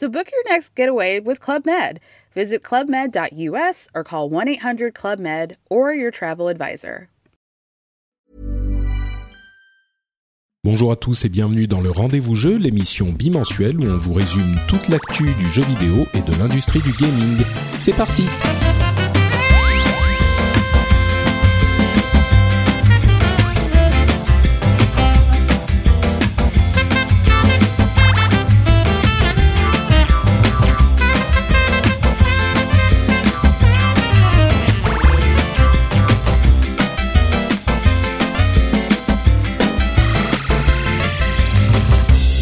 So 0.00 0.08
book 0.08 0.30
your 0.32 0.42
next 0.50 0.74
getaway 0.74 1.20
with 1.20 1.40
Club 1.40 1.66
Med. 1.66 2.00
Visit 2.34 2.62
clubmed.us 2.62 3.86
or 3.94 4.02
call 4.02 4.30
1 4.30 4.48
800 4.48 4.94
Club 4.94 5.18
Med 5.18 5.58
or 5.68 5.92
your 5.92 6.10
travel 6.10 6.48
advisor. 6.48 7.08
Bonjour 10.64 10.90
à 10.90 10.96
tous 10.96 11.26
et 11.26 11.28
bienvenue 11.28 11.66
dans 11.66 11.82
le 11.82 11.90
Rendez-vous 11.90 12.34
Jeu, 12.34 12.56
l'émission 12.56 13.12
bimensuelle 13.12 13.78
où 13.78 13.84
on 13.84 13.96
vous 13.98 14.14
résume 14.14 14.56
toute 14.68 14.88
l'actu 14.88 15.24
du 15.34 15.48
jeu 15.48 15.64
vidéo 15.64 16.06
et 16.14 16.22
de 16.22 16.38
l'industrie 16.38 16.80
du 16.80 16.92
gaming. 16.92 17.36
C'est 17.78 17.94
parti! 17.94 18.24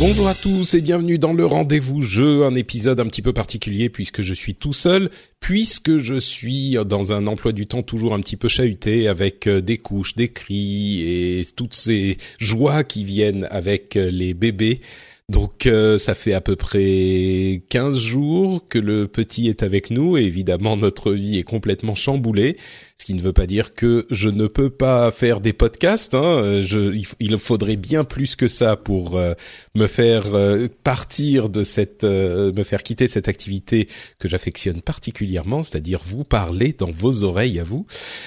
Bonjour 0.09 0.28
à 0.28 0.34
tous 0.34 0.73
et 0.73 0.81
bienvenue 0.81 1.19
dans 1.19 1.34
le 1.34 1.45
rendez-vous 1.45 2.01
jeu, 2.01 2.47
un 2.47 2.55
épisode 2.55 2.98
un 2.98 3.05
petit 3.09 3.20
peu 3.20 3.34
particulier 3.34 3.91
puisque 3.91 4.23
je 4.23 4.33
suis 4.33 4.55
tout 4.55 4.73
seul, 4.73 5.11
puisque 5.39 5.98
je 5.98 6.19
suis 6.19 6.78
dans 6.87 7.12
un 7.12 7.27
emploi 7.27 7.53
du 7.53 7.67
temps 7.67 7.83
toujours 7.83 8.15
un 8.15 8.20
petit 8.20 8.39
peu 8.39 8.48
chahuté 8.48 9.06
avec 9.06 9.47
euh, 9.47 9.61
des 9.61 9.77
couches, 9.77 10.17
des 10.17 10.31
cris 10.31 11.03
et 11.03 11.47
toutes 11.55 11.75
ces 11.75 12.17
joies 12.39 12.84
qui 12.84 13.05
viennent 13.05 13.47
avec 13.50 13.97
euh, 13.97 14.11
les 14.11 14.33
bébés. 14.33 14.81
Donc 15.28 15.67
euh, 15.67 15.98
ça 15.98 16.15
fait 16.15 16.33
à 16.33 16.41
peu 16.41 16.56
près 16.56 17.61
15 17.69 17.98
jours 17.98 18.67
que 18.70 18.78
le 18.78 19.09
petit 19.09 19.48
est 19.48 19.62
avec 19.62 19.91
nous 19.91 20.17
et 20.17 20.22
évidemment 20.22 20.78
notre 20.78 21.12
vie 21.12 21.39
est 21.39 21.43
complètement 21.43 21.95
chamboulée 21.95 22.56
ce 23.00 23.06
qui 23.06 23.14
ne 23.14 23.20
veut 23.20 23.32
pas 23.32 23.46
dire 23.46 23.74
que 23.74 24.06
je 24.10 24.28
ne 24.28 24.48
peux 24.48 24.70
pas 24.70 25.12
faire 25.12 25.41
des 25.41 25.52
podcasts. 25.52 26.14
Hein. 26.14 26.62
Je, 26.62 27.00
il, 27.20 27.38
faudrait 27.38 27.77
bien 27.77 28.02
plus 28.02 28.34
que 28.34 28.48
ça 28.48 28.77
pour 28.77 29.16
euh, 29.16 29.34
me 29.77 29.86
faire 29.86 30.34
euh, 30.34 30.66
partir 30.82 31.48
de 31.48 31.62
cette, 31.62 32.02
euh, 32.02 32.52
me 32.52 32.64
faire 32.64 32.82
quitter 32.82 33.06
cette 33.06 33.28
activité 33.28 33.86
que 34.19 34.28
j'affectionne 34.28 34.82
particulièrement, 34.82 35.62
c'est-à-dire 35.62 36.00
vous 36.04 36.24
parler 36.24 36.74
dans 36.76 36.91
vos 36.91 37.22
oreilles 37.22 37.60
à 37.60 37.64
vous. 37.64 37.86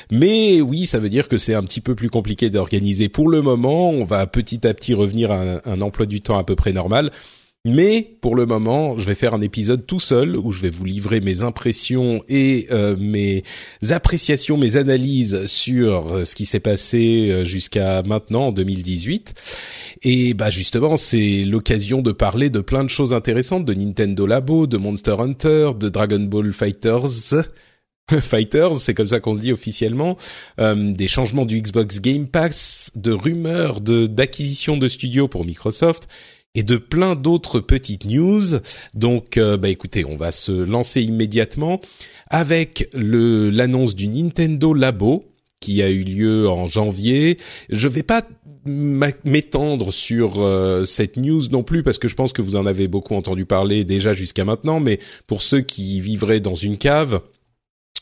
Mais 0.10 0.62
oui, 0.62 0.86
ça 0.86 1.00
veut 1.00 1.10
dire 1.10 1.28
que 1.28 1.38
c'est 1.38 1.54
un 1.54 1.64
petit 1.64 1.82
peu 1.82 1.94
plus 1.94 2.10
compliqué 2.10 2.50
d'organiser 2.50 3.10
pour 3.10 3.28
le 3.28 3.42
moment. 3.42 3.90
On 3.90 4.06
va 4.06 4.26
petit 4.26 4.66
à 4.66 4.74
petit 4.74 4.94
revenir 4.94 5.32
à 5.32 5.62
un 5.66 5.82
emploi 5.82 6.06
du 6.06 6.22
temps 6.22 6.38
à 6.38 6.46
peu 6.46 6.56
près 6.56 6.72
normal. 6.72 7.12
Mais 7.64 8.18
pour 8.22 8.36
le 8.36 8.48
moment, 8.48 8.98
je 8.98 9.06
vais 9.06 9.14
faire 9.14 9.36
un 9.36 9.42
épisode 9.42 9.86
tout 9.86 10.00
seul 10.00 10.36
où 10.36 10.52
je 10.52 10.64
vais 10.64 10.72
vous 10.72 10.84
livrer 10.84 11.22
mes 11.22 11.44
impressions 11.44 12.24
et 12.28 12.66
euh, 12.72 12.96
mes 12.98 13.44
appréciations, 13.92 14.58
mes 14.58 14.78
analyses 14.78 15.46
sur 15.46 16.12
euh, 16.12 16.26
ce 16.26 16.34
qui 16.34 16.48
s'est 16.48 16.60
passé 16.60 17.30
euh, 17.30 17.46
jusqu'à 17.46 18.02
maintenant 18.02 18.48
en 18.48 18.52
2018. 18.52 19.36
Et 20.02 20.34
bah 20.34 20.50
justement, 20.50 20.98
c'est 20.98 21.46
l'occasion 21.46 22.02
de 22.02 22.12
parler 22.12 22.50
de 22.50 22.62
plein 22.62 22.84
de 22.84 22.90
choses 22.90 23.14
intéressantes 23.14 23.66
de 23.66 23.76
Nintendo 23.76 24.26
Labo, 24.26 24.66
de 24.66 24.78
Monster 24.78 25.18
Hunter, 25.20 25.74
de 25.80 25.90
Dragon 25.90 26.22
Ball 26.22 26.52
Fighters. 26.52 27.46
Fighters, 28.22 28.78
c'est 28.78 28.96
comme 28.96 29.08
ça 29.08 29.20
qu'on 29.20 29.36
le 29.36 29.40
dit 29.40 29.54
officiellement, 29.54 30.18
des 30.58 31.08
changements 31.08 31.46
du 31.46 31.62
Xbox 31.62 32.02
Game 32.02 32.28
Pass, 32.28 32.92
de 32.96 33.12
rumeurs 33.12 33.80
de 33.80 34.08
d'acquisition 34.08 34.76
de 34.76 34.90
studios 34.90 35.30
pour 35.30 35.46
Microsoft 35.46 36.10
et 36.56 36.64
de 36.64 36.78
plein 36.78 37.16
d'autres 37.16 37.60
petites 37.60 38.06
news. 38.06 38.60
Donc, 38.94 39.38
euh, 39.38 39.58
bah 39.58 39.70
écoutez, 39.70 40.06
on 40.06 40.18
va 40.18 40.32
se 40.32 40.52
lancer 40.52 41.02
immédiatement 41.02 41.82
avec 42.30 42.90
l'annonce 42.94 43.96
du 43.96 44.08
Nintendo 44.08 44.74
Labo 44.74 45.26
qui 45.60 45.82
a 45.82 45.90
eu 45.90 46.04
lieu 46.04 46.50
en 46.50 46.66
janvier. 46.66 47.38
Je 47.70 47.88
vais 47.88 48.04
pas 48.04 48.24
m'étendre 48.66 49.92
sur 49.92 50.42
euh, 50.42 50.84
cette 50.84 51.18
news 51.18 51.44
non 51.52 51.64
plus 51.64 51.84
parce 51.84 51.98
que 51.98 52.08
je 52.08 52.16
pense 52.16 52.34
que 52.34 52.42
vous 52.42 52.56
en 52.56 52.66
avez 52.66 52.88
beaucoup 52.88 53.16
entendu 53.16 53.46
parler 53.46 53.86
déjà 53.86 54.14
jusqu'à 54.14 54.46
maintenant, 54.46 54.80
mais 54.80 55.00
pour 55.28 55.42
ceux 55.42 55.62
qui 55.62 56.02
vivraient 56.02 56.40
dans 56.40 56.56
une 56.56 56.78
cave, 56.78 57.22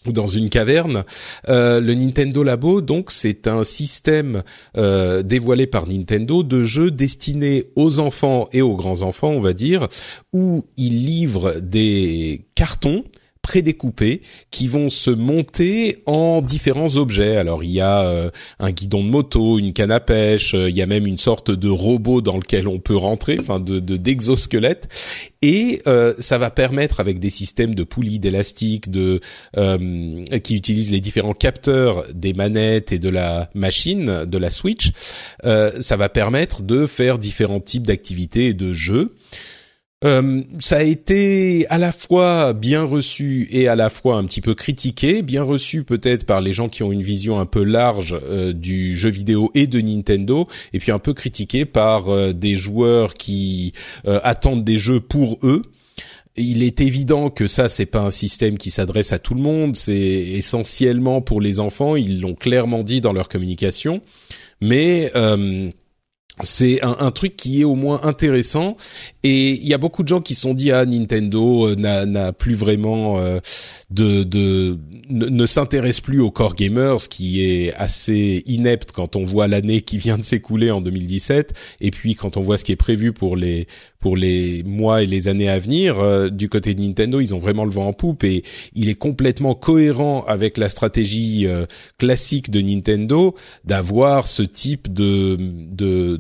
dans 0.06 0.28
une 0.28 0.50
caverne. 0.50 1.04
Euh, 1.50 1.80
le 1.80 1.94
Nintendo 1.94 2.44
Labo, 2.44 2.82
donc, 2.82 3.12
c'est 3.12 3.48
un 3.48 3.64
système 3.64 4.44
euh, 4.78 5.24
dévoilé 5.24 5.68
par 5.68 5.88
Nintendo 5.88 6.44
de 6.44 6.64
jeux 6.64 6.92
destinés 6.92 7.66
aux 7.76 8.00
enfants 8.00 8.48
et 8.52 8.62
aux 8.62 8.76
grands 8.76 9.02
enfants, 9.02 9.30
on 9.30 9.42
va 9.42 9.54
dire, 9.54 9.88
où 10.34 10.66
il 10.78 11.06
livre 11.06 11.56
des 11.60 12.46
cartons 12.56 13.04
prédécoupés 13.42 14.22
qui 14.52 14.68
vont 14.68 14.90
se 14.90 15.10
monter 15.10 16.04
en 16.06 16.42
différents 16.42 16.98
objets. 16.98 17.38
Alors 17.38 17.64
il 17.64 17.72
y 17.72 17.82
a 17.82 18.02
euh, 18.02 18.30
un 18.60 18.72
guidon 18.72 19.04
de 19.04 19.10
moto, 19.10 19.58
une 19.58 19.74
canne 19.74 19.92
à 19.92 20.00
pêche, 20.00 20.54
euh, 20.54 20.70
il 20.70 20.76
y 20.76 20.82
a 20.82 20.86
même 20.86 21.08
une 21.08 21.18
sorte 21.18 21.50
de 21.50 21.70
robot 21.70 22.22
dans 22.22 22.38
lequel 22.38 22.68
on 22.68 22.80
peut 22.80 22.96
rentrer, 22.96 23.38
enfin 23.40 23.60
de 23.60 23.80
d'exosquelette, 23.80 24.88
et 25.42 25.82
euh, 25.88 26.14
ça 26.20 26.38
va 26.38 26.52
permettre 26.52 27.00
avec 27.00 27.20
des 27.20 27.30
systèmes 27.30 27.76
de 27.76 27.84
poulies, 27.84 28.20
d'élastiques, 28.20 28.92
de 28.92 29.20
qui 30.44 30.56
utilisent 30.56 30.92
les 30.92 31.02
différents 31.02 31.34
capteurs 31.34 32.06
des 32.14 32.34
manettes 32.34 32.92
et 32.92 33.00
de 33.00 33.10
la 33.10 33.50
machine, 33.54 34.26
de 34.26 34.38
la 34.38 34.50
Switch, 34.50 34.92
ça 35.44 35.96
va 35.98 36.10
permettre 36.10 36.62
de 36.62 36.86
faire 36.88 37.18
différents 37.18 37.60
types 37.60 37.88
d'activités 37.88 38.48
et 38.48 38.54
de 38.54 38.74
jeux. 38.74 39.16
Euh, 40.06 40.44
ça 40.60 40.78
a 40.78 40.84
été 40.84 41.68
à 41.68 41.78
la 41.78 41.92
fois 41.92 42.54
bien 42.54 42.84
reçu 42.84 43.50
et 43.52 43.68
à 43.68 43.76
la 43.76 43.90
fois 43.90 44.16
un 44.16 44.24
petit 44.24 44.40
peu 44.40 44.56
critiqué, 44.56 45.22
bien 45.22 45.44
reçu 45.44 45.84
peut-être 45.84 46.26
par 46.26 46.40
les 46.40 46.54
gens 46.54 46.70
qui 46.70 46.84
ont 46.84 46.92
une 46.94 47.02
vision 47.02 47.38
un 47.38 47.46
peu 47.46 47.64
large 47.64 48.18
euh, 48.24 48.54
du 48.54 48.96
jeu 48.96 49.10
vidéo 49.10 49.52
et 49.56 49.68
de 49.68 49.82
Nintendo, 49.82 50.48
et 50.72 50.80
puis 50.80 50.94
un 50.94 51.00
peu 51.00 51.14
critiqué 51.14 51.66
par 51.66 52.08
euh, 52.08 52.32
des 52.32 52.56
joueurs 52.56 53.14
qui 53.14 53.74
attendent 54.06 54.64
des 54.64 54.78
jeux 54.78 55.02
pour 55.02 55.38
eux. 55.44 55.64
Il 56.38 56.64
est 56.64 56.80
évident 56.80 57.30
que 57.30 57.48
ça 57.48 57.68
c'est 57.68 57.86
pas 57.86 58.00
un 58.00 58.12
système 58.12 58.58
qui 58.58 58.72
s'adresse 58.72 59.12
à 59.12 59.20
tout 59.20 59.34
le 59.34 59.42
monde, 59.42 59.76
c'est 59.76 59.94
essentiellement 59.94 61.22
pour 61.22 61.42
les 61.42 61.60
enfants, 61.60 61.98
ils 61.98 62.22
l'ont 62.22 62.36
clairement 62.36 62.84
dit 62.84 63.02
dans 63.02 63.12
leur 63.12 63.28
communication, 63.28 64.02
mais 64.62 65.12
c'est 66.42 66.82
un, 66.84 66.96
un, 67.00 67.12
truc 67.12 67.36
qui 67.36 67.62
est 67.62 67.64
au 67.64 67.76
moins 67.76 68.00
intéressant. 68.04 68.78
Et 69.24 69.52
il 69.52 69.68
y 69.68 69.74
a 69.74 69.78
beaucoup 69.78 70.04
de 70.04 70.08
gens 70.08 70.22
qui 70.22 70.36
se 70.36 70.42
sont 70.42 70.54
dit 70.54 70.72
ah 70.72 70.86
Nintendo 70.86 71.70
euh, 71.70 71.76
n'a 71.76 72.32
plus 72.32 72.56
vraiment 72.56 73.20
euh, 73.20 73.40
de, 73.90 74.24
de 74.24 74.78
ne, 75.10 75.46
s'intéresse 75.46 76.00
plus 76.00 76.22
au 76.22 76.32
core 76.32 76.56
gamers, 76.56 77.02
ce 77.02 77.10
qui 77.10 77.44
est 77.44 77.74
assez 77.74 78.44
inepte 78.46 78.92
quand 78.92 79.16
on 79.16 79.24
voit 79.24 79.48
l'année 79.48 79.82
qui 79.82 79.98
vient 79.98 80.18
de 80.18 80.24
s'écouler 80.24 80.72
en 80.72 80.82
2017 80.82 81.54
et 81.82 81.92
puis 81.92 82.16
quand 82.16 82.38
on 82.38 82.42
voit 82.42 82.58
ce 82.58 82.64
qui 82.64 82.72
est 82.72 82.78
prévu 82.78 83.12
pour 83.12 83.36
les 83.36 83.68
pour 84.00 84.16
les 84.16 84.64
mois 84.64 85.04
et 85.04 85.06
les 85.06 85.28
années 85.28 85.50
à 85.50 85.60
venir 85.60 86.00
euh, 86.00 86.30
du 86.30 86.48
côté 86.48 86.74
de 86.74 86.82
Nintendo, 86.82 87.20
ils 87.20 87.36
ont 87.36 87.40
vraiment 87.40 87.66
le 87.66 87.72
vent 87.72 87.88
en 87.88 87.94
poupe. 87.94 88.24
Et 88.24 88.44
il 88.74 88.88
est 88.88 88.96
complètement 88.96 89.56
cohérent 89.56 90.24
avec 90.26 90.58
la 90.58 90.70
stratégie 90.70 91.48
classique 91.98 92.50
de 92.50 92.62
Nintendo 92.62 93.36
d'avoir 93.66 94.28
ce 94.28 94.44
type 94.44 94.94
de 94.94 95.36
de 95.36 96.16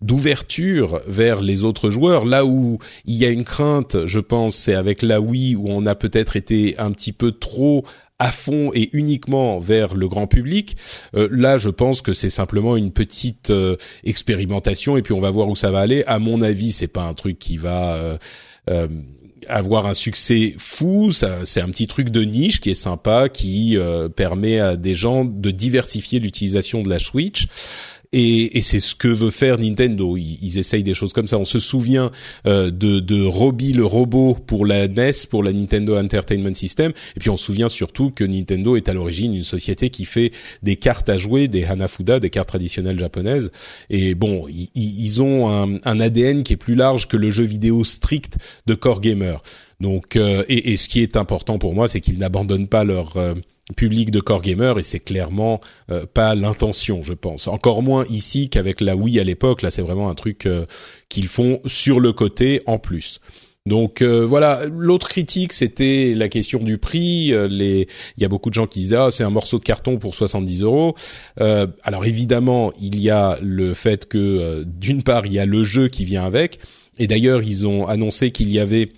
d'ouverture 0.00 1.00
vers 1.06 1.40
les 1.40 1.64
autres 1.64 1.90
joueurs. 1.90 2.24
Là 2.24 2.44
où 2.44 2.78
il 3.04 3.16
y 3.16 3.24
a 3.24 3.30
une 3.30 3.44
crainte, 3.44 4.06
je 4.06 4.20
pense, 4.20 4.54
c'est 4.54 4.74
avec 4.74 5.02
la 5.02 5.20
Wii 5.20 5.56
où 5.56 5.66
on 5.68 5.86
a 5.86 5.94
peut-être 5.94 6.36
été 6.36 6.78
un 6.78 6.92
petit 6.92 7.12
peu 7.12 7.32
trop 7.32 7.84
à 8.22 8.30
fond 8.30 8.70
et 8.72 8.88
uniquement 8.92 9.58
vers 9.58 9.94
le 9.94 10.06
grand 10.06 10.28
public. 10.28 10.76
Euh, 11.16 11.28
là, 11.32 11.58
je 11.58 11.70
pense 11.70 12.02
que 12.02 12.12
c'est 12.12 12.30
simplement 12.30 12.76
une 12.76 12.92
petite 12.92 13.50
euh, 13.50 13.76
expérimentation 14.04 14.96
et 14.96 15.02
puis 15.02 15.12
on 15.12 15.18
va 15.18 15.30
voir 15.30 15.48
où 15.48 15.56
ça 15.56 15.72
va 15.72 15.80
aller. 15.80 16.04
À 16.06 16.20
mon 16.20 16.40
avis, 16.40 16.70
c'est 16.70 16.86
pas 16.86 17.02
un 17.02 17.14
truc 17.14 17.40
qui 17.40 17.56
va 17.56 18.16
euh, 18.70 18.88
avoir 19.48 19.86
un 19.86 19.94
succès 19.94 20.54
fou. 20.56 21.10
C'est 21.10 21.60
un 21.60 21.68
petit 21.70 21.88
truc 21.88 22.10
de 22.10 22.22
niche 22.22 22.60
qui 22.60 22.70
est 22.70 22.74
sympa, 22.74 23.28
qui 23.28 23.76
permet 24.14 24.60
à 24.60 24.76
des 24.76 24.94
gens 24.94 25.24
de 25.24 25.50
diversifier 25.50 26.20
l'utilisation 26.20 26.84
de 26.84 26.88
la 26.88 27.00
Switch. 27.00 27.48
Et, 28.12 28.58
et 28.58 28.62
c'est 28.62 28.80
ce 28.80 28.94
que 28.94 29.08
veut 29.08 29.30
faire 29.30 29.58
Nintendo. 29.58 30.16
Ils, 30.16 30.38
ils, 30.42 30.58
essayent 30.58 30.82
des 30.82 30.94
choses 30.94 31.12
comme 31.12 31.28
ça. 31.28 31.38
On 31.38 31.44
se 31.44 31.58
souvient 31.58 32.10
euh, 32.46 32.70
de, 32.70 33.00
de 33.00 33.24
Robbie 33.24 33.72
le 33.72 33.84
robot 33.84 34.34
pour 34.34 34.66
la 34.66 34.88
NES, 34.88 35.12
pour 35.30 35.42
la 35.42 35.52
Nintendo 35.52 35.96
Entertainment 35.96 36.54
System, 36.54 36.92
et 37.16 37.20
puis 37.20 37.30
on 37.30 37.36
se 37.36 37.44
souvient 37.44 37.68
surtout 37.68 38.10
que 38.10 38.24
Nintendo 38.24 38.76
est 38.76 38.88
à 38.88 38.94
l'origine 38.94 39.34
une 39.34 39.42
société 39.42 39.90
qui 39.90 40.04
fait 40.04 40.32
des 40.62 40.76
cartes 40.76 41.08
à 41.08 41.16
jouer, 41.16 41.48
des 41.48 41.64
Hanafuda, 41.64 42.20
des 42.20 42.30
cartes 42.30 42.48
traditionnelles 42.48 42.98
japonaises. 42.98 43.50
Et 43.90 44.14
bon, 44.14 44.46
ils, 44.48 44.70
ils 44.74 45.22
ont 45.22 45.50
un, 45.50 45.78
un 45.84 46.00
ADN 46.00 46.42
qui 46.42 46.54
est 46.54 46.56
plus 46.56 46.74
large 46.74 47.08
que 47.08 47.16
le 47.16 47.30
jeu 47.30 47.44
vidéo 47.44 47.84
strict 47.84 48.36
de 48.66 48.74
core 48.74 49.00
gamer. 49.00 49.42
Donc, 49.82 50.14
euh, 50.14 50.44
et, 50.48 50.72
et, 50.72 50.76
ce 50.76 50.88
qui 50.88 51.02
est 51.02 51.16
important 51.16 51.58
pour 51.58 51.74
moi, 51.74 51.88
c'est 51.88 52.00
qu'ils 52.00 52.18
n'abandonnent 52.18 52.68
pas 52.68 52.84
leur 52.84 53.16
euh, 53.16 53.34
public 53.74 54.10
de 54.10 54.20
core 54.20 54.42
gamer 54.42 54.78
et 54.78 54.82
c'est 54.82 55.00
clairement 55.00 55.60
euh, 55.90 56.06
pas 56.06 56.34
l'intention, 56.34 57.02
je 57.02 57.12
pense. 57.12 57.48
Encore 57.48 57.82
moins 57.82 58.04
ici 58.10 58.48
qu'avec 58.48 58.80
la 58.80 58.96
Wii 58.96 59.20
à 59.20 59.24
l'époque. 59.24 59.62
Là, 59.62 59.70
c'est 59.70 59.82
vraiment 59.82 60.08
un 60.08 60.14
truc 60.14 60.46
euh, 60.46 60.66
qu'ils 61.08 61.28
font 61.28 61.60
sur 61.66 62.00
le 62.00 62.12
côté 62.12 62.62
en 62.66 62.78
plus. 62.78 63.20
Donc 63.64 64.02
euh, 64.02 64.26
voilà, 64.26 64.64
l'autre 64.66 65.08
critique 65.08 65.52
c'était 65.52 66.14
la 66.16 66.28
question 66.28 66.58
du 66.58 66.78
prix. 66.78 67.32
les, 67.48 67.86
il 68.16 68.22
y 68.22 68.24
a 68.24 68.28
beaucoup 68.28 68.50
de 68.50 68.54
gens 68.54 68.66
qui 68.66 68.80
disent 68.80 68.94
ah 68.94 69.12
c'est 69.12 69.22
un 69.22 69.30
morceau 69.30 69.60
de 69.60 69.62
carton 69.62 69.98
pour 69.98 70.16
70 70.16 70.62
euros. 70.62 70.96
alors 71.36 72.04
évidemment 72.04 72.72
il 72.80 73.00
y 73.00 73.08
a 73.08 73.38
le 73.40 73.74
fait 73.74 74.08
que 74.08 74.64
d'une 74.66 75.04
part 75.04 75.26
il 75.26 75.34
y 75.34 75.38
a 75.38 75.46
le 75.46 75.62
jeu 75.62 75.86
qui 75.86 76.04
vient 76.04 76.24
avec, 76.24 76.58
et 76.98 77.06
d'ailleurs 77.06 77.44
ils 77.44 77.64
ont 77.64 77.86
annoncé 77.86 78.32
qu'il 78.32 78.50
y 78.50 78.58
avait 78.58 78.90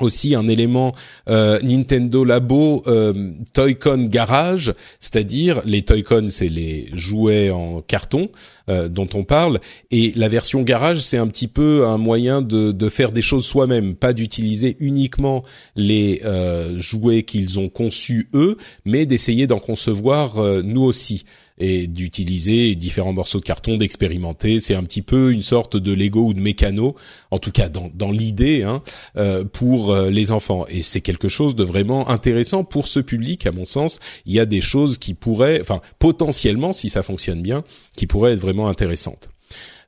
aussi 0.00 0.34
un 0.34 0.48
élément 0.48 0.94
euh, 1.28 1.58
Nintendo 1.62 2.24
Labo 2.24 2.82
euh, 2.86 3.32
Toy-Con 3.52 4.08
Garage, 4.08 4.74
c'est-à-dire 5.00 5.60
les 5.66 5.82
Toy-Con 5.82 6.26
c'est 6.28 6.48
les 6.48 6.86
jouets 6.94 7.50
en 7.50 7.82
carton 7.82 8.30
euh, 8.68 8.88
dont 8.88 9.08
on 9.14 9.24
parle 9.24 9.60
et 9.90 10.12
la 10.16 10.28
version 10.28 10.62
Garage 10.62 11.00
c'est 11.00 11.18
un 11.18 11.26
petit 11.26 11.48
peu 11.48 11.86
un 11.86 11.98
moyen 11.98 12.40
de, 12.40 12.88
faire 12.88 13.12
des 13.12 13.22
choses 13.22 13.44
soi-même, 13.44 13.94
pas 13.94 14.12
d'utiliser 14.12 14.76
uniquement 14.80 15.44
les 15.76 16.22
euh, 16.24 16.78
jouets 16.78 17.22
qu'ils 17.22 17.58
ont 17.58 17.68
conçus 17.68 18.28
eux, 18.34 18.56
mais 18.84 19.06
d'essayer 19.06 19.46
d'en 19.46 19.60
concevoir 19.60 20.36
nous 20.62 20.82
aussi 20.82 21.24
et 21.62 21.86
d'utiliser 21.86 22.74
différents 22.74 23.12
morceaux 23.12 23.38
de 23.38 23.44
carton, 23.44 23.76
d'expérimenter. 23.76 24.58
C'est 24.58 24.74
un 24.74 24.82
petit 24.82 25.00
peu 25.00 25.32
une 25.32 25.42
sorte 25.42 25.76
de 25.76 25.92
Lego 25.92 26.24
ou 26.24 26.34
de 26.34 26.40
mécano, 26.40 26.96
en 27.30 27.38
tout 27.38 27.52
cas 27.52 27.68
dans, 27.68 27.88
dans 27.94 28.10
l'idée, 28.10 28.64
hein, 28.64 28.82
euh, 29.16 29.44
pour 29.44 29.92
euh, 29.92 30.10
les 30.10 30.32
enfants. 30.32 30.66
Et 30.68 30.82
c'est 30.82 31.00
quelque 31.00 31.28
chose 31.28 31.54
de 31.54 31.62
vraiment 31.62 32.10
intéressant 32.10 32.64
pour 32.64 32.88
ce 32.88 32.98
public, 32.98 33.46
à 33.46 33.52
mon 33.52 33.64
sens. 33.64 34.00
Il 34.26 34.32
y 34.32 34.40
a 34.40 34.46
des 34.46 34.60
choses 34.60 34.98
qui 34.98 35.14
pourraient, 35.14 35.60
enfin 35.60 35.80
potentiellement, 36.00 36.72
si 36.72 36.88
ça 36.88 37.04
fonctionne 37.04 37.42
bien, 37.42 37.62
qui 37.96 38.08
pourraient 38.08 38.32
être 38.32 38.40
vraiment 38.40 38.68
intéressantes. 38.68 39.30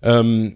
Euh, 0.04 0.50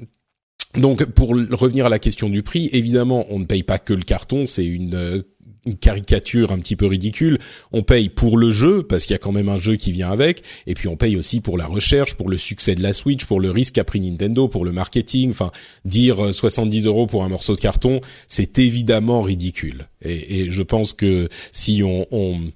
donc, 0.77 1.05
pour 1.07 1.31
revenir 1.31 1.87
à 1.87 1.89
la 1.89 1.99
question 1.99 2.29
du 2.29 2.45
prix, 2.45 2.69
évidemment, 2.73 3.27
on 3.31 3.41
ne 3.41 3.45
paye 3.45 3.65
pas 3.65 3.79
que 3.79 3.93
le 3.95 4.03
carton. 4.03 4.47
C'est 4.47 4.67
une 4.67 4.95
euh, 4.95 5.23
une 5.38 5.38
caricature 5.77 6.53
un 6.53 6.59
petit 6.59 6.77
peu 6.77 6.87
ridicule. 6.87 7.39
On 7.73 7.83
paye 7.83 8.09
pour 8.09 8.37
le 8.37 8.51
jeu 8.51 8.83
parce 8.83 9.05
qu'il 9.05 9.15
y 9.15 9.17
a 9.17 9.19
quand 9.19 9.33
même 9.33 9.49
un 9.49 9.59
jeu 9.59 9.77
qui 9.77 9.93
vient 9.93 10.11
avec, 10.11 10.43
et 10.67 10.75
puis 10.75 10.89
on 10.89 10.97
paye 10.97 11.17
aussi 11.17 11.41
pour 11.41 11.59
la 11.59 11.67
recherche, 11.67 12.15
pour 12.15 12.29
le 12.29 12.37
succès 12.37 12.75
de 12.75 12.83
la 12.83 12.93
Switch, 12.93 13.25
pour 13.25 13.41
le 13.41 13.51
risque 13.51 13.75
qu'a 13.75 13.85
pris 13.85 14.01
Nintendo, 14.01 14.49
pour 14.49 14.65
le 14.65 14.73
marketing. 14.73 15.31
Enfin, 15.31 15.51
dire 15.85 16.33
70 16.33 16.87
euros 16.87 17.07
pour 17.07 17.25
un 17.25 17.29
morceau 17.29 17.55
de 17.55 17.61
carton, 17.61 18.01
c'est 18.27 18.59
évidemment 18.59 19.23
ridicule. 19.23 19.89
Et, 20.03 20.51
je 20.51 20.63
pense 20.63 20.93
que 20.93 21.29
si 21.53 21.83
on, 21.83 22.07
on 22.11 22.51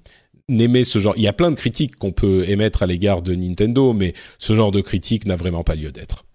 ce 0.49 0.99
genre, 0.99 1.13
il 1.17 1.23
y 1.23 1.27
a 1.27 1.33
plein 1.33 1.51
de 1.51 1.55
critiques 1.55 1.95
qu'on 1.95 2.11
peut 2.11 2.47
émettre 2.47 2.83
à 2.83 2.87
l'égard 2.87 3.21
de 3.21 3.35
Nintendo, 3.35 3.93
mais 3.93 4.13
ce 4.39 4.55
genre 4.55 4.71
de 4.71 4.81
critique 4.81 5.25
n'a 5.25 5.35
vraiment 5.35 5.63
pas 5.63 5.75
lieu 5.75 5.91
d'être. 5.91 6.25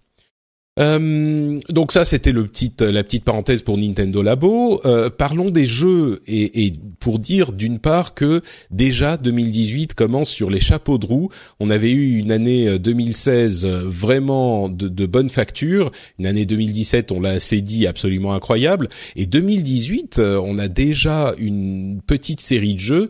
Euh, 0.79 1.59
donc 1.69 1.91
ça, 1.91 2.05
c'était 2.05 2.31
le 2.31 2.47
petit, 2.47 2.71
la 2.79 3.03
petite 3.03 3.23
parenthèse 3.23 3.61
pour 3.61 3.77
Nintendo 3.77 4.21
Labo. 4.21 4.81
Euh, 4.85 5.09
parlons 5.09 5.49
des 5.49 5.65
jeux 5.65 6.21
et, 6.27 6.65
et 6.65 6.73
pour 6.99 7.19
dire 7.19 7.51
d'une 7.51 7.79
part 7.79 8.13
que 8.13 8.41
déjà 8.71 9.17
2018 9.17 9.93
commence 9.93 10.29
sur 10.29 10.49
les 10.49 10.59
chapeaux 10.59 10.97
de 10.97 11.05
roue. 11.05 11.29
On 11.59 11.69
avait 11.69 11.91
eu 11.91 12.17
une 12.17 12.31
année 12.31 12.79
2016 12.79 13.65
euh, 13.65 13.81
vraiment 13.85 14.69
de, 14.69 14.87
de 14.87 15.05
bonne 15.05 15.29
facture, 15.29 15.91
une 16.17 16.25
année 16.25 16.45
2017, 16.45 17.11
on 17.11 17.19
l'a 17.19 17.31
assez 17.31 17.61
dit, 17.61 17.87
absolument 17.87 18.33
incroyable, 18.33 18.87
et 19.15 19.25
2018, 19.25 20.19
euh, 20.19 20.41
on 20.43 20.57
a 20.57 20.67
déjà 20.67 21.33
une 21.37 22.01
petite 22.05 22.41
série 22.41 22.75
de 22.75 22.79
jeux 22.79 23.09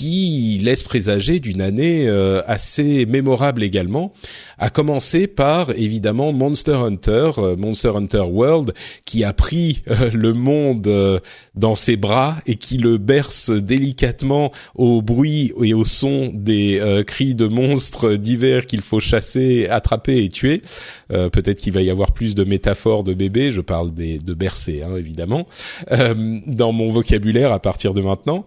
qui 0.00 0.58
laisse 0.62 0.82
présager 0.82 1.40
d'une 1.40 1.60
année 1.60 2.08
euh, 2.08 2.40
assez 2.46 3.04
mémorable 3.04 3.62
également, 3.62 4.14
à 4.56 4.70
commencer 4.70 5.26
par 5.26 5.72
évidemment 5.76 6.32
Monster 6.32 6.72
Hunter, 6.72 7.32
euh, 7.36 7.54
Monster 7.54 7.90
Hunter 7.94 8.22
World, 8.22 8.72
qui 9.04 9.24
a 9.24 9.34
pris 9.34 9.82
euh, 9.90 10.08
le 10.14 10.32
monde 10.32 11.20
dans 11.54 11.74
ses 11.74 11.98
bras 11.98 12.38
et 12.46 12.56
qui 12.56 12.78
le 12.78 12.96
berce 12.96 13.50
délicatement 13.50 14.52
au 14.74 15.02
bruit 15.02 15.52
et 15.62 15.74
au 15.74 15.84
son 15.84 16.32
des 16.32 16.80
cris 17.06 17.34
de 17.34 17.46
monstres 17.46 18.14
divers 18.14 18.64
qu'il 18.64 18.80
faut 18.80 19.00
chasser, 19.00 19.66
attraper 19.66 20.24
et 20.24 20.28
tuer. 20.30 20.62
Peut-être 21.08 21.58
qu'il 21.58 21.72
va 21.72 21.82
y 21.82 21.90
avoir 21.90 22.12
plus 22.12 22.34
de 22.34 22.44
métaphores 22.44 23.04
de 23.04 23.12
bébés, 23.12 23.52
je 23.52 23.60
parle 23.60 23.92
des, 23.92 24.18
de 24.18 24.34
bercer 24.34 24.82
hein, 24.82 24.96
évidemment, 24.96 25.46
dans 26.46 26.72
mon 26.72 26.90
vocabulaire 26.90 27.52
à 27.52 27.58
partir 27.58 27.92
de 27.92 28.00
maintenant. 28.00 28.46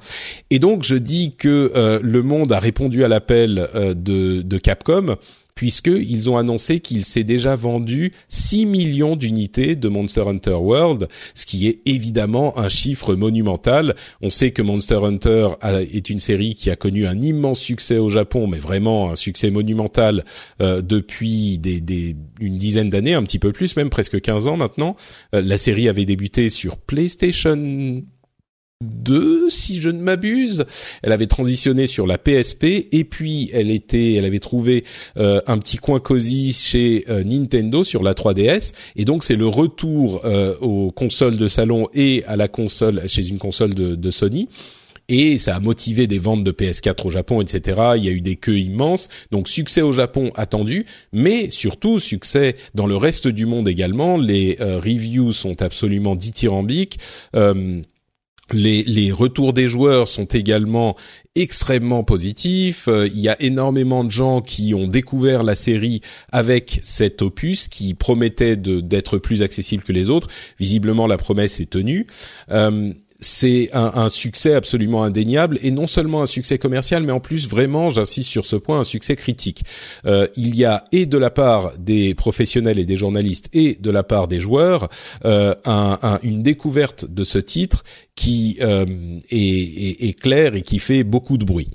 Et 0.50 0.60
donc 0.60 0.84
je 0.84 0.96
dis 0.96 1.36
que 1.44 1.74
euh, 1.76 2.00
le 2.02 2.22
monde 2.22 2.54
a 2.54 2.60
répondu 2.60 3.04
à 3.04 3.10
l'appel 3.10 3.68
euh, 3.76 3.94
de, 3.94 4.42
de 4.44 4.58
Capcom 4.58 5.18
puisqu'ils 5.56 6.30
ont 6.30 6.38
annoncé 6.38 6.80
qu'il 6.80 7.04
s'est 7.04 7.26
déjà 7.26 7.58
vendu 7.58 8.14
6 8.30 8.66
millions 8.66 9.18
d'unités 9.18 9.76
de 9.76 9.90
Monster 9.90 10.24
Hunter 10.26 10.54
World, 10.54 11.10
ce 11.36 11.46
qui 11.46 11.68
est 11.68 11.82
évidemment 11.86 12.58
un 12.58 12.70
chiffre 12.70 13.14
monumental. 13.14 13.94
On 14.22 14.30
sait 14.30 14.52
que 14.52 14.62
Monster 14.62 15.00
Hunter 15.04 15.50
est 15.62 16.10
une 16.10 16.18
série 16.18 16.56
qui 16.56 16.72
a 16.72 16.76
connu 16.78 17.06
un 17.06 17.22
immense 17.22 17.60
succès 17.60 17.98
au 17.98 18.10
Japon, 18.10 18.48
mais 18.48 18.58
vraiment 18.58 19.12
un 19.12 19.16
succès 19.16 19.52
monumental 19.52 20.24
euh, 20.62 20.82
depuis 20.82 21.60
des, 21.60 21.82
des, 21.82 22.16
une 22.40 22.58
dizaine 22.58 22.90
d'années, 22.90 23.14
un 23.14 23.24
petit 23.24 23.38
peu 23.38 23.52
plus, 23.52 23.76
même 23.76 23.90
presque 23.90 24.20
15 24.20 24.48
ans 24.48 24.58
maintenant. 24.58 24.96
la 25.34 25.58
série 25.58 25.88
avait 25.88 26.06
débuté 26.06 26.50
sur 26.50 26.78
PlayStation 26.78 28.02
2, 28.84 29.50
si 29.50 29.80
je 29.80 29.90
ne 29.90 30.00
m'abuse. 30.00 30.66
Elle 31.02 31.12
avait 31.12 31.28
transitionné 31.28 31.88
sur 31.88 32.06
la 32.06 32.18
PSP 32.18 32.88
et 32.92 33.04
puis 33.04 33.50
elle 33.54 33.72
était, 33.72 34.14
elle 34.14 34.26
avait 34.26 34.40
trouvé 34.40 34.84
euh, 35.18 35.42
un 35.48 35.58
petit 35.58 35.78
coin 35.78 36.00
cosy 36.00 36.54
chez 36.54 37.06
euh, 37.10 37.24
Nintendo 37.24 37.84
sur 37.84 38.04
la 38.04 38.14
3DS 38.14 38.74
et 38.96 39.06
donc 39.06 39.24
c'est 39.24 39.36
le 39.36 39.48
retour 39.48 40.22
euh, 40.26 40.56
aux 40.60 40.92
consoles 40.92 41.38
de 41.38 41.48
salon 41.48 41.88
et 41.94 42.24
à 42.28 42.36
la 42.36 42.48
console 42.48 43.08
chez 43.08 43.28
une 43.28 43.40
console 43.40 43.74
de, 43.74 43.96
de 43.96 44.12
Sony 44.12 44.48
et 45.10 45.38
ça 45.38 45.58
a 45.58 45.60
motivé 45.60 46.08
des 46.08 46.18
ventes 46.18 46.46
de 46.46 46.52
PS4 46.54 47.08
au 47.08 47.10
Japon, 47.10 47.42
etc. 47.42 47.82
Il 47.98 48.06
y 48.06 48.08
a 48.08 48.12
eu 48.12 48.22
des 48.22 48.38
queues 48.38 48.60
immenses, 48.60 49.10
donc 49.32 49.50
succès 49.50 49.82
au 49.82 49.92
Japon 49.92 50.32
attendu, 50.36 50.86
mais 51.12 51.50
surtout 51.50 52.00
succès 52.00 52.56
dans 52.74 52.88
le 52.88 52.96
reste 52.96 53.28
du 53.28 53.46
monde 53.46 53.68
également. 53.68 54.18
Les 54.18 54.56
reviews 54.60 55.34
sont 55.34 55.62
absolument 55.62 56.16
dithyrambiques. 56.16 57.00
Euh, 57.36 57.82
les, 58.52 59.12
retours 59.12 59.54
des 59.54 59.68
joueurs 59.68 60.08
sont 60.08 60.26
également 60.26 60.96
extrêmement 61.36 62.04
positifs. 62.04 62.88
Euh, 62.88 63.08
il 63.08 63.20
y 63.20 63.30
a 63.30 63.42
énormément 63.42 64.04
de 64.04 64.12
gens 64.12 64.42
qui 64.42 64.74
ont 64.74 64.88
découvert 64.88 65.44
la 65.44 65.56
série 65.56 66.02
avec 66.32 66.80
cet 66.84 67.22
opus 67.22 67.68
qui 67.68 67.94
promettait 67.94 68.56
d'être 68.56 69.18
plus 69.18 69.42
accessible 69.42 69.84
que 69.84 69.94
les 69.94 70.10
autres. 70.10 70.28
Visiblement, 70.60 71.08
la 71.08 71.18
promesse 71.18 71.60
est 71.60 71.70
tenue. 71.70 72.06
Euh, 72.52 72.94
c'est 73.24 73.70
un, 73.74 73.92
un, 73.96 74.10
succès 74.10 74.54
absolument 74.54 75.04
indéniable 75.04 75.58
et 75.64 75.72
non 75.72 75.88
seulement 75.88 76.22
un 76.22 76.26
succès 76.26 76.58
commercial, 76.58 77.04
mais 77.04 77.12
en 77.12 77.20
plus 77.20 77.48
vraiment, 77.48 77.90
j'insiste 77.90 78.30
sur 78.30 78.46
ce 78.46 78.56
point, 78.56 78.80
un 78.80 78.84
succès 78.84 79.16
critique. 79.16 79.64
Euh, 80.06 80.28
il 80.36 80.56
y 80.56 80.66
a 80.66 80.86
et 80.92 81.06
de 81.06 81.18
la 81.18 81.30
part 81.30 81.78
des 81.80 82.14
professionnels 82.14 82.80
et 82.80 82.86
des 82.86 82.98
journalistes 82.98 83.50
et 83.54 83.78
de 83.80 83.90
la 83.90 84.04
part 84.04 84.28
des 84.28 84.40
joueurs 84.40 84.90
euh, 85.26 85.56
un, 85.66 85.98
un, 86.02 86.20
une 86.24 86.44
découverte 86.44 87.06
de 87.06 87.24
ce 87.24 87.40
titre 87.40 87.84
qui 88.16 88.58
euh, 88.62 88.86
est, 89.32 89.38
est, 89.38 90.10
est, 90.10 90.20
clair 90.20 90.56
et 90.56 90.62
qui 90.62 90.80
fait 90.80 91.04
beaucoup 91.04 91.38
de 91.38 91.46
bruit. 91.46 91.68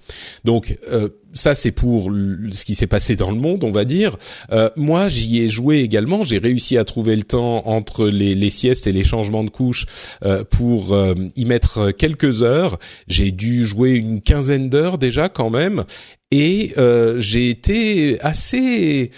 Donc 0.45 0.79
euh, 0.93 1.09
ça 1.39 1.55
c'est 1.55 1.71
pour 1.71 2.11
ce 2.53 2.65
qui 2.65 2.75
s'est 2.75 2.87
passé 2.87 3.17
dans 3.17 3.31
le 3.31 3.39
monde, 3.39 3.65
on 3.65 3.71
va 3.71 3.85
dire. 3.85 4.17
Euh, 4.53 4.69
moi, 4.77 5.09
j'y 5.09 5.41
ai 5.41 5.49
joué 5.49 5.79
également. 5.79 6.25
J'ai 6.25 6.39
réussi 6.39 6.77
à 6.77 6.85
trouver 6.85 7.17
le 7.17 7.23
temps 7.23 7.67
entre 7.67 8.07
les, 8.09 8.51
siestes 8.51 8.87
et 8.87 8.93
les 8.93 9.05
changements 9.05 9.45
de 9.45 9.51
couches 9.51 9.87
euh, 10.25 10.45
pour 10.45 10.95
euh, 10.95 11.15
y 11.37 11.45
mettre 11.45 11.91
quelques 11.91 12.43
heures. 12.43 12.79
J'ai 13.07 13.31
dû 13.31 13.65
jouer 13.65 13.93
une 13.93 14.21
quinzaine 14.21 14.69
d'heures 14.69 14.99
déjà 14.99 15.29
quand 15.29 15.51
même, 15.51 15.85
et 16.31 16.73
euh, 16.77 17.21
j'ai 17.21 17.49
été 17.49 18.21
assez 18.21 19.11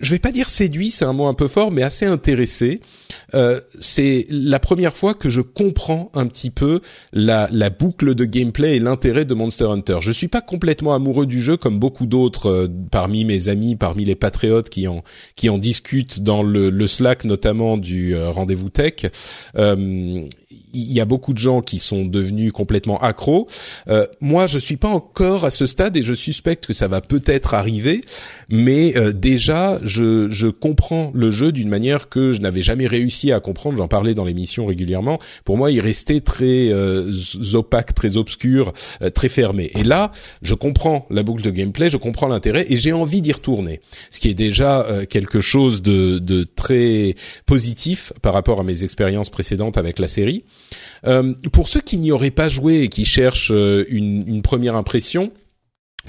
je 0.00 0.10
vais 0.10 0.18
pas 0.18 0.32
dire 0.32 0.48
séduit, 0.48 0.90
c'est 0.90 1.04
un 1.04 1.12
mot 1.12 1.26
un 1.26 1.34
peu 1.34 1.48
fort, 1.48 1.72
mais 1.72 1.82
assez 1.82 2.06
intéressé. 2.06 2.80
Euh, 3.34 3.60
c'est 3.78 4.26
la 4.28 4.58
première 4.58 4.96
fois 4.96 5.14
que 5.14 5.28
je 5.28 5.40
comprends 5.40 6.10
un 6.14 6.26
petit 6.26 6.50
peu 6.50 6.80
la, 7.12 7.48
la 7.52 7.70
boucle 7.70 8.14
de 8.14 8.24
gameplay 8.24 8.76
et 8.76 8.78
l'intérêt 8.78 9.24
de 9.24 9.34
Monster 9.34 9.66
Hunter. 9.66 9.98
Je 10.00 10.12
suis 10.12 10.28
pas 10.28 10.40
complètement 10.40 10.94
amoureux 10.94 11.26
du 11.26 11.40
jeu 11.40 11.56
comme 11.56 11.78
beaucoup 11.78 12.06
d'autres 12.06 12.50
euh, 12.50 12.68
parmi 12.90 13.24
mes 13.24 13.48
amis, 13.48 13.76
parmi 13.76 14.04
les 14.04 14.14
patriotes 14.14 14.68
qui 14.68 14.86
en 14.88 15.02
qui 15.36 15.48
en 15.48 15.58
discutent 15.58 16.20
dans 16.20 16.42
le, 16.42 16.70
le 16.70 16.86
Slack 16.86 17.24
notamment 17.24 17.76
du 17.76 18.14
euh, 18.14 18.30
rendez-vous 18.30 18.70
tech. 18.70 19.06
Il 20.72 20.92
y 20.92 21.00
a 21.00 21.04
beaucoup 21.04 21.32
de 21.32 21.38
gens 21.38 21.62
qui 21.62 21.78
sont 21.78 22.04
devenus 22.04 22.52
complètement 22.52 23.00
accros. 23.00 23.46
Euh, 23.88 24.06
moi, 24.20 24.46
je 24.46 24.58
suis 24.58 24.76
pas 24.76 24.88
encore 24.88 25.44
à 25.44 25.50
ce 25.50 25.66
stade 25.66 25.96
et 25.96 26.02
je 26.02 26.14
suspecte 26.14 26.66
que 26.66 26.72
ça 26.72 26.88
va 26.88 27.00
peut-être 27.00 27.54
arriver, 27.54 28.00
mais 28.48 28.96
euh, 28.96 29.12
déjà, 29.12 29.80
je, 29.84 30.28
je 30.30 30.48
comprends 30.48 31.12
le 31.14 31.30
jeu 31.30 31.52
d'une 31.52 31.68
manière 31.68 32.08
que 32.08 32.32
je 32.32 32.40
n'avais 32.40 32.62
jamais 32.62 32.86
réussi 32.86 33.30
à 33.32 33.40
comprendre. 33.40 33.78
J'en 33.78 33.88
parlais 33.88 34.14
dans 34.14 34.24
l'émission 34.24 34.66
régulièrement. 34.66 35.18
Pour 35.44 35.56
moi, 35.56 35.70
il 35.70 35.80
restait 35.80 36.20
très 36.20 36.70
euh, 36.72 37.12
opaque, 37.54 37.94
très 37.94 38.16
obscur, 38.16 38.72
euh, 39.02 39.10
très 39.10 39.28
fermé. 39.28 39.70
Et 39.74 39.84
là, 39.84 40.12
je 40.42 40.54
comprends 40.54 41.06
la 41.10 41.22
boucle 41.22 41.42
de 41.42 41.50
gameplay, 41.50 41.90
je 41.90 41.96
comprends 41.96 42.28
l'intérêt 42.28 42.66
et 42.68 42.76
j'ai 42.76 42.92
envie 42.92 43.22
d'y 43.22 43.32
retourner. 43.32 43.80
Ce 44.10 44.20
qui 44.20 44.28
est 44.28 44.34
déjà 44.34 44.82
euh, 44.82 45.04
quelque 45.06 45.40
chose 45.40 45.82
de, 45.82 46.18
de 46.18 46.44
très 46.44 47.14
positif 47.46 48.12
par 48.22 48.34
rapport 48.34 48.60
à 48.60 48.62
mes 48.62 48.84
expériences 48.84 49.30
précédentes 49.30 49.78
avec 49.78 49.98
la 49.98 50.08
série. 50.08 50.39
Euh, 51.06 51.34
pour 51.52 51.68
ceux 51.68 51.80
qui 51.80 51.98
n'y 51.98 52.12
auraient 52.12 52.30
pas 52.30 52.48
joué 52.48 52.82
et 52.82 52.88
qui 52.88 53.04
cherchent 53.04 53.52
euh, 53.52 53.84
une, 53.88 54.42
première 54.42 54.76
impression, 54.76 55.32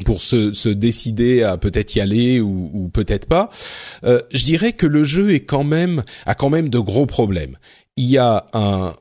pour 0.05 0.21
se, 0.21 0.69
décider 0.69 1.43
à 1.43 1.57
peut-être 1.57 1.95
y 1.95 2.01
aller 2.01 2.39
ou, 2.39 2.89
peut-être 2.93 3.27
pas, 3.27 3.49
euh, 4.03 4.21
je 4.31 4.43
dirais 4.45 4.73
que 4.73 4.87
le 4.87 5.03
jeu 5.03 5.33
est 5.33 5.41
quand 5.41 5.63
même 5.63 6.03
a 6.25 6.33
quand 6.33 6.49
même 6.49 6.69
de 6.69 6.79
gros 6.79 7.05
problèmes. 7.05 7.57
Il 7.97 8.05
y 8.05 8.17
a 8.17 8.45
un, 8.53 8.93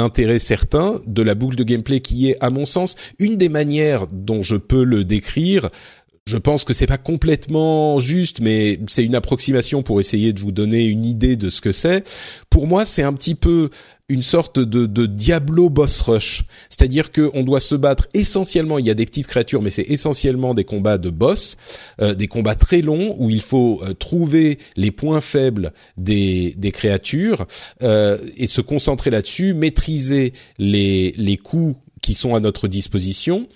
intérêt 0.00 0.40
certain 0.40 1.00
de 1.06 1.22
la 1.22 1.36
boucle 1.36 1.54
de 1.54 1.62
gameplay 1.62 2.00
qui 2.00 2.28
est, 2.28 2.36
à 2.40 2.50
mon 2.50 2.66
sens, 2.66 2.96
une 3.18 3.36
des 3.36 3.48
manières 3.48 4.08
dont 4.08 4.42
je 4.42 4.56
peux 4.56 4.82
le 4.82 5.04
décrire. 5.04 5.70
Je 6.26 6.38
pense 6.38 6.64
que 6.64 6.72
c'est 6.72 6.86
pas 6.86 6.96
complètement 6.96 8.00
juste, 8.00 8.40
mais 8.40 8.80
c'est 8.86 9.04
une 9.04 9.14
approximation 9.14 9.82
pour 9.82 10.00
essayer 10.00 10.32
de 10.32 10.40
vous 10.40 10.52
donner 10.52 10.86
une 10.86 11.04
idée 11.04 11.36
de 11.36 11.50
ce 11.50 11.60
que 11.60 11.70
c'est. 11.70 12.02
Pour 12.48 12.66
moi, 12.66 12.86
c'est 12.86 13.02
un 13.02 13.12
petit 13.12 13.34
peu 13.34 13.68
une 14.08 14.22
sorte 14.22 14.58
de, 14.58 14.86
de 14.86 15.04
Diablo 15.04 15.68
boss 15.68 16.00
rush, 16.00 16.44
c'est-à-dire 16.70 17.12
que 17.12 17.30
on 17.34 17.42
doit 17.42 17.60
se 17.60 17.74
battre 17.74 18.08
essentiellement. 18.14 18.78
Il 18.78 18.86
y 18.86 18.90
a 18.90 18.94
des 18.94 19.04
petites 19.04 19.26
créatures, 19.26 19.60
mais 19.60 19.68
c'est 19.68 19.90
essentiellement 19.90 20.54
des 20.54 20.64
combats 20.64 20.96
de 20.96 21.10
boss, 21.10 21.58
euh, 22.00 22.14
des 22.14 22.26
combats 22.26 22.54
très 22.54 22.80
longs 22.80 23.16
où 23.18 23.28
il 23.28 23.42
faut 23.42 23.82
euh, 23.82 23.92
trouver 23.92 24.58
les 24.76 24.92
points 24.92 25.20
faibles 25.20 25.74
des, 25.98 26.54
des 26.56 26.72
créatures 26.72 27.46
euh, 27.82 28.16
et 28.38 28.46
se 28.46 28.62
concentrer 28.62 29.10
là-dessus, 29.10 29.52
maîtriser 29.52 30.32
les 30.56 31.12
les 31.18 31.36
coups 31.36 31.76
qui 32.04 32.12
sont 32.12 32.34
à 32.34 32.40
notre 32.40 32.68
disposition 32.68 33.48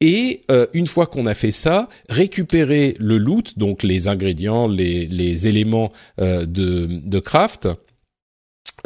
et 0.00 0.42
euh, 0.50 0.66
une 0.72 0.86
fois 0.86 1.06
qu'on 1.06 1.26
a 1.26 1.34
fait 1.34 1.52
ça, 1.52 1.88
récupérer 2.08 2.96
le 2.98 3.18
loot, 3.18 3.58
donc 3.58 3.82
les 3.82 4.08
ingrédients, 4.08 4.66
les, 4.66 5.06
les 5.06 5.46
éléments 5.46 5.92
euh, 6.20 6.46
de, 6.46 6.86
de 6.86 7.18
craft, 7.18 7.68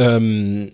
euh, 0.01 0.67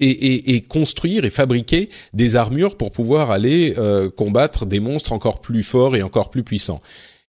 et, 0.00 0.10
et, 0.10 0.54
et, 0.56 0.60
construire 0.62 1.24
et 1.24 1.30
fabriquer 1.30 1.90
des 2.12 2.34
armures 2.34 2.76
pour 2.76 2.90
pouvoir 2.90 3.30
aller 3.30 3.74
euh, 3.78 4.10
combattre 4.10 4.66
des 4.66 4.80
monstres 4.80 5.12
encore 5.12 5.40
plus 5.40 5.62
forts 5.62 5.94
et 5.94 6.02
encore 6.02 6.30
plus 6.30 6.42
puissants. 6.42 6.80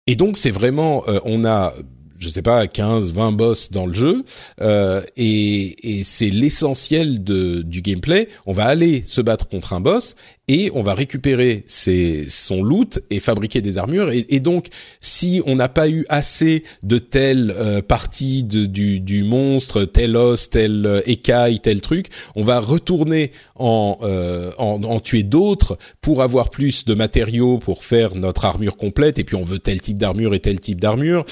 Et 0.08 0.16
donc 0.16 0.36
c'est 0.36 0.50
vraiment, 0.50 1.04
euh, 1.08 1.20
on 1.26 1.46
a 1.46 1.76
je 2.22 2.30
sais 2.30 2.42
pas 2.42 2.68
15 2.68 3.14
20 3.14 3.32
boss 3.34 3.72
dans 3.72 3.86
le 3.86 3.94
jeu 3.94 4.24
euh, 4.62 5.02
et, 5.18 6.00
et 6.00 6.04
c'est 6.04 6.30
l'essentiel 6.30 7.24
de 7.24 7.62
du 7.64 7.82
gameplay 7.82 8.30
on 8.46 8.54
va 8.54 8.66
aller 8.66 9.04
se 9.06 9.22
battre 9.22 9.48
contre 9.48 9.74
un 9.74 9.82
boss 9.82 10.16
et 10.52 10.70
on 10.76 10.82
va 10.82 10.94
récupérer 10.94 11.64
ses, 11.66 12.26
son 12.28 12.62
loot 12.62 13.00
et 13.10 13.22
fabriquer 13.22 13.62
des 13.62 13.78
armures. 13.78 14.10
Et, 14.12 14.42
donc, 14.42 14.68
si 15.00 15.42
on 15.46 15.56
n'a 15.56 15.70
pas 15.70 15.88
eu 15.88 16.06
assez 16.10 16.64
de 16.84 16.98
telle 16.98 17.54
euh, 17.56 17.82
partie 17.82 18.44
de, 18.44 18.66
du, 18.66 19.00
du, 19.00 19.24
monstre, 19.24 19.86
tel 19.86 20.18
os, 20.18 20.50
tel 20.50 20.86
euh, 20.86 21.02
écaille, 21.06 21.62
tel 21.62 21.80
truc, 21.80 22.08
on 22.36 22.44
va 22.44 22.60
retourner 22.60 23.32
en, 23.56 23.98
euh, 24.02 24.52
en, 24.58 24.84
en 24.84 25.00
tuer 25.00 25.24
d'autres 25.24 25.78
pour 26.02 26.22
avoir 26.22 26.50
plus 26.50 26.84
de 26.84 26.96
matériaux 26.96 27.58
pour 27.58 27.86
faire 27.86 28.16
notre 28.16 28.44
armure 28.44 28.76
complète. 28.76 29.20
Et 29.20 29.24
puis, 29.24 29.38
on 29.38 29.46
veut 29.46 29.60
tel 29.60 29.80
type 29.80 30.00
d'armure 30.00 30.34
et 30.34 30.42
tel 30.42 30.60
type 30.60 30.82
d'armure. 30.82 31.24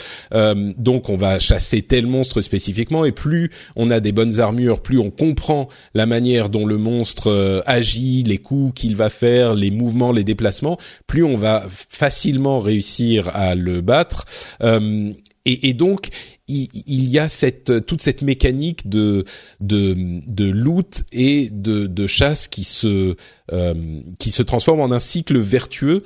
Donc, 0.79 1.09
on 1.09 1.17
va 1.17 1.39
chasser 1.39 1.81
tel 1.81 2.07
monstre 2.07 2.41
spécifiquement. 2.41 3.05
Et 3.05 3.11
plus 3.11 3.51
on 3.75 3.91
a 3.91 3.99
des 3.99 4.11
bonnes 4.11 4.39
armures, 4.39 4.81
plus 4.81 4.97
on 4.97 5.11
comprend 5.11 5.67
la 5.93 6.05
manière 6.05 6.49
dont 6.49 6.65
le 6.65 6.77
monstre 6.77 7.27
euh, 7.27 7.61
agit, 7.65 8.23
les 8.23 8.37
coups 8.37 8.73
qu'il 8.79 8.95
va 8.95 9.09
faire, 9.09 9.53
les 9.53 9.71
mouvements, 9.71 10.11
les 10.11 10.23
déplacements, 10.23 10.77
plus 11.07 11.23
on 11.23 11.37
va 11.37 11.65
facilement 11.69 12.59
réussir 12.59 13.29
à 13.35 13.55
le 13.55 13.81
battre. 13.81 14.25
Euh, 14.61 15.13
et, 15.45 15.73
donc 15.73 16.09
il, 16.47 17.09
y 17.09 17.17
a 17.17 17.27
cette 17.27 17.85
toute 17.87 18.01
cette 18.01 18.21
mécanique 18.21 18.87
de 18.87 19.23
de, 19.61 19.95
de 20.27 20.45
loot 20.45 21.03
et 21.11 21.49
de, 21.49 21.87
de 21.87 22.07
chasse 22.07 22.47
qui 22.47 22.63
se 22.63 23.15
euh, 23.51 24.01
qui 24.19 24.29
se 24.29 24.43
transforme 24.43 24.79
en 24.81 24.91
un 24.91 24.99
cycle 24.99 25.39
vertueux 25.39 26.03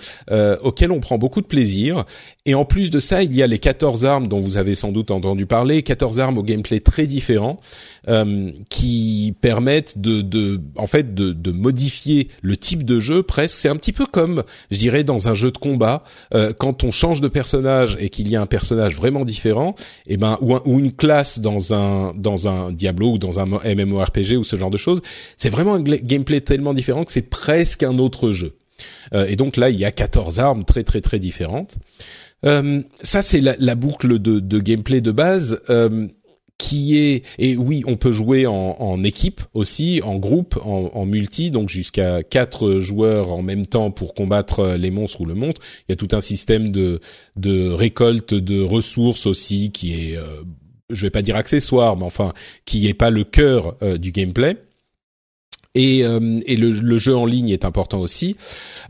auquel 0.61 0.93
on 0.93 1.01
prend 1.01 1.17
beaucoup 1.17 1.41
de 1.41 1.47
plaisir. 1.47 2.05
Et 2.45 2.55
en 2.55 2.65
plus 2.65 2.91
de 2.91 2.99
ça, 2.99 3.23
il 3.23 3.33
y 3.33 3.41
a 3.41 3.47
les 3.47 3.57
14 3.57 4.03
armes 4.03 4.27
dont 4.27 4.41
vous 4.41 4.57
avez 4.57 4.75
sans 4.75 4.91
doute 4.91 5.11
entendu 5.11 5.45
parler, 5.45 5.81
14 5.81 6.19
armes 6.19 6.37
au 6.37 6.43
gameplay 6.43 6.81
très 6.81 7.07
différent 7.07 7.57
euh, 8.09 8.51
qui 8.69 9.33
permettent 9.39 9.97
de, 9.97 10.21
de 10.21 10.59
en 10.75 10.85
fait 10.85 11.15
de, 11.15 11.31
de, 11.31 11.51
modifier 11.53 12.27
le 12.41 12.57
type 12.57 12.83
de 12.83 12.99
jeu 12.99 13.23
presque. 13.23 13.55
C'est 13.57 13.69
un 13.69 13.77
petit 13.77 13.93
peu 13.93 14.05
comme 14.05 14.43
je 14.71 14.77
dirais 14.77 15.05
dans 15.05 15.29
un 15.29 15.35
jeu 15.35 15.51
de 15.51 15.57
combat 15.57 16.03
euh, 16.33 16.51
quand 16.51 16.83
on 16.83 16.91
change 16.91 17.21
de 17.21 17.29
personnage 17.29 17.95
et 18.01 18.09
qu'il 18.09 18.27
y 18.27 18.35
a 18.35 18.41
un 18.41 18.45
personnage 18.45 18.93
vraiment 18.93 19.23
différent, 19.23 19.75
et 20.07 20.15
eh 20.15 20.17
ben 20.17 20.37
ou, 20.41 20.53
un, 20.53 20.61
ou 20.65 20.79
une 20.79 20.91
classe 20.91 21.39
dans 21.39 21.73
un 21.73 22.13
dans 22.13 22.49
un 22.49 22.73
Diablo 22.73 23.13
ou 23.13 23.17
dans 23.19 23.39
un 23.39 23.45
MMORPG 23.45 24.35
ou 24.37 24.43
ce 24.43 24.57
genre 24.57 24.69
de 24.69 24.75
choses, 24.75 25.01
c'est 25.37 25.49
vraiment 25.49 25.75
un 25.75 25.81
gameplay 25.81 26.41
tellement 26.41 26.73
différent 26.73 27.05
que 27.05 27.13
c'est 27.13 27.21
presque 27.21 27.83
un 27.83 27.99
autre 27.99 28.33
jeu. 28.33 28.57
Euh, 29.13 29.27
et 29.27 29.35
donc 29.35 29.57
là, 29.57 29.69
il 29.69 29.77
y 29.77 29.85
a 29.85 29.91
14 29.91 30.39
armes 30.39 30.65
très 30.65 30.83
très 30.83 31.01
très 31.01 31.19
différentes. 31.19 31.75
Euh, 32.45 32.81
ça, 33.01 33.21
c'est 33.21 33.41
la, 33.41 33.55
la, 33.59 33.75
boucle 33.75 34.19
de, 34.19 34.39
de, 34.39 34.59
gameplay 34.59 35.01
de 35.01 35.11
base. 35.11 35.61
Euh, 35.69 36.07
qui 36.63 36.97
est 36.97 37.23
et 37.39 37.57
oui 37.57 37.83
on 37.87 37.97
peut 37.97 38.11
jouer 38.11 38.45
en, 38.47 38.53
en 38.53 39.03
équipe 39.03 39.41
aussi 39.53 40.01
en 40.03 40.15
groupe 40.15 40.57
en, 40.63 40.91
en 40.93 41.05
multi 41.05 41.51
donc 41.51 41.67
jusqu'à 41.67 42.23
quatre 42.23 42.79
joueurs 42.79 43.29
en 43.29 43.41
même 43.41 43.65
temps 43.65 43.91
pour 43.91 44.13
combattre 44.13 44.75
les 44.77 44.91
monstres 44.91 45.21
ou 45.21 45.25
le 45.25 45.33
monstre 45.33 45.61
il 45.81 45.91
y 45.91 45.93
a 45.93 45.95
tout 45.95 46.15
un 46.15 46.21
système 46.21 46.69
de 46.69 46.99
de 47.35 47.69
récolte 47.69 48.33
de 48.33 48.61
ressources 48.61 49.25
aussi 49.25 49.71
qui 49.71 49.93
est 49.93 50.17
euh, 50.17 50.43
je 50.89 51.01
vais 51.01 51.09
pas 51.09 51.21
dire 51.21 51.35
accessoire 51.35 51.97
mais 51.97 52.05
enfin 52.05 52.33
qui 52.65 52.87
est 52.87 52.93
pas 52.93 53.09
le 53.09 53.23
cœur 53.23 53.75
euh, 53.81 53.97
du 53.97 54.11
gameplay 54.11 54.57
et, 55.75 56.03
euh, 56.03 56.39
et 56.45 56.55
le, 56.55 56.71
le, 56.71 56.97
jeu 56.97 57.15
en 57.15 57.25
ligne 57.25 57.49
est 57.49 57.65
important 57.65 57.99
aussi. 57.99 58.35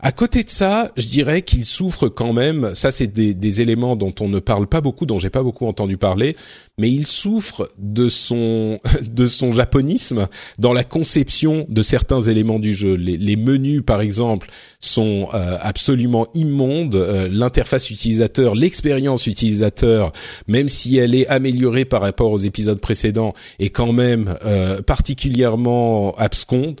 À 0.00 0.12
côté 0.12 0.44
de 0.44 0.50
ça, 0.50 0.92
je 0.96 1.06
dirais 1.06 1.42
qu'il 1.42 1.64
souffre 1.64 2.08
quand 2.08 2.34
même. 2.34 2.74
Ça, 2.74 2.90
c'est 2.90 3.06
des, 3.06 3.32
des, 3.32 3.60
éléments 3.62 3.96
dont 3.96 4.14
on 4.20 4.28
ne 4.28 4.38
parle 4.38 4.66
pas 4.66 4.82
beaucoup, 4.82 5.06
dont 5.06 5.18
j'ai 5.18 5.30
pas 5.30 5.42
beaucoup 5.42 5.66
entendu 5.66 5.96
parler, 5.96 6.36
mais 6.76 6.90
il 6.90 7.06
souffre 7.06 7.70
de 7.78 8.08
son 8.08 8.80
de 9.02 9.26
son 9.26 9.52
japonisme 9.52 10.28
dans 10.58 10.72
la 10.72 10.84
conception 10.84 11.66
de 11.68 11.82
certains 11.82 12.20
éléments 12.20 12.58
du 12.58 12.74
jeu. 12.74 12.94
Les, 12.94 13.16
les 13.16 13.36
menus, 13.36 13.82
par 13.84 14.02
exemple, 14.02 14.50
sont 14.80 15.28
euh, 15.34 15.56
absolument 15.60 16.26
immondes. 16.34 16.96
Euh, 16.96 17.28
L'interface 17.30 17.90
utilisateur, 17.90 18.54
l'expérience 18.54 19.26
utilisateur, 19.26 20.12
même 20.46 20.68
si 20.68 20.98
elle 20.98 21.14
est 21.14 21.26
améliorée 21.28 21.84
par 21.84 22.02
rapport 22.02 22.30
aux 22.30 22.38
épisodes 22.38 22.80
précédents, 22.80 23.32
est 23.58 23.70
quand 23.70 23.92
même 23.92 24.36
euh, 24.44 24.82
particulièrement 24.82 26.14
absconde. 26.16 26.73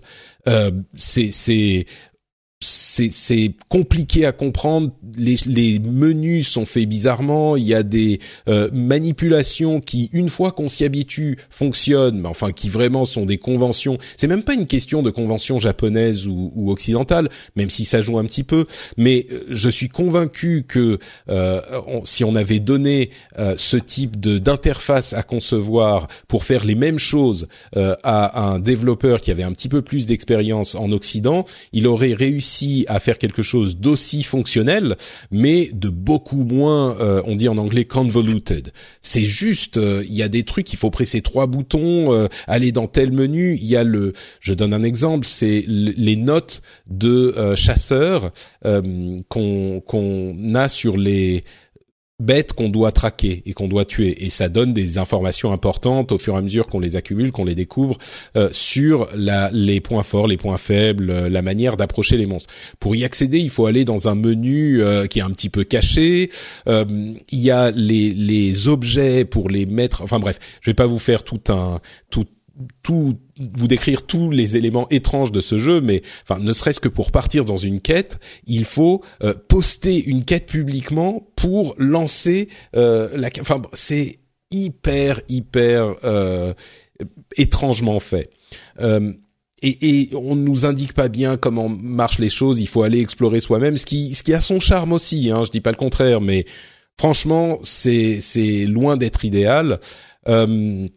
Euh, 0.46 0.70
c'est 0.94 1.86
c'est 2.64 3.52
compliqué 3.68 4.26
à 4.26 4.32
comprendre. 4.32 4.92
Les, 5.16 5.36
les, 5.46 5.78
menus 5.78 6.48
sont 6.48 6.66
faits 6.66 6.88
bizarrement. 6.88 7.56
Il 7.56 7.64
y 7.64 7.74
a 7.74 7.82
des 7.82 8.20
euh, 8.48 8.68
manipulations 8.72 9.80
qui, 9.80 10.10
une 10.12 10.28
fois 10.28 10.52
qu'on 10.52 10.68
s'y 10.68 10.84
habitue, 10.84 11.38
fonctionnent, 11.50 12.20
mais 12.20 12.28
enfin 12.28 12.52
qui 12.52 12.68
vraiment 12.68 13.04
sont 13.04 13.26
des 13.26 13.38
conventions. 13.38 13.98
C'est 14.16 14.26
même 14.26 14.42
pas 14.42 14.54
une 14.54 14.66
question 14.66 15.02
de 15.02 15.10
convention 15.10 15.58
japonaise 15.58 16.26
ou, 16.26 16.52
ou, 16.54 16.70
occidentale, 16.70 17.28
même 17.56 17.70
si 17.70 17.84
ça 17.84 18.02
joue 18.02 18.18
un 18.18 18.24
petit 18.24 18.44
peu. 18.44 18.66
Mais 18.96 19.26
euh, 19.30 19.44
je 19.50 19.68
suis 19.68 19.88
convaincu 19.88 20.64
que 20.66 20.98
euh, 21.28 21.60
si 22.04 22.24
on 22.24 22.34
avait 22.34 22.60
donné 22.60 23.10
euh, 23.38 23.54
ce 23.56 23.76
type 23.76 24.20
de 24.20 24.38
d'interface 24.38 25.12
à 25.12 25.22
concevoir 25.22 26.08
pour 26.28 26.44
faire 26.44 26.64
les 26.64 26.74
mêmes 26.74 26.98
choses 26.98 27.48
euh, 27.76 27.94
à 28.02 28.40
un 28.40 28.58
développeur 28.58 29.20
qui 29.20 29.30
avait 29.30 29.42
un 29.42 29.52
petit 29.52 29.68
peu 29.68 29.82
plus 29.82 30.06
d'expérience 30.06 30.74
en 30.74 30.92
Occident, 30.92 31.44
il 31.72 31.86
aurait 31.86 32.14
réussi 32.14 32.53
à 32.88 33.00
faire 33.00 33.18
quelque 33.18 33.42
chose 33.42 33.76
d'aussi 33.76 34.22
fonctionnel, 34.22 34.96
mais 35.30 35.70
de 35.72 35.88
beaucoup 35.88 36.44
moins, 36.44 36.98
euh, 37.00 37.22
on 37.26 37.36
dit 37.36 37.48
en 37.48 37.58
anglais 37.58 37.84
convoluted. 37.84 38.72
C'est 39.02 39.22
juste, 39.22 39.76
euh, 39.76 40.04
il 40.06 40.14
y 40.14 40.22
a 40.22 40.28
des 40.28 40.42
trucs, 40.42 40.72
il 40.72 40.76
faut 40.76 40.90
presser 40.90 41.20
trois 41.20 41.46
boutons, 41.46 42.12
euh, 42.12 42.28
aller 42.46 42.72
dans 42.72 42.86
tel 42.86 43.12
menu. 43.12 43.56
Il 43.60 43.66
y 43.66 43.76
a 43.76 43.84
le, 43.84 44.12
je 44.40 44.54
donne 44.54 44.72
un 44.74 44.82
exemple, 44.82 45.26
c'est 45.26 45.64
les 45.66 46.16
notes 46.16 46.62
de 46.86 47.54
chasseurs 47.54 48.30
qu'on 49.28 49.80
qu'on 49.80 50.54
a 50.54 50.68
sur 50.68 50.96
les 50.96 51.44
bêtes 52.20 52.52
qu'on 52.52 52.68
doit 52.68 52.92
traquer 52.92 53.42
et 53.44 53.54
qu'on 53.54 53.66
doit 53.66 53.84
tuer 53.84 54.24
et 54.24 54.30
ça 54.30 54.48
donne 54.48 54.72
des 54.72 54.98
informations 54.98 55.52
importantes 55.52 56.12
au 56.12 56.18
fur 56.18 56.34
et 56.34 56.38
à 56.38 56.42
mesure 56.42 56.68
qu'on 56.68 56.78
les 56.78 56.94
accumule, 56.94 57.32
qu'on 57.32 57.44
les 57.44 57.56
découvre 57.56 57.98
euh, 58.36 58.48
sur 58.52 59.08
la, 59.16 59.50
les 59.52 59.80
points 59.80 60.04
forts, 60.04 60.28
les 60.28 60.36
points 60.36 60.56
faibles, 60.56 61.10
euh, 61.10 61.28
la 61.28 61.42
manière 61.42 61.76
d'approcher 61.76 62.16
les 62.16 62.26
monstres. 62.26 62.54
Pour 62.78 62.94
y 62.94 63.04
accéder, 63.04 63.40
il 63.40 63.50
faut 63.50 63.66
aller 63.66 63.84
dans 63.84 64.08
un 64.08 64.14
menu 64.14 64.80
euh, 64.80 65.06
qui 65.06 65.18
est 65.18 65.22
un 65.22 65.30
petit 65.30 65.48
peu 65.48 65.64
caché. 65.64 66.30
il 66.66 67.20
y 67.32 67.50
a 67.50 67.72
les, 67.72 68.10
les 68.10 68.68
objets 68.68 69.24
pour 69.24 69.48
les 69.48 69.66
mettre. 69.66 70.02
Enfin 70.02 70.20
bref, 70.20 70.38
je 70.60 70.70
vais 70.70 70.74
pas 70.74 70.86
vous 70.86 71.00
faire 71.00 71.24
tout 71.24 71.40
un 71.48 71.80
tout 72.10 72.26
tout 72.82 73.18
vous 73.38 73.66
décrire 73.66 74.06
tous 74.06 74.30
les 74.30 74.56
éléments 74.56 74.88
étranges 74.90 75.32
de 75.32 75.40
ce 75.40 75.58
jeu, 75.58 75.80
mais 75.80 76.02
enfin 76.22 76.40
ne 76.40 76.52
serait-ce 76.52 76.80
que 76.80 76.88
pour 76.88 77.10
partir 77.10 77.44
dans 77.44 77.56
une 77.56 77.80
quête, 77.80 78.18
il 78.46 78.64
faut 78.64 79.02
euh, 79.22 79.34
poster 79.48 80.04
une 80.04 80.24
quête 80.24 80.46
publiquement 80.46 81.26
pour 81.36 81.74
lancer 81.78 82.48
euh, 82.76 83.08
la. 83.16 83.30
Enfin 83.40 83.62
c'est 83.72 84.18
hyper 84.50 85.20
hyper 85.28 85.94
euh, 86.04 86.54
étrangement 87.36 88.00
fait. 88.00 88.30
Et, 89.62 90.10
et, 90.10 90.14
on 90.14 90.36
nous 90.36 90.66
indique 90.66 90.92
pas 90.92 91.08
bien 91.08 91.38
comment 91.38 91.70
marchent 91.70 92.18
les 92.18 92.28
choses. 92.28 92.60
Il 92.60 92.68
faut 92.68 92.82
aller 92.82 93.00
explorer 93.00 93.40
soi-même, 93.40 93.78
ce 93.78 93.86
qui 93.86 94.14
ce 94.14 94.22
qui 94.22 94.34
a 94.34 94.40
son 94.40 94.60
charme 94.60 94.92
aussi. 94.92 95.30
Hein, 95.30 95.44
je 95.44 95.50
dis 95.50 95.62
pas 95.62 95.70
le 95.70 95.76
contraire, 95.76 96.20
mais 96.20 96.44
franchement 96.98 97.58
c'est 97.62 98.20
c'est 98.20 98.66
loin 98.66 98.96
d'être 98.96 99.24
idéal. 99.24 99.80
Euh, 100.28 100.88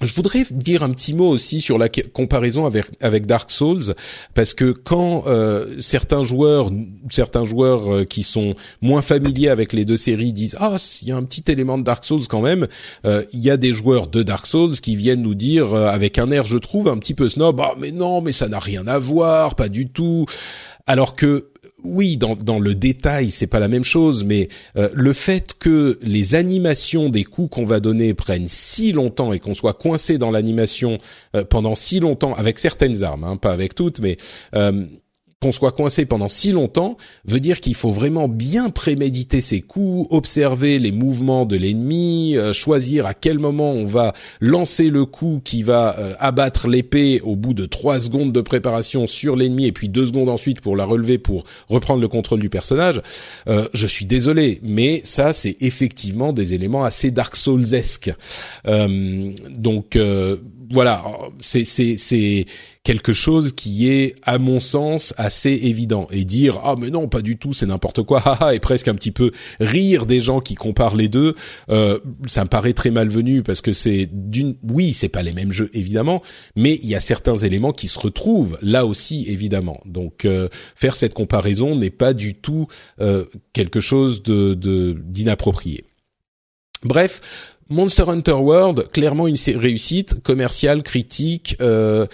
je 0.00 0.14
voudrais 0.14 0.44
dire 0.50 0.82
un 0.82 0.90
petit 0.90 1.14
mot 1.14 1.28
aussi 1.28 1.60
sur 1.60 1.78
la 1.78 1.88
comparaison 1.88 2.66
avec, 2.66 2.86
avec 3.00 3.26
Dark 3.26 3.50
Souls 3.50 3.94
parce 4.34 4.54
que 4.54 4.72
quand 4.72 5.24
euh, 5.26 5.76
certains 5.80 6.24
joueurs 6.24 6.70
certains 7.10 7.44
joueurs 7.44 7.92
euh, 7.92 8.04
qui 8.04 8.22
sont 8.22 8.54
moins 8.80 9.02
familiers 9.02 9.48
avec 9.48 9.72
les 9.72 9.84
deux 9.84 9.96
séries 9.96 10.32
disent 10.32 10.56
ah 10.58 10.76
il 11.02 11.08
y 11.08 11.12
a 11.12 11.16
un 11.16 11.24
petit 11.24 11.44
élément 11.48 11.78
de 11.78 11.84
Dark 11.84 12.04
Souls 12.04 12.26
quand 12.28 12.40
même 12.40 12.66
euh, 13.04 13.24
il 13.32 13.40
y 13.40 13.50
a 13.50 13.56
des 13.56 13.72
joueurs 13.72 14.06
de 14.06 14.22
Dark 14.22 14.46
Souls 14.46 14.72
qui 14.72 14.96
viennent 14.96 15.22
nous 15.22 15.34
dire 15.34 15.74
avec 15.74 16.18
un 16.18 16.30
air 16.30 16.46
je 16.46 16.58
trouve 16.58 16.88
un 16.88 16.96
petit 16.96 17.14
peu 17.14 17.28
snob 17.28 17.60
ah 17.60 17.74
mais 17.78 17.90
non 17.90 18.20
mais 18.20 18.32
ça 18.32 18.48
n'a 18.48 18.58
rien 18.58 18.86
à 18.86 18.98
voir 18.98 19.54
pas 19.54 19.68
du 19.68 19.88
tout. 19.88 20.26
Alors 20.86 21.14
que 21.14 21.50
oui, 21.84 22.16
dans, 22.16 22.36
dans 22.36 22.58
le 22.58 22.74
détail, 22.74 23.30
c'est 23.30 23.46
pas 23.46 23.60
la 23.60 23.68
même 23.68 23.84
chose, 23.84 24.24
mais 24.24 24.48
euh, 24.76 24.88
le 24.92 25.12
fait 25.12 25.54
que 25.58 25.98
les 26.02 26.34
animations 26.34 27.08
des 27.08 27.24
coups 27.24 27.50
qu'on 27.54 27.64
va 27.64 27.80
donner 27.80 28.14
prennent 28.14 28.48
si 28.48 28.92
longtemps 28.92 29.32
et 29.32 29.38
qu'on 29.38 29.54
soit 29.54 29.74
coincé 29.74 30.18
dans 30.18 30.30
l'animation 30.30 30.98
euh, 31.34 31.44
pendant 31.44 31.74
si 31.74 32.00
longtemps 32.00 32.34
avec 32.34 32.58
certaines 32.58 33.02
armes, 33.02 33.24
hein, 33.24 33.36
pas 33.36 33.52
avec 33.52 33.74
toutes, 33.74 34.00
mais 34.00 34.16
euh, 34.54 34.86
qu'on 35.42 35.52
soit 35.52 35.72
coincé 35.72 36.04
pendant 36.04 36.28
si 36.28 36.52
longtemps 36.52 36.98
veut 37.24 37.40
dire 37.40 37.60
qu'il 37.60 37.74
faut 37.74 37.92
vraiment 37.92 38.28
bien 38.28 38.68
préméditer 38.68 39.40
ses 39.40 39.62
coups, 39.62 40.06
observer 40.10 40.78
les 40.78 40.92
mouvements 40.92 41.46
de 41.46 41.56
l'ennemi, 41.56 42.36
euh, 42.36 42.52
choisir 42.52 43.06
à 43.06 43.14
quel 43.14 43.38
moment 43.38 43.72
on 43.72 43.86
va 43.86 44.12
lancer 44.42 44.90
le 44.90 45.06
coup 45.06 45.40
qui 45.42 45.62
va 45.62 45.98
euh, 45.98 46.12
abattre 46.18 46.68
l'épée 46.68 47.22
au 47.24 47.36
bout 47.36 47.54
de 47.54 47.64
trois 47.64 48.00
secondes 48.00 48.34
de 48.34 48.42
préparation 48.42 49.06
sur 49.06 49.34
l'ennemi 49.34 49.64
et 49.66 49.72
puis 49.72 49.88
deux 49.88 50.04
secondes 50.04 50.28
ensuite 50.28 50.60
pour 50.60 50.76
la 50.76 50.84
relever 50.84 51.16
pour 51.16 51.44
reprendre 51.70 52.02
le 52.02 52.08
contrôle 52.08 52.40
du 52.40 52.50
personnage. 52.50 53.00
Euh, 53.48 53.66
je 53.72 53.86
suis 53.86 54.04
désolé, 54.04 54.60
mais 54.62 55.00
ça 55.04 55.32
c'est 55.32 55.56
effectivement 55.60 56.34
des 56.34 56.52
éléments 56.52 56.84
assez 56.84 57.10
Dark 57.10 57.34
Souls-esque. 57.34 58.12
donc 58.66 59.96
voilà, 60.72 61.04
c'est 61.40 61.64
c'est 61.64 61.96
c'est 61.96 62.46
quelque 62.84 63.12
chose 63.12 63.52
qui 63.52 63.88
est 63.88 64.14
à 64.22 64.38
mon 64.38 64.60
sens 64.60 65.12
assez 65.16 65.50
évident. 65.50 66.06
Et 66.12 66.24
dire 66.24 66.60
ah 66.62 66.76
mais 66.78 66.90
non 66.90 67.08
pas 67.08 67.22
du 67.22 67.36
tout 67.36 67.52
c'est 67.52 67.66
n'importe 67.66 68.04
quoi. 68.04 68.22
Et 68.54 68.60
presque 68.60 68.86
un 68.86 68.94
petit 68.94 69.10
peu 69.10 69.32
rire 69.58 70.06
des 70.06 70.20
gens 70.20 70.40
qui 70.40 70.54
comparent 70.54 70.94
les 70.94 71.08
deux 71.08 71.34
euh, 71.70 71.98
ça 72.26 72.44
me 72.44 72.48
paraît 72.48 72.72
très 72.72 72.90
malvenu 72.90 73.42
parce 73.42 73.60
que 73.60 73.72
c'est 73.72 74.08
d'une 74.12 74.54
oui 74.62 74.92
c'est 74.92 75.08
pas 75.08 75.22
les 75.22 75.32
mêmes 75.32 75.52
jeux 75.52 75.70
évidemment 75.72 76.22
mais 76.54 76.78
il 76.82 76.88
y 76.88 76.94
a 76.94 77.00
certains 77.00 77.36
éléments 77.36 77.72
qui 77.72 77.88
se 77.88 77.98
retrouvent 77.98 78.56
là 78.62 78.86
aussi 78.86 79.24
évidemment. 79.28 79.80
Donc 79.86 80.24
euh, 80.24 80.48
faire 80.76 80.94
cette 80.94 81.14
comparaison 81.14 81.74
n'est 81.74 81.90
pas 81.90 82.14
du 82.14 82.34
tout 82.34 82.68
euh, 83.00 83.24
quelque 83.52 83.80
chose 83.80 84.22
de 84.22 84.54
d'inapproprié. 85.04 85.84
Bref, 86.82 87.20
Monster 87.70 88.04
Hunter 88.08 88.32
World, 88.32 88.88
clairement 88.92 89.26
une 89.26 89.36
réussite 89.56 90.22
commerciale, 90.22 90.82
critique, 90.82 91.56
euh, 91.60 92.06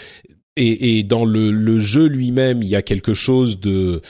et, 0.58 1.02
dans 1.02 1.26
le, 1.26 1.78
jeu 1.80 2.06
lui-même, 2.06 2.62
il 2.62 2.68
y 2.68 2.76
a 2.76 2.82
quelque 2.82 3.12
chose 3.12 3.60
de 3.60 4.00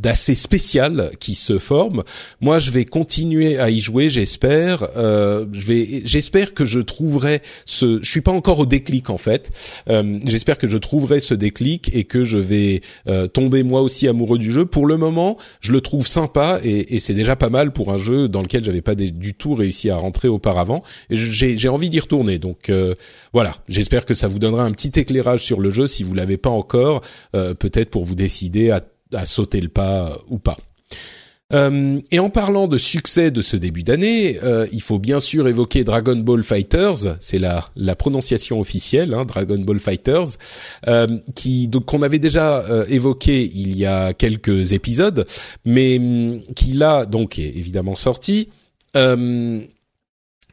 d'assez 0.00 0.34
spécial 0.34 1.10
qui 1.20 1.34
se 1.34 1.58
forme. 1.58 2.04
Moi, 2.40 2.58
je 2.58 2.70
vais 2.70 2.84
continuer 2.84 3.58
à 3.58 3.70
y 3.70 3.80
jouer, 3.80 4.08
j'espère. 4.08 4.88
Euh, 4.96 5.46
je 5.52 5.66
vais, 5.66 6.02
j'espère 6.04 6.54
que 6.54 6.64
je 6.64 6.80
trouverai 6.80 7.42
ce. 7.66 8.00
Je 8.02 8.10
suis 8.10 8.20
pas 8.20 8.32
encore 8.32 8.58
au 8.60 8.66
déclic 8.66 9.10
en 9.10 9.18
fait. 9.18 9.50
Euh, 9.88 10.18
j'espère 10.24 10.58
que 10.58 10.66
je 10.66 10.76
trouverai 10.76 11.20
ce 11.20 11.34
déclic 11.34 11.90
et 11.94 12.04
que 12.04 12.24
je 12.24 12.38
vais 12.38 12.80
euh, 13.08 13.26
tomber 13.26 13.62
moi 13.62 13.82
aussi 13.82 14.08
amoureux 14.08 14.38
du 14.38 14.52
jeu. 14.52 14.64
Pour 14.64 14.86
le 14.86 14.96
moment, 14.96 15.36
je 15.60 15.72
le 15.72 15.80
trouve 15.80 16.06
sympa 16.06 16.60
et, 16.62 16.94
et 16.94 16.98
c'est 16.98 17.14
déjà 17.14 17.36
pas 17.36 17.50
mal 17.50 17.72
pour 17.72 17.92
un 17.92 17.98
jeu 17.98 18.28
dans 18.28 18.42
lequel 18.42 18.64
j'avais 18.64 18.82
pas 18.82 18.94
du 18.94 19.34
tout 19.34 19.54
réussi 19.54 19.90
à 19.90 19.96
rentrer 19.96 20.28
auparavant. 20.28 20.82
J'ai 21.10 21.68
envie 21.68 21.90
d'y 21.90 22.00
retourner. 22.00 22.38
Donc 22.38 22.70
euh, 22.70 22.94
voilà, 23.32 23.54
j'espère 23.68 24.06
que 24.06 24.14
ça 24.14 24.28
vous 24.28 24.38
donnera 24.38 24.64
un 24.64 24.72
petit 24.72 24.98
éclairage 24.98 25.44
sur 25.44 25.60
le 25.60 25.70
jeu 25.70 25.86
si 25.86 26.02
vous 26.02 26.14
l'avez 26.14 26.36
pas 26.36 26.50
encore, 26.50 27.02
euh, 27.34 27.54
peut-être 27.54 27.90
pour 27.90 28.04
vous 28.04 28.14
décider 28.14 28.70
à 28.70 28.80
à 29.12 29.26
sauter 29.26 29.60
le 29.60 29.68
pas 29.68 30.18
ou 30.28 30.38
pas. 30.38 30.56
Euh, 31.54 32.00
et 32.10 32.18
en 32.18 32.28
parlant 32.28 32.68
de 32.68 32.76
succès 32.76 33.30
de 33.30 33.40
ce 33.40 33.56
début 33.56 33.82
d'année, 33.82 34.38
euh, 34.42 34.66
il 34.70 34.82
faut 34.82 34.98
bien 34.98 35.18
sûr 35.18 35.48
évoquer 35.48 35.82
Dragon 35.82 36.16
Ball 36.16 36.42
Fighters, 36.42 37.16
c'est 37.20 37.38
la, 37.38 37.64
la 37.74 37.96
prononciation 37.96 38.60
officielle, 38.60 39.14
hein, 39.14 39.24
Dragon 39.24 39.58
Ball 39.58 39.78
Fighters, 39.78 40.36
euh, 40.88 41.18
qui 41.34 41.68
donc 41.68 41.86
qu'on 41.86 42.02
avait 42.02 42.18
déjà 42.18 42.58
euh, 42.66 42.84
évoqué 42.88 43.50
il 43.54 43.78
y 43.78 43.86
a 43.86 44.12
quelques 44.12 44.74
épisodes, 44.74 45.24
mais 45.64 45.96
hum, 45.98 46.42
qui 46.54 46.72
là 46.74 47.06
donc 47.06 47.38
est 47.38 47.56
évidemment 47.56 47.94
sorti. 47.94 48.50
Euh, 48.96 49.60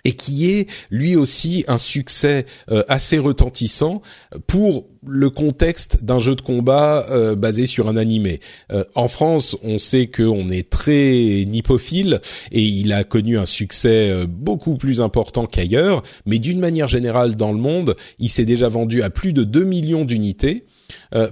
et 0.08 0.14
qui 0.14 0.52
est 0.52 0.70
lui 0.92 1.16
aussi 1.16 1.66
un 1.68 1.80
succès 1.80 2.46
assez 2.88 3.18
retentissant 3.18 4.04
pour 4.46 4.86
le 5.08 5.30
contexte 5.30 6.04
d'un 6.04 6.20
jeu 6.20 6.36
de 6.36 6.42
combat 6.42 7.06
euh, 7.10 7.36
basé 7.36 7.66
sur 7.66 7.88
un 7.88 7.98
animé. 7.98 8.40
Euh, 8.72 8.84
en 8.96 9.08
France, 9.08 9.58
on 9.64 9.78
sait 9.78 10.08
qu'on 10.08 10.50
est 10.50 10.70
très 10.70 11.46
nippophile 11.48 12.20
et 12.52 12.62
il 12.62 12.94
a 12.94 13.04
connu 13.04 13.38
un 13.38 13.46
succès 13.46 14.10
euh, 14.10 14.26
beaucoup 14.28 14.76
plus 14.76 15.02
important 15.02 15.46
qu'ailleurs, 15.46 16.04
mais 16.26 16.40
d'une 16.40 16.60
manière 16.60 16.90
générale 16.90 17.36
dans 17.36 17.52
le 17.52 17.60
monde, 17.60 17.96
il 18.20 18.30
s'est 18.30 18.46
déjà 18.46 18.68
vendu 18.68 19.04
à 19.04 19.10
plus 19.10 19.34
de 19.34 19.44
2 19.44 19.64
millions 19.64 20.06
d'unités. 20.06 20.66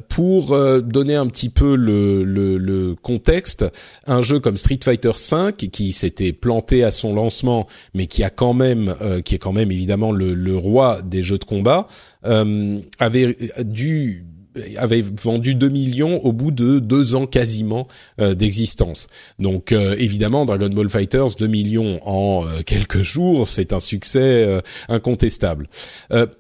pour 0.10 0.58
donner 0.82 1.16
un 1.16 1.28
petit 1.28 1.50
peu 1.50 1.76
le, 1.76 2.24
le, 2.24 2.58
le, 2.58 2.96
contexte, 2.96 3.66
un 4.08 4.22
jeu 4.22 4.40
comme 4.40 4.58
Street 4.58 4.80
Fighter 4.84 5.12
V 5.12 5.68
qui 5.70 5.92
s'était 5.92 6.34
planté 6.34 6.84
à 6.84 6.92
son 6.92 7.14
lancement, 7.14 7.68
mais 7.94 8.08
qui 8.08 8.24
a 8.24 8.30
quand 8.30 8.54
même, 8.54 8.96
qui 9.26 9.36
est 9.36 9.40
quand 9.40 9.52
même 9.54 9.72
évidemment 9.72 10.12
le, 10.12 10.34
le 10.34 10.56
roi 10.56 11.02
des 11.04 11.22
jeux 11.22 11.38
de 11.38 11.46
combat, 11.46 11.88
euh, 12.26 12.80
avait 13.00 13.36
dû 13.64 14.26
avait 14.78 15.02
vendu 15.02 15.56
2 15.56 15.68
millions 15.68 16.24
au 16.24 16.32
bout 16.32 16.52
de 16.52 16.78
deux 16.78 17.16
ans 17.16 17.26
quasiment 17.26 17.88
euh, 18.22 18.36
d'existence. 18.36 19.08
Donc 19.40 19.72
euh, 19.72 19.96
évidemment 19.98 20.46
Dragon 20.46 20.70
Ball 20.70 20.90
Fighters 20.90 21.36
2 21.40 21.48
millions 21.48 22.00
en 22.06 22.46
quelques 22.64 23.02
jours, 23.02 23.48
c'est 23.48 23.74
un 23.74 23.80
succès 23.80 24.62
incontestable. 24.90 25.70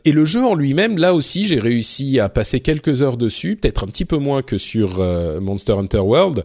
et 0.05 0.11
le 0.11 0.25
jeu 0.25 0.45
en 0.45 0.53
lui-même, 0.53 0.99
là 0.99 1.15
aussi, 1.15 1.47
j'ai 1.47 1.59
réussi 1.59 2.19
à 2.19 2.29
passer 2.29 2.59
quelques 2.59 3.01
heures 3.01 3.17
dessus, 3.17 3.55
peut-être 3.55 3.83
un 3.83 3.87
petit 3.87 4.05
peu 4.05 4.17
moins 4.17 4.43
que 4.43 4.59
sur 4.59 4.99
Monster 5.41 5.73
Hunter 5.73 5.99
World. 5.99 6.43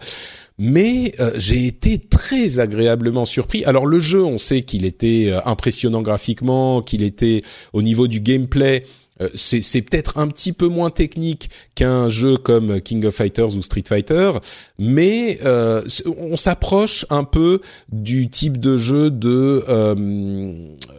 Mais 0.60 1.14
j'ai 1.36 1.66
été 1.66 1.98
très 1.98 2.58
agréablement 2.60 3.26
surpris. 3.26 3.64
Alors 3.64 3.86
le 3.86 4.00
jeu, 4.00 4.24
on 4.24 4.38
sait 4.38 4.62
qu'il 4.62 4.86
était 4.86 5.32
impressionnant 5.44 6.00
graphiquement, 6.02 6.80
qu'il 6.80 7.02
était 7.02 7.42
au 7.74 7.82
niveau 7.82 8.08
du 8.08 8.20
gameplay, 8.20 8.84
euh, 9.20 9.28
c'est 9.34 9.82
peut-être 9.82 10.18
un 10.18 10.28
petit 10.28 10.52
peu 10.52 10.68
moins 10.68 10.90
technique 10.90 11.50
qu'un 11.74 12.10
jeu 12.10 12.36
comme 12.36 12.80
King 12.80 13.04
of 13.06 13.14
Fighters 13.14 13.56
ou 13.56 13.62
Street 13.62 13.84
Fighter, 13.86 14.32
mais 14.78 15.38
euh, 15.44 15.82
on 16.18 16.36
s'approche 16.36 17.06
un 17.10 17.24
peu 17.24 17.60
du 17.90 18.28
type 18.28 18.58
de 18.58 18.78
jeu 18.78 19.10
de, 19.10 19.64
euh, 19.68 20.54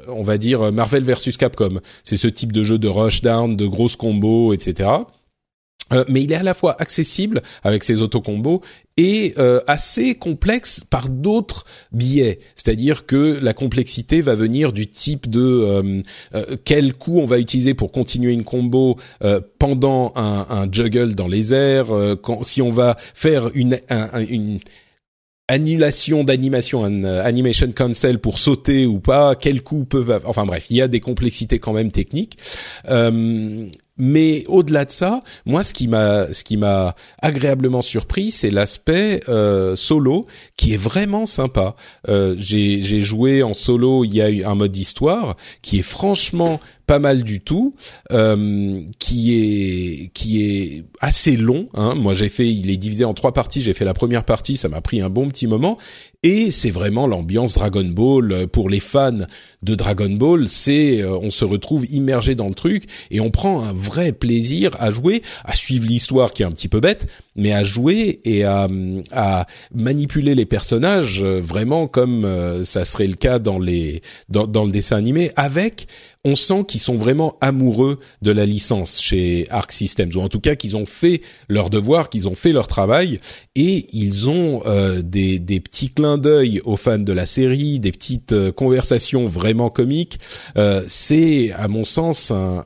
on 0.08 0.24
va 0.24 0.38
dire 0.38 0.72
Marvel 0.72 1.04
versus 1.04 1.38
Capcom. 1.38 1.80
C'est 2.04 2.18
ce 2.18 2.28
type 2.28 2.52
de 2.52 2.64
jeu 2.64 2.78
de 2.78 2.88
rushdown, 2.88 3.56
de 3.56 3.68
grosses 3.68 3.96
combos, 3.96 4.54
etc. 4.54 4.90
Euh, 5.94 6.04
mais 6.08 6.24
il 6.24 6.32
est 6.32 6.36
à 6.36 6.44
la 6.44 6.54
fois 6.54 6.76
accessible 6.80 7.42
avec 7.64 7.84
ses 7.84 8.02
autocombos 8.02 8.62
et 9.00 9.34
euh, 9.38 9.62
assez 9.66 10.16
complexe 10.16 10.82
par 10.90 11.08
d'autres 11.08 11.64
biais. 11.94 12.40
C'est-à-dire 12.56 13.06
que 13.06 13.40
la 13.42 13.54
complexité 13.54 14.20
va 14.20 14.36
venir 14.36 14.74
du 14.74 14.88
type 14.88 15.30
de 15.30 15.40
euh, 15.40 16.02
euh, 16.36 16.58
quel 16.66 16.94
coup 16.94 17.20
on 17.20 17.26
va 17.26 17.40
utiliser 17.40 17.74
pour 17.74 17.94
continuer 17.94 18.34
une 18.34 18.44
combo 18.44 18.98
pendant 19.58 20.12
un, 20.16 20.46
un, 20.50 20.72
juggle 20.72 21.16
dans 21.16 21.28
les 21.28 21.54
airs, 21.54 21.88
quand, 22.22 22.44
si 22.44 22.62
on 22.62 22.72
va 22.72 22.98
faire 23.14 23.50
une, 23.54 23.80
une 24.30 24.60
annulation 25.50 26.24
d'animation, 26.24 26.86
un 26.86 27.04
animation 27.04 27.72
cancel 27.72 28.20
pour 28.20 28.38
sauter 28.38 28.86
ou 28.86 29.00
pas, 29.00 29.36
quel 29.36 29.64
coup 29.64 29.84
peuvent, 29.84 30.22
enfin 30.26 30.46
bref, 30.46 30.68
il 30.70 30.78
y 30.78 30.82
a 30.82 30.88
des 30.88 31.00
complexités 31.00 31.60
quand 31.60 31.74
même 31.74 31.92
techniques. 31.92 32.38
Euh, 32.90 33.66
mais 34.00 34.46
au-delà 34.48 34.86
de 34.86 34.92
ça, 34.92 35.22
moi, 35.46 35.62
ce 35.62 35.74
qui 35.74 35.88
m'a, 35.88 36.34
ce 36.34 36.44
qui 36.44 36.58
m'a 36.58 36.96
agréablement 37.22 37.82
surpris, 37.82 38.32
c'est 38.32 38.50
l'aspect 38.50 39.20
euh, 39.28 39.76
solo 39.76 40.26
qui 40.58 40.74
est 40.74 40.78
vraiment 40.78 41.26
sympa. 41.26 41.76
Euh, 42.08 42.34
j'ai, 42.38 43.02
joué 43.02 43.44
en 43.44 43.54
solo. 43.54 44.06
Il 44.06 44.16
y 44.16 44.22
a 44.22 44.30
eu 44.30 44.44
un 44.46 44.56
mode 44.56 44.72
d'histoire 44.72 45.36
qui 45.62 45.80
est 45.80 45.84
franchement 45.84 46.60
pas 46.90 46.98
mal 46.98 47.22
du 47.22 47.40
tout, 47.40 47.76
euh, 48.12 48.82
qui 48.98 49.36
est 49.36 50.08
qui 50.16 50.42
est 50.44 50.86
assez 51.00 51.38
long. 51.38 51.68
Hein. 51.76 51.94
Moi, 51.94 52.16
j'ai 52.16 52.30
fait, 52.30 52.50
il 52.52 52.72
est 52.72 52.78
divisé 52.78 53.06
en 53.06 53.14
trois 53.14 53.32
parties. 53.32 53.62
J'ai 53.62 53.76
fait 53.76 53.86
la 53.86 53.94
première 53.94 54.24
partie, 54.24 54.58
ça 54.58 54.70
m'a 54.70 54.82
pris 54.82 55.00
un 55.00 55.08
bon 55.08 55.28
petit 55.28 55.46
moment, 55.46 55.78
et 56.24 56.50
c'est 56.50 56.72
vraiment 56.72 57.06
l'ambiance 57.06 57.54
Dragon 57.54 57.86
Ball 57.86 58.32
euh, 58.32 58.48
pour 58.48 58.70
les 58.70 58.80
fans 58.80 59.20
de 59.62 59.76
Dragon 59.76 60.10
Ball. 60.10 60.50
C'est, 60.50 61.02
euh, 61.02 61.16
on 61.22 61.30
se 61.30 61.46
retrouve 61.46 61.86
immergé 61.94 62.34
dans 62.34 62.48
le 62.48 62.56
truc 62.56 62.86
et 63.12 63.20
on 63.20 63.30
prend 63.30 63.62
un 63.64 63.72
vrai 63.72 64.12
plaisir 64.12 64.76
à 64.80 64.90
jouer, 64.90 65.22
à 65.46 65.56
suivre 65.56 65.86
l'histoire 65.86 66.32
qui 66.32 66.42
est 66.42 66.48
un 66.48 66.52
petit 66.52 66.70
peu 66.70 66.80
bête, 66.80 67.06
mais 67.36 67.54
à 67.54 67.64
jouer 67.64 68.20
et 68.26 68.46
à, 68.46 68.68
à 69.12 69.46
manipuler 69.76 70.34
les 70.34 70.46
personnages 70.46 71.24
euh, 71.24 71.40
vraiment 71.40 71.86
comme 71.86 72.28
ça 72.64 72.84
serait 72.84 73.08
le 73.08 73.16
cas 73.16 73.38
dans 73.38 73.60
les 73.60 74.02
dans, 74.28 74.48
dans 74.48 74.66
le 74.66 74.72
dessin 74.72 74.98
animé 74.98 75.32
avec 75.36 75.88
on 76.26 76.36
sent 76.36 76.66
qu'ils 76.68 76.82
sont 76.82 76.98
vraiment 76.98 77.38
amoureux 77.40 77.98
de 78.22 78.32
la 78.32 78.46
licence 78.46 79.02
chez 79.02 79.48
Arc 79.50 79.72
Systems, 79.72 80.12
ou 80.16 80.20
en 80.20 80.28
tout 80.28 80.42
cas 80.42 80.56
qu'ils 80.56 80.76
ont 80.76 80.86
fait 80.86 81.22
leur 81.48 81.70
devoir, 81.70 82.10
qu'ils 82.10 82.28
ont 82.28 82.36
fait 82.36 82.52
leur 82.52 82.68
travail, 82.68 83.20
et 83.56 83.88
ils 83.94 84.28
ont 84.28 84.62
euh, 84.66 85.02
des, 85.02 85.40
des, 85.40 85.62
petits 85.62 85.90
clins 85.90 86.18
d'œil 86.18 86.62
aux 86.66 86.76
fans 86.76 87.00
de 87.00 87.14
la 87.14 87.26
série, 87.26 87.80
des 87.80 87.92
petites 87.92 88.34
euh, 88.34 88.52
conversations 88.52 89.28
vraiment 89.28 89.70
comiques. 89.70 90.20
Euh, 90.58 90.84
c'est, 90.88 91.52
à 91.54 91.70
mon 91.70 91.86
sens, 91.86 92.32
un, 92.32 92.66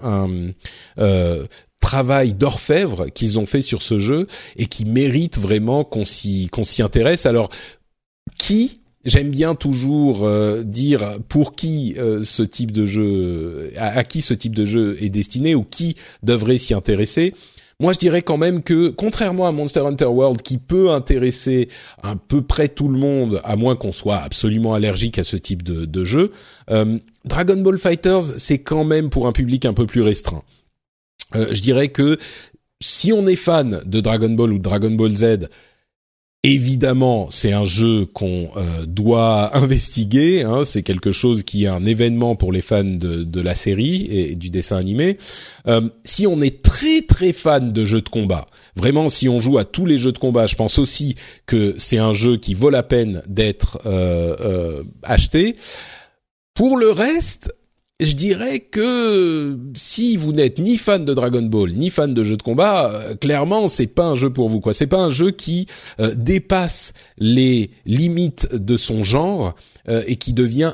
un 0.98 1.48
travail 1.80 2.34
d'orfèvre 2.34 3.08
qu'ils 3.10 3.38
ont 3.38 3.46
fait 3.46 3.62
sur 3.62 3.82
ce 3.82 4.00
jeu 4.00 4.26
et 4.56 4.66
qui 4.66 4.86
mérite 4.86 5.38
vraiment 5.38 5.84
qu'on 5.84 6.06
s'y 6.06 6.48
qu'on 6.48 6.64
s'y 6.64 6.82
intéresse. 6.82 7.26
Alors 7.26 7.50
qui 8.38 8.83
J'aime 9.06 9.32
bien 9.32 9.54
toujours 9.54 10.26
euh, 10.26 10.64
dire 10.64 11.20
pour 11.28 11.56
qui 11.56 11.96
euh, 11.98 12.24
ce 12.24 12.42
type 12.42 12.72
de 12.72 12.86
jeu, 12.86 13.74
à, 13.76 14.04
qui 14.06 14.22
ce 14.22 14.34
type 14.34 14.56
de 14.56 14.64
jeu 14.64 14.98
est 15.02 15.10
destiné 15.10 15.56
ou 15.56 15.64
qui 15.64 15.96
devrait 16.24 16.58
s'y 16.58 16.74
intéresser. 16.74 17.34
Moi, 17.82 17.92
je 17.92 17.98
dirais 17.98 18.22
quand 18.22 18.38
même 18.38 18.64
que, 18.64 18.90
contrairement 18.90 19.46
à 19.46 19.52
Monster 19.52 19.82
Hunter 19.82 20.06
World, 20.06 20.42
qui 20.42 20.58
peut 20.58 20.92
intéresser 20.92 21.68
à 22.02 22.16
peu 22.16 22.42
près 22.42 22.70
tout 22.70 22.88
le 22.88 22.98
monde, 22.98 23.42
à 23.44 23.58
moins 23.58 23.76
qu'on 23.76 23.92
soit 23.92 24.18
absolument 24.18 24.74
allergique 24.74 25.20
à 25.20 25.26
ce 25.26 25.36
type 25.36 25.64
de, 25.64 25.84
de 25.84 26.06
jeu, 26.06 26.32
euh, 26.72 26.98
Dragon 27.26 27.58
Ball 27.58 27.78
Fighters, 27.78 28.24
c'est 28.38 28.60
quand 28.60 28.86
même 28.86 29.10
pour 29.10 29.28
un 29.28 29.34
public 29.34 29.66
un 29.66 29.74
peu 29.74 29.86
plus 29.86 30.02
restreint. 30.02 30.44
je 31.34 31.60
dirais 31.62 31.90
que 31.90 32.18
si 32.82 33.12
on 33.12 33.28
est 33.28 33.36
fan 33.36 33.82
de 33.86 34.00
Dragon 34.00 34.30
Ball 34.30 34.54
ou 34.54 34.58
de 34.60 34.64
Dragon 34.64 34.92
Ball 34.92 35.16
Z, 35.16 35.50
Évidemment, 36.46 37.30
c'est 37.30 37.54
un 37.54 37.64
jeu 37.64 38.06
qu'on 38.06 38.50
euh, 38.58 38.86
doit 38.86 39.56
investiguer. 39.56 40.44
Hein, 40.44 40.66
c'est 40.66 40.84
quelque 40.84 41.14
chose 41.14 41.44
qui 41.44 41.64
est 41.64 41.70
un 41.70 41.86
événement 41.86 42.36
pour 42.36 42.52
les 42.52 42.60
fans 42.60 42.84
de, 42.84 43.24
de 43.24 43.42
la 43.42 43.56
série 43.56 44.08
et, 44.12 44.36
du 44.36 44.50
dessin 44.50 44.76
animé. 44.76 45.18
Euh, 45.68 45.88
si 46.04 46.28
on 46.28 46.42
est 46.42 46.62
très 46.62 47.02
très 47.04 47.32
fan 47.32 47.72
de 47.72 47.86
jeux 47.86 48.02
de 48.02 48.10
combat, 48.10 48.46
vraiment, 48.76 49.08
si 49.08 49.30
on 49.30 49.40
joue 49.40 49.58
à 49.58 49.64
tous 49.64 49.86
les 49.86 49.98
jeux 49.98 50.12
de 50.12 50.18
combat, 50.18 50.46
je 50.46 50.56
pense 50.56 50.80
aussi 50.80 51.16
que 51.46 51.76
c'est 51.78 51.98
un 51.98 52.12
jeu 52.12 52.36
qui 52.36 52.56
vaut 52.56 52.70
la 52.70 52.84
peine 52.84 53.24
d'être 53.26 53.80
euh, 53.86 54.84
acheté. 55.04 55.56
Pour 56.56 56.78
le 56.78 56.92
reste, 56.92 57.54
je 58.00 58.14
dirais 58.14 58.60
que 58.60 59.58
si 59.76 60.18
vous 60.18 60.34
n'êtes 60.34 60.60
ni 60.60 60.78
fan 60.78 61.06
de 61.06 61.14
Dragon 61.14 61.44
Ball 61.44 61.72
ni 61.72 61.90
fan 61.90 62.14
de 62.14 62.24
jeux 62.24 62.38
de 62.38 62.44
combat, 62.44 62.92
euh, 62.92 63.16
clairement 63.16 63.68
c'est 63.68 63.88
pas 63.88 64.06
un 64.06 64.16
jeu 64.16 64.32
pour 64.32 64.50
vous 64.50 64.60
quoi. 64.60 64.74
C'est 64.74 64.88
pas 64.88 65.00
un 65.00 65.10
jeu 65.10 65.32
qui 65.32 65.68
euh, 66.00 66.14
dépasse 66.16 66.94
les 67.18 67.72
limites 67.86 68.54
de 68.54 68.78
son 68.78 69.04
genre 69.04 69.56
euh, 69.88 70.04
et 70.08 70.16
qui 70.16 70.34
devient 70.34 70.72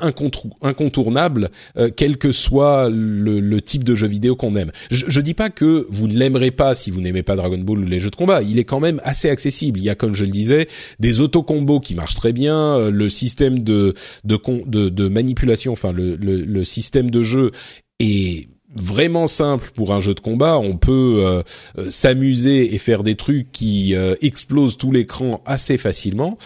incontournable 0.62 1.50
quel 1.96 2.18
que 2.18 2.32
soit 2.32 2.90
le, 2.92 3.60
type 3.62 3.84
de 3.84 3.94
jeu 3.94 4.08
vidéo 4.08 4.36
qu'on 4.36 4.56
aime. 4.56 4.72
Je, 4.90 5.06
je 5.08 5.22
dis 5.22 5.34
pas 5.34 5.50
que 5.50 5.86
vous 5.90 6.08
ne 6.08 6.14
l'aimerez 6.14 6.52
pas 6.52 6.76
si 6.76 6.92
vous 6.92 7.02
n'aimez 7.02 7.24
pas 7.24 7.36
Dragon 7.36 7.58
Ball 7.58 7.80
ou 7.80 7.84
les 7.84 8.00
jeux 8.00 8.10
de 8.10 8.16
combat. 8.16 8.42
Il 8.42 8.58
est 8.58 8.64
quand 8.64 8.80
même 8.80 9.02
assez 9.04 9.30
accessible. 9.30 9.80
Il 9.80 9.84
y 9.84 9.90
a 9.90 9.96
comme 9.96 10.16
je 10.16 10.26
le 10.26 10.32
disais 10.32 10.68
des 11.00 11.20
auto-combos 11.20 11.80
qui 11.80 11.96
marchent 11.96 12.16
très 12.16 12.34
bien, 12.34 12.90
le 12.90 13.10
système 13.10 13.60
de 13.60 13.94
de, 14.24 14.40
de, 14.66 14.90
de 14.90 15.08
manipulation, 15.08 15.74
enfin 15.74 15.92
le, 15.92 16.16
le, 16.16 16.44
le 16.44 16.64
système 16.64 17.12
de 17.12 17.24
jeu 17.24 17.52
est 18.00 18.48
vraiment 18.76 19.28
simple 19.28 19.72
pour 19.76 19.94
un 19.94 20.00
jeu 20.00 20.14
de 20.14 20.20
combat. 20.20 20.60
On 20.60 20.78
peut 20.78 21.24
euh, 21.26 21.44
euh, 21.78 21.90
s'amuser 21.90 22.74
et 22.74 22.78
faire 22.78 23.04
des 23.04 23.16
trucs 23.16 23.52
qui 23.52 23.96
euh, 23.96 24.16
explosent 24.22 24.78
tout 24.78 24.92
l'écran 24.92 25.42
assez 25.46 25.78
facilement. 25.78 26.38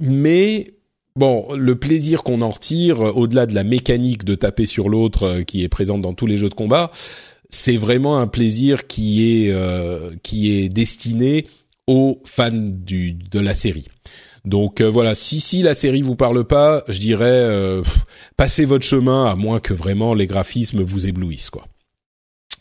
mais 0.00 0.74
bon, 1.16 1.54
le 1.54 1.76
plaisir 1.76 2.22
qu'on 2.22 2.42
en 2.42 2.50
retire, 2.50 3.00
au-delà 3.16 3.46
de 3.46 3.54
la 3.54 3.64
mécanique 3.64 4.24
de 4.24 4.34
taper 4.34 4.66
sur 4.66 4.88
l'autre 4.88 5.42
qui 5.42 5.62
est 5.64 5.68
présente 5.68 6.02
dans 6.02 6.14
tous 6.14 6.26
les 6.26 6.36
jeux 6.36 6.48
de 6.48 6.54
combat, 6.54 6.90
c'est 7.48 7.76
vraiment 7.76 8.18
un 8.18 8.26
plaisir 8.26 8.86
qui 8.86 9.46
est 9.46 9.54
qui 10.22 10.52
est 10.52 10.68
destiné 10.68 11.46
aux 11.86 12.20
fans 12.24 12.50
du 12.52 13.12
de 13.12 13.40
la 13.40 13.54
série. 13.54 13.86
Donc 14.44 14.80
euh, 14.80 14.90
voilà, 14.90 15.14
si 15.14 15.40
si 15.40 15.62
la 15.62 15.74
série 15.74 16.02
vous 16.02 16.16
parle 16.16 16.44
pas, 16.44 16.82
je 16.88 16.98
dirais 16.98 17.26
euh, 17.26 17.82
passez 18.36 18.64
votre 18.64 18.84
chemin 18.84 19.26
à 19.26 19.36
moins 19.36 19.60
que 19.60 19.72
vraiment 19.72 20.14
les 20.14 20.26
graphismes 20.26 20.82
vous 20.82 21.06
éblouissent 21.06 21.50
quoi. 21.50 21.66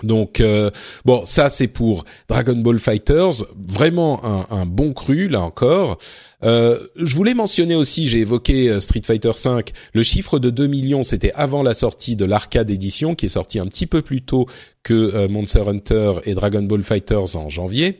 Donc 0.04 0.40
euh, 0.40 0.72
bon, 1.06 1.26
ça 1.26 1.50
c'est 1.50 1.68
pour 1.68 2.06
Dragon 2.28 2.56
Ball 2.56 2.80
Fighters, 2.80 3.44
vraiment 3.68 4.24
un, 4.26 4.46
un 4.56 4.66
bon 4.66 4.94
cru 4.94 5.28
là 5.28 5.42
encore. 5.42 5.98
Euh, 6.44 6.80
je 6.96 7.16
voulais 7.16 7.36
mentionner 7.36 7.76
aussi, 7.76 8.08
j'ai 8.08 8.20
évoqué 8.20 8.80
Street 8.80 9.04
Fighter 9.06 9.32
V, 9.44 9.64
le 9.94 10.04
chiffre 10.04 10.40
de 10.40 10.50
2 10.50 10.68
millions, 10.68 11.04
c'était 11.04 11.32
avant 11.36 11.62
la 11.62 11.76
sortie 11.76 12.16
de 12.16 12.26
l'arcade 12.26 12.70
édition 12.72 13.14
qui 13.14 13.28
est 13.28 13.30
sortie 13.30 13.60
un 13.60 13.68
petit 13.68 13.86
peu 13.86 14.02
plus 14.02 14.24
tôt 14.24 14.48
que 14.82 15.28
Monster 15.28 15.64
Hunter 15.68 16.14
et 16.26 16.34
Dragon 16.34 16.64
Ball 16.64 16.82
Fighters 16.82 17.36
en 17.36 17.50
janvier. 17.50 18.00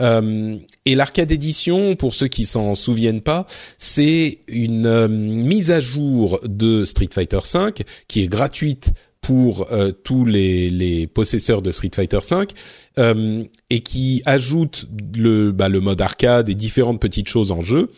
Euh, 0.00 0.56
et 0.84 0.94
l'arcade 0.94 1.32
édition, 1.32 1.96
pour 1.96 2.14
ceux 2.14 2.28
qui 2.28 2.44
s'en 2.44 2.74
souviennent 2.74 3.22
pas, 3.22 3.46
c'est 3.78 4.38
une 4.48 4.86
euh, 4.86 5.08
mise 5.08 5.70
à 5.70 5.80
jour 5.80 6.40
de 6.44 6.84
Street 6.84 7.08
Fighter 7.12 7.38
V 7.52 7.84
qui 8.08 8.22
est 8.22 8.28
gratuite 8.28 8.92
pour 9.26 9.66
euh, 9.72 9.90
tous 9.90 10.24
les, 10.24 10.70
les, 10.70 11.08
possesseurs 11.08 11.60
de 11.60 11.72
Street 11.72 11.90
Fighter 11.92 12.20
V 12.30 13.48
et 13.70 13.80
qui 13.80 14.22
ajoute 14.24 14.86
le, 15.16 15.50
bah, 15.50 15.68
le 15.68 15.80
mode 15.80 16.00
arcade 16.00 16.48
et 16.48 16.54
différentes 16.54 17.00
petites 17.00 17.28
choses 17.28 17.50
en 17.50 17.60
jeu 17.60 17.90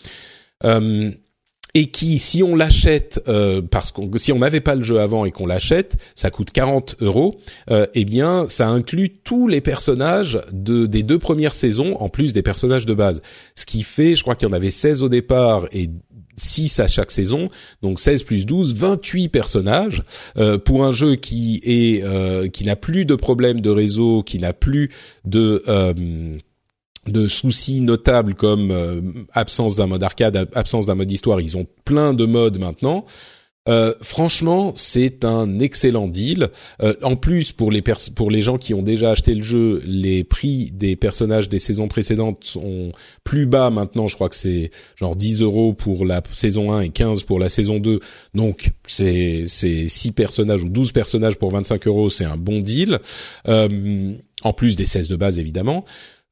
et 1.74 1.86
qui, 1.90 2.18
si 2.18 2.42
on 2.42 2.56
l'achète, 2.56 3.22
euh, 3.28 3.62
parce 3.62 3.92
qu'on, 3.92 4.10
si 4.16 4.32
on 4.32 4.38
n'avait 4.38 4.60
pas 4.60 4.74
le 4.74 4.82
jeu 4.82 5.00
avant 5.00 5.24
et 5.24 5.30
qu'on 5.30 5.46
l'achète, 5.46 5.96
ça 6.14 6.30
coûte 6.30 6.50
40 6.50 6.96
euros. 7.00 7.38
Euh, 7.70 7.86
eh 7.94 8.04
bien, 8.04 8.46
ça 8.48 8.68
inclut 8.68 9.10
tous 9.10 9.48
les 9.48 9.60
personnages 9.60 10.40
de 10.52 10.86
des 10.86 11.02
deux 11.02 11.18
premières 11.18 11.54
saisons, 11.54 11.94
en 11.96 12.08
plus 12.08 12.32
des 12.32 12.42
personnages 12.42 12.86
de 12.86 12.94
base. 12.94 13.22
Ce 13.54 13.66
qui 13.66 13.82
fait, 13.82 14.14
je 14.14 14.22
crois 14.22 14.34
qu'il 14.34 14.48
y 14.48 14.50
en 14.50 14.54
avait 14.54 14.70
16 14.70 15.02
au 15.02 15.08
départ 15.08 15.66
et 15.72 15.90
6 16.38 16.81
à 16.81 16.87
chaque 16.87 17.11
saison, 17.11 17.48
donc 17.83 18.01
16 18.01 18.22
plus 18.22 18.46
12, 18.46 18.74
28 18.74 19.29
personnages 19.29 20.03
euh, 20.37 20.59
pour 20.59 20.85
un 20.85 20.92
jeu 20.92 21.16
qui 21.16 21.61
est 21.64 22.03
euh, 22.05 22.48
qui 22.48 22.64
n'a 22.64 22.77
plus 22.77 23.05
de 23.05 23.14
problème 23.14 23.61
de 23.61 23.70
réseau, 23.70 24.22
qui 24.22 24.38
n'a 24.38 24.53
plus 24.53 24.90
de 25.24 25.62
euh, 25.68 25.92
de 27.09 27.27
soucis 27.27 27.81
notables 27.81 28.35
comme 28.35 28.70
euh, 28.70 29.01
absence 29.33 29.77
d'un 29.77 29.87
mode 29.87 30.03
arcade, 30.03 30.48
absence 30.55 30.87
d'un 30.87 30.94
mode 30.94 31.11
histoire. 31.11 31.40
Ils 31.40 31.57
ont 31.57 31.66
plein 31.85 32.14
de 32.14 32.27
modes 32.27 32.59
maintenant. 32.59 33.05
Euh, 33.68 33.94
franchement, 34.00 34.72
c'est 34.76 35.24
un 35.24 35.59
excellent 35.59 36.09
deal. 36.09 36.48
Euh, 36.83 36.94
en 37.02 37.16
plus, 37.16 37.52
pour 37.52 37.70
les 37.70 37.83
pour 38.14 38.31
les 38.31 38.40
gens 38.40 38.59
qui 38.59 38.74
ont 38.74 38.83
déjà 38.83 39.11
acheté 39.11 39.35
le 39.35 39.42
jeu, 39.42 39.83
les 39.85 40.24
prix 40.24 40.70
des 40.72 40.96
personnages 40.96 41.48
des 41.48 41.59
saisons 41.59 41.88
précédentes 41.88 42.44
sont 42.44 42.92
plus 43.24 43.46
bas 43.46 43.70
maintenant. 43.70 44.09
Je 44.09 44.14
crois 44.14 44.28
que 44.28 44.37
c'est 44.37 44.70
genre 44.96 45.14
10 45.14 45.42
euros 45.42 45.74
pour 45.74 46.04
la 46.07 46.22
saison 46.33 46.72
1 46.72 46.83
et 46.83 46.88
15 46.88 47.24
pour 47.24 47.38
la 47.38 47.48
saison 47.48 47.78
2. 47.78 48.00
Donc, 48.35 48.70
c'est 48.87 49.44
c'est 49.46 49.88
6 49.88 50.12
personnages 50.12 50.62
ou 50.62 50.68
12 50.68 50.92
personnages 50.92 51.37
pour 51.37 51.50
25 51.50 51.87
euros. 51.87 52.09
C'est 52.09 52.24
un 52.24 52.37
bon 52.37 52.61
deal. 52.61 52.98
en 53.46 54.52
plus 54.52 54.76
des 54.76 54.87
16 54.87 55.09
de 55.09 55.16
base 55.16 55.38
évidemment. 55.38 55.85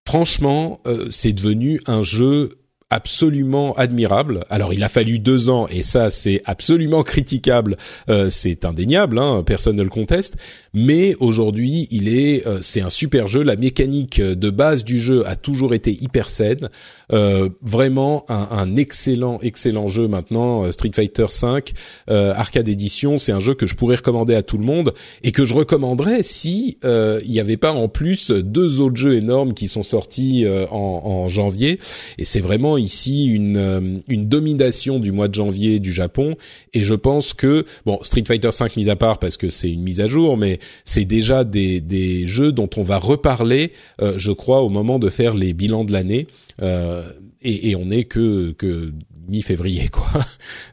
Franchement, 0.06 0.80
c'est 1.10 1.32
devenu 1.32 1.80
un 1.86 2.04
jeu 2.04 2.58
absolument 2.90 3.74
admirable. 3.74 4.44
Alors 4.48 4.72
il 4.72 4.82
a 4.84 4.88
fallu 4.88 5.18
deux 5.18 5.50
ans 5.50 5.66
et 5.68 5.82
ça 5.82 6.08
c'est 6.08 6.42
absolument 6.44 7.02
critiquable, 7.02 7.76
euh, 8.08 8.30
c'est 8.30 8.64
indéniable, 8.64 9.18
hein, 9.18 9.42
personne 9.44 9.76
ne 9.76 9.82
le 9.82 9.88
conteste. 9.88 10.36
Mais 10.72 11.16
aujourd'hui 11.18 11.88
il 11.90 12.08
est, 12.08 12.46
euh, 12.46 12.58
c'est 12.62 12.82
un 12.82 12.90
super 12.90 13.26
jeu. 13.26 13.42
La 13.42 13.56
mécanique 13.56 14.20
de 14.20 14.50
base 14.50 14.84
du 14.84 14.98
jeu 14.98 15.26
a 15.26 15.34
toujours 15.34 15.74
été 15.74 15.92
hyper 15.92 16.30
saine. 16.30 16.68
Euh, 17.12 17.50
vraiment 17.62 18.24
un, 18.28 18.48
un, 18.50 18.76
excellent 18.76 19.38
excellent 19.40 19.86
jeu 19.86 20.08
maintenant. 20.08 20.64
Euh, 20.64 20.70
Street 20.72 20.90
Fighter 20.92 21.26
V 21.40 21.62
euh, 22.10 22.32
arcade 22.34 22.68
édition, 22.68 23.16
c'est 23.16 23.30
un 23.30 23.38
jeu 23.38 23.54
que 23.54 23.66
je 23.66 23.76
pourrais 23.76 23.96
recommander 23.96 24.34
à 24.34 24.42
tout 24.42 24.58
le 24.58 24.64
monde 24.64 24.92
et 25.22 25.30
que 25.30 25.44
je 25.44 25.54
recommanderais 25.54 26.22
si 26.22 26.78
il 26.82 27.30
n'y 27.30 27.40
avait 27.40 27.56
pas 27.56 27.72
en 27.72 27.88
plus 27.88 28.30
deux 28.30 28.80
autres 28.80 28.96
jeux 28.96 29.14
énormes 29.14 29.54
qui 29.54 29.68
sont 29.68 29.82
sortis 29.82 30.44
en, 30.70 30.76
en 30.76 31.28
janvier. 31.28 31.78
Et 32.18 32.24
c'est 32.24 32.40
vraiment 32.40 32.76
ici 32.76 33.26
une 33.26 34.02
une 34.08 34.26
domination 34.28 34.98
du 34.98 35.12
mois 35.12 35.28
de 35.28 35.34
janvier 35.34 35.78
du 35.78 35.92
Japon. 35.92 36.36
Et 36.74 36.84
je 36.84 36.94
pense 36.94 37.34
que 37.34 37.64
bon 37.84 37.98
Street 38.02 38.24
Fighter 38.26 38.50
V 38.58 38.66
mis 38.76 38.90
à 38.90 38.96
part 38.96 39.18
parce 39.18 39.36
que 39.36 39.48
c'est 39.48 39.70
une 39.70 39.82
mise 39.82 40.00
à 40.00 40.06
jour, 40.06 40.36
mais 40.36 40.58
c'est 40.84 41.04
déjà 41.04 41.44
des 41.44 41.80
des 41.80 42.26
jeux 42.26 42.52
dont 42.52 42.70
on 42.76 42.82
va 42.82 42.98
reparler, 42.98 43.72
je 44.16 44.32
crois, 44.32 44.62
au 44.62 44.68
moment 44.68 44.98
de 44.98 45.08
faire 45.08 45.34
les 45.34 45.52
bilans 45.52 45.84
de 45.84 45.92
l'année. 45.92 46.26
Euh, 46.62 47.02
et, 47.42 47.70
et, 47.70 47.76
on 47.76 47.90
est 47.90 48.04
que 48.04 48.52
que 48.52 48.92
mi-février 49.28 49.88
quoi. 49.92 50.24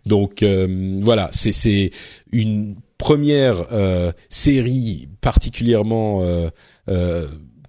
Donc 0.06 0.43
euh, 0.43 1.00
voilà, 1.02 1.30
c'est 1.32 1.91
une 2.32 2.78
première 2.98 3.67
euh, 3.72 4.12
série 4.30 5.10
particulièrement 5.22 6.24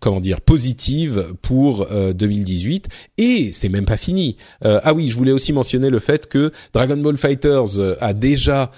comment 0.01 0.21
dire 0.21 0.43
positive 0.43 1.35
pour 1.41 1.87
2018 1.87 2.89
et 3.17 3.53
c'est 3.53 3.71
même 3.71 3.87
pas 3.87 3.97
fini. 3.97 4.37
ah 4.63 4.93
oui, 4.95 5.09
je 5.09 5.17
voulais 5.17 5.33
aussi 5.33 5.53
mentionner 5.53 5.91
le 5.91 5.99
fait 5.99 6.27
que 6.27 6.53
Dragon 6.73 6.97
Ball 6.99 7.17
Fighters 7.17 7.81
a 8.01 8.13
déjà 8.13 8.71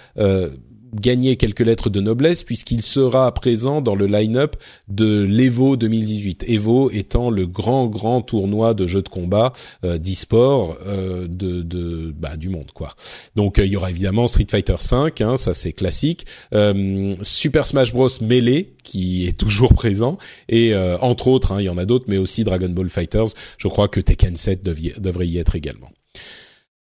gagner 0.94 1.36
quelques 1.36 1.60
lettres 1.60 1.90
de 1.90 2.00
noblesse 2.00 2.42
puisqu'il 2.42 2.82
sera 2.82 3.32
présent 3.32 3.80
dans 3.80 3.94
le 3.94 4.06
line-up 4.06 4.56
de 4.88 5.22
l'Evo 5.22 5.76
2018. 5.76 6.44
Evo 6.48 6.90
étant 6.90 7.30
le 7.30 7.46
grand 7.46 7.86
grand 7.86 8.22
tournoi 8.22 8.74
de 8.74 8.86
jeux 8.86 9.02
de 9.02 9.08
combat 9.08 9.52
euh, 9.84 9.98
d'e-sport 9.98 10.76
euh, 10.86 11.26
de, 11.28 11.62
de 11.62 12.14
bah, 12.16 12.36
du 12.36 12.48
monde 12.48 12.70
quoi. 12.72 12.94
Donc 13.34 13.58
euh, 13.58 13.66
il 13.66 13.72
y 13.72 13.76
aura 13.76 13.90
évidemment 13.90 14.26
Street 14.26 14.46
Fighter 14.50 14.76
5, 14.78 15.20
hein, 15.20 15.36
ça 15.36 15.54
c'est 15.54 15.72
classique. 15.72 16.26
Euh, 16.54 17.12
Super 17.22 17.66
Smash 17.66 17.92
Bros 17.92 18.08
Melee 18.20 18.74
qui 18.82 19.26
est 19.26 19.36
toujours 19.36 19.74
présent 19.74 20.18
et 20.48 20.74
entre 21.00 21.28
autres, 21.28 21.52
hein, 21.52 21.60
il 21.60 21.64
y 21.64 21.68
en 21.68 21.78
a 21.78 21.84
d'autres, 21.84 22.04
mais 22.08 22.18
aussi 22.18 22.44
Dragon 22.44 22.68
Ball 22.68 22.88
Fighters. 22.88 23.28
Je 23.58 23.68
crois 23.68 23.88
que 23.88 24.00
Tekken 24.00 24.36
7 24.36 24.62
devrait 24.62 25.26
y 25.26 25.38
être 25.38 25.56
également. 25.56 25.90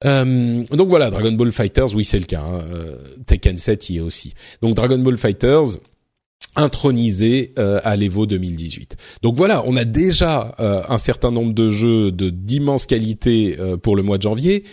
Euh, 0.04 0.64
donc 0.70 0.88
voilà, 0.88 1.10
Dragon 1.10 1.32
Ball 1.32 1.52
Fighters, 1.52 1.94
oui 1.94 2.04
c'est 2.04 2.18
le 2.18 2.26
cas. 2.26 2.42
Hein. 2.42 2.60
Euh, 2.72 2.96
Tekken 3.26 3.56
7 3.56 3.90
y 3.90 3.98
est 3.98 4.00
aussi. 4.00 4.34
Donc 4.62 4.74
Dragon 4.74 4.98
Ball 4.98 5.16
Fighters 5.16 5.78
intronisé 6.56 7.52
euh, 7.58 7.80
à 7.84 7.96
l'Evo 7.96 8.26
2018. 8.26 8.96
Donc 9.22 9.36
voilà, 9.36 9.64
on 9.66 9.76
a 9.76 9.84
déjà 9.84 10.54
un 10.58 10.98
certain 10.98 11.30
nombre 11.30 11.52
de 11.52 11.70
jeux 11.70 12.12
de 12.12 12.30
d'immense 12.30 12.86
qualité 12.86 13.56
pour 13.82 13.96
le 13.96 14.02
mois 14.02 14.18
de 14.18 14.22
janvier 14.22 14.64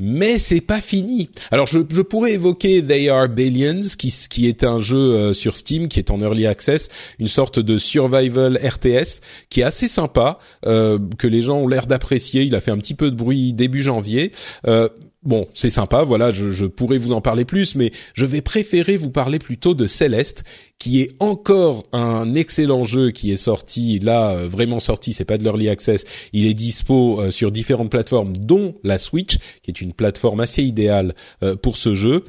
mais 0.00 0.38
c'est 0.38 0.60
pas 0.60 0.80
fini. 0.80 1.30
Alors 1.50 1.66
je, 1.66 1.78
je, 1.88 2.02
pourrais 2.02 2.32
évoquer 2.32 2.84
They 2.84 3.08
Are 3.08 3.28
Billions, 3.28 3.80
qui, 3.96 4.12
qui 4.28 4.48
est 4.48 4.64
un 4.64 4.80
jeu 4.80 4.96
euh, 4.96 5.32
sur 5.32 5.56
Steam, 5.56 5.88
qui 5.88 6.00
est 6.00 6.10
en 6.10 6.20
early 6.20 6.46
access, 6.46 6.88
une 7.18 7.28
sorte 7.28 7.60
de 7.60 7.78
survival 7.78 8.58
RTS, 8.62 9.20
qui 9.50 9.60
est 9.60 9.64
assez 9.64 9.86
sympa, 9.86 10.38
euh, 10.66 10.98
que 11.18 11.28
les 11.28 11.42
gens 11.42 11.58
ont 11.58 11.68
l'air 11.68 11.86
d'apprécier. 11.86 12.42
Il 12.42 12.54
a 12.54 12.60
fait 12.60 12.72
un 12.72 12.78
petit 12.78 12.94
peu 12.94 13.10
de 13.10 13.16
bruit 13.16 13.52
début 13.52 13.82
janvier. 13.82 14.32
Euh, 14.66 14.88
bon, 15.24 15.48
c'est 15.52 15.70
sympa, 15.70 16.04
voilà, 16.04 16.30
je, 16.30 16.50
je, 16.50 16.66
pourrais 16.66 16.98
vous 16.98 17.12
en 17.12 17.20
parler 17.20 17.44
plus, 17.44 17.74
mais 17.74 17.92
je 18.14 18.26
vais 18.26 18.42
préférer 18.42 18.96
vous 18.96 19.10
parler 19.10 19.38
plutôt 19.38 19.74
de 19.74 19.86
Celeste, 19.86 20.44
qui 20.78 21.00
est 21.00 21.12
encore 21.18 21.84
un 21.92 22.34
excellent 22.34 22.84
jeu 22.84 23.10
qui 23.10 23.32
est 23.32 23.36
sorti, 23.36 23.98
là, 24.00 24.32
euh, 24.32 24.48
vraiment 24.48 24.80
sorti, 24.80 25.14
c'est 25.14 25.24
pas 25.24 25.38
de 25.38 25.44
l'early 25.44 25.68
access, 25.68 26.04
il 26.32 26.46
est 26.46 26.54
dispo 26.54 27.20
euh, 27.20 27.30
sur 27.30 27.50
différentes 27.50 27.90
plateformes, 27.90 28.36
dont 28.36 28.74
la 28.82 28.98
Switch, 28.98 29.38
qui 29.62 29.70
est 29.70 29.80
une 29.80 29.92
plateforme 29.92 30.40
assez 30.40 30.62
idéale 30.62 31.14
euh, 31.42 31.56
pour 31.56 31.76
ce 31.76 31.94
jeu. 31.94 32.24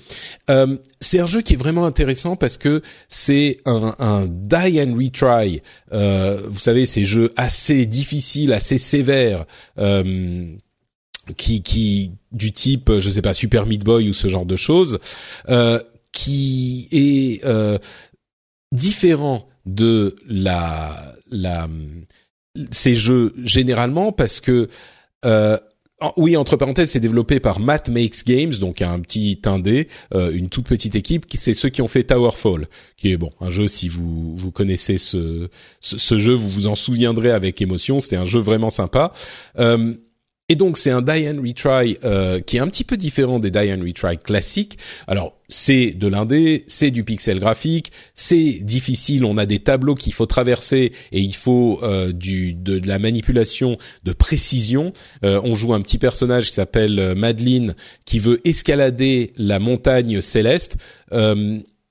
c'est 1.02 1.20
un 1.20 1.28
jeu 1.28 1.42
qui 1.42 1.54
est 1.54 1.58
vraiment 1.58 1.86
intéressant 1.86 2.36
parce 2.36 2.58
que 2.58 2.82
c'est 3.10 3.58
un, 3.66 3.94
un 4.00 4.26
die 4.28 4.80
and 4.82 4.96
retry, 4.96 5.62
vous 5.92 6.60
savez, 6.60 6.86
ces 6.86 7.04
jeux 7.04 7.32
assez 7.36 7.86
difficiles, 7.86 8.54
assez 8.54 8.78
sévères, 8.78 9.46
qui, 11.34 11.62
qui 11.62 12.12
du 12.32 12.52
type, 12.52 12.92
je 13.00 13.10
sais 13.10 13.22
pas, 13.22 13.34
Super 13.34 13.66
Meat 13.66 13.84
Boy 13.84 14.10
ou 14.10 14.14
ce 14.14 14.28
genre 14.28 14.46
de 14.46 14.56
choses, 14.56 15.00
euh, 15.50 15.80
qui 16.12 16.88
est 16.92 17.46
euh, 17.46 17.78
différent 18.72 19.48
de 19.66 20.16
la, 20.28 21.16
la 21.32 21.68
ces 22.72 22.96
jeux 22.96 23.34
généralement 23.44 24.12
parce 24.12 24.40
que 24.40 24.70
euh, 25.26 25.58
oui, 26.18 26.36
entre 26.36 26.58
parenthèses, 26.58 26.92
c'est 26.92 27.00
développé 27.00 27.40
par 27.40 27.60
Matt 27.60 27.88
Makes 27.90 28.26
Games, 28.26 28.54
donc 28.60 28.82
un 28.82 29.00
petit 29.00 29.40
indé, 29.46 29.88
euh, 30.14 30.32
une 30.32 30.50
toute 30.50 30.66
petite 30.66 30.96
équipe. 30.96 31.26
C'est 31.34 31.54
ceux 31.54 31.70
qui 31.70 31.82
ont 31.82 31.88
fait 31.88 32.04
Towerfall, 32.04 32.68
qui 32.98 33.12
est 33.12 33.18
bon 33.18 33.32
un 33.40 33.50
jeu. 33.50 33.68
Si 33.68 33.88
vous 33.88 34.36
vous 34.36 34.52
connaissez 34.52 34.98
ce 34.98 35.50
ce, 35.80 35.98
ce 35.98 36.18
jeu, 36.18 36.34
vous 36.34 36.50
vous 36.50 36.68
en 36.68 36.76
souviendrez 36.76 37.32
avec 37.32 37.62
émotion. 37.62 38.00
C'était 38.02 38.18
un 38.18 38.26
jeu 38.26 38.40
vraiment 38.42 38.70
sympa. 38.70 39.14
Euh, 39.58 39.94
et 40.48 40.56
donc 40.56 40.78
c'est 40.78 40.92
un 40.92 41.02
die 41.02 41.28
and 41.28 41.42
retry 41.42 41.98
euh, 42.04 42.40
qui 42.40 42.58
est 42.58 42.60
un 42.60 42.68
petit 42.68 42.84
peu 42.84 42.98
différent 42.98 43.40
des 43.40 43.52
die 43.52 43.74
and 43.74 43.82
retry 43.82 44.18
classiques. 44.18 44.78
Alors 45.08 45.34
c'est 45.48 45.92
de 45.92 46.08
l'indé, 46.08 46.64
c'est 46.68 46.92
du 46.92 47.04
pixel 47.04 47.40
graphique, 47.40 47.92
c'est 48.14 48.60
difficile. 48.62 49.26
On 49.26 49.38
a 49.38 49.46
des 49.46 49.60
tableaux 49.60 49.96
qu'il 49.96 50.14
faut 50.14 50.26
traverser 50.26 50.92
et 51.12 51.20
il 51.20 51.36
faut 51.36 51.80
euh, 51.84 52.12
du 52.12 52.54
de, 52.54 52.80
la 52.88 53.00
manipulation 53.00 53.78
de 54.04 54.14
précision. 54.14 54.92
Euh, 55.24 55.42
on 55.44 55.56
joue 55.56 55.74
un 55.74 55.82
petit 55.82 55.98
personnage 55.98 56.50
qui 56.50 56.56
s'appelle 56.56 57.00
euh, 57.00 57.16
Madeline 57.16 57.76
qui 58.06 58.20
veut 58.20 58.40
escalader 58.48 59.34
la 59.38 59.60
montagne 59.60 60.22
céleste. 60.22 60.78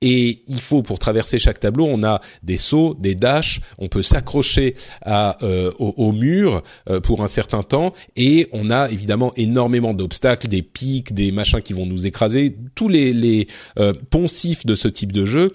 Euh, 0.05 0.09
et 0.15 0.43
il 0.47 0.61
faut 0.61 0.83
pour 0.83 0.99
traverser 0.99 1.39
chaque 1.39 1.61
tableau, 1.61 1.87
on 1.87 2.03
a 2.03 2.21
des 2.43 2.57
sauts, 2.57 2.95
des 2.99 3.15
dashs, 3.15 3.61
on 3.79 3.89
peut 3.89 4.03
s'accrocher 4.03 4.75
à 5.03 5.43
euh, 5.43 5.73
au, 5.79 6.13
mur 6.13 6.63
euh, 6.89 7.01
pour 7.01 7.23
un 7.23 7.29
certain 7.29 7.63
temps, 7.63 7.93
et 8.17 8.49
on 8.53 8.71
a 8.71 8.91
évidemment 8.91 9.33
énormément 9.37 9.95
d'obstacles, 9.95 10.49
des 10.49 10.63
pics, 10.63 11.15
des 11.15 11.33
machins 11.33 11.63
qui 11.63 11.73
vont 11.73 11.87
nous 11.87 12.07
écraser, 12.07 12.57
tous 12.75 12.89
les, 12.89 13.13
les 13.13 13.49
euh, 13.79 13.93
poncifs 14.11 14.67
de 14.67 14.75
ce 14.75 14.89
type 14.89 15.13
de 15.13 15.25
jeu. 15.25 15.53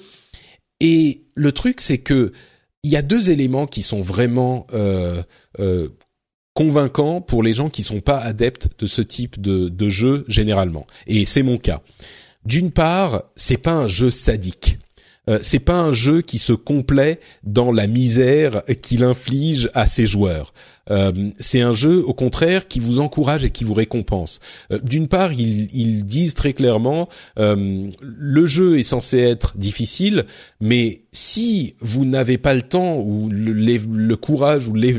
Et 0.79 1.23
le 1.35 1.51
truc, 1.51 1.81
c'est 1.81 1.99
que 1.99 2.31
il 2.83 2.91
y 2.91 2.95
a 2.95 3.01
deux 3.01 3.29
éléments 3.29 3.67
qui 3.67 3.81
sont 3.81 3.99
vraiment 3.99 4.65
convaincants 6.53 7.19
pour 7.19 7.43
les 7.43 7.51
gens 7.51 7.67
qui 7.67 7.83
sont 7.83 7.99
pas 7.99 8.19
adeptes 8.19 8.69
de 8.79 8.85
ce 8.85 9.01
type 9.01 9.41
de, 9.41 9.67
de 9.67 9.89
jeu 9.89 10.23
généralement. 10.29 10.87
Et 11.05 11.25
c'est 11.25 11.43
mon 11.43 11.57
cas. 11.57 11.81
D'une 12.45 12.71
part, 12.71 13.23
c'est 13.35 13.57
pas 13.57 13.73
un 13.73 13.87
jeu 13.87 14.11
sadique. 14.11 14.79
Euh, 15.29 15.39
c'est 15.41 15.59
pas 15.59 15.79
un 15.79 15.91
jeu 15.91 16.21
qui 16.21 16.37
se 16.37 16.53
complaît 16.53 17.19
dans 17.43 17.71
la 17.71 17.87
misère 17.87 18.63
qu'il 18.81 19.03
inflige 19.03 19.69
à 19.73 19.85
ses 19.85 20.07
joueurs. 20.07 20.53
Euh, 20.89 21.11
c'est 21.37 21.61
un 21.61 21.71
jeu, 21.71 22.03
au 22.03 22.13
contraire, 22.13 22.67
qui 22.67 22.79
vous 22.79 22.99
encourage 22.99 23.45
et 23.45 23.51
qui 23.51 23.63
vous 23.63 23.75
récompense. 23.75 24.39
Euh, 24.71 24.79
d'une 24.81 25.07
part, 25.07 25.31
ils, 25.33 26.03
disent 26.03 26.33
très 26.33 26.53
clairement, 26.53 27.07
le 27.37 28.45
jeu 28.45 28.79
est 28.79 28.83
censé 28.83 29.19
être 29.19 29.57
difficile, 29.57 30.25
mais 30.59 31.01
si 31.11 31.75
vous 31.79 32.05
n'avez 32.05 32.37
pas 32.37 32.55
le 32.55 32.63
temps 32.63 32.97
ou 32.97 33.29
le, 33.29 34.15
courage 34.15 34.67
ou 34.67 34.73
le, 34.73 34.91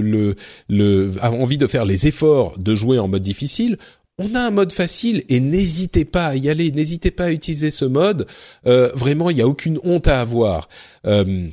le, 0.00 0.36
le, 0.68 1.12
envie 1.22 1.58
de 1.58 1.66
faire 1.66 1.84
les 1.84 2.06
efforts 2.06 2.58
de 2.58 2.74
jouer 2.74 2.98
en 2.98 3.08
mode 3.08 3.22
difficile, 3.22 3.76
on 4.18 4.34
a 4.34 4.40
un 4.40 4.50
mode 4.50 4.72
facile 4.72 5.24
et 5.28 5.40
n'hésitez 5.40 6.04
pas 6.04 6.26
à 6.26 6.36
y 6.36 6.48
aller, 6.48 6.70
n'hésitez 6.70 7.10
pas 7.10 7.24
à 7.24 7.30
utiliser 7.32 7.70
ce 7.70 7.84
mode. 7.84 8.26
Euh, 8.66 8.90
vraiment, 8.94 9.30
il 9.30 9.36
n'y 9.36 9.42
a 9.42 9.48
aucune 9.48 9.78
honte 9.82 10.06
à 10.06 10.20
avoir. 10.20 10.68
Euh, 11.06 11.48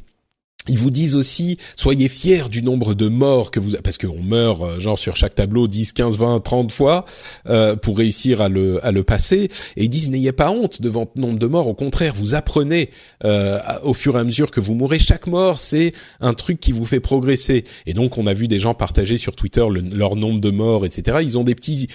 ils 0.68 0.78
vous 0.78 0.92
disent 0.92 1.16
aussi, 1.16 1.58
soyez 1.76 2.08
fiers 2.08 2.48
du 2.50 2.62
nombre 2.62 2.94
de 2.94 3.08
morts 3.08 3.50
que 3.50 3.60
vous, 3.60 3.72
parce 3.84 3.98
qu'on 3.98 4.22
meurt 4.22 4.62
euh, 4.62 4.80
genre 4.80 5.00
sur 5.00 5.16
chaque 5.16 5.34
tableau 5.34 5.68
10, 5.68 5.92
15, 5.94 6.18
20, 6.18 6.40
30 6.40 6.72
fois 6.72 7.06
euh, 7.50 7.76
pour 7.76 7.98
réussir 7.98 8.42
à 8.42 8.50
le, 8.50 8.86
à 8.86 8.92
le 8.92 9.04
passer. 9.04 9.50
Et 9.76 9.86
ils 9.86 9.90
disent, 9.90 10.10
n'ayez 10.10 10.32
pas 10.32 10.52
honte 10.52 10.80
devant 10.80 11.12
le 11.16 11.22
nombre 11.22 11.40
de 11.40 11.48
morts. 11.48 11.68
Au 11.68 11.74
contraire, 11.74 12.14
vous 12.16 12.36
apprenez 12.36 12.92
euh, 13.24 13.60
au 13.84 13.96
fur 13.96 14.18
et 14.18 14.20
à 14.20 14.24
mesure 14.24 14.52
que 14.52 14.60
vous 14.60 14.76
mourrez. 14.76 15.00
Chaque 15.00 15.26
mort, 15.26 15.58
c'est 15.58 15.94
un 16.20 16.36
truc 16.36 16.60
qui 16.60 16.72
vous 16.72 16.86
fait 16.86 17.00
progresser. 17.00 17.64
Et 17.88 17.96
donc, 17.96 18.20
on 18.20 18.28
a 18.28 18.34
vu 18.34 18.48
des 18.48 18.60
gens 18.60 18.76
partager 18.76 19.18
sur 19.18 19.36
Twitter 19.36 19.66
leur 19.94 20.16
nombre 20.16 20.42
de 20.42 20.52
morts, 20.52 20.86
etc. 20.86 21.18
Ils 21.24 21.40
ont 21.40 21.44
des 21.44 21.56
petits 21.56 21.88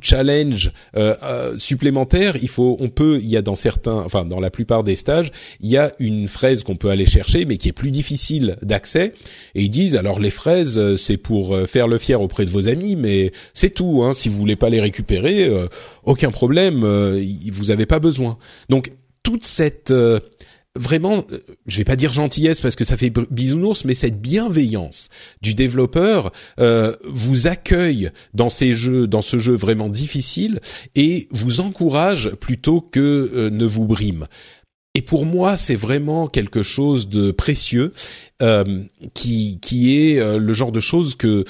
challenge 0.00 0.72
euh, 0.96 1.14
euh, 1.22 1.58
supplémentaire, 1.58 2.36
il 2.40 2.48
faut, 2.48 2.76
on 2.80 2.88
peut, 2.88 3.18
il 3.22 3.28
y 3.28 3.36
a 3.36 3.42
dans 3.42 3.56
certains, 3.56 3.96
enfin 3.96 4.24
dans 4.24 4.40
la 4.40 4.50
plupart 4.50 4.84
des 4.84 4.96
stages, 4.96 5.30
il 5.60 5.70
y 5.70 5.76
a 5.76 5.92
une 5.98 6.28
fraise 6.28 6.62
qu'on 6.62 6.76
peut 6.76 6.90
aller 6.90 7.06
chercher, 7.06 7.44
mais 7.44 7.56
qui 7.56 7.68
est 7.68 7.72
plus 7.72 7.90
difficile 7.90 8.56
d'accès. 8.62 9.12
Et 9.54 9.62
ils 9.62 9.70
disent, 9.70 9.96
alors 9.96 10.20
les 10.20 10.30
fraises, 10.30 10.78
euh, 10.78 10.96
c'est 10.96 11.16
pour 11.16 11.54
euh, 11.54 11.66
faire 11.66 11.88
le 11.88 11.98
fier 11.98 12.20
auprès 12.20 12.44
de 12.44 12.50
vos 12.50 12.68
amis, 12.68 12.96
mais 12.96 13.32
c'est 13.52 13.70
tout. 13.70 14.02
Hein, 14.02 14.14
si 14.14 14.28
vous 14.28 14.38
voulez 14.38 14.56
pas 14.56 14.70
les 14.70 14.80
récupérer, 14.80 15.50
aucun 16.04 16.30
problème, 16.30 16.80
vous 17.52 17.70
avez 17.70 17.86
pas 17.86 17.98
besoin. 17.98 18.38
Donc 18.68 18.92
toute 19.22 19.44
cette 19.44 19.92
vraiment, 20.78 21.24
euh, 21.30 21.38
je 21.66 21.78
vais 21.78 21.84
pas 21.84 21.96
dire 21.96 22.12
gentillesse 22.12 22.60
parce 22.60 22.76
que 22.76 22.84
ça 22.84 22.96
fait 22.96 23.12
bisounours, 23.30 23.84
mais 23.84 23.94
cette 23.94 24.20
bienveillance 24.20 25.08
du 25.42 25.54
développeur 25.54 26.32
euh, 26.60 26.96
vous 27.04 27.46
accueille 27.46 28.10
dans 28.34 28.50
ces 28.50 28.72
jeux, 28.72 29.06
dans 29.06 29.22
ce 29.22 29.38
jeu 29.38 29.54
vraiment 29.54 29.88
difficile 29.88 30.60
et 30.94 31.28
vous 31.30 31.60
encourage 31.60 32.30
plutôt 32.36 32.80
que 32.80 33.30
euh, 33.34 33.50
ne 33.50 33.66
vous 33.66 33.84
brime. 33.84 34.26
Et 34.94 35.02
pour 35.02 35.26
moi, 35.26 35.56
c'est 35.56 35.76
vraiment 35.76 36.26
quelque 36.26 36.62
chose 36.62 37.08
de 37.08 37.30
précieux 37.30 37.92
euh, 38.42 38.64
qui 39.14 39.58
qui 39.60 39.96
est 39.96 40.18
euh, 40.18 40.38
le 40.38 40.52
genre 40.52 40.72
de 40.72 40.80
choses 40.80 41.14
que 41.14 41.44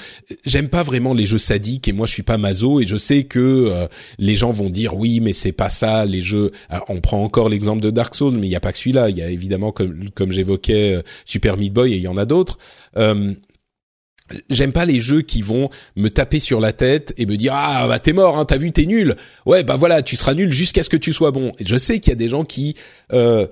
j'aime 0.45 0.69
pas 0.69 0.83
vraiment 0.83 1.13
les 1.13 1.25
jeux 1.25 1.37
sadiques 1.37 1.87
et 1.87 1.93
moi 1.93 2.05
je 2.05 2.11
suis 2.11 2.23
pas 2.23 2.37
mazo 2.37 2.79
et 2.79 2.85
je 2.85 2.97
sais 2.97 3.23
que 3.23 3.39
euh, 3.39 3.87
les 4.17 4.35
gens 4.35 4.51
vont 4.51 4.69
dire 4.69 4.95
oui 4.95 5.19
mais 5.19 5.33
c'est 5.33 5.51
pas 5.51 5.69
ça 5.69 6.05
les 6.05 6.21
jeux. 6.21 6.51
on 6.89 6.99
prend 6.99 7.23
encore 7.23 7.49
l'exemple 7.49 7.81
de 7.81 7.91
Dark 7.91 8.13
Souls 8.13 8.37
mais 8.37 8.47
il 8.47 8.51
y 8.51 8.55
a 8.55 8.59
pas 8.59 8.71
que 8.71 8.77
celui-là. 8.77 9.09
Il 9.09 9.17
y 9.17 9.21
a 9.21 9.29
évidemment 9.29 9.71
comme 9.71 10.09
comme 10.11 10.31
j'évoquais 10.31 11.01
Super 11.25 11.57
Meat 11.57 11.73
Boy 11.73 11.93
et 11.93 11.97
il 11.97 12.03
y 12.03 12.07
en 12.07 12.17
a 12.17 12.25
d'autres 12.25 12.59
j'aime 14.49 14.71
pas 14.71 14.85
les 14.85 14.99
jeux 14.99 15.21
qui 15.21 15.41
vont 15.41 15.69
me 15.95 16.09
taper 16.09 16.39
sur 16.39 16.59
la 16.59 16.73
tête 16.73 17.13
et 17.17 17.25
me 17.25 17.37
dire 17.37 17.53
ah 17.55 17.87
bah 17.87 17.99
t'es 17.99 18.13
mort 18.13 18.37
hein, 18.37 18.45
t'as 18.45 18.57
vu 18.57 18.71
t'es 18.71 18.85
nul. 18.85 19.15
Ouais 19.45 19.63
bah 19.63 19.75
voilà 19.75 20.01
tu 20.01 20.15
seras 20.15 20.33
nul 20.33 20.51
jusqu'à 20.51 20.83
ce 20.83 20.89
que 20.89 20.97
tu 20.97 21.13
sois 21.13 21.31
bon. 21.31 21.51
Et 21.59 21.65
je 21.67 21.77
sais 21.77 21.99
qu'il 21.99 22.11
y 22.11 22.13
a 22.13 22.17
des 22.17 22.29
gens 22.29 22.43
qui 22.43 22.75
euh, 23.13 23.47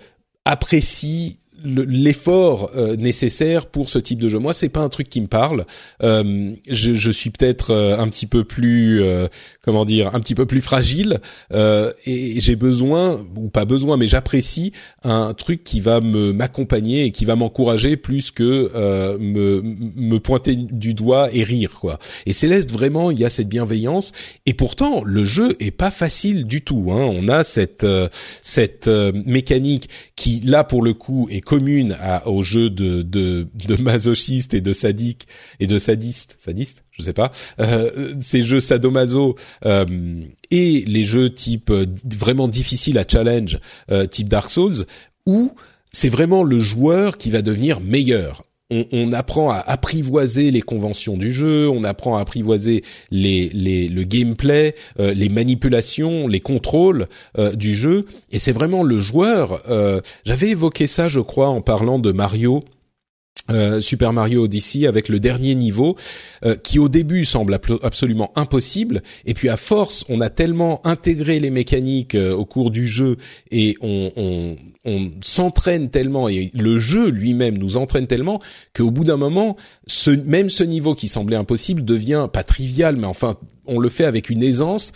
apprécient 0.45 1.33
l'effort 1.67 2.71
euh, 2.75 2.95
nécessaire 2.95 3.65
pour 3.65 3.89
ce 3.89 3.99
type 3.99 4.19
de 4.19 4.29
jeu. 4.29 4.39
Moi, 4.39 4.53
c'est 4.53 4.69
pas 4.69 4.81
un 4.81 4.89
truc 4.89 5.09
qui 5.09 5.21
me 5.21 5.27
parle. 5.27 5.65
Euh, 6.03 6.51
je, 6.69 6.93
je, 6.93 7.11
suis 7.11 7.29
peut-être 7.29 7.71
euh, 7.71 7.97
un 7.97 8.07
petit 8.07 8.27
peu 8.27 8.43
plus, 8.43 9.01
euh, 9.01 9.27
comment 9.61 9.85
dire, 9.85 10.15
un 10.15 10.19
petit 10.19 10.35
peu 10.35 10.45
plus 10.45 10.61
fragile 10.61 11.19
et 12.05 12.39
j'ai 12.39 12.55
besoin 12.55 13.25
ou 13.35 13.49
pas 13.49 13.65
besoin, 13.65 13.97
mais 13.97 14.07
j'apprécie 14.07 14.71
un 15.03 15.33
truc 15.33 15.63
qui 15.63 15.79
va 15.79 16.01
me 16.01 16.31
m'accompagner 16.31 17.05
et 17.05 17.11
qui 17.11 17.25
va 17.25 17.35
m'encourager 17.35 17.97
plus 17.97 18.31
que 18.31 19.17
me 19.17 19.61
me 19.61 20.19
pointer 20.19 20.55
du 20.55 20.93
doigt 20.93 21.29
et 21.33 21.43
rire 21.43 21.77
quoi. 21.79 21.99
Et 22.25 22.33
Céleste 22.33 22.71
vraiment, 22.71 23.11
il 23.11 23.19
y 23.19 23.25
a 23.25 23.29
cette 23.29 23.49
bienveillance 23.49 24.11
et 24.45 24.53
pourtant 24.53 25.03
le 25.03 25.25
jeu 25.25 25.55
est 25.59 25.71
pas 25.71 25.91
facile 25.91 26.45
du 26.45 26.61
tout. 26.61 26.91
Hein. 26.91 27.09
On 27.11 27.27
a 27.27 27.43
cette 27.43 27.85
cette 28.43 28.87
mécanique 28.87 29.89
qui 30.15 30.41
là 30.43 30.63
pour 30.63 30.83
le 30.83 30.93
coup 30.93 31.27
est 31.31 31.41
commune 31.57 31.97
à, 31.99 32.27
aux 32.27 32.43
jeux 32.43 32.69
de, 32.69 33.01
de, 33.01 33.47
masochistes 33.81 34.53
et 34.53 34.61
de 34.61 34.73
sadiques 34.73 35.27
et 35.59 35.65
de 35.65 35.79
sadistes, 35.79 36.37
sadistes, 36.39 36.83
je 36.91 37.01
sais 37.01 37.13
pas, 37.13 37.31
euh, 37.59 38.13
ces 38.21 38.43
jeux 38.43 38.59
sadomaso 38.59 39.35
euh, 39.65 40.21
et 40.51 40.85
les 40.85 41.03
jeux 41.03 41.33
type 41.33 41.71
euh, 41.71 41.87
vraiment 42.19 42.47
difficiles 42.47 42.99
à 42.99 43.05
challenge, 43.07 43.59
type 44.11 44.29
Dark 44.29 44.51
Souls, 44.51 44.85
où 45.25 45.51
c'est 45.91 46.09
vraiment 46.09 46.43
le 46.43 46.59
joueur 46.59 47.17
qui 47.17 47.31
va 47.31 47.41
devenir 47.41 47.79
meilleur 47.79 48.43
on, 48.69 48.85
on, 48.91 49.13
apprend 49.13 49.49
à 49.49 49.57
apprivoiser 49.59 50.51
les 50.51 50.61
conventions 50.61 51.17
du 51.17 51.31
jeu, 51.31 51.69
on 51.69 51.83
apprend 51.83 52.17
à 52.17 52.21
apprivoiser 52.21 52.83
les, 53.11 53.49
les 53.49 53.87
le 53.87 54.03
gameplay, 54.03 54.75
euh, 54.99 55.13
les 55.13 55.29
manipulations, 55.29 56.27
les 56.27 56.41
contrôles 56.41 57.07
euh, 57.37 57.53
du 57.53 57.73
jeu. 57.73 58.05
Et 58.31 58.39
c'est 58.39 58.51
vraiment 58.51 58.83
le 58.83 58.99
joueur. 58.99 59.61
Euh, 59.69 60.01
j'avais 60.25 60.49
évoqué 60.49 60.87
ça, 60.87 61.07
je 61.07 61.19
crois, 61.19 61.49
en 61.49 61.61
parlant 61.61 61.99
de 61.99 62.11
Mario 62.11 62.63
euh, 63.49 63.81
Super 63.81 64.13
Mario 64.13 64.43
Odyssey 64.43 64.87
avec 64.87 65.09
le 65.09 65.19
dernier 65.19 65.55
niveau 65.55 65.95
euh, 66.43 66.55
qui 66.55 66.79
au 66.79 66.89
début 66.89 67.25
semble 67.25 67.59
absolument 67.83 68.31
impossible. 68.35 69.03
Et 69.25 69.33
puis 69.33 69.49
à 69.49 69.57
force 69.57 70.05
on 70.09 70.21
a 70.21 70.29
tellement 70.29 70.85
intégré 70.85 71.39
les 71.39 71.49
mécaniques 71.49 72.15
euh, 72.15 72.33
au 72.33 72.45
cours 72.45 72.71
du 72.71 72.87
jeu 72.87 73.17
et 73.51 73.75
on, 73.81 74.11
on, 74.15 74.55
on 74.85 75.11
s'entraîne 75.21 75.89
tellement 75.89 76.29
et 76.29 76.51
le 76.53 76.79
jeu 76.79 77.09
lui-même 77.09 77.57
nous 77.57 77.77
entraîne 77.77 78.07
tellement 78.07 78.41
qu'au 78.75 78.91
bout 78.91 79.03
d'un 79.03 79.17
moment 79.17 79.57
ce, 79.85 80.11
même 80.11 80.49
ce 80.49 80.63
niveau 80.63 80.95
qui 80.95 81.07
semblait 81.07 81.35
impossible 81.35 81.83
devient 81.83 82.27
pas 82.31 82.43
trivial 82.43 82.95
mais 82.95 83.07
enfin 83.07 83.37
on 83.65 83.79
le 83.79 83.89
fait 83.89 84.05
avec 84.05 84.29
une 84.29 84.43
aisance 84.43 84.93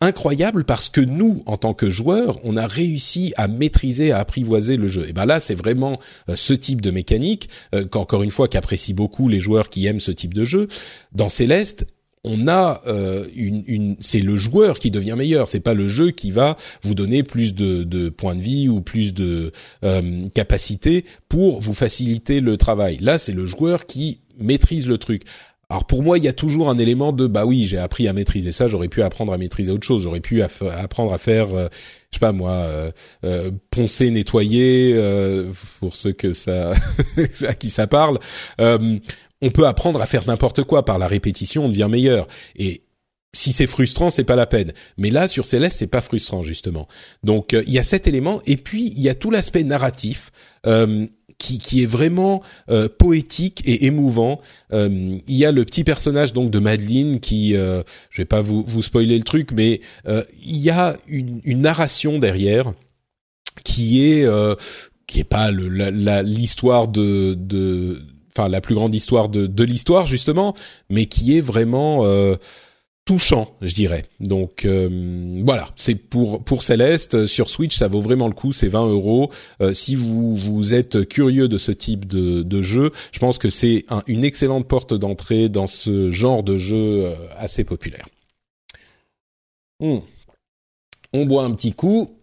incroyable 0.00 0.64
parce 0.64 0.88
que 0.88 1.00
nous, 1.00 1.42
en 1.46 1.56
tant 1.56 1.74
que 1.74 1.90
joueurs, 1.90 2.38
on 2.44 2.56
a 2.56 2.66
réussi 2.66 3.32
à 3.36 3.48
maîtriser, 3.48 4.12
à 4.12 4.18
apprivoiser 4.18 4.76
le 4.76 4.86
jeu. 4.86 5.08
Et 5.08 5.12
ben 5.12 5.26
là, 5.26 5.40
c'est 5.40 5.54
vraiment 5.54 5.98
euh, 6.28 6.36
ce 6.36 6.54
type 6.54 6.80
de 6.80 6.90
mécanique 6.90 7.48
euh, 7.74 7.84
qu'encore 7.84 8.22
une 8.22 8.30
fois 8.30 8.48
qu'apprécient 8.48 8.94
beaucoup 8.94 9.28
les 9.28 9.40
joueurs 9.40 9.68
qui 9.68 9.86
aiment 9.86 10.00
ce 10.00 10.12
type 10.12 10.34
de 10.34 10.44
jeu. 10.44 10.68
Dans 11.12 11.28
Céleste, 11.28 11.86
on 12.24 12.48
a 12.48 12.82
euh, 12.86 13.26
une, 13.34 13.64
une 13.66 13.96
c'est 14.00 14.20
le 14.20 14.36
joueur 14.36 14.78
qui 14.78 14.90
devient 14.90 15.14
meilleur, 15.16 15.48
c'est 15.48 15.60
pas 15.60 15.74
le 15.74 15.88
jeu 15.88 16.10
qui 16.10 16.30
va 16.30 16.56
vous 16.82 16.94
donner 16.94 17.22
plus 17.22 17.54
de, 17.54 17.84
de 17.84 18.08
points 18.08 18.34
de 18.34 18.42
vie 18.42 18.68
ou 18.68 18.80
plus 18.80 19.14
de 19.14 19.52
euh, 19.84 20.28
pour 21.28 21.60
vous 21.60 21.72
faciliter 21.74 22.40
le 22.40 22.56
travail. 22.56 22.98
Là, 23.00 23.18
c'est 23.18 23.32
le 23.32 23.46
joueur 23.46 23.86
qui 23.86 24.20
maîtrise 24.38 24.86
le 24.86 24.98
truc. 24.98 25.22
Alors 25.70 25.84
pour 25.84 26.02
moi, 26.02 26.16
il 26.16 26.24
y 26.24 26.28
a 26.28 26.32
toujours 26.32 26.70
un 26.70 26.78
élément 26.78 27.12
de 27.12 27.26
bah 27.26 27.44
oui, 27.44 27.66
j'ai 27.66 27.76
appris 27.76 28.08
à 28.08 28.14
maîtriser 28.14 28.52
ça, 28.52 28.68
j'aurais 28.68 28.88
pu 28.88 29.02
apprendre 29.02 29.34
à 29.34 29.38
maîtriser 29.38 29.70
autre 29.70 29.86
chose, 29.86 30.02
j'aurais 30.02 30.20
pu 30.20 30.42
apprendre 30.42 31.12
à 31.12 31.18
faire, 31.18 31.54
euh, 31.54 31.68
je 32.10 32.16
sais 32.16 32.20
pas 32.20 32.32
moi, 32.32 32.52
euh, 32.52 32.90
euh 33.24 33.50
poncer, 33.70 34.10
nettoyer, 34.10 34.94
euh, 34.94 35.52
pour 35.80 35.94
ceux 35.94 36.12
que 36.12 36.32
ça 36.32 36.72
à 37.46 37.54
qui 37.54 37.68
ça 37.68 37.86
parle. 37.86 38.18
on 38.58 39.50
peut 39.52 39.66
apprendre 39.66 40.00
à 40.00 40.06
faire 40.06 40.26
n'importe 40.26 40.64
quoi 40.64 40.86
par 40.86 40.98
la 40.98 41.06
répétition, 41.06 41.66
on 41.66 41.68
devient 41.68 41.88
meilleur. 41.90 42.28
Et 42.56 42.84
si 43.34 43.52
c'est 43.52 43.66
frustrant, 43.66 44.08
c'est 44.08 44.24
pas 44.24 44.36
la 44.36 44.46
peine. 44.46 44.72
Mais 44.96 45.10
là, 45.10 45.28
sur 45.28 45.44
Céleste, 45.44 45.76
c'est 45.76 45.86
pas 45.86 46.00
frustrant 46.00 46.42
justement. 46.42 46.88
Donc 47.22 47.52
il 47.52 47.70
y 47.70 47.78
a 47.78 47.82
cet 47.82 48.06
élément, 48.06 48.40
et 48.46 48.56
puis 48.56 48.90
il 48.96 49.02
y 49.02 49.10
a 49.10 49.14
tout 49.14 49.30
l'aspect 49.30 49.64
narratif. 49.64 50.32
Euh, 51.38 51.44
qui, 51.44 51.58
qui 51.58 51.82
est 51.82 51.86
vraiment 51.86 52.42
euh, 52.68 52.88
poétique 52.88 53.62
et 53.64 53.86
émouvant. 53.86 54.40
Euh, 54.72 55.18
il 55.26 55.36
y 55.36 55.44
a 55.44 55.52
le 55.52 55.64
petit 55.64 55.84
personnage 55.84 56.32
donc 56.32 56.50
de 56.50 56.58
Madeline 56.58 57.20
qui, 57.20 57.56
euh, 57.56 57.82
je 58.10 58.22
vais 58.22 58.26
pas 58.26 58.42
vous, 58.42 58.64
vous 58.66 58.82
spoiler 58.82 59.16
le 59.16 59.24
truc, 59.24 59.52
mais 59.52 59.80
euh, 60.06 60.24
il 60.44 60.58
y 60.58 60.70
a 60.70 60.96
une, 61.06 61.40
une, 61.44 61.60
narration 61.60 62.18
derrière 62.18 62.72
qui 63.64 64.02
est 64.02 64.26
qui 65.06 65.20
est 65.20 65.24
pas 65.24 65.50
l'histoire 65.50 66.88
de, 66.88 67.34
de 67.34 68.02
enfin 68.36 68.48
la 68.48 68.60
plus 68.60 68.74
grande 68.74 68.94
histoire 68.94 69.28
de, 69.28 69.46
de 69.46 69.64
l'histoire 69.64 70.06
justement, 70.06 70.54
mais 70.90 71.06
qui 71.06 71.36
est 71.36 71.40
vraiment 71.40 72.04
touchant, 73.08 73.56
je 73.62 73.72
dirais. 73.72 74.04
Donc 74.20 74.66
euh, 74.66 75.40
voilà, 75.42 75.70
c'est 75.76 75.94
pour 75.94 76.44
pour 76.44 76.62
Céleste 76.62 77.24
sur 77.24 77.48
Switch, 77.48 77.74
ça 77.74 77.88
vaut 77.88 78.02
vraiment 78.02 78.28
le 78.28 78.34
coup, 78.34 78.52
c'est 78.52 78.68
20 78.68 78.86
euros. 78.86 79.30
Euh, 79.62 79.72
si 79.72 79.94
vous 79.94 80.36
vous 80.36 80.74
êtes 80.74 81.08
curieux 81.08 81.48
de 81.48 81.56
ce 81.56 81.72
type 81.72 82.06
de, 82.06 82.42
de 82.42 82.60
jeu, 82.60 82.92
je 83.12 83.18
pense 83.18 83.38
que 83.38 83.48
c'est 83.48 83.86
une 84.08 84.24
excellente 84.24 84.68
porte 84.68 84.92
d'entrée 84.92 85.48
dans 85.48 85.66
ce 85.66 86.10
genre 86.10 86.42
de 86.42 86.58
jeu 86.58 87.06
euh, 87.06 87.14
assez 87.38 87.64
populaire. 87.64 88.06
Hmm. 89.80 90.00
On 91.14 91.24
boit 91.24 91.44
un 91.44 91.54
petit 91.54 91.72
coup. 91.72 92.17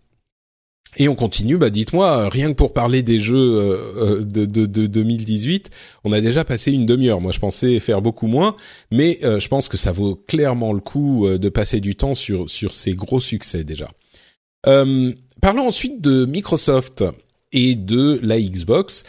Et 0.98 1.08
on 1.10 1.16
continue, 1.16 1.58
bah 1.58 1.70
dites-moi, 1.70 2.30
rien 2.30 2.50
que 2.50 2.56
pour 2.56 2.74
parler 2.74 3.04
des 3.04 3.20
jeux 3.20 3.36
euh, 3.36 4.20
euh, 4.20 4.24
de, 4.24 4.46
de, 4.46 4.66
de, 4.66 4.88
2018, 4.88 5.70
on 6.04 6.12
a 6.12 6.22
déjà 6.22 6.46
passé 6.46 6.72
une 6.72 6.86
demi-heure. 6.86 7.20
Moi, 7.20 7.32
je 7.32 7.40
pensais 7.40 7.80
faire 7.80 8.02
beaucoup 8.02 8.28
moins, 8.28 8.56
mais 8.92 9.20
euh, 9.24 9.40
je 9.40 9.48
pense 9.50 9.68
que 9.68 9.78
ça 9.78 9.92
vaut 9.92 10.16
clairement 10.16 10.72
le 10.72 10.80
coup 10.80 11.28
de 11.28 11.50
passer 11.50 11.82
du 11.82 11.96
temps 11.96 12.16
sur, 12.16 12.50
sur 12.50 12.74
ces 12.74 12.94
gros 12.94 13.20
succès 13.20 13.64
déjà. 13.64 13.90
parlons 14.64 15.68
ensuite 15.68 16.02
de 16.02 16.26
Microsoft 16.26 17.04
et 17.52 17.76
de 17.76 18.20
la 18.24 18.40
Xbox 18.40 19.04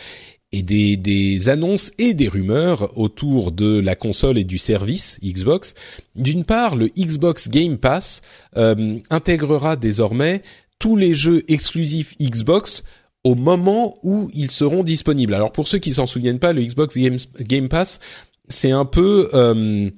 et 0.53 0.63
des, 0.63 0.97
des 0.97 1.49
annonces 1.49 1.93
et 1.99 2.15
des 2.15 2.29
rumeurs 2.29 2.97
autour 2.99 3.53
de 3.53 3.79
la 3.79 3.95
console 3.95 4.39
et 4.39 4.45
du 4.45 4.59
service 4.59 5.19
Xbox. 5.23 5.75
D'une 6.15 6.45
part, 6.45 6.77
le 6.77 6.89
Xbox 6.89 7.49
Game 7.49 7.79
Pass 7.79 8.23
intégrera 9.11 9.77
désormais 9.77 10.43
tous 10.79 10.97
les 10.97 11.15
jeux 11.15 11.43
exclusifs 11.49 12.15
Xbox 12.21 12.85
au 13.25 13.35
moment 13.35 13.99
où 14.03 14.31
ils 14.35 14.51
seront 14.51 14.85
disponibles. 14.85 15.35
Alors 15.35 15.53
pour 15.53 15.67
ceux 15.67 15.79
qui 15.79 15.93
s'en 15.93 16.07
souviennent 16.07 16.39
pas, 16.39 16.53
le 16.53 16.63
Xbox 16.63 16.97
Game, 16.97 17.69
Pass, 17.69 17.99
c'est 18.49 18.71
un 18.71 18.85
peu 18.85 19.29
euh, 19.35 19.91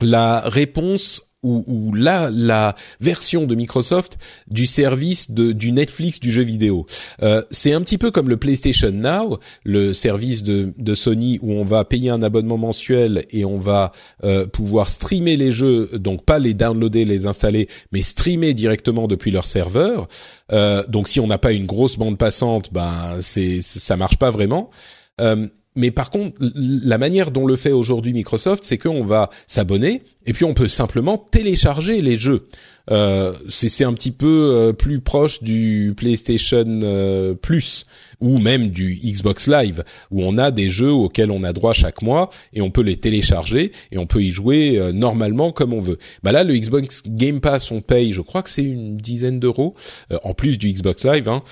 la 0.00 0.40
réponse 0.40 1.34
ou, 1.46 1.64
ou 1.66 1.94
la, 1.94 2.30
la 2.30 2.74
version 3.00 3.46
de 3.46 3.54
Microsoft 3.54 4.18
du 4.48 4.66
service 4.66 5.30
de, 5.30 5.52
du 5.52 5.72
Netflix 5.72 6.20
du 6.20 6.30
jeu 6.30 6.42
vidéo. 6.42 6.86
Euh, 7.22 7.42
c'est 7.50 7.72
un 7.72 7.80
petit 7.80 7.98
peu 7.98 8.10
comme 8.10 8.28
le 8.28 8.36
PlayStation 8.36 8.90
Now, 8.90 9.38
le 9.64 9.92
service 9.92 10.42
de, 10.42 10.72
de 10.76 10.94
Sony 10.94 11.38
où 11.42 11.52
on 11.52 11.64
va 11.64 11.84
payer 11.84 12.10
un 12.10 12.22
abonnement 12.22 12.58
mensuel 12.58 13.24
et 13.30 13.44
on 13.44 13.58
va 13.58 13.92
euh, 14.24 14.46
pouvoir 14.46 14.88
streamer 14.88 15.36
les 15.36 15.52
jeux, 15.52 15.90
donc 15.94 16.24
pas 16.24 16.38
les 16.38 16.54
downloader, 16.54 17.04
les 17.04 17.26
installer, 17.26 17.68
mais 17.92 18.02
streamer 18.02 18.54
directement 18.54 19.06
depuis 19.06 19.30
leur 19.30 19.44
serveur. 19.44 20.08
Euh, 20.52 20.84
donc 20.88 21.08
si 21.08 21.20
on 21.20 21.26
n'a 21.26 21.38
pas 21.38 21.52
une 21.52 21.66
grosse 21.66 21.96
bande 21.96 22.18
passante, 22.18 22.72
ben 22.72 23.18
c'est 23.20 23.62
ça 23.62 23.96
marche 23.96 24.16
pas 24.16 24.30
vraiment. 24.30 24.70
Euh, 25.20 25.48
mais 25.76 25.90
par 25.90 26.10
contre, 26.10 26.36
la 26.40 26.98
manière 26.98 27.30
dont 27.30 27.46
le 27.46 27.56
fait 27.56 27.72
aujourd'hui 27.72 28.12
Microsoft, 28.12 28.64
c'est 28.64 28.78
qu'on 28.78 29.04
va 29.04 29.30
s'abonner 29.46 30.02
et 30.24 30.32
puis 30.32 30.44
on 30.44 30.54
peut 30.54 30.68
simplement 30.68 31.18
télécharger 31.18 32.00
les 32.00 32.16
jeux. 32.16 32.46
Euh, 32.90 33.32
c'est 33.48 33.84
un 33.84 33.92
petit 33.94 34.12
peu 34.12 34.52
euh, 34.54 34.72
plus 34.72 35.00
proche 35.00 35.42
du 35.42 35.94
PlayStation 35.96 36.64
euh, 36.82 37.34
Plus 37.34 37.84
ou 38.20 38.38
même 38.38 38.70
du 38.70 38.94
Xbox 39.04 39.48
Live 39.48 39.84
où 40.10 40.22
on 40.22 40.38
a 40.38 40.50
des 40.50 40.68
jeux 40.68 40.92
auxquels 40.92 41.30
on 41.30 41.42
a 41.42 41.52
droit 41.52 41.72
chaque 41.72 42.00
mois 42.00 42.30
et 42.52 42.62
on 42.62 42.70
peut 42.70 42.82
les 42.82 42.96
télécharger 42.96 43.72
et 43.90 43.98
on 43.98 44.06
peut 44.06 44.22
y 44.22 44.30
jouer 44.30 44.78
euh, 44.78 44.92
normalement 44.92 45.52
comme 45.52 45.74
on 45.74 45.80
veut. 45.80 45.98
Bah 46.22 46.32
là, 46.32 46.44
le 46.44 46.56
Xbox 46.56 47.02
Game 47.06 47.40
Pass, 47.40 47.70
on 47.70 47.80
paye, 47.80 48.12
je 48.12 48.22
crois 48.22 48.42
que 48.42 48.50
c'est 48.50 48.62
une 48.62 48.96
dizaine 48.96 49.40
d'euros 49.40 49.74
en 50.22 50.34
plus 50.34 50.58
du 50.58 50.72
Xbox 50.72 51.04
Live, 51.04 51.28
hein, 51.28 51.42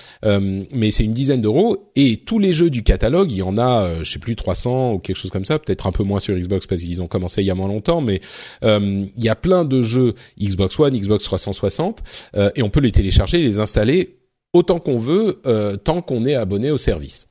mais 0.71 0.91
c'est 0.91 1.03
une 1.03 1.13
dizaine 1.13 1.41
d'euros 1.41 1.91
et 1.95 2.17
tous 2.17 2.39
les 2.39 2.53
jeux 2.53 2.69
du 2.69 2.83
catalogue, 2.83 3.31
il 3.31 3.37
y 3.37 3.41
en 3.41 3.57
a, 3.57 4.03
je 4.03 4.11
sais 4.11 4.19
plus 4.19 4.35
300 4.35 4.93
ou 4.93 4.99
quelque 4.99 5.17
chose 5.17 5.31
comme 5.31 5.45
ça, 5.45 5.59
peut-être 5.59 5.87
un 5.87 5.91
peu 5.91 6.03
moins 6.03 6.19
sur 6.19 6.35
Xbox 6.35 6.65
parce 6.65 6.81
qu'ils 6.81 7.01
ont 7.01 7.07
commencé 7.07 7.41
il 7.41 7.45
y 7.45 7.51
a 7.51 7.55
moins 7.55 7.67
longtemps, 7.67 8.01
mais 8.01 8.21
il 8.63 9.09
y 9.17 9.29
a 9.29 9.35
plein 9.35 9.65
de 9.65 9.81
jeux 9.81 10.13
Xbox 10.39 10.79
One, 10.79 10.97
Xbox 10.97 11.24
360 11.25 12.03
euh, 12.35 12.49
et 12.55 12.63
on 12.63 12.69
peut 12.69 12.79
les 12.79 12.91
télécharger 12.91 13.39
et 13.39 13.43
les 13.43 13.59
installer 13.59 14.17
autant 14.53 14.79
qu'on 14.79 14.97
veut 14.97 15.41
euh, 15.45 15.75
tant 15.75 16.01
qu'on 16.01 16.25
est 16.25 16.35
abonné 16.35 16.71
au 16.71 16.77
service. 16.77 17.27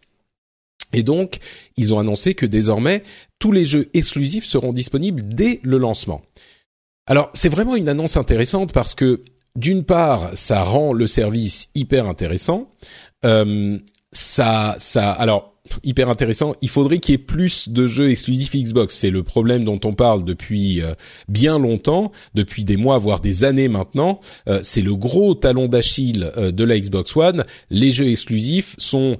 Et 0.93 1.03
donc, 1.03 1.39
ils 1.77 1.93
ont 1.93 1.99
annoncé 1.99 2.35
que 2.35 2.47
désormais, 2.47 3.03
tous 3.39 3.51
les 3.51 3.65
jeux 3.65 3.89
exclusifs 3.95 4.45
seront 4.45 4.73
disponibles 4.73 5.23
dès 5.27 5.61
le 5.63 5.79
lancement. 5.79 6.23
Alors, 7.07 7.31
c'est 7.35 7.49
vraiment 7.49 7.77
une 7.77 7.89
annonce 7.89 8.17
intéressante 8.17 8.73
parce 8.73 8.95
que, 8.95 9.25
d'une 9.57 9.85
part, 9.85 10.31
ça 10.35 10.63
rend 10.63 10.93
le 10.93 11.07
service 11.07 11.69
hyper 11.75 12.07
intéressant. 12.07 12.71
Euh, 13.25 13.79
ça, 14.13 14.77
ça, 14.79 15.11
alors, 15.11 15.54
hyper 15.83 16.09
intéressant. 16.09 16.55
Il 16.63 16.69
faudrait 16.69 16.99
qu'il 16.99 17.13
y 17.13 17.15
ait 17.15 17.19
plus 17.19 17.69
de 17.69 17.87
jeux 17.87 18.11
exclusifs 18.11 18.55
Xbox. 18.55 18.95
C'est 18.95 19.11
le 19.11 19.23
problème 19.23 19.65
dont 19.65 19.81
on 19.85 19.95
parle 19.95 20.25
depuis 20.25 20.83
euh, 20.83 20.95
bien 21.29 21.59
longtemps, 21.59 22.13
depuis 22.35 22.65
des 22.65 22.77
mois 22.77 22.99
voire 22.99 23.21
des 23.21 23.45
années 23.45 23.69
maintenant. 23.69 24.21
Euh, 24.49 24.61
c'est 24.63 24.83
le 24.83 24.95
gros 24.95 25.35
talon 25.35 25.67
d'Achille 25.67 26.31
euh, 26.37 26.53
de 26.53 26.65
la 26.65 26.79
Xbox 26.79 27.17
One. 27.17 27.45
Les 27.71 27.93
jeux 27.93 28.09
exclusifs 28.09 28.75
sont 28.79 29.17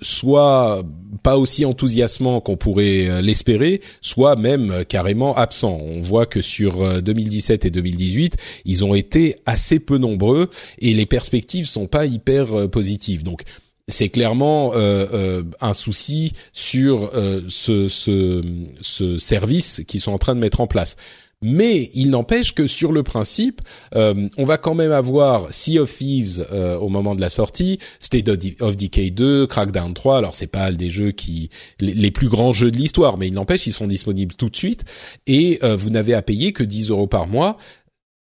soit 0.00 0.82
pas 1.22 1.36
aussi 1.36 1.64
enthousiasmants 1.64 2.40
qu'on 2.40 2.56
pourrait 2.56 3.22
l'espérer, 3.22 3.80
soit 4.00 4.36
même 4.36 4.84
carrément 4.86 5.36
absents. 5.36 5.78
On 5.80 6.02
voit 6.02 6.26
que 6.26 6.40
sur 6.40 7.02
2017 7.02 7.64
et 7.64 7.70
2018, 7.70 8.36
ils 8.64 8.84
ont 8.84 8.94
été 8.94 9.36
assez 9.46 9.78
peu 9.80 9.98
nombreux 9.98 10.50
et 10.78 10.92
les 10.92 11.06
perspectives 11.06 11.66
sont 11.66 11.86
pas 11.86 12.06
hyper 12.06 12.68
positives. 12.70 13.22
Donc 13.22 13.44
c'est 13.90 14.08
clairement 14.08 14.72
euh, 14.74 15.06
euh, 15.12 15.42
un 15.60 15.74
souci 15.74 16.32
sur 16.52 17.10
euh, 17.14 17.42
ce, 17.48 17.88
ce, 17.88 18.42
ce, 18.80 19.18
service 19.18 19.82
qu'ils 19.86 20.00
sont 20.00 20.12
en 20.12 20.18
train 20.18 20.34
de 20.34 20.40
mettre 20.40 20.60
en 20.60 20.66
place. 20.66 20.96
Mais 21.42 21.90
il 21.94 22.10
n'empêche 22.10 22.54
que 22.54 22.66
sur 22.66 22.92
le 22.92 23.02
principe, 23.02 23.62
on 23.94 24.44
va 24.44 24.58
quand 24.58 24.74
même 24.74 24.92
avoir 24.92 25.50
Sea 25.54 25.78
of 25.78 25.96
Thieves 25.96 26.46
au 26.78 26.90
moment 26.90 27.14
de 27.14 27.22
la 27.22 27.30
sortie, 27.30 27.78
State 27.98 28.28
of 28.60 28.76
Decay 28.76 29.08
2, 29.08 29.46
Crackdown 29.46 29.94
3. 29.94 30.18
Alors 30.18 30.34
c'est 30.34 30.46
pas 30.46 30.70
des 30.70 30.90
jeux 30.90 31.12
qui 31.12 31.48
les, 31.80 32.10
plus 32.10 32.28
grands 32.28 32.52
jeux 32.52 32.70
de 32.70 32.76
l'histoire, 32.76 33.16
mais 33.16 33.28
il 33.28 33.32
n'empêche 33.32 33.66
ils 33.66 33.72
sont 33.72 33.86
disponibles 33.86 34.34
tout 34.34 34.50
de 34.50 34.56
suite 34.56 34.84
et 35.26 35.60
vous 35.78 35.88
n'avez 35.88 36.12
à 36.12 36.20
payer 36.20 36.52
que 36.52 36.62
10 36.62 36.90
euros 36.90 37.06
par 37.06 37.26
mois. 37.26 37.56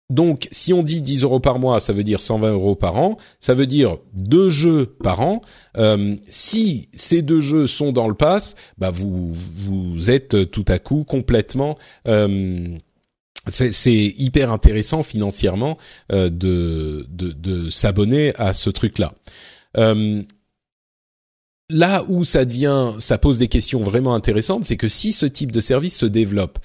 Donc, 0.09 0.47
si 0.51 0.73
on 0.73 0.83
dit 0.83 1.01
10 1.01 1.23
euros 1.23 1.41
par 1.41 1.59
mois, 1.59 1.81
ça 1.81 1.91
veut 1.91 2.03
dire 2.03 2.21
120 2.21 2.53
euros 2.53 2.75
par 2.75 2.95
an. 2.95 3.17
Ça 3.41 3.53
veut 3.53 3.67
dire 3.67 3.97
deux 4.13 4.49
jeux 4.49 4.85
par 5.03 5.19
an. 5.19 5.41
Euh, 5.77 6.15
si 6.29 6.87
ces 6.93 7.21
deux 7.21 7.41
jeux 7.41 7.67
sont 7.67 7.91
dans 7.91 8.07
le 8.07 8.13
pass, 8.13 8.55
bah 8.77 8.89
vous 8.89 9.33
vous 9.33 10.09
êtes 10.09 10.49
tout 10.49 10.65
à 10.69 10.79
coup 10.79 11.03
complètement 11.03 11.77
euh, 12.07 12.77
c'est 13.49 14.13
hyper 14.17 14.51
intéressant 14.51 15.03
financièrement 15.03 15.77
euh, 16.11 16.29
de, 16.29 17.05
de, 17.09 17.31
de 17.31 17.69
s'abonner 17.69 18.33
à 18.35 18.53
ce 18.53 18.69
truc-là. 18.69 19.13
Euh, 19.77 20.21
là 21.69 22.05
où 22.09 22.23
ça 22.23 22.45
devient, 22.45 22.93
ça 22.99 23.17
pose 23.17 23.37
des 23.37 23.47
questions 23.47 23.79
vraiment 23.79 24.15
intéressantes, 24.15 24.65
c'est 24.65 24.77
que 24.77 24.89
si 24.89 25.11
ce 25.11 25.25
type 25.25 25.51
de 25.51 25.59
service 25.59 25.97
se 25.97 26.05
développe, 26.05 26.59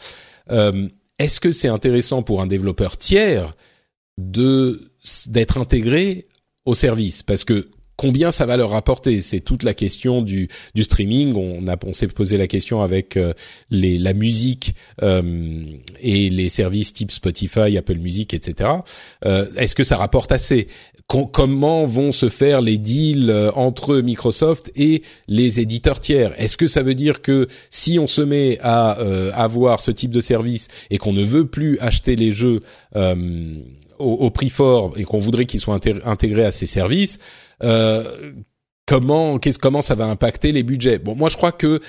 euh, 0.51 0.88
est-ce 1.23 1.41
que 1.41 1.53
c'est 1.53 1.68
intéressant 1.68 2.23
pour 2.23 2.43
un 2.43 2.47
développeur 2.47 2.97
tiers 2.97 3.55
d'être 4.18 5.59
intégré 5.59 6.29
au 6.64 6.75
service? 6.75 7.23
Parce 7.23 7.45
que 7.45 7.70
combien 7.97 8.30
ça 8.30 8.47
va 8.47 8.57
leur 8.57 8.70
rapporter 8.70 9.20
C'est 9.20 9.40
toute 9.40 9.62
la 9.62 9.74
question 9.74 10.22
du, 10.22 10.49
du 10.74 10.84
streaming. 10.84 11.34
On, 11.34 11.68
a, 11.68 11.76
on 11.84 11.93
s'est 11.93 12.09
posé 12.09 12.36
la 12.36 12.47
question 12.47 12.82
avec 12.82 13.16
euh, 13.16 13.32
les, 13.70 13.99
la 13.99 14.12
musique 14.12 14.74
euh, 15.03 15.62
et 16.01 16.30
les 16.30 16.49
services 16.49 16.93
type 16.93 17.11
Spotify, 17.11 17.76
Apple 17.76 17.99
Music, 17.99 18.34
etc. 18.34 18.70
Euh, 19.24 19.47
est-ce 19.57 19.74
que 19.74 19.84
ça 19.84 19.97
rapporte 19.97 20.32
assez? 20.32 20.68
Comment 21.09 21.84
vont 21.84 22.11
se 22.11 22.30
faire 22.30 22.62
les 22.62 22.78
deals 22.78 23.51
entre 23.55 23.99
Microsoft 23.99 24.72
et 24.76 25.03
les 25.28 25.61
éditeurs 25.61 26.01
tiers? 26.01 26.32
Est-ce 26.40 26.57
que 26.57 26.66
ça 26.66 26.82
veut 26.82 26.95
dire 26.95 27.20
que 27.20 27.49
si 27.68 27.99
on 27.99 28.07
se 28.07 28.22
met 28.22 28.59
à 28.62 28.93
avoir 29.34 29.80
ce 29.80 29.90
type 29.90 30.11
de 30.11 30.20
service 30.20 30.68
et 30.88 30.97
qu'on 30.97 31.12
ne 31.12 31.22
veut 31.22 31.47
plus 31.47 31.78
acheter 31.80 32.16
les 32.16 32.32
jeux 32.32 32.61
au, 34.03 34.30
prix 34.30 34.50
fort 34.50 34.92
et 34.96 35.05
qu'on 35.05 35.18
voudrait 35.18 35.46
qu'ils 35.46 35.61
soient 35.61 35.78
intégrés 36.05 36.44
à 36.44 36.53
ces 36.53 36.66
services, 36.66 37.18
euh, 37.62 38.32
comment, 38.86 39.38
qu'est-ce, 39.38 39.59
comment 39.59 39.82
ça 39.82 39.94
va 39.94 40.07
impacter 40.07 40.53
les 40.53 40.62
budgets? 40.62 40.98
Bon, 40.98 41.14
moi 41.14 41.28
je 41.28 41.36
crois 41.36 41.53
que 41.53 41.80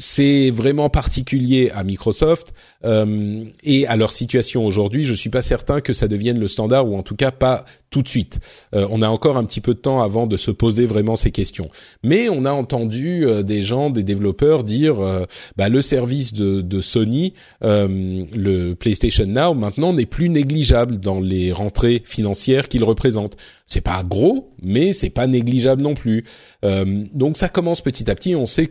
c'est 0.00 0.50
vraiment 0.50 0.88
particulier 0.88 1.70
à 1.74 1.84
Microsoft 1.84 2.54
euh, 2.86 3.44
et 3.62 3.86
à 3.86 3.96
leur 3.96 4.12
situation 4.12 4.64
aujourd'hui. 4.64 5.04
Je 5.04 5.12
suis 5.12 5.28
pas 5.28 5.42
certain 5.42 5.82
que 5.82 5.92
ça 5.92 6.08
devienne 6.08 6.38
le 6.38 6.48
standard 6.48 6.88
ou 6.88 6.96
en 6.96 7.02
tout 7.02 7.16
cas 7.16 7.30
pas 7.30 7.66
tout 7.90 8.02
de 8.02 8.08
suite. 8.08 8.40
Euh, 8.74 8.86
on 8.90 9.02
a 9.02 9.08
encore 9.08 9.36
un 9.36 9.44
petit 9.44 9.60
peu 9.60 9.74
de 9.74 9.78
temps 9.78 10.00
avant 10.00 10.26
de 10.26 10.36
se 10.36 10.50
poser 10.50 10.86
vraiment 10.86 11.16
ces 11.16 11.32
questions. 11.32 11.68
Mais 12.02 12.28
on 12.30 12.44
a 12.44 12.52
entendu 12.52 13.26
euh, 13.26 13.42
des 13.42 13.62
gens, 13.62 13.90
des 13.90 14.02
développeurs 14.02 14.64
dire 14.64 15.00
euh, 15.00 15.26
bah, 15.56 15.68
le 15.68 15.82
service 15.82 16.32
de, 16.32 16.62
de 16.62 16.80
Sony, 16.80 17.34
le 17.60 18.72
PlayStation 18.74 19.26
Now 19.26 19.54
maintenant 19.54 19.92
n'est 19.92 20.06
plus 20.06 20.28
négligeable 20.28 20.98
dans 20.98 21.20
les 21.20 21.52
rentrées 21.52 22.02
financières 22.06 22.68
qu'il 22.68 22.84
représente. 22.84 23.36
C'est 23.66 23.80
pas 23.80 24.02
gros, 24.02 24.52
mais 24.62 24.92
c'est 24.92 25.10
pas 25.10 25.26
négligeable 25.26 25.82
non 25.82 25.94
plus. 25.94 26.24
donc 26.62 27.36
ça 27.36 27.48
commence 27.48 27.80
petit 27.80 28.10
à 28.10 28.14
petit. 28.14 28.34
On 28.34 28.46
sait 28.46 28.70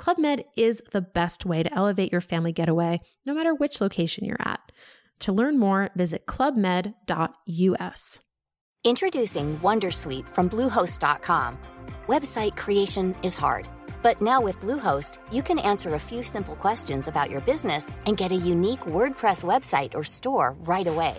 Club 0.00 0.18
Med 0.18 0.44
is 0.56 0.82
the 0.92 1.02
best 1.02 1.44
way 1.44 1.62
to 1.62 1.74
elevate 1.74 2.10
your 2.10 2.22
family 2.22 2.52
getaway, 2.52 3.00
no 3.26 3.34
matter 3.34 3.54
which 3.54 3.82
location 3.82 4.24
you're 4.24 4.40
at. 4.40 4.72
To 5.20 5.30
learn 5.30 5.58
more, 5.58 5.90
visit 5.94 6.24
clubmed.us. 6.24 8.20
Introducing 8.82 9.58
Wondersuite 9.58 10.26
from 10.26 10.48
Bluehost.com. 10.48 11.58
Website 12.06 12.56
creation 12.56 13.14
is 13.22 13.36
hard, 13.36 13.68
but 14.02 14.22
now 14.22 14.40
with 14.40 14.60
Bluehost, 14.60 15.18
you 15.30 15.42
can 15.42 15.58
answer 15.58 15.92
a 15.92 15.98
few 15.98 16.22
simple 16.22 16.56
questions 16.56 17.06
about 17.06 17.28
your 17.28 17.42
business 17.42 17.92
and 18.06 18.16
get 18.16 18.32
a 18.32 18.46
unique 18.54 18.86
WordPress 18.86 19.44
website 19.44 19.94
or 19.94 20.02
store 20.02 20.56
right 20.60 20.86
away. 20.86 21.14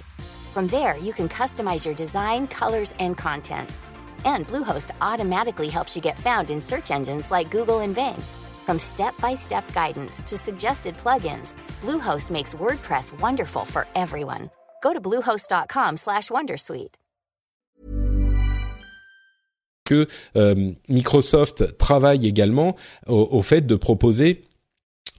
From 0.53 0.65
there, 0.65 0.97
you 0.97 1.13
can 1.13 1.29
customize 1.29 1.85
your 1.85 1.93
design, 1.93 2.47
colors, 2.47 2.95
and 2.97 3.15
content. 3.15 3.69
And 4.25 4.47
Bluehost 4.47 4.89
automatically 5.01 5.69
helps 5.69 5.95
you 5.95 6.01
get 6.01 6.17
found 6.17 6.49
in 6.49 6.59
search 6.59 6.89
engines 6.89 7.29
like 7.29 7.51
Google 7.51 7.81
and 7.81 7.93
Bing. 7.93 8.23
From 8.65 8.79
step-by-step 8.79 9.73
guidance 9.73 10.23
to 10.23 10.37
suggested 10.37 10.95
plugins, 10.97 11.55
Bluehost 11.81 12.31
makes 12.31 12.55
WordPress 12.55 13.19
wonderful 13.19 13.65
for 13.65 13.85
everyone. 13.95 14.49
Go 14.83 14.93
to 14.93 15.01
bluehost.com/wondersuite. 15.01 16.95
Que 19.83 20.07
euh, 20.37 20.73
Microsoft 20.87 21.77
travaille 21.77 22.25
également 22.25 22.75
au, 23.07 23.27
au, 23.31 23.41
fait 23.41 23.61
de 23.61 23.75
proposer 23.75 24.43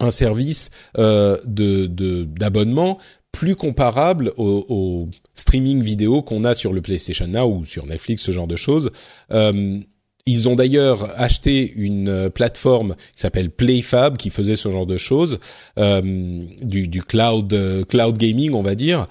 un 0.00 0.10
service 0.10 0.70
euh, 0.98 1.38
de 1.44 1.86
d'abonnement 2.24 2.98
plus 3.32 3.56
comparable 3.56 4.32
au, 4.36 4.66
au 4.68 5.08
streaming 5.34 5.82
vidéo 5.82 6.22
qu'on 6.22 6.44
a 6.44 6.54
sur 6.54 6.72
le 6.72 6.82
PlayStation 6.82 7.26
Now 7.26 7.46
ou 7.46 7.64
sur 7.64 7.86
Netflix, 7.86 8.22
ce 8.22 8.30
genre 8.30 8.46
de 8.46 8.56
choses. 8.56 8.92
Euh, 9.30 9.80
ils 10.24 10.48
ont 10.48 10.54
d'ailleurs 10.54 11.08
acheté 11.20 11.72
une 11.74 12.08
euh, 12.08 12.30
plateforme 12.30 12.94
qui 13.14 13.22
s'appelle 13.22 13.50
PlayFab 13.50 14.16
qui 14.16 14.30
faisait 14.30 14.54
ce 14.54 14.70
genre 14.70 14.86
de 14.86 14.96
choses, 14.96 15.40
euh, 15.78 16.44
du, 16.62 17.02
cloud 17.02 17.52
euh, 17.52 17.84
cloud 17.84 18.16
gaming 18.16 18.52
on 18.54 18.62
va 18.62 18.76
dire. 18.76 19.08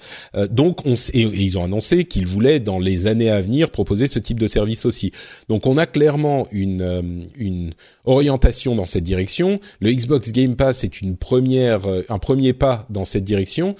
Donc 0.50 0.86
on 0.86 0.94
et, 0.94 1.20
ils 1.20 1.58
ont 1.58 1.64
annoncé 1.64 2.04
qu'ils 2.04 2.26
voulaient 2.26 2.60
dans 2.60 2.78
les 2.78 3.06
années 3.06 3.30
à 3.30 3.42
venir 3.42 3.70
proposer 3.70 4.06
ce 4.06 4.18
type 4.18 4.40
de 4.40 4.46
service 4.46 4.86
aussi. 4.86 5.12
Donc 5.48 5.66
on 5.66 5.76
a 5.76 5.86
clairement 5.86 6.46
une 6.50 7.28
une 7.36 7.72
orientation 8.04 8.74
dans 8.74 8.86
cette 8.86 9.04
direction. 9.04 9.60
Le 9.80 9.92
Xbox 9.92 10.32
Game 10.32 10.56
Pass 10.56 10.82
est 10.84 11.02
une 11.02 11.16
première 11.16 11.82
un 12.08 12.18
premier 12.18 12.54
pas 12.54 12.86
dans 12.88 13.04
cette 13.04 13.24
direction. 13.24 13.74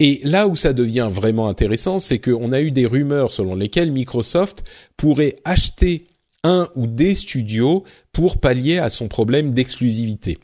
Et 0.00 0.20
là 0.24 0.48
où 0.48 0.56
ça 0.56 0.72
devient 0.72 1.08
vraiment 1.10 1.48
intéressant, 1.48 1.98
c'est 1.98 2.18
qu'on 2.18 2.52
a 2.52 2.60
eu 2.60 2.72
des 2.72 2.84
rumeurs 2.84 3.32
selon 3.32 3.54
lesquelles 3.54 3.92
Microsoft 3.92 4.64
pourrait 4.96 5.36
acheter 5.44 6.08
un 6.44 6.68
ou 6.76 6.86
des 6.86 7.14
studios 7.14 7.82
pour 8.12 8.38
pallier 8.38 8.78
à 8.78 8.90
son 8.90 9.08
problème 9.08 9.52
d'exclusivité 9.52 10.38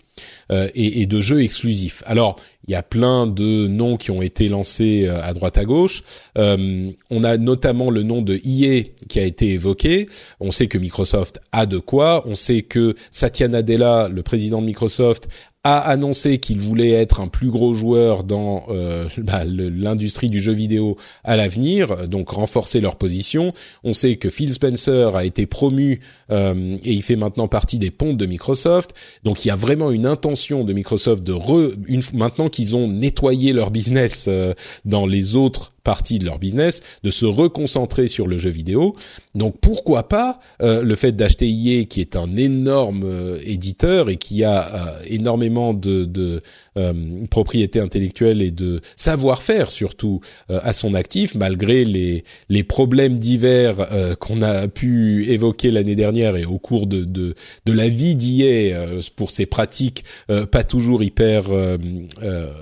euh, 0.50 0.68
et, 0.74 1.02
et, 1.02 1.06
de 1.06 1.20
jeux 1.20 1.42
exclusifs. 1.42 2.02
Alors, 2.06 2.36
il 2.66 2.72
y 2.72 2.76
a 2.76 2.82
plein 2.82 3.26
de 3.26 3.66
noms 3.66 3.96
qui 3.96 4.10
ont 4.10 4.22
été 4.22 4.48
lancés 4.48 5.06
euh, 5.06 5.22
à 5.22 5.32
droite 5.32 5.56
à 5.58 5.64
gauche. 5.64 6.02
Euh, 6.36 6.90
on 7.10 7.24
a 7.24 7.36
notamment 7.36 7.90
le 7.90 8.02
nom 8.02 8.22
de 8.22 8.34
EA 8.44 8.84
qui 9.08 9.18
a 9.18 9.24
été 9.24 9.50
évoqué. 9.50 10.08
On 10.40 10.50
sait 10.50 10.66
que 10.66 10.78
Microsoft 10.78 11.40
a 11.52 11.66
de 11.66 11.78
quoi. 11.78 12.22
On 12.26 12.34
sait 12.34 12.62
que 12.62 12.94
Satya 13.10 13.48
Nadella, 13.48 14.08
le 14.08 14.22
président 14.22 14.60
de 14.60 14.66
Microsoft, 14.66 15.28
a 15.62 15.78
annoncé 15.78 16.38
qu'il 16.38 16.58
voulait 16.58 16.92
être 16.92 17.20
un 17.20 17.28
plus 17.28 17.50
gros 17.50 17.74
joueur 17.74 18.24
dans 18.24 18.64
euh, 18.70 19.08
bah, 19.18 19.44
l'industrie 19.44 20.30
du 20.30 20.40
jeu 20.40 20.52
vidéo 20.52 20.96
à 21.22 21.36
l'avenir, 21.36 22.08
donc 22.08 22.30
renforcer 22.30 22.80
leur 22.80 22.96
position. 22.96 23.52
On 23.84 23.92
sait 23.92 24.16
que 24.16 24.30
Phil 24.30 24.52
Spencer 24.52 25.14
a 25.14 25.24
été 25.24 25.46
promu 25.46 26.00
euh, 26.30 26.78
et 26.82 26.92
il 26.92 27.02
fait 27.02 27.16
maintenant 27.16 27.48
partie 27.48 27.78
des 27.78 27.90
pontes 27.90 28.16
de 28.16 28.26
Microsoft. 28.26 28.94
Donc 29.22 29.44
il 29.44 29.48
y 29.48 29.50
a 29.50 29.56
vraiment 29.56 29.90
une 29.90 30.06
intention 30.06 30.64
de 30.64 30.72
Microsoft 30.72 31.22
de 31.22 31.32
re, 31.32 31.72
une, 31.86 32.02
maintenant 32.14 32.48
qu'ils 32.48 32.74
ont 32.74 32.88
nettoyé 32.88 33.52
leur 33.52 33.70
business 33.70 34.26
euh, 34.28 34.54
dans 34.86 35.06
les 35.06 35.36
autres 35.36 35.72
partie 35.84 36.18
de 36.18 36.24
leur 36.24 36.38
business, 36.38 36.82
de 37.02 37.10
se 37.10 37.26
reconcentrer 37.26 38.08
sur 38.08 38.26
le 38.26 38.38
jeu 38.38 38.50
vidéo. 38.50 38.94
Donc 39.34 39.58
pourquoi 39.60 40.08
pas 40.08 40.40
euh, 40.62 40.82
le 40.82 40.94
fait 40.94 41.12
d'acheter 41.12 41.48
EA 41.48 41.84
qui 41.84 42.00
est 42.00 42.16
un 42.16 42.36
énorme 42.36 43.02
euh, 43.04 43.38
éditeur 43.44 44.10
et 44.10 44.16
qui 44.16 44.44
a 44.44 44.74
euh, 44.74 45.02
énormément 45.06 45.74
de, 45.74 46.04
de 46.04 46.40
euh, 46.76 47.26
propriété 47.30 47.80
intellectuelle 47.80 48.42
et 48.42 48.50
de 48.50 48.80
savoir-faire 48.96 49.70
surtout 49.70 50.20
euh, 50.50 50.60
à 50.62 50.72
son 50.72 50.94
actif 50.94 51.34
malgré 51.34 51.84
les, 51.84 52.24
les 52.48 52.64
problèmes 52.64 53.18
divers 53.18 53.88
qu'on 54.20 54.42
a 54.42 54.68
pu 54.68 55.26
évoquer 55.30 55.70
l'année 55.70 55.96
dernière 55.96 56.36
et 56.36 56.44
au 56.44 56.58
cours 56.58 56.86
de, 56.86 57.04
de, 57.04 57.34
de 57.66 57.72
la 57.72 57.88
vie 57.88 58.14
d'IA 58.14 58.76
pour 59.16 59.30
ses 59.30 59.46
pratiques 59.46 60.04
pas 60.50 60.64
toujours 60.64 61.02
hyper 61.02 61.44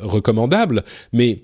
recommandables. 0.03 0.85
Mais 1.13 1.43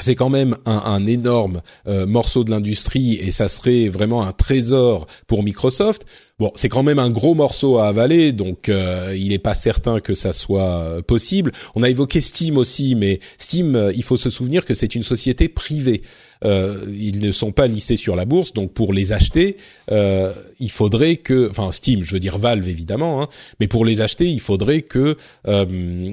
c'est 0.00 0.14
quand 0.14 0.28
même 0.28 0.56
un, 0.66 1.06
énorme 1.06 1.62
euh, 1.86 2.06
morceau 2.06 2.44
de 2.44 2.50
l'industrie 2.50 3.14
et 3.14 3.30
ça 3.30 3.48
serait 3.48 3.88
vraiment 3.88 4.22
un 4.22 4.32
trésor 4.32 5.06
pour 5.26 5.42
Microsoft. 5.42 6.04
Bon, 6.40 6.50
c'est 6.54 6.70
quand 6.70 6.82
même 6.82 6.98
un 6.98 7.10
gros 7.10 7.34
morceau 7.34 7.76
à 7.76 7.88
avaler, 7.88 8.32
donc 8.32 8.70
euh, 8.70 9.14
il 9.14 9.28
n'est 9.28 9.38
pas 9.38 9.52
certain 9.52 10.00
que 10.00 10.14
ça 10.14 10.32
soit 10.32 10.80
euh, 10.80 11.02
possible. 11.02 11.52
On 11.74 11.82
a 11.82 11.90
évoqué 11.90 12.22
Steam 12.22 12.56
aussi, 12.56 12.94
mais 12.94 13.20
Steam, 13.36 13.90
il 13.94 14.02
faut 14.02 14.16
se 14.16 14.30
souvenir 14.30 14.64
que 14.64 14.72
c'est 14.72 14.94
une 14.94 15.02
société 15.02 15.50
privée 15.50 16.00
euh, 16.44 16.78
ils 16.96 17.20
ne 17.20 17.32
sont 17.32 17.52
pas 17.52 17.66
lissés 17.66 17.96
sur 17.96 18.16
la 18.16 18.24
bourse, 18.24 18.52
donc 18.52 18.72
pour 18.72 18.92
les 18.92 19.12
acheter, 19.12 19.56
euh, 19.90 20.32
il 20.58 20.70
faudrait 20.70 21.16
que, 21.16 21.48
enfin 21.50 21.70
Steam, 21.70 22.02
je 22.02 22.12
veux 22.12 22.20
dire 22.20 22.38
Valve 22.38 22.68
évidemment, 22.68 23.22
hein, 23.22 23.28
mais 23.60 23.68
pour 23.68 23.84
les 23.84 24.00
acheter, 24.00 24.26
il 24.26 24.40
faudrait 24.40 24.82
que 24.82 25.16
euh, 25.48 25.66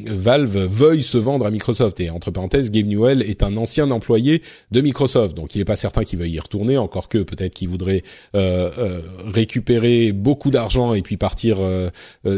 Valve 0.05 0.65
veuille 0.65 1.03
se 1.03 1.17
vendre 1.17 1.45
à 1.45 1.51
Microsoft. 1.51 1.99
Et 1.99 2.09
entre 2.09 2.31
parenthèses, 2.31 2.71
Gabe 2.71 2.87
Newell 2.87 3.21
est 3.21 3.43
un 3.43 3.55
ancien 3.57 3.89
employé 3.91 4.41
de 4.71 4.81
Microsoft, 4.81 5.35
donc 5.35 5.55
il 5.55 5.59
n'est 5.59 5.65
pas 5.65 5.75
certain 5.75 6.03
qu'il 6.03 6.19
veuille 6.19 6.33
y 6.33 6.39
retourner, 6.39 6.77
encore 6.77 7.07
que 7.07 7.19
peut-être 7.19 7.53
qu'il 7.53 7.69
voudrait 7.69 8.03
euh, 8.35 8.69
euh, 8.77 9.01
récupérer 9.25 10.11
beaucoup 10.17 10.51
d'argent 10.51 10.93
et 10.93 11.01
puis 11.01 11.17
partir 11.17 11.57
euh, 11.59 11.89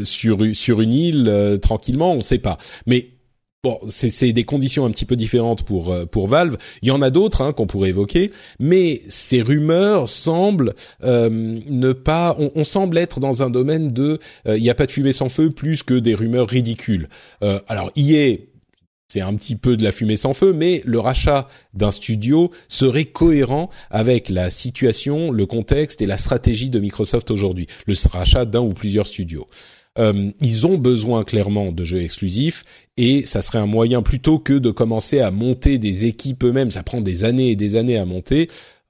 sur 0.03 0.39
sur 0.53 0.81
une 0.81 0.93
île 0.93 1.59
tranquillement, 1.61 2.13
on 2.13 2.17
ne 2.17 2.21
sait 2.21 2.37
pas. 2.39 2.57
Mais 2.85 3.09
Bon, 3.61 3.77
c'est 3.89 4.31
des 4.31 4.45
conditions 4.45 4.85
un 4.85 4.91
petit 4.91 5.03
peu 5.03 5.17
différentes 5.17 5.63
pour 5.63 5.91
euh, 5.91 6.05
pour 6.05 6.29
Valve. 6.29 6.55
Il 6.81 6.87
y 6.87 6.91
en 6.91 7.01
a 7.01 7.09
d'autres 7.09 7.41
hein, 7.41 7.51
qu'on 7.51 7.67
pourrait 7.67 7.89
évoquer, 7.89 8.31
mais 8.57 9.01
ces 9.09 9.41
rumeurs 9.41 10.07
semblent 10.07 10.75
euh, 11.03 11.29
ne 11.29 11.91
pas. 11.91 12.37
On, 12.39 12.51
on, 12.55 12.63
semble 12.63 12.97
être 12.97 13.19
dans 13.19 13.43
un 13.43 13.49
domaine 13.49 13.91
de 13.91 14.19
euh, 14.47 14.55
il 14.55 14.63
n'y 14.63 14.69
a 14.69 14.75
pas 14.75 14.85
de 14.85 14.93
fumée 14.93 15.11
sans 15.11 15.27
feu 15.27 15.49
plus 15.49 15.83
que 15.83 15.93
des 15.93 16.15
rumeurs 16.15 16.47
ridicules. 16.47 17.09
Euh, 17.43 17.59
alors, 17.67 17.91
EA, 17.97 18.37
c'est 19.11 19.21
un 19.21 19.33
petit 19.33 19.55
peu 19.55 19.75
de 19.75 19.83
la 19.83 19.91
fumée 19.91 20.17
sans 20.17 20.35
feu, 20.35 20.53
mais 20.53 20.83
le 20.85 20.99
rachat 20.99 21.47
d'un 21.73 21.89
studio 21.89 22.51
serait 22.67 23.05
cohérent 23.05 23.71
avec 23.89 24.29
la 24.29 24.51
situation, 24.51 25.31
le 25.31 25.47
contexte 25.47 26.03
et 26.03 26.05
la 26.05 26.17
stratégie 26.17 26.69
de 26.69 26.79
Microsoft 26.79 27.31
aujourd'hui. 27.31 27.65
Le 27.87 27.95
rachat 28.11 28.45
d'un 28.45 28.61
ou 28.61 28.69
plusieurs 28.69 29.07
studios. 29.07 29.47
Euh, 29.97 30.29
ils 30.41 30.67
ont 30.67 30.77
besoin 30.77 31.23
clairement 31.23 31.71
de 31.71 31.83
jeux 31.83 32.01
exclusifs 32.01 32.63
et 32.97 33.25
ça 33.25 33.41
serait 33.41 33.57
un 33.57 33.65
moyen 33.65 34.03
plutôt 34.03 34.37
que 34.37 34.53
de 34.53 34.69
commencer 34.69 35.19
à 35.19 35.31
monter 35.31 35.79
des 35.79 36.05
équipes 36.05 36.43
eux-mêmes. 36.43 36.69
Ça 36.69 36.83
prend 36.83 37.01
des 37.01 37.23
années 37.23 37.49
et 37.49 37.55
des 37.55 37.75
années 37.75 37.97
à 37.97 38.05
monter. 38.05 38.47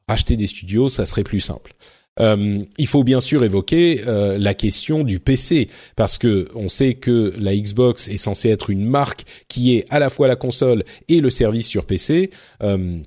Acheter 0.10 0.36
des 0.36 0.48
studios, 0.48 0.90
ça 0.90 1.06
serait 1.06 1.24
plus 1.24 1.40
simple. 1.40 1.74
Euh, 2.20 2.64
il 2.78 2.88
faut 2.88 3.04
bien 3.04 3.20
sûr 3.20 3.44
évoquer 3.44 4.02
euh, 4.08 4.38
la 4.38 4.54
question 4.54 5.04
du 5.04 5.20
PC 5.20 5.68
parce 5.96 6.18
que 6.18 6.50
on 6.56 6.70
sait 6.70 6.96
que 6.96 7.34
la 7.40 7.56
Xbox 7.56 8.08
est 8.08 8.18
censée 8.18 8.50
être 8.50 8.70
une 8.70 8.86
marque 8.86 9.26
qui 9.48 9.76
est 9.76 9.86
à 9.90 10.00
la 10.00 10.10
fois 10.10 10.28
la 10.28 10.36
console 10.36 10.84
et 11.08 11.22
le 11.22 11.30
service 11.30 11.68
sur 11.68 11.86
PC. 11.86 12.32
Euh, 12.64 13.00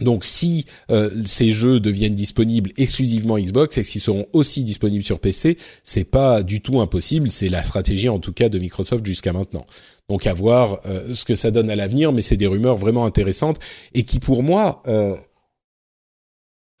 donc 0.00 0.24
si 0.24 0.66
euh, 0.90 1.10
ces 1.24 1.52
jeux 1.52 1.80
deviennent 1.80 2.14
disponibles 2.14 2.70
exclusivement 2.76 3.38
Xbox 3.38 3.78
et 3.78 3.82
qu'ils 3.82 4.00
seront 4.00 4.26
aussi 4.32 4.62
disponibles 4.62 5.04
sur 5.04 5.18
PC, 5.18 5.56
c'est 5.84 6.04
pas 6.04 6.42
du 6.42 6.60
tout 6.60 6.80
impossible, 6.80 7.30
c'est 7.30 7.48
la 7.48 7.62
stratégie 7.62 8.08
en 8.08 8.18
tout 8.18 8.32
cas 8.32 8.48
de 8.48 8.58
Microsoft 8.58 9.06
jusqu'à 9.06 9.32
maintenant. 9.32 9.64
Donc 10.08 10.26
à 10.26 10.34
voir 10.34 10.80
euh, 10.86 11.14
ce 11.14 11.24
que 11.24 11.34
ça 11.34 11.50
donne 11.50 11.70
à 11.70 11.76
l'avenir, 11.76 12.12
mais 12.12 12.22
c'est 12.22 12.36
des 12.36 12.46
rumeurs 12.46 12.76
vraiment 12.76 13.06
intéressantes 13.06 13.58
et 13.94 14.02
qui 14.02 14.18
pour 14.18 14.42
moi 14.42 14.82
euh, 14.86 15.16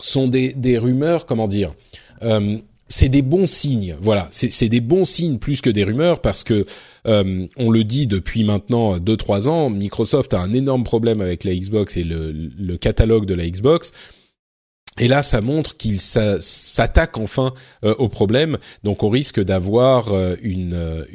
sont 0.00 0.28
des, 0.28 0.78
rumeurs, 0.78 1.26
comment 1.26 1.48
dire, 1.48 1.74
euh, 2.22 2.58
c'est 2.88 3.08
des 3.08 3.22
bons 3.22 3.46
signes. 3.46 3.96
Voilà, 4.00 4.28
c'est 4.30 4.68
des 4.68 4.80
bons 4.80 5.04
signes 5.04 5.38
plus 5.38 5.60
que 5.60 5.70
des 5.70 5.84
rumeurs 5.84 6.20
parce 6.20 6.44
que 6.44 6.66
euh, 7.06 7.46
on 7.56 7.70
le 7.70 7.84
dit 7.84 8.06
depuis 8.06 8.44
maintenant 8.44 8.98
deux 8.98 9.16
trois 9.16 9.48
ans. 9.48 9.70
Microsoft 9.70 10.34
a 10.34 10.40
un 10.40 10.52
énorme 10.52 10.84
problème 10.84 11.20
avec 11.20 11.44
la 11.44 11.54
Xbox 11.54 11.96
et 11.96 12.04
le, 12.04 12.76
catalogue 12.76 13.26
de 13.26 13.34
la 13.34 13.48
Xbox. 13.48 13.92
Et 14.98 15.08
là, 15.08 15.22
ça 15.22 15.40
montre 15.42 15.76
qu'il 15.76 16.00
s'attaque 16.00 17.18
enfin 17.18 17.52
euh, 17.84 17.94
au 17.98 18.08
problème. 18.08 18.56
Donc, 18.82 19.02
on 19.02 19.10
risque 19.10 19.42
d'avoir 19.42 20.12
euh, 20.12 20.36
une, 20.40 21.06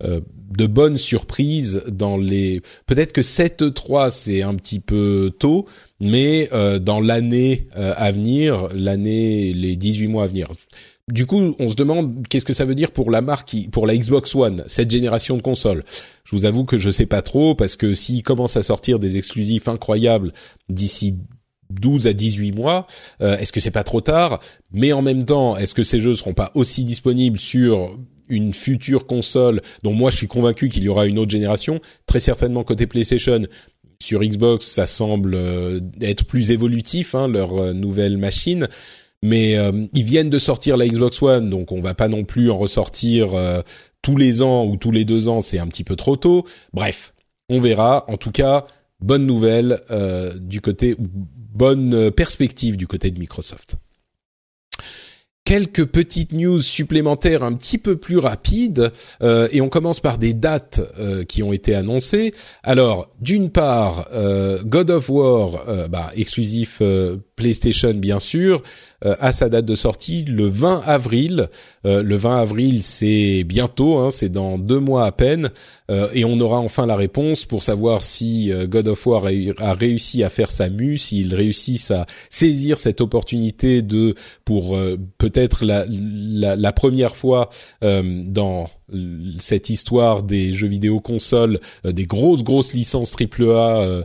de 0.00 0.66
bonnes 0.66 0.98
surprises 0.98 1.82
dans 1.88 2.16
les. 2.16 2.60
Peut-être 2.86 3.12
que 3.12 3.22
7 3.22 3.72
3 3.72 4.10
c'est 4.10 4.42
un 4.42 4.54
petit 4.54 4.80
peu 4.80 5.32
tôt, 5.38 5.66
mais 6.00 6.48
euh, 6.52 6.78
dans 6.78 7.00
l'année 7.00 7.62
euh, 7.76 7.92
à 7.96 8.10
venir, 8.10 8.68
l'année, 8.74 9.52
les 9.52 9.76
18 9.76 10.08
mois 10.08 10.24
à 10.24 10.26
venir. 10.26 10.48
Du 11.08 11.26
coup, 11.26 11.56
on 11.58 11.68
se 11.68 11.74
demande 11.74 12.26
qu'est-ce 12.28 12.44
que 12.44 12.52
ça 12.52 12.64
veut 12.64 12.74
dire 12.74 12.92
pour 12.92 13.10
la 13.10 13.20
marque, 13.20 13.56
pour 13.72 13.86
la 13.86 13.96
Xbox 13.96 14.34
One, 14.34 14.62
cette 14.66 14.90
génération 14.90 15.36
de 15.36 15.42
consoles? 15.42 15.84
Je 16.24 16.36
vous 16.36 16.44
avoue 16.44 16.64
que 16.64 16.78
je 16.78 16.90
sais 16.90 17.06
pas 17.06 17.22
trop 17.22 17.54
parce 17.54 17.76
que 17.76 17.94
s'ils 17.94 18.22
commencent 18.22 18.56
à 18.56 18.62
sortir 18.62 18.98
des 19.00 19.16
exclusifs 19.16 19.66
incroyables 19.66 20.32
d'ici 20.68 21.16
12 21.70 22.06
à 22.06 22.12
18 22.12 22.52
mois, 22.52 22.86
euh, 23.22 23.36
est-ce 23.38 23.52
que 23.52 23.60
c'est 23.60 23.72
pas 23.72 23.82
trop 23.82 24.00
tard? 24.00 24.40
Mais 24.72 24.92
en 24.92 25.02
même 25.02 25.24
temps, 25.24 25.56
est-ce 25.56 25.74
que 25.74 25.82
ces 25.82 26.00
jeux 26.00 26.14
seront 26.14 26.34
pas 26.34 26.52
aussi 26.54 26.84
disponibles 26.84 27.38
sur 27.38 27.96
une 28.30 28.54
future 28.54 29.06
console 29.06 29.60
dont 29.82 29.92
moi 29.92 30.10
je 30.10 30.16
suis 30.16 30.28
convaincu 30.28 30.68
qu'il 30.68 30.84
y 30.84 30.88
aura 30.88 31.06
une 31.06 31.18
autre 31.18 31.30
génération, 31.30 31.80
très 32.06 32.20
certainement 32.20 32.64
côté 32.64 32.86
PlayStation. 32.86 33.42
Sur 34.02 34.22
Xbox, 34.22 34.64
ça 34.64 34.86
semble 34.86 35.34
euh, 35.34 35.80
être 36.00 36.24
plus 36.24 36.50
évolutif, 36.50 37.14
hein, 37.14 37.28
leur 37.28 37.58
euh, 37.58 37.72
nouvelle 37.74 38.16
machine. 38.16 38.66
Mais 39.22 39.58
euh, 39.58 39.72
ils 39.92 40.04
viennent 40.04 40.30
de 40.30 40.38
sortir 40.38 40.78
la 40.78 40.86
Xbox 40.86 41.20
One, 41.20 41.50
donc 41.50 41.72
on 41.72 41.82
va 41.82 41.92
pas 41.92 42.08
non 42.08 42.24
plus 42.24 42.50
en 42.50 42.56
ressortir 42.56 43.34
tous 44.00 44.16
les 44.16 44.40
ans 44.40 44.64
ou 44.64 44.78
tous 44.78 44.90
les 44.90 45.04
deux 45.04 45.28
ans, 45.28 45.40
c'est 45.40 45.58
un 45.58 45.66
petit 45.66 45.84
peu 45.84 45.94
trop 45.94 46.16
tôt. 46.16 46.46
Bref, 46.72 47.12
on 47.50 47.60
verra. 47.60 48.06
En 48.08 48.16
tout 48.16 48.30
cas, 48.30 48.64
bonne 49.00 49.26
nouvelle 49.26 49.82
du 50.40 50.62
côté, 50.62 50.96
bonne 50.98 52.10
perspective 52.10 52.78
du 52.78 52.86
côté 52.86 53.10
de 53.10 53.18
Microsoft 53.18 53.76
quelques 55.50 55.86
petites 55.86 56.30
news 56.30 56.60
supplémentaires 56.60 57.42
un 57.42 57.54
petit 57.54 57.76
peu 57.76 57.96
plus 57.96 58.18
rapides 58.18 58.92
euh, 59.20 59.48
et 59.50 59.60
on 59.60 59.68
commence 59.68 59.98
par 59.98 60.16
des 60.16 60.32
dates 60.32 60.80
euh, 61.00 61.24
qui 61.24 61.42
ont 61.42 61.52
été 61.52 61.74
annoncées. 61.74 62.32
Alors, 62.62 63.10
d'une 63.20 63.50
part, 63.50 64.06
euh, 64.14 64.62
God 64.64 64.90
of 64.90 65.10
War, 65.10 65.64
bah, 65.88 66.12
exclusif 66.14 66.80
PlayStation 67.34 67.94
bien 67.94 68.20
sûr, 68.20 68.62
euh, 69.04 69.16
à 69.18 69.32
sa 69.32 69.48
date 69.48 69.64
de 69.64 69.74
sortie 69.74 70.24
le 70.24 70.46
20 70.46 70.82
avril. 70.84 71.48
Euh, 71.86 72.02
le 72.02 72.16
20 72.16 72.36
avril, 72.42 72.82
c'est 72.82 73.44
bientôt, 73.44 73.98
hein, 73.98 74.10
c'est 74.10 74.28
dans 74.28 74.58
deux 74.58 74.78
mois 74.78 75.06
à 75.06 75.12
peine, 75.12 75.50
euh, 75.90 76.08
et 76.12 76.26
on 76.26 76.38
aura 76.40 76.58
enfin 76.58 76.84
la 76.84 76.96
réponse 76.96 77.46
pour 77.46 77.62
savoir 77.62 78.02
si 78.02 78.52
God 78.68 78.88
of 78.88 79.06
War 79.06 79.24
a, 79.58 79.74
réussi 79.74 80.22
à 80.22 80.28
faire 80.28 80.50
sa 80.50 80.68
mue, 80.68 80.98
s'il 80.98 81.34
réussissent 81.34 81.90
à 81.90 82.06
saisir 82.28 82.78
cette 82.78 83.00
opportunité 83.00 83.80
de, 83.80 84.14
pour 84.44 84.78
peut-être 85.16 85.64
la, 85.64 85.86
la, 85.88 86.56
la, 86.56 86.72
première 86.72 87.16
fois 87.16 87.48
dans 87.82 88.68
cette 89.38 89.70
histoire 89.70 90.22
des 90.22 90.52
jeux 90.52 90.68
vidéo 90.68 91.00
consoles, 91.00 91.60
des 91.84 92.06
grosses 92.06 92.44
grosses 92.44 92.72
licences 92.72 93.14
AAA 93.18 94.04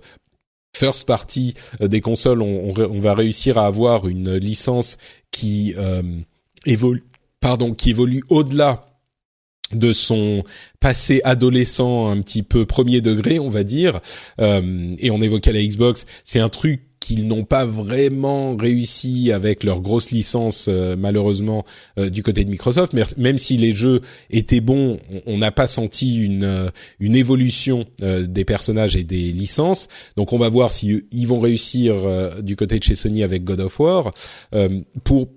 first 0.75 1.07
party 1.07 1.53
euh, 1.81 1.87
des 1.87 2.01
consoles, 2.01 2.41
on, 2.41 2.99
va 2.99 3.13
réussir 3.13 3.57
à 3.57 3.65
avoir 3.65 4.07
une 4.07 4.35
licence 4.35 4.97
qui 5.31 5.73
euh, 5.77 6.03
évolue, 6.65 7.03
pardon, 7.39 7.73
qui 7.73 7.91
évolue 7.91 8.23
au-delà 8.29 8.85
de 9.71 9.93
son 9.93 10.43
passé 10.79 11.21
adolescent 11.23 12.09
un 12.11 12.21
petit 12.21 12.43
peu 12.43 12.65
premier 12.65 13.01
degré, 13.01 13.39
on 13.39 13.49
va 13.49 13.63
dire. 13.63 13.99
Euh, 14.39 14.95
et 14.99 15.09
on 15.11 15.21
évoquait 15.21 15.53
la 15.53 15.63
Xbox, 15.63 16.05
c'est 16.23 16.39
un 16.39 16.49
truc 16.49 16.81
qu'ils 17.05 17.27
n'ont 17.27 17.43
pas 17.43 17.65
vraiment 17.65 18.55
réussi 18.55 19.31
avec 19.31 19.63
leur 19.63 19.79
grosse 19.81 20.09
licence 20.09 20.65
euh, 20.67 20.95
malheureusement 20.97 21.63
euh, 21.99 22.09
du 22.09 22.23
côté 22.23 22.43
de 22.43 22.49
Microsoft. 22.49 22.93
Mais 22.93 23.03
même 23.15 23.37
si 23.37 23.57
les 23.57 23.73
jeux 23.73 24.01
étaient 24.31 24.59
bons, 24.59 24.99
on 25.27 25.37
n'a 25.37 25.51
pas 25.51 25.67
senti 25.67 26.23
une 26.23 26.43
euh, 26.43 26.71
une 26.99 27.15
évolution 27.15 27.85
des 28.01 28.45
personnages 28.45 28.95
et 28.95 29.03
des 29.03 29.31
licences. 29.31 29.87
Donc 30.17 30.33
on 30.33 30.37
va 30.37 30.49
voir 30.49 30.71
si 30.71 31.03
ils 31.11 31.27
vont 31.27 31.39
réussir 31.39 31.95
du 32.41 32.55
côté 32.55 32.79
de 32.79 32.83
chez 32.83 32.95
Sony 32.95 33.23
avec 33.23 33.43
God 33.43 33.59
of 33.59 33.79
War. 33.79 34.13
pour 35.03 35.27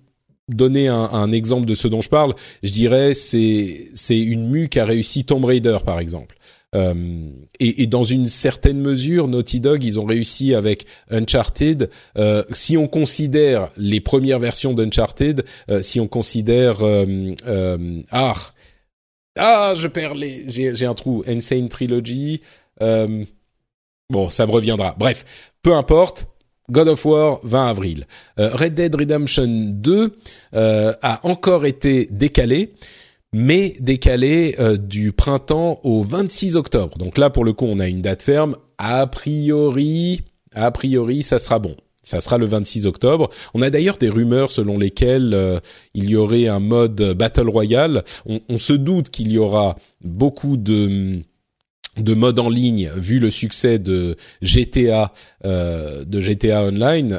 donner 0.48 0.88
un, 0.88 1.10
un, 1.12 1.32
exemple 1.32 1.66
de 1.66 1.74
ce 1.74 1.88
dont 1.88 2.00
je 2.00 2.08
parle, 2.08 2.34
je 2.62 2.70
dirais 2.70 3.14
c'est 3.14 3.90
c'est 3.94 4.18
une 4.18 4.48
mue 4.48 4.68
qui 4.68 4.78
a 4.78 4.84
réussi 4.84 5.24
Tomb 5.24 5.44
Raider 5.44 5.78
par 5.84 5.98
exemple. 5.98 6.37
Euh, 6.74 7.30
et, 7.58 7.82
et, 7.82 7.86
dans 7.86 8.04
une 8.04 8.26
certaine 8.26 8.78
mesure, 8.78 9.26
Naughty 9.26 9.60
Dog, 9.60 9.82
ils 9.84 9.98
ont 9.98 10.04
réussi 10.04 10.54
avec 10.54 10.84
Uncharted. 11.10 11.88
Euh, 12.18 12.42
si 12.50 12.76
on 12.76 12.86
considère 12.86 13.70
les 13.78 14.00
premières 14.00 14.38
versions 14.38 14.74
d'Uncharted, 14.74 15.44
euh, 15.70 15.80
si 15.80 15.98
on 15.98 16.06
considère 16.08 16.82
euh, 16.82 17.34
euh, 17.46 18.02
ah 18.10 18.34
ah 19.38 19.74
je 19.76 19.88
perds 19.88 20.14
les 20.14 20.44
j'ai 20.48 20.84
un 20.84 20.94
trou 20.94 21.24
Insane 21.26 21.68
Trilogy. 21.68 22.42
bon, 22.80 24.30
ça 24.30 24.46
me 24.46 24.52
reviendra. 24.52 24.94
Bref, 24.98 25.24
peu 25.62 25.74
importe. 25.74 26.28
God 26.70 26.88
of 26.88 27.02
War 27.06 27.40
20 27.44 27.66
avril. 27.70 28.06
Red 28.36 28.74
Dead 28.74 28.94
Redemption 28.94 29.70
2 29.72 30.12
a 30.52 31.20
encore 31.22 31.64
été 31.64 32.06
décalé 32.10 32.74
mais 33.32 33.74
décalé 33.80 34.56
euh, 34.58 34.76
du 34.76 35.12
printemps 35.12 35.80
au 35.82 36.02
26 36.02 36.56
octobre. 36.56 36.96
Donc 36.98 37.18
là, 37.18 37.30
pour 37.30 37.44
le 37.44 37.52
coup, 37.52 37.66
on 37.66 37.78
a 37.78 37.88
une 37.88 38.02
date 38.02 38.22
ferme. 38.22 38.56
A 38.78 39.06
priori, 39.06 40.22
a 40.54 40.70
priori, 40.70 41.22
ça 41.22 41.38
sera 41.38 41.58
bon. 41.58 41.76
Ça 42.02 42.20
sera 42.20 42.38
le 42.38 42.46
26 42.46 42.86
octobre. 42.86 43.28
On 43.52 43.60
a 43.60 43.68
d'ailleurs 43.68 43.98
des 43.98 44.08
rumeurs 44.08 44.50
selon 44.50 44.78
lesquelles 44.78 45.34
euh, 45.34 45.60
il 45.92 46.08
y 46.08 46.16
aurait 46.16 46.48
un 46.48 46.60
mode 46.60 47.14
Battle 47.16 47.50
Royale. 47.50 48.02
On, 48.24 48.56
se 48.56 48.72
doute 48.72 49.10
qu'il 49.10 49.30
y 49.30 49.38
aura 49.38 49.76
beaucoup 50.02 50.56
de 50.56 51.20
de 51.98 52.14
modes 52.14 52.38
en 52.38 52.48
ligne 52.48 52.92
vu 52.96 53.18
le 53.18 53.28
succès 53.28 53.80
de 53.80 54.14
GTA 54.40 55.12
euh, 55.44 56.04
de 56.04 56.20
GTA 56.20 56.62
Online 56.62 57.18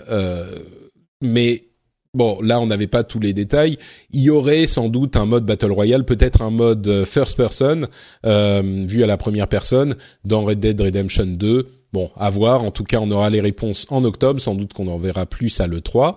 mais 1.21 1.68
Bon, 2.15 2.41
là, 2.41 2.59
on 2.59 2.65
n'avait 2.65 2.87
pas 2.87 3.03
tous 3.03 3.19
les 3.19 3.33
détails. 3.33 3.77
Il 4.09 4.21
y 4.23 4.31
aurait 4.31 4.65
sans 4.65 4.89
doute 4.89 5.15
un 5.15 5.27
mode 5.27 5.45
Battle 5.45 5.71
Royale, 5.71 6.05
peut-être 6.05 6.41
un 6.41 6.49
mode 6.49 6.87
euh, 6.87 7.05
First 7.05 7.37
Person, 7.37 7.85
euh, 8.25 8.63
vu 8.87 9.03
à 9.03 9.07
la 9.07 9.15
première 9.15 9.47
personne, 9.47 9.95
dans 10.25 10.43
Red 10.43 10.59
Dead 10.59 10.81
Redemption 10.81 11.27
2. 11.27 11.67
Bon, 11.93 12.09
à 12.15 12.31
voir. 12.31 12.63
En 12.63 12.71
tout 12.71 12.83
cas, 12.83 12.99
on 12.99 13.11
aura 13.11 13.29
les 13.29 13.41
réponses 13.41 13.85
en 13.91 14.03
octobre. 14.03 14.41
Sans 14.41 14.55
doute 14.55 14.73
qu'on 14.73 14.87
en 14.87 14.97
verra 14.97 15.27
plus 15.27 15.61
à 15.61 15.67
l'E3. 15.67 16.15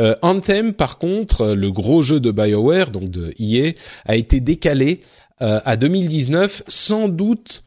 Euh, 0.00 0.16
Anthem, 0.22 0.72
par 0.72 0.98
contre, 0.98 1.46
le 1.54 1.70
gros 1.70 2.02
jeu 2.02 2.18
de 2.18 2.32
BioWare, 2.32 2.90
donc 2.90 3.08
de 3.08 3.32
EA, 3.38 3.74
a 4.06 4.16
été 4.16 4.40
décalé 4.40 5.02
euh, 5.40 5.60
à 5.64 5.76
2019, 5.76 6.64
sans 6.66 7.08
doute 7.08 7.62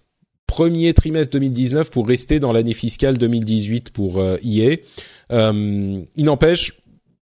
premier 0.46 0.94
trimestre 0.94 1.32
2019 1.32 1.90
pour 1.90 2.06
rester 2.06 2.42
dans 2.42 2.52
l'année 2.52 2.74
fiscale 2.74 3.18
2018 3.18 3.92
pour 3.92 4.22
EA. 4.22 4.76
il 5.32 6.26
n'empêche, 6.26 6.82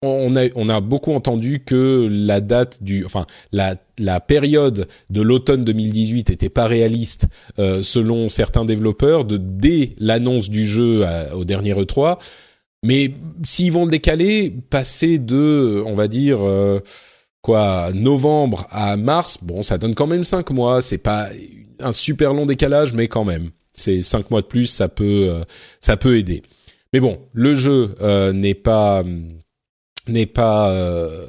on 0.01 0.35
a, 0.35 0.47
on 0.55 0.67
a 0.69 0.81
beaucoup 0.81 1.13
entendu 1.13 1.63
que 1.63 2.07
la 2.09 2.41
date 2.41 2.81
du, 2.81 3.05
enfin 3.05 3.27
la, 3.51 3.75
la 3.99 4.19
période 4.19 4.87
de 5.09 5.21
l'automne 5.21 5.63
2018 5.63 6.31
était 6.31 6.49
pas 6.49 6.65
réaliste 6.65 7.27
euh, 7.59 7.83
selon 7.83 8.27
certains 8.29 8.65
développeurs 8.65 9.25
de 9.25 9.37
dès 9.37 9.93
l'annonce 9.99 10.49
du 10.49 10.65
jeu 10.65 11.05
au 11.35 11.45
dernier 11.45 11.73
E3. 11.73 12.17
Mais 12.83 13.13
s'ils 13.43 13.71
vont 13.71 13.85
le 13.85 13.91
décaler, 13.91 14.49
passer 14.71 15.19
de, 15.19 15.83
on 15.85 15.93
va 15.93 16.07
dire 16.07 16.39
euh, 16.41 16.79
quoi, 17.43 17.91
novembre 17.93 18.65
à 18.71 18.97
mars, 18.97 19.37
bon, 19.43 19.61
ça 19.61 19.77
donne 19.77 19.93
quand 19.93 20.07
même 20.07 20.23
cinq 20.23 20.49
mois. 20.49 20.81
C'est 20.81 20.97
pas 20.97 21.29
un 21.79 21.91
super 21.91 22.33
long 22.33 22.47
décalage, 22.47 22.93
mais 22.93 23.07
quand 23.07 23.23
même, 23.23 23.51
c'est 23.71 24.01
cinq 24.01 24.31
mois 24.31 24.41
de 24.41 24.47
plus, 24.47 24.65
ça 24.65 24.87
peut, 24.87 25.27
euh, 25.29 25.43
ça 25.79 25.95
peut 25.95 26.17
aider. 26.17 26.41
Mais 26.91 26.99
bon, 26.99 27.19
le 27.33 27.53
jeu 27.53 27.95
n'est 28.33 28.55
pas 28.55 29.01
n'est 30.11 30.25
pas 30.25 30.71
euh, 30.71 31.25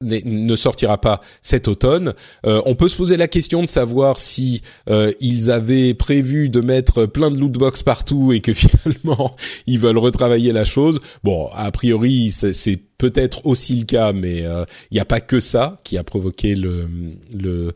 ne 0.00 0.56
sortira 0.56 1.00
pas 1.00 1.20
cet 1.42 1.68
automne. 1.68 2.14
Euh, 2.44 2.60
on 2.66 2.74
peut 2.74 2.88
se 2.88 2.96
poser 2.96 3.16
la 3.16 3.28
question 3.28 3.62
de 3.62 3.68
savoir 3.68 4.18
si 4.18 4.62
euh, 4.90 5.12
ils 5.20 5.50
avaient 5.50 5.94
prévu 5.94 6.48
de 6.48 6.60
mettre 6.60 7.06
plein 7.06 7.30
de 7.30 7.38
lootbox 7.38 7.84
partout 7.84 8.32
et 8.32 8.40
que 8.40 8.52
finalement 8.54 9.36
ils 9.66 9.78
veulent 9.78 9.98
retravailler 9.98 10.52
la 10.52 10.64
chose. 10.64 11.00
Bon, 11.22 11.48
a 11.54 11.70
priori 11.70 12.32
c'est 12.32 12.80
peut-être 12.98 13.46
aussi 13.46 13.76
le 13.76 13.84
cas, 13.84 14.12
mais 14.12 14.38
il 14.38 14.94
n'y 14.94 15.00
a 15.00 15.04
pas 15.04 15.20
que 15.20 15.38
ça 15.38 15.76
qui 15.84 15.96
a 15.98 16.04
provoqué 16.04 16.56
le, 16.56 16.88
le 17.32 17.74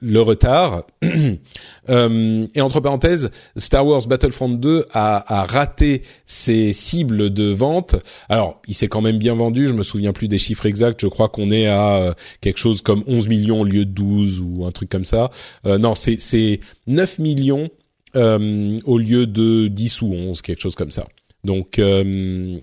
le 0.00 0.20
retard. 0.20 0.84
euh, 1.88 2.46
et 2.54 2.60
entre 2.60 2.80
parenthèses, 2.80 3.30
Star 3.56 3.86
Wars 3.86 4.06
Battlefront 4.06 4.50
2 4.50 4.86
a, 4.92 5.44
raté 5.48 6.02
ses 6.26 6.72
cibles 6.72 7.30
de 7.30 7.52
vente. 7.52 7.96
Alors, 8.28 8.60
il 8.66 8.74
s'est 8.74 8.88
quand 8.88 9.00
même 9.00 9.18
bien 9.18 9.34
vendu, 9.34 9.68
je 9.68 9.74
me 9.74 9.82
souviens 9.82 10.12
plus 10.12 10.28
des 10.28 10.38
chiffres 10.38 10.66
exacts, 10.66 11.00
je 11.00 11.06
crois 11.06 11.28
qu'on 11.28 11.50
est 11.50 11.66
à 11.66 11.96
euh, 11.96 12.14
quelque 12.40 12.58
chose 12.58 12.82
comme 12.82 13.04
11 13.06 13.28
millions 13.28 13.60
au 13.60 13.64
lieu 13.64 13.84
de 13.84 13.90
12 13.90 14.40
ou 14.40 14.64
un 14.66 14.72
truc 14.72 14.88
comme 14.88 15.04
ça. 15.04 15.30
Euh, 15.66 15.78
non, 15.78 15.94
c'est 15.94 16.60
9 16.86 17.18
millions 17.18 17.68
euh, 18.16 18.78
au 18.84 18.98
lieu 18.98 19.26
de 19.26 19.68
10 19.68 20.02
ou 20.02 20.12
11, 20.12 20.42
quelque 20.42 20.60
chose 20.60 20.74
comme 20.74 20.90
ça. 20.90 21.06
Donc 21.44 21.80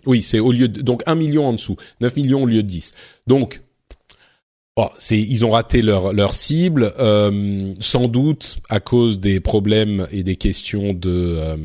oui, 0.05 0.21
c'est 0.21 0.39
au 0.39 0.51
lieu 0.51 0.67
de 0.67 0.81
donc 0.81 1.01
1 1.05 1.15
million 1.15 1.47
en 1.47 1.53
dessous, 1.53 1.77
9 2.01 2.15
millions 2.17 2.43
au 2.43 2.45
lieu 2.45 2.61
de 2.61 2.67
10. 2.67 2.93
Donc 3.25 3.61
Bon, 4.77 4.89
c'est 4.97 5.17
ils 5.17 5.45
ont 5.45 5.51
raté 5.51 5.81
leur 5.81 6.11
leur 6.11 6.33
cible, 6.33 6.93
euh, 6.99 7.73
sans 7.79 8.07
doute 8.09 8.57
à 8.67 8.81
cause 8.81 9.21
des 9.21 9.39
problèmes 9.39 10.05
et 10.11 10.21
des 10.23 10.35
questions 10.35 10.91
de 10.91 11.37
euh, 11.39 11.57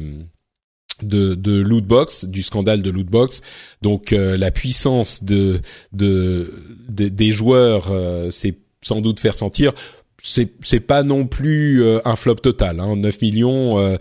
de, 1.03 1.35
de 1.35 1.61
lootbox, 1.61 2.27
du 2.27 2.43
scandale 2.43 2.83
de 2.83 2.91
lootbox. 2.91 3.41
Donc 3.83 4.13
euh, 4.13 4.37
la 4.37 4.53
puissance 4.53 5.25
de, 5.25 5.61
de, 5.93 6.55
des 6.89 7.33
joueurs, 7.33 7.91
c'est 8.31 8.59
sans 8.81 9.01
doute 9.01 9.19
faire 9.19 9.35
sentir. 9.35 9.73
C'est 10.23 10.53
c'est 10.61 10.81
pas 10.81 11.03
non 11.03 11.27
plus 11.27 11.83
un 12.05 12.15
flop 12.15 12.37
total. 12.37 12.79
Hein, 12.79 12.95
9 12.95 13.23
millions 13.23 13.97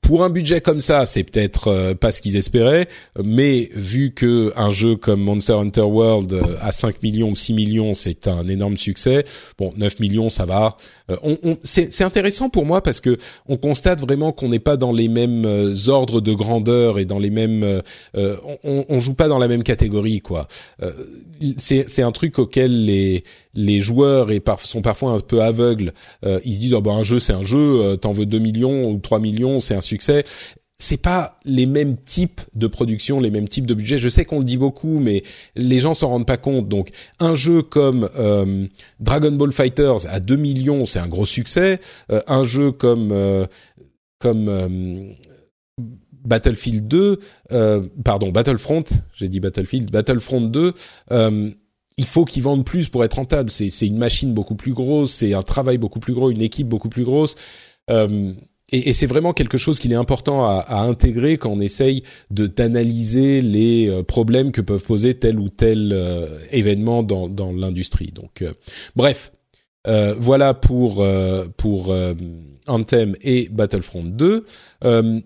pour 0.00 0.24
un 0.24 0.30
budget 0.30 0.60
comme 0.60 0.80
ça, 0.80 1.06
c'est 1.06 1.22
peut-être 1.22 1.68
euh, 1.68 1.94
pas 1.94 2.10
ce 2.10 2.20
qu'ils 2.20 2.36
espéraient, 2.36 2.88
mais 3.22 3.68
vu 3.74 4.12
que 4.12 4.52
un 4.56 4.70
jeu 4.70 4.96
comme 4.96 5.20
Monster 5.20 5.52
Hunter 5.52 5.82
World 5.82 6.32
euh, 6.32 6.56
à 6.60 6.72
5 6.72 7.02
millions 7.02 7.30
ou 7.30 7.36
6 7.36 7.54
millions, 7.54 7.94
c'est 7.94 8.26
un 8.26 8.48
énorme 8.48 8.76
succès. 8.76 9.24
Bon, 9.58 9.72
9 9.76 10.00
millions, 10.00 10.30
ça 10.30 10.46
va. 10.46 10.76
Euh, 11.10 11.54
c'est 11.62 12.02
intéressant 12.02 12.48
pour 12.48 12.66
moi 12.66 12.82
parce 12.82 13.00
que 13.00 13.18
on 13.46 13.56
constate 13.56 14.00
vraiment 14.00 14.32
qu'on 14.32 14.48
n'est 14.48 14.58
pas 14.58 14.76
dans 14.76 14.92
les 14.92 15.08
mêmes 15.08 15.44
ordres 15.88 16.20
de 16.20 16.32
grandeur 16.32 16.98
et 16.98 17.04
dans 17.04 17.18
les 17.18 17.30
mêmes. 17.30 17.82
on, 18.14 18.84
on 18.88 18.98
joue 19.00 19.14
pas 19.14 19.28
dans 19.28 19.38
la 19.38 19.48
même 19.48 19.62
catégorie, 19.62 20.20
quoi. 20.20 20.46
c'est 21.56 22.02
un 22.02 22.12
truc 22.12 22.38
auquel 22.38 22.84
les 22.84 23.24
les 23.54 23.80
joueurs 23.80 24.28
sont 24.58 24.82
parfois 24.82 25.12
un 25.12 25.20
peu 25.20 25.42
aveugles. 25.42 25.92
ils 26.44 26.54
se 26.54 26.60
disent 26.60 26.74
oh, 26.74 26.80
bah 26.80 26.92
un 26.92 27.02
jeu 27.02 27.20
c'est 27.20 27.32
un 27.32 27.42
jeu, 27.42 27.96
t'en 27.96 28.12
veux 28.12 28.26
2 28.26 28.38
millions 28.38 28.90
ou 28.90 28.98
3 28.98 29.20
millions, 29.20 29.60
c'est 29.60 29.74
un 29.74 29.80
succès 29.80 30.24
c'est 30.80 30.96
pas 30.96 31.38
les 31.44 31.66
mêmes 31.66 31.96
types 31.98 32.40
de 32.54 32.66
production, 32.66 33.20
les 33.20 33.30
mêmes 33.30 33.48
types 33.48 33.66
de 33.66 33.74
budget. 33.74 33.98
Je 33.98 34.08
sais 34.08 34.24
qu'on 34.24 34.38
le 34.38 34.44
dit 34.44 34.56
beaucoup, 34.56 34.98
mais 34.98 35.22
les 35.54 35.78
gens 35.78 35.94
s'en 35.94 36.08
rendent 36.08 36.26
pas 36.26 36.38
compte. 36.38 36.68
Donc, 36.68 36.88
un 37.20 37.34
jeu 37.34 37.62
comme 37.62 38.08
euh, 38.18 38.66
Dragon 38.98 39.30
Ball 39.30 39.52
Fighters 39.52 40.06
à 40.08 40.20
2 40.20 40.36
millions, 40.36 40.86
c'est 40.86 40.98
un 40.98 41.06
gros 41.06 41.26
succès. 41.26 41.80
Euh, 42.10 42.22
un 42.26 42.44
jeu 42.44 42.72
comme 42.72 43.12
euh, 43.12 43.46
comme 44.18 45.14
Battlefield 46.24 46.86
2, 46.88 47.20
pardon, 48.04 48.30
Battlefront, 48.30 48.84
j'ai 49.14 49.28
dit 49.28 49.40
Battlefield, 49.40 49.90
Battlefront 49.90 50.42
2. 50.42 50.74
Il 51.96 52.06
faut 52.06 52.24
qu'ils 52.24 52.42
vendent 52.42 52.64
plus 52.64 52.88
pour 52.88 53.04
être 53.04 53.14
rentable. 53.14 53.50
C'est 53.50 53.86
une 53.86 53.98
machine 53.98 54.32
beaucoup 54.32 54.54
plus 54.54 54.72
grosse, 54.72 55.12
c'est 55.12 55.34
un 55.34 55.42
travail 55.42 55.78
beaucoup 55.78 56.00
plus 56.00 56.14
gros, 56.14 56.30
une 56.30 56.42
équipe 56.42 56.68
beaucoup 56.68 56.88
plus 56.88 57.04
grosse. 57.04 57.36
Euh, 57.90 58.32
et, 58.72 58.90
et 58.90 58.92
c'est 58.92 59.06
vraiment 59.06 59.32
quelque 59.32 59.58
chose 59.58 59.78
qu'il 59.78 59.92
est 59.92 59.96
important 59.96 60.44
à, 60.44 60.58
à, 60.60 60.80
intégrer 60.82 61.38
quand 61.38 61.50
on 61.50 61.60
essaye 61.60 62.02
de 62.30 62.46
d'analyser 62.46 63.40
les 63.40 63.88
euh, 63.88 64.02
problèmes 64.02 64.52
que 64.52 64.60
peuvent 64.60 64.84
poser 64.84 65.14
tel 65.14 65.38
ou 65.38 65.48
tel 65.48 65.90
euh, 65.92 66.38
événement 66.52 67.02
dans, 67.02 67.28
dans 67.28 67.52
l'industrie. 67.52 68.12
Donc, 68.12 68.42
euh, 68.42 68.52
bref, 68.96 69.32
voilà 70.18 70.52
pour 70.52 71.04
pour 71.56 71.94
Anthem 72.66 73.16
et 73.22 73.48
Battlefront 73.50 74.04
2. 74.04 74.44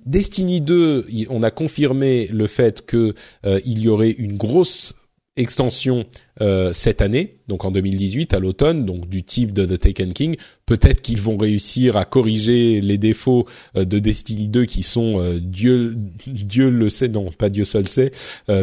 Destiny 0.06 0.60
2, 0.60 1.06
on 1.28 1.42
a 1.42 1.50
confirmé 1.50 2.28
le 2.28 2.46
fait 2.46 2.86
que 2.86 3.14
il 3.44 3.80
y 3.80 3.88
aurait 3.88 4.12
une 4.12 4.36
grosse 4.36 4.94
extension 5.36 6.04
euh, 6.40 6.72
cette 6.72 7.02
année, 7.02 7.36
donc 7.48 7.64
en 7.64 7.70
2018 7.72 8.34
à 8.34 8.38
l'automne, 8.38 8.84
donc 8.84 9.08
du 9.08 9.24
type 9.24 9.52
de 9.52 9.64
The 9.64 9.78
Taken 9.78 10.12
King. 10.12 10.36
Peut-être 10.64 11.02
qu'ils 11.02 11.20
vont 11.20 11.36
réussir 11.36 11.96
à 11.96 12.04
corriger 12.04 12.80
les 12.80 12.98
défauts 12.98 13.46
euh, 13.76 13.84
de 13.84 13.98
Destiny 13.98 14.48
2 14.48 14.64
qui 14.64 14.82
sont 14.82 15.20
euh, 15.20 15.40
Dieu 15.40 15.96
Dieu 16.26 16.70
le 16.70 16.88
sait, 16.88 17.08
non 17.08 17.30
pas 17.32 17.50
Dieu 17.50 17.64
seul 17.64 17.88
sait, 17.88 18.12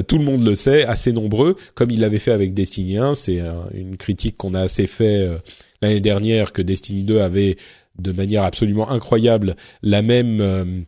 tout 0.07 0.17
le 0.17 0.24
monde 0.24 0.45
le 0.45 0.55
sait, 0.55 0.86
assez 0.86 1.11
nombreux, 1.11 1.57
comme 1.76 1.91
il 1.91 1.99
l'avait 1.99 2.19
fait 2.19 2.32
avec 2.32 2.53
Destiny 2.53 2.97
1. 2.97 3.15
C'est 3.15 3.41
une 3.74 3.97
critique 3.97 4.38
qu'on 4.38 4.53
a 4.53 4.61
assez 4.61 4.88
fait 4.88 5.28
l'année 5.82 5.99
dernière 5.99 6.53
que 6.53 6.61
Destiny 6.61 7.03
2 7.03 7.19
avait 7.19 7.57
de 7.99 8.11
manière 8.11 8.43
absolument 8.43 8.89
incroyable 8.89 9.55
la 9.84 10.01
même 10.01 10.86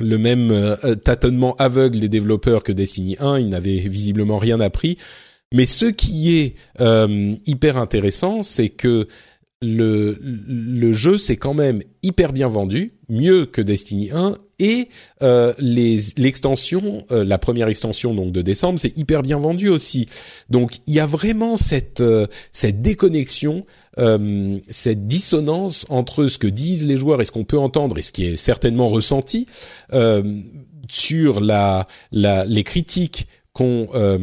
le 0.00 0.18
même 0.18 0.50
euh, 0.50 0.94
tâtonnement 0.94 1.54
aveugle 1.56 2.00
des 2.00 2.08
développeurs 2.08 2.62
que 2.62 2.72
Destiny 2.72 3.16
1, 3.20 3.38
ils 3.38 3.48
n'avaient 3.48 3.76
visiblement 3.76 4.38
rien 4.38 4.60
appris. 4.60 4.98
Mais 5.52 5.64
ce 5.64 5.86
qui 5.86 6.36
est 6.36 6.54
euh, 6.80 7.34
hyper 7.46 7.76
intéressant, 7.76 8.42
c'est 8.42 8.68
que 8.68 9.06
le, 9.66 10.18
le 10.22 10.92
jeu 10.92 11.18
s'est 11.18 11.36
quand 11.36 11.54
même 11.54 11.82
hyper 12.02 12.32
bien 12.32 12.48
vendu, 12.48 12.94
mieux 13.08 13.46
que 13.46 13.60
Destiny 13.60 14.10
1, 14.12 14.38
et 14.58 14.88
euh, 15.22 15.52
l'extension, 15.58 17.04
euh, 17.10 17.24
la 17.24 17.38
première 17.38 17.68
extension 17.68 18.14
donc 18.14 18.32
de 18.32 18.40
décembre, 18.40 18.78
c'est 18.78 18.96
hyper 18.96 19.22
bien 19.22 19.38
vendu 19.38 19.68
aussi. 19.68 20.06
Donc 20.48 20.78
il 20.86 20.94
y 20.94 21.00
a 21.00 21.06
vraiment 21.06 21.56
cette 21.56 22.02
cette 22.52 22.80
déconnexion 22.80 23.66
euh, 23.98 24.58
cette 24.68 25.06
dissonance 25.06 25.86
entre 25.88 26.26
ce 26.26 26.36
que 26.36 26.46
disent 26.46 26.86
les 26.86 26.98
joueurs 26.98 27.22
et 27.22 27.24
ce 27.24 27.32
qu'on 27.32 27.44
peut 27.44 27.58
entendre 27.58 27.96
et 27.96 28.02
ce 28.02 28.12
qui 28.12 28.26
est 28.26 28.36
certainement 28.36 28.88
ressenti 28.88 29.46
euh, 29.94 30.42
sur 30.90 31.40
la, 31.40 31.88
la, 32.12 32.44
les 32.44 32.62
critiques 32.62 33.26
qu'on 33.56 33.88
euh, 33.94 34.18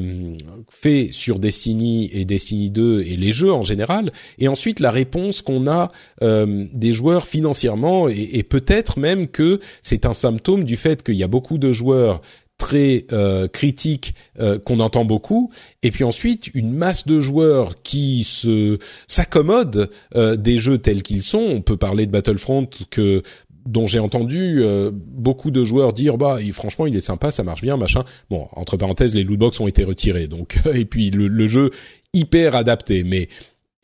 fait 0.70 1.10
sur 1.12 1.40
Destiny 1.40 2.08
et 2.14 2.24
Destiny 2.24 2.70
2 2.70 3.02
et 3.02 3.18
les 3.18 3.34
jeux 3.34 3.52
en 3.52 3.64
général, 3.64 4.12
et 4.38 4.48
ensuite 4.48 4.80
la 4.80 4.92
réponse 4.92 5.42
qu'on 5.42 5.66
a 5.66 5.92
euh, 6.22 6.68
des 6.72 6.94
joueurs 6.94 7.26
financièrement, 7.26 8.08
et, 8.10 8.44
peut-être 8.44 9.00
même 9.00 9.28
que 9.28 9.60
c'est 9.82 10.06
un 10.06 10.14
symptôme 10.14 10.66
du 10.66 10.76
fait 10.76 11.02
qu'il 11.02 11.16
y 11.16 11.24
a 11.24 11.28
beaucoup 11.28 11.58
de 11.58 11.72
joueurs 11.72 12.22
très 12.60 13.08
euh, 13.12 13.48
critique 13.48 14.14
euh, 14.40 14.60
qu'on 14.60 14.80
entend 14.80 15.04
beaucoup, 15.04 15.52
et 15.82 15.90
puis 15.90 16.04
ensuite 16.04 16.52
une 16.54 16.72
masse 16.72 17.08
de 17.08 17.20
joueurs 17.20 17.82
qui 17.82 18.24
se 18.24 18.78
s'accommodent 19.08 19.90
des 20.16 20.60
jeux 20.60 20.78
tels 20.78 21.02
qu'ils 21.02 21.24
sont. 21.24 21.40
On 21.40 21.62
peut 21.62 21.78
parler 21.78 22.06
de 22.06 22.12
Battlefront 22.12 22.68
que 22.92 23.24
dont 23.66 23.88
j'ai 23.88 24.00
entendu 24.00 24.62
beaucoup 24.92 25.52
de 25.52 25.64
joueurs 25.64 25.94
dire 25.94 26.18
bah 26.18 26.38
franchement 26.52 26.86
il 26.86 26.96
est 26.96 27.02
sympa 27.02 27.32
ça 27.32 27.44
marche 27.44 27.62
bien 27.62 27.78
machin. 27.78 28.04
Bon 28.30 28.48
entre 28.52 28.78
parenthèses 28.78 29.16
les 29.16 29.24
lootbox 29.24 29.60
ont 29.60 29.68
été 29.68 29.84
retirés 29.84 30.28
donc 30.28 30.60
et 30.74 30.86
puis 30.86 31.12
le, 31.12 31.28
le 31.28 31.48
jeu 31.48 31.72
hyper 32.14 32.56
adapté. 32.56 33.04
Mais 33.04 33.28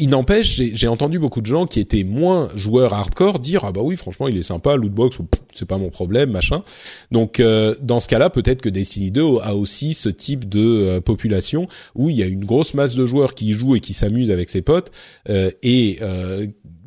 il 0.01 0.09
n'empêche, 0.09 0.61
j'ai 0.73 0.87
entendu 0.87 1.19
beaucoup 1.19 1.41
de 1.41 1.45
gens 1.45 1.65
qui 1.65 1.81
étaient 1.81 2.05
moins 2.05 2.47
joueurs 2.55 2.93
hardcore 2.93 3.39
dire 3.39 3.65
ah 3.65 3.73
bah 3.73 3.81
oui 3.83 3.97
franchement 3.97 4.29
il 4.29 4.37
est 4.37 4.43
sympa 4.43 4.77
lootbox 4.77 5.17
c'est 5.53 5.67
pas 5.67 5.77
mon 5.77 5.89
problème 5.89 6.31
machin. 6.31 6.63
Donc 7.11 7.41
euh, 7.41 7.75
dans 7.81 7.99
ce 7.99 8.07
cas-là 8.07 8.29
peut-être 8.29 8.61
que 8.61 8.69
Destiny 8.69 9.11
2 9.11 9.39
a 9.41 9.55
aussi 9.55 9.93
ce 9.93 10.07
type 10.07 10.47
de 10.47 10.61
euh, 10.61 11.01
population 11.01 11.67
où 11.95 12.09
il 12.09 12.15
y 12.15 12.23
a 12.23 12.27
une 12.27 12.45
grosse 12.45 12.73
masse 12.73 12.95
de 12.95 13.05
joueurs 13.05 13.33
qui 13.33 13.51
jouent 13.51 13.75
et 13.75 13.81
qui 13.81 13.93
s'amusent 13.93 14.31
avec 14.31 14.49
ses 14.49 14.61
potes 14.61 14.91
euh, 15.29 15.51
et 15.63 15.99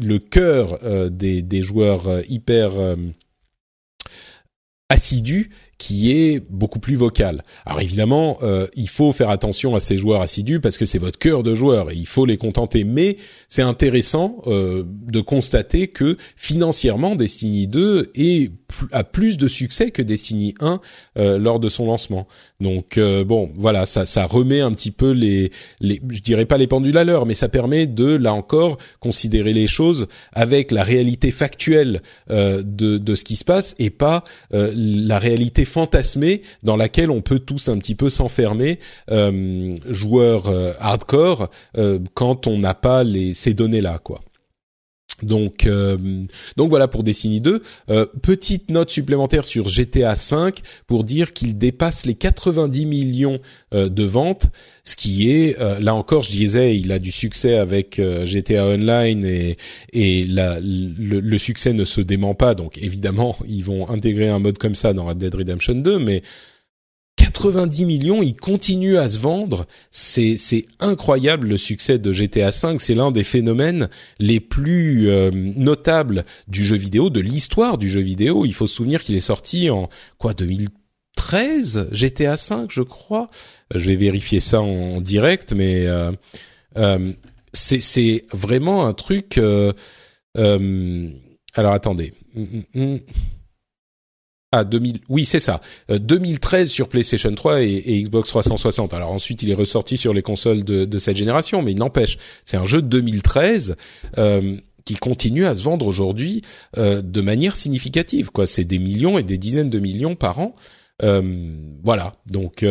le 0.00 0.18
cœur 0.18 0.78
des, 1.10 1.42
des 1.42 1.62
joueurs 1.62 2.08
hyper 2.28 2.72
assidus 4.88 5.50
qui 5.82 6.12
est 6.12 6.40
beaucoup 6.48 6.78
plus 6.78 6.94
vocal. 6.94 7.42
Alors 7.66 7.80
évidemment, 7.80 8.38
euh, 8.44 8.68
il 8.76 8.88
faut 8.88 9.10
faire 9.10 9.30
attention 9.30 9.74
à 9.74 9.80
ces 9.80 9.98
joueurs 9.98 10.20
assidus 10.20 10.60
parce 10.60 10.76
que 10.76 10.86
c'est 10.86 11.00
votre 11.00 11.18
cœur 11.18 11.42
de 11.42 11.56
joueur 11.56 11.90
et 11.90 11.96
il 11.96 12.06
faut 12.06 12.24
les 12.24 12.36
contenter. 12.36 12.84
Mais 12.84 13.16
c'est 13.48 13.62
intéressant 13.62 14.42
euh, 14.46 14.84
de 14.86 15.20
constater 15.20 15.88
que 15.88 16.16
financièrement, 16.36 17.16
Destiny 17.16 17.66
2 17.66 18.12
est 18.14 18.52
a 18.92 19.04
plus 19.04 19.36
de 19.36 19.48
succès 19.48 19.90
que 19.90 20.02
Destiny 20.02 20.54
1 20.60 20.80
euh, 21.18 21.38
lors 21.38 21.60
de 21.60 21.68
son 21.68 21.86
lancement. 21.86 22.26
Donc 22.60 22.98
euh, 22.98 23.24
bon, 23.24 23.50
voilà, 23.56 23.86
ça, 23.86 24.06
ça 24.06 24.26
remet 24.26 24.60
un 24.60 24.72
petit 24.72 24.90
peu 24.90 25.10
les, 25.10 25.50
les, 25.80 26.00
je 26.10 26.20
dirais 26.20 26.46
pas 26.46 26.58
les 26.58 26.66
pendules 26.66 26.96
à 26.96 27.04
l'heure, 27.04 27.26
mais 27.26 27.34
ça 27.34 27.48
permet 27.48 27.86
de 27.86 28.14
là 28.14 28.32
encore 28.32 28.78
considérer 29.00 29.52
les 29.52 29.66
choses 29.66 30.06
avec 30.32 30.70
la 30.70 30.82
réalité 30.82 31.30
factuelle 31.30 32.02
euh, 32.30 32.62
de, 32.64 32.98
de 32.98 33.14
ce 33.14 33.24
qui 33.24 33.36
se 33.36 33.44
passe 33.44 33.74
et 33.78 33.90
pas 33.90 34.24
la 34.50 35.18
réalité 35.18 35.64
fantasmée 35.72 36.42
dans 36.62 36.76
laquelle 36.76 37.10
on 37.10 37.22
peut 37.22 37.38
tous 37.38 37.68
un 37.68 37.78
petit 37.78 37.94
peu 37.94 38.10
s'enfermer, 38.10 38.78
joueurs 39.88 40.52
hardcore, 40.80 41.48
quand 42.14 42.46
on 42.46 42.58
n'a 42.58 42.74
pas 42.74 43.02
les 43.04 43.34
ces 43.34 43.54
données 43.54 43.80
là, 43.80 43.98
quoi. 43.98 44.20
Donc, 45.22 45.66
euh, 45.66 45.96
donc 46.56 46.70
voilà 46.70 46.88
pour 46.88 47.02
Destiny 47.02 47.40
2. 47.40 47.62
Euh, 47.90 48.06
petite 48.22 48.70
note 48.70 48.90
supplémentaire 48.90 49.44
sur 49.44 49.68
GTA 49.68 50.14
5 50.14 50.60
pour 50.86 51.04
dire 51.04 51.32
qu'il 51.32 51.58
dépasse 51.58 52.06
les 52.06 52.14
90 52.14 52.86
millions 52.86 53.38
euh, 53.74 53.88
de 53.88 54.04
ventes, 54.04 54.48
ce 54.84 54.96
qui 54.96 55.30
est 55.30 55.56
là 55.80 55.94
encore, 55.94 56.24
je 56.24 56.30
disais, 56.30 56.76
il 56.76 56.90
a 56.90 56.98
du 56.98 57.12
succès 57.12 57.54
avec 57.54 58.00
GTA 58.24 58.66
Online 58.66 59.24
et, 59.24 59.56
et 59.92 60.24
le, 60.24 61.20
le, 61.20 61.38
succès 61.38 61.72
ne 61.72 61.84
se 61.84 62.00
dément 62.00 62.34
pas. 62.34 62.56
Donc 62.56 62.78
évidemment, 62.78 63.36
ils 63.46 63.62
vont 63.62 63.88
intégrer 63.90 64.28
un 64.28 64.40
mode 64.40 64.58
comme 64.58 64.74
ça 64.74 64.92
dans 64.92 65.04
Red 65.04 65.18
Dead 65.18 65.34
Redemption 65.34 65.74
2, 65.74 66.00
mais 66.00 66.22
90 67.22 67.84
millions, 67.84 68.20
il 68.20 68.34
continue 68.34 68.98
à 68.98 69.08
se 69.08 69.16
vendre. 69.16 69.66
C'est 69.92 70.66
incroyable 70.80 71.46
le 71.48 71.56
succès 71.56 72.00
de 72.00 72.12
GTA 72.12 72.50
V. 72.50 72.78
C'est 72.78 72.96
l'un 72.96 73.12
des 73.12 73.22
phénomènes 73.22 73.88
les 74.18 74.40
plus 74.40 75.08
euh, 75.08 75.30
notables 75.32 76.24
du 76.48 76.64
jeu 76.64 76.74
vidéo, 76.74 77.10
de 77.10 77.20
l'histoire 77.20 77.78
du 77.78 77.88
jeu 77.88 78.00
vidéo. 78.00 78.44
Il 78.44 78.54
faut 78.54 78.66
se 78.66 78.74
souvenir 78.74 79.04
qu'il 79.04 79.14
est 79.14 79.20
sorti 79.20 79.70
en 79.70 79.88
quoi 80.18 80.34
2013 80.34 81.90
GTA 81.92 82.34
V, 82.34 82.66
je 82.68 82.82
crois. 82.82 83.30
Je 83.72 83.86
vais 83.86 83.96
vérifier 83.96 84.40
ça 84.40 84.60
en, 84.60 85.00
direct, 85.00 85.52
mais 85.52 85.86
euh, 85.86 86.10
euh, 86.76 87.12
c'est 87.52 87.80
c'est 87.80 88.22
vraiment 88.32 88.84
un 88.84 88.94
truc. 88.94 89.38
alors 89.38 89.74
attendez. 91.72 92.14
Hum, 92.34 92.64
hum, 92.74 92.82
hum. 92.82 92.98
Ah, 94.54 94.64
2000, 94.64 94.98
oui, 95.08 95.24
c'est 95.24 95.40
ça. 95.40 95.62
2013 95.88 96.68
euh, 96.68 96.70
sur 96.70 96.88
PlayStation 96.90 97.34
3 97.34 97.62
et, 97.62 98.02
Xbox 98.02 98.28
360. 98.28 98.92
Alors 98.92 99.10
ensuite, 99.10 99.42
il 99.42 99.48
est 99.48 99.54
ressorti 99.54 99.96
sur 99.96 100.12
les 100.12 100.20
consoles 100.20 100.62
de, 100.62 100.98
cette 100.98 101.16
génération, 101.16 101.62
mais 101.62 101.72
il 101.72 101.78
n'empêche, 101.78 102.18
c'est 102.44 102.58
un 102.58 102.66
jeu 102.66 102.82
de 102.82 102.86
2013 102.88 103.76
euh, 104.18 104.58
qui 104.84 104.94
continue 104.96 105.46
à 105.46 105.54
se 105.54 105.62
vendre 105.62 105.86
aujourd'hui 105.86 106.42
euh, 106.76 107.00
de 107.00 107.20
manière 107.22 107.56
significative. 107.56 108.30
Quoi, 108.30 108.46
c'est 108.46 108.64
des 108.64 108.78
millions 108.78 109.18
et 109.18 109.22
des 109.22 109.38
dizaines 109.38 109.70
de 109.70 109.78
millions 109.78 110.14
par 110.14 110.38
an. 110.38 110.54
voilà, 111.00 112.14
donc. 112.30 112.64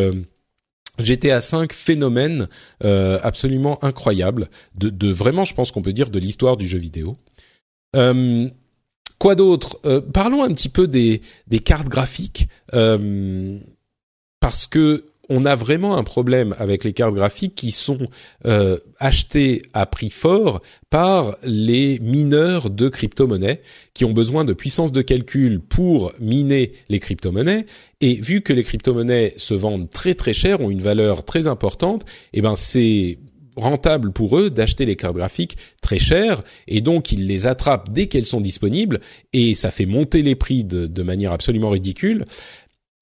GTA 0.98 1.40
5 1.40 1.72
phénomène 1.72 2.48
absolument 2.80 3.82
incroyable 3.82 4.50
de, 4.74 4.90
de, 4.90 5.10
vraiment 5.10 5.46
je 5.46 5.54
pense 5.54 5.72
qu'on 5.72 5.80
peut 5.80 5.94
dire 5.94 6.10
de 6.10 6.18
l'histoire 6.18 6.58
du 6.58 6.66
jeu 6.66 6.78
vidéo. 6.78 7.16
Quoi 9.22 9.36
d'autre? 9.36 9.78
Euh, 9.86 10.00
Parlons 10.00 10.42
un 10.42 10.52
petit 10.52 10.68
peu 10.68 10.88
des, 10.88 11.20
cartes 11.64 11.88
graphiques, 11.88 12.48
euh, 12.74 13.56
parce 14.40 14.66
que 14.66 15.04
on 15.28 15.44
a 15.44 15.54
vraiment 15.54 15.96
un 15.96 16.02
problème 16.02 16.56
avec 16.58 16.82
les 16.82 16.92
cartes 16.92 17.14
graphiques 17.14 17.54
qui 17.54 17.70
sont 17.70 18.08
euh, 18.46 18.78
achetées 18.98 19.62
à 19.74 19.86
prix 19.86 20.10
fort 20.10 20.60
par 20.90 21.36
les 21.44 22.00
mineurs 22.00 22.68
de 22.68 22.88
crypto-monnaies 22.88 23.62
qui 23.94 24.04
ont 24.04 24.12
besoin 24.12 24.44
de 24.44 24.54
puissance 24.54 24.90
de 24.90 25.02
calcul 25.02 25.60
pour 25.60 26.12
miner 26.18 26.72
les 26.88 26.98
crypto-monnaies. 26.98 27.66
Et 28.00 28.14
vu 28.14 28.40
que 28.40 28.52
les 28.52 28.64
crypto-monnaies 28.64 29.34
se 29.36 29.54
vendent 29.54 29.88
très 29.88 30.16
très 30.16 30.34
cher, 30.34 30.60
ont 30.60 30.68
une 30.68 30.82
valeur 30.82 31.24
très 31.24 31.46
importante, 31.46 32.04
eh 32.32 32.42
ben 32.42 32.56
c'est 32.56 33.20
rentable 33.56 34.12
pour 34.12 34.38
eux 34.38 34.50
d'acheter 34.50 34.86
les 34.86 34.96
cartes 34.96 35.16
graphiques 35.16 35.56
très 35.80 35.98
chères 35.98 36.40
et 36.68 36.80
donc 36.80 37.12
ils 37.12 37.26
les 37.26 37.46
attrapent 37.46 37.92
dès 37.92 38.06
qu'elles 38.06 38.26
sont 38.26 38.40
disponibles 38.40 39.00
et 39.32 39.54
ça 39.54 39.70
fait 39.70 39.86
monter 39.86 40.22
les 40.22 40.34
prix 40.34 40.64
de, 40.64 40.86
de 40.86 41.02
manière 41.02 41.32
absolument 41.32 41.70
ridicule. 41.70 42.24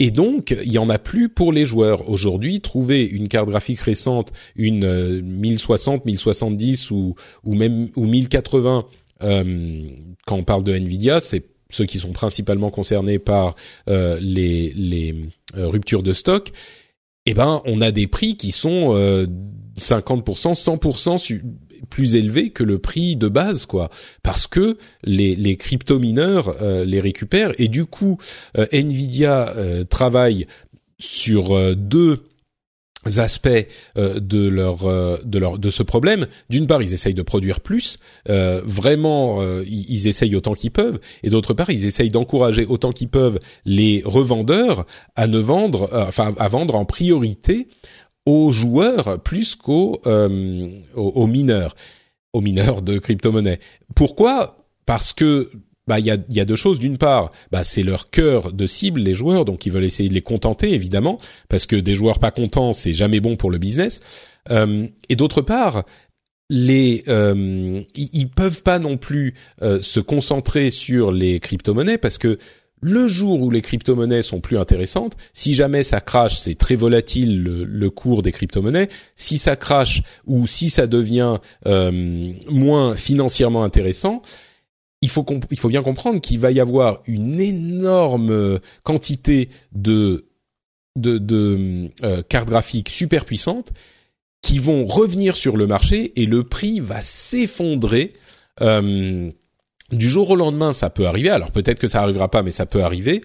Et 0.02 0.10
donc, 0.10 0.56
il 0.64 0.72
y 0.72 0.78
en 0.78 0.88
a 0.88 0.98
plus 0.98 1.28
pour 1.28 1.52
les 1.52 1.66
joueurs. 1.66 2.08
Aujourd'hui, 2.08 2.62
trouver 2.62 3.04
une 3.04 3.28
carte 3.28 3.50
graphique 3.50 3.80
récente, 3.80 4.32
une 4.56 5.20
1060, 5.20 6.06
1070 6.06 6.90
ou, 6.90 7.14
ou 7.44 7.54
même 7.54 7.90
ou 7.96 8.06
1080, 8.06 8.86
euh, 9.22 9.88
quand 10.26 10.36
on 10.36 10.42
parle 10.42 10.64
de 10.64 10.72
Nvidia, 10.72 11.20
c'est 11.20 11.44
ceux 11.68 11.84
qui 11.84 11.98
sont 11.98 12.12
principalement 12.12 12.70
concernés 12.70 13.18
par 13.18 13.54
euh, 13.88 14.18
les, 14.20 14.72
les 14.74 15.14
euh, 15.56 15.68
ruptures 15.68 16.02
de 16.02 16.14
stock. 16.14 16.50
Eh 17.26 17.34
ben, 17.34 17.60
on 17.66 17.82
a 17.82 17.90
des 17.90 18.06
prix 18.06 18.36
qui 18.36 18.50
sont 18.50 18.94
50%, 19.80 20.54
100% 20.54 21.40
plus 21.88 22.16
élevé 22.16 22.50
que 22.50 22.62
le 22.62 22.78
prix 22.78 23.16
de 23.16 23.28
base, 23.28 23.66
quoi, 23.66 23.90
parce 24.22 24.46
que 24.46 24.76
les, 25.04 25.34
les 25.36 25.56
crypto-mineurs 25.56 26.56
euh, 26.60 26.84
les 26.84 27.00
récupèrent. 27.00 27.52
Et 27.58 27.68
du 27.68 27.86
coup, 27.86 28.18
euh, 28.58 28.66
Nvidia 28.72 29.56
euh, 29.56 29.84
travaille 29.84 30.46
sur 30.98 31.74
deux 31.76 32.22
aspects 33.06 33.48
de 33.96 34.48
leur 34.48 34.80
de 35.24 35.38
leur 35.38 35.58
de 35.58 35.70
ce 35.70 35.82
problème. 35.82 36.26
D'une 36.50 36.66
part, 36.66 36.82
ils 36.82 36.92
essayent 36.92 37.14
de 37.14 37.22
produire 37.22 37.60
plus, 37.60 37.96
vraiment, 38.26 39.42
ils, 39.62 39.90
ils, 39.90 40.08
essayent 40.08 40.36
autant 40.36 40.52
qu'ils 40.52 40.72
peuvent, 40.72 41.00
et 41.22 41.30
d'autre 41.30 41.54
part, 41.54 41.70
ils 41.70 41.86
essayent 41.86 42.10
d'encourager 42.10 42.66
autant 42.66 42.92
qu'ils 42.92 43.08
peuvent 43.08 43.38
les 43.64 44.02
revendeurs 44.04 44.84
à 45.16 45.26
ne 45.26 45.38
vendre, 45.38 45.88
enfin 45.90 46.34
à 46.38 46.48
vendre 46.48 46.74
en 46.74 46.84
priorité 46.84 47.68
aux 48.26 48.52
joueurs 48.52 49.22
plus 49.22 49.56
qu'aux 49.56 50.00
euh, 50.06 50.70
aux, 50.94 51.26
mineurs, 51.26 51.74
aux 52.32 52.40
mineurs 52.40 52.82
de 52.82 52.98
crypto-monnaie. 52.98 53.60
Pourquoi? 53.94 54.66
Parce 54.86 55.12
que 55.12 55.50
bah 55.86 55.98
il 55.98 56.06
y 56.06 56.10
a, 56.10 56.18
y 56.28 56.40
a 56.40 56.44
deux 56.44 56.56
choses. 56.56 56.78
D'une 56.78 56.98
part, 56.98 57.30
bah 57.50 57.64
c'est 57.64 57.82
leur 57.82 58.10
cœur 58.10 58.52
de 58.52 58.66
cible, 58.66 59.00
les 59.00 59.14
joueurs, 59.14 59.44
donc 59.44 59.66
ils 59.66 59.72
veulent 59.72 59.84
essayer 59.84 60.08
de 60.08 60.14
les 60.14 60.22
contenter 60.22 60.72
évidemment, 60.72 61.18
parce 61.48 61.66
que 61.66 61.76
des 61.76 61.94
joueurs 61.94 62.18
pas 62.18 62.30
contents, 62.30 62.72
c'est 62.72 62.94
jamais 62.94 63.20
bon 63.20 63.36
pour 63.36 63.50
le 63.50 63.58
business. 63.58 64.00
Euh, 64.50 64.86
et 65.08 65.16
d'autre 65.16 65.42
part, 65.42 65.84
les 66.50 67.04
euh, 67.08 67.82
ils, 67.94 68.28
peuvent 68.28 68.62
pas 68.62 68.80
non 68.80 68.96
plus 68.96 69.34
euh, 69.62 69.80
se 69.82 70.00
concentrer 70.00 70.70
sur 70.70 71.12
les 71.12 71.38
crypto-monnaies 71.38 71.98
parce 71.98 72.18
que 72.18 72.38
le 72.80 73.08
jour 73.08 73.40
où 73.42 73.50
les 73.50 73.62
crypto-monnaies 73.62 74.22
sont 74.22 74.40
plus 74.40 74.58
intéressantes, 74.58 75.16
si 75.32 75.54
jamais 75.54 75.82
ça 75.82 76.00
crache, 76.00 76.38
c'est 76.38 76.56
très 76.56 76.76
volatile 76.76 77.42
le, 77.42 77.90
cours 77.90 78.22
des 78.22 78.32
crypto-monnaies. 78.32 78.88
Si 79.16 79.38
ça 79.38 79.56
crache 79.56 80.02
ou 80.26 80.46
si 80.46 80.70
ça 80.70 80.86
devient 80.86 81.38
euh, 81.66 82.32
moins 82.48 82.96
financièrement 82.96 83.64
intéressant, 83.64 84.22
il 85.02 85.08
faut, 85.08 85.24
il 85.50 85.58
faut 85.58 85.68
bien 85.68 85.82
comprendre 85.82 86.20
qu'il 86.20 86.38
va 86.38 86.52
y 86.52 86.60
avoir 86.60 87.00
une 87.06 87.40
énorme 87.40 88.60
quantité 88.82 89.48
de 89.72 90.26
de, 90.96 91.18
de 91.18 91.88
euh, 92.02 92.22
cartes 92.28 92.48
graphiques 92.48 92.88
super 92.88 93.24
puissantes 93.24 93.72
qui 94.42 94.58
vont 94.58 94.86
revenir 94.86 95.36
sur 95.36 95.56
le 95.56 95.66
marché 95.66 96.12
et 96.20 96.26
le 96.26 96.44
prix 96.44 96.80
va 96.80 97.00
s'effondrer. 97.00 98.14
Euh, 98.60 99.30
du 99.92 100.08
jour 100.08 100.30
au 100.30 100.36
lendemain, 100.36 100.72
ça 100.72 100.90
peut 100.90 101.06
arriver. 101.06 101.30
Alors 101.30 101.50
peut-être 101.50 101.78
que 101.78 101.88
ça 101.88 102.02
arrivera 102.02 102.30
pas, 102.30 102.42
mais 102.42 102.50
ça 102.50 102.66
peut 102.66 102.82
arriver. 102.82 103.20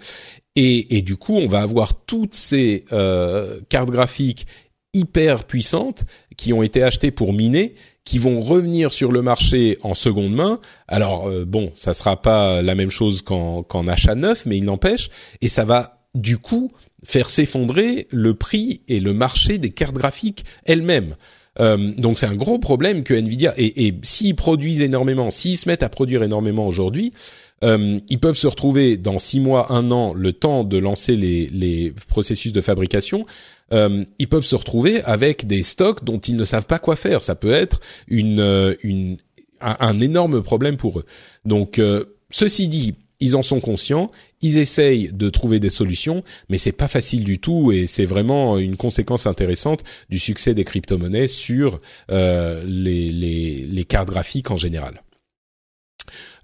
Et, 0.58 1.02
du 1.02 1.18
coup, 1.18 1.36
on 1.36 1.48
va 1.48 1.62
avoir 1.62 2.06
toutes 2.06 2.34
ces 2.34 2.86
euh, 2.94 3.60
cartes 3.68 3.90
graphiques 3.90 4.48
hyper 4.94 5.44
puissantes 5.44 6.06
qui 6.38 6.54
ont 6.54 6.64
été 6.64 6.82
achetées 6.82 7.12
pour 7.12 7.34
miner, 7.34 7.76
qui 8.06 8.18
vont 8.18 8.42
revenir 8.42 8.94
sur 8.94 9.12
le 9.12 9.22
marché 9.22 9.78
en 9.82 9.94
seconde 9.94 10.34
main. 10.34 10.62
Alors 10.88 11.28
euh, 11.28 11.44
bon, 11.44 11.72
ça 11.76 11.94
sera 11.94 12.22
pas 12.22 12.62
la 12.62 12.76
même 12.76 12.92
chose 12.92 13.22
qu'en 13.22 13.88
achat 13.88 14.16
neuf, 14.16 14.46
mais 14.46 14.58
il 14.58 14.64
n'empêche. 14.64 15.10
Et 15.42 15.50
ça 15.50 15.66
va 15.66 16.08
du 16.14 16.38
coup 16.38 16.72
faire 17.04 17.30
s'effondrer 17.30 18.08
le 18.12 18.34
prix 18.34 18.82
et 18.88 19.02
le 19.02 19.14
marché 19.14 19.58
des 19.58 19.72
cartes 19.72 19.96
graphiques 19.96 20.46
elles-mêmes. 20.64 21.16
Euh, 21.60 21.94
donc 21.98 22.18
c'est 22.18 22.26
un 22.26 22.36
gros 22.36 22.60
problème 22.60 23.04
que 23.04 23.14
Nvidia 23.14 23.54
et, 23.58 23.88
et 23.88 23.96
s'ils 24.04 24.36
produisent 24.36 24.82
énormément, 24.82 25.30
s'ils 25.30 25.58
se 25.58 25.70
mettent 25.70 25.84
à 25.84 25.90
produire 25.90 26.24
énormément 26.24 26.68
aujourd'hui, 26.68 27.14
euh, 27.64 28.00
ils 28.10 28.20
peuvent 28.20 28.36
se 28.36 28.48
retrouver 28.48 28.98
dans 28.98 29.18
six 29.18 29.40
mois, 29.40 29.72
un 29.72 29.92
an, 29.92 30.14
le 30.14 30.34
temps 30.34 30.64
de 30.64 30.78
lancer 30.78 31.16
les, 31.16 31.94
processus 32.08 32.52
de 32.52 32.62
fabrication. 32.62 33.26
Euh, 33.74 34.04
ils 34.20 34.28
peuvent 34.28 34.44
se 34.44 34.56
retrouver 34.56 35.02
avec 35.04 35.48
des 35.48 35.64
stocks 35.64 36.04
dont 36.04 36.20
ils 36.20 36.36
ne 36.36 36.44
savent 36.44 36.68
pas 36.68 36.80
quoi 36.80 36.96
faire. 36.96 37.24
Ça 37.24 37.36
peut 37.36 37.52
être 37.52 37.80
une, 38.08 39.18
un, 39.62 40.00
énorme 40.02 40.44
problème 40.44 40.78
pour 40.78 41.00
eux. 41.00 41.06
Donc 41.46 41.82
ceci 42.30 42.68
dit, 42.68 42.96
ils 43.26 43.36
en 43.36 43.44
sont 43.44 43.60
conscients, 43.60 44.12
ils 44.42 44.58
essayent 44.58 45.10
de 45.12 45.30
trouver 45.30 45.60
des 45.60 45.70
solutions, 45.70 46.24
mais 46.50 46.58
c'est 46.58 46.72
pas 46.72 46.88
facile 46.88 47.24
du 47.24 47.40
tout 47.40 47.72
et 47.72 47.88
c'est 47.88 48.06
vraiment 48.06 48.60
une 48.60 48.78
conséquence 48.78 49.26
intéressante 49.26 49.84
du 50.10 50.20
succès 50.20 50.54
des 50.54 50.64
crypto-monnaies 50.64 51.28
sur 51.28 51.82
euh, 52.12 52.64
les, 52.66 53.12
les, 53.12 53.66
les, 53.68 53.84
cartes 53.84 54.10
graphiques 54.10 54.52
en 54.52 54.58
général. 54.58 55.02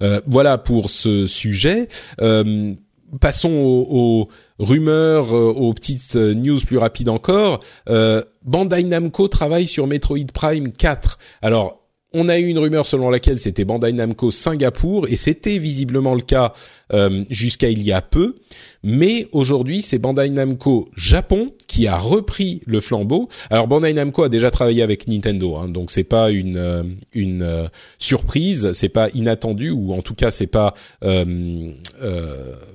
Euh, 0.01 0.21
voilà 0.25 0.57
pour 0.57 0.89
ce 0.89 1.27
sujet. 1.27 1.87
Euh, 2.19 2.73
passons 3.19 3.51
aux, 3.51 4.29
rumeurs, 4.59 5.35
euh, 5.35 5.53
aux 5.53 5.73
petites 5.73 6.15
euh, 6.15 6.33
news 6.33 6.59
plus 6.59 6.77
rapides 6.77 7.09
encore. 7.09 7.59
Euh, 7.89 8.23
Bandai 8.43 8.83
Namco 8.83 9.27
travaille 9.27 9.67
sur 9.67 9.87
Metroid 9.87 10.31
Prime 10.33 10.71
4. 10.71 11.19
Alors 11.41 11.80
on 12.13 12.27
a 12.27 12.37
eu 12.39 12.47
une 12.47 12.59
rumeur 12.59 12.85
selon 12.85 13.09
laquelle 13.09 13.39
c'était 13.39 13.63
Bandai 13.63 13.93
Namco 13.93 14.31
Singapour 14.31 15.07
et 15.07 15.15
c'était 15.15 15.57
visiblement 15.57 16.13
le 16.13 16.21
cas 16.21 16.53
euh, 16.93 17.23
jusqu'à 17.29 17.69
il 17.69 17.81
y 17.83 17.91
a 17.91 18.01
peu. 18.01 18.35
Mais 18.83 19.27
aujourd'hui, 19.31 19.81
c'est 19.81 19.97
Bandai 19.97 20.29
Namco 20.29 20.89
Japon 20.95 21.47
qui 21.67 21.87
a 21.87 21.97
repris 21.97 22.61
le 22.65 22.81
flambeau. 22.81 23.29
Alors 23.49 23.67
Bandai 23.67 23.93
Namco 23.93 24.23
a 24.23 24.29
déjà 24.29 24.51
travaillé 24.51 24.81
avec 24.81 25.07
Nintendo, 25.07 25.55
hein, 25.55 25.69
donc 25.69 25.89
c'est 25.89 26.03
pas 26.03 26.31
une 26.31 26.57
euh, 26.57 26.83
une 27.13 27.43
euh, 27.43 27.67
surprise, 27.97 28.73
c'est 28.73 28.89
pas 28.89 29.09
inattendu 29.13 29.69
ou 29.69 29.93
en 29.93 30.01
tout 30.01 30.15
cas 30.15 30.31
c'est 30.31 30.47
pas 30.47 30.73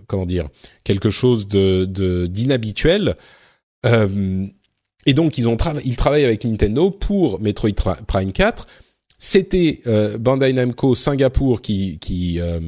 comment 0.07 0.27
dire 0.27 0.49
quelque 0.85 1.11
chose 1.11 1.47
de 1.47 1.85
d'inhabituel. 2.27 3.17
et 3.85 5.15
donc 5.15 5.39
ils 5.39 5.49
ont 5.49 5.57
ils 5.85 5.97
travaillent 5.97 6.25
avec 6.25 6.45
Nintendo 6.45 6.91
pour 6.91 7.41
Metroid 7.41 7.73
Prime 8.07 8.33
4 8.33 8.67
c'était 9.19 9.81
euh, 9.87 10.19
Bandai 10.19 10.53
Namco 10.53 10.95
Singapour 10.95 11.63
qui, 11.63 11.99
qui 11.99 12.39
euh, 12.41 12.61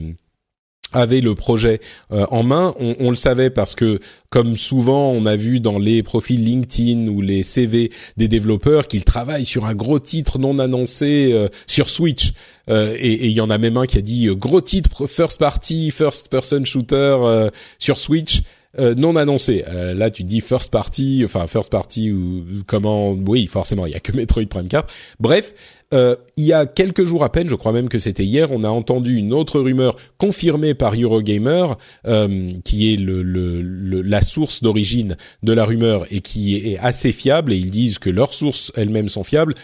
avait 0.92 1.20
le 1.20 1.34
projet 1.34 1.80
euh, 2.10 2.26
en 2.30 2.42
main. 2.42 2.74
On, 2.78 3.10
le 3.10 3.16
savait 3.16 3.50
parce 3.50 3.74
que, 3.74 4.00
comme 4.30 4.56
souvent, 4.56 5.10
on 5.10 5.26
a 5.26 5.36
vu 5.36 5.60
dans 5.60 5.78
les 5.78 6.02
profils 6.02 6.42
LinkedIn 6.42 7.08
ou 7.08 7.20
les 7.20 7.42
CV 7.42 7.90
des 8.16 8.28
développeurs 8.28 8.88
qu'ils 8.88 9.04
travaillent 9.04 9.44
sur 9.44 9.66
un 9.66 9.74
gros 9.74 9.98
titre 9.98 10.38
non 10.38 10.58
annoncé 10.58 11.48
sur 11.66 11.90
Switch. 11.90 12.32
et 12.68 13.26
il 13.26 13.32
y 13.32 13.40
en 13.40 13.50
a 13.50 13.58
même 13.58 13.76
un 13.76 13.86
qui 13.86 13.98
a 13.98 14.02
dit 14.02 14.26
gros 14.34 14.60
titre 14.60 15.06
first 15.06 15.38
party, 15.38 15.90
first 15.90 16.28
person 16.28 16.64
shooter 16.64 17.48
sur 17.78 17.98
Switch. 17.98 18.42
non 18.78 19.16
annoncé. 19.16 19.64
là, 19.94 20.10
tu 20.10 20.24
dis 20.24 20.40
first 20.40 20.70
party, 20.70 21.22
enfin 21.24 21.46
first 21.46 21.70
party 21.70 22.12
ou 22.12 22.44
comment 22.66 23.12
Oui, 23.12 23.46
forcément, 23.46 23.86
il 23.86 23.92
y 23.92 23.96
a 23.96 24.00
que 24.00 24.12
Metroid 24.12 24.46
Prime 24.46 24.68
4. 24.68 24.92
Bref, 25.20 25.54
euh, 25.94 26.16
il 26.36 26.44
y 26.44 26.52
a 26.52 26.66
quelques 26.66 27.04
jours 27.04 27.24
à 27.24 27.32
peine, 27.32 27.48
je 27.48 27.54
crois 27.54 27.72
même 27.72 27.88
que 27.88 27.98
c'était 27.98 28.24
hier, 28.24 28.52
on 28.52 28.64
a 28.64 28.68
entendu 28.68 29.16
une 29.16 29.32
autre 29.32 29.60
rumeur 29.60 29.96
confirmée 30.18 30.74
par 30.74 30.94
Eurogamer, 30.94 31.66
euh, 32.06 32.52
qui 32.64 32.92
est 32.92 32.96
le, 32.96 33.22
le, 33.22 34.02
la 34.02 34.20
source 34.20 34.62
d'origine 34.62 35.16
de 35.42 35.52
la 35.52 35.64
rumeur 35.64 36.06
et 36.10 36.20
qui 36.20 36.56
est 36.56 36.78
assez 36.78 37.12
fiable, 37.12 37.52
et 37.52 37.56
ils 37.56 37.70
disent 37.70 37.98
que 37.98 38.10
leurs 38.10 38.34
sources 38.34 38.72
elles-mêmes 38.76 39.08
sont 39.08 39.24
fiables. 39.24 39.54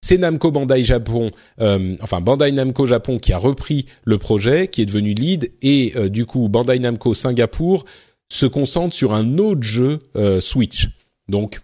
C'est 0.00 0.18
Namco 0.18 0.50
Bandai 0.50 0.84
Japon, 0.84 1.30
euh, 1.60 1.96
enfin 2.02 2.20
Bandai 2.20 2.52
Namco 2.52 2.86
Japon 2.86 3.18
qui 3.18 3.32
a 3.32 3.38
repris 3.38 3.86
le 4.04 4.18
projet, 4.18 4.68
qui 4.68 4.82
est 4.82 4.86
devenu 4.86 5.14
lead, 5.14 5.52
et 5.62 5.92
euh, 5.96 6.10
du 6.10 6.26
coup 6.26 6.48
Bandai 6.48 6.78
Namco 6.78 7.14
Singapour 7.14 7.84
se 8.30 8.46
concentre 8.46 8.94
sur 8.94 9.14
un 9.14 9.38
autre 9.38 9.62
jeu 9.62 10.00
euh, 10.16 10.40
Switch. 10.40 10.90
Donc 11.28 11.60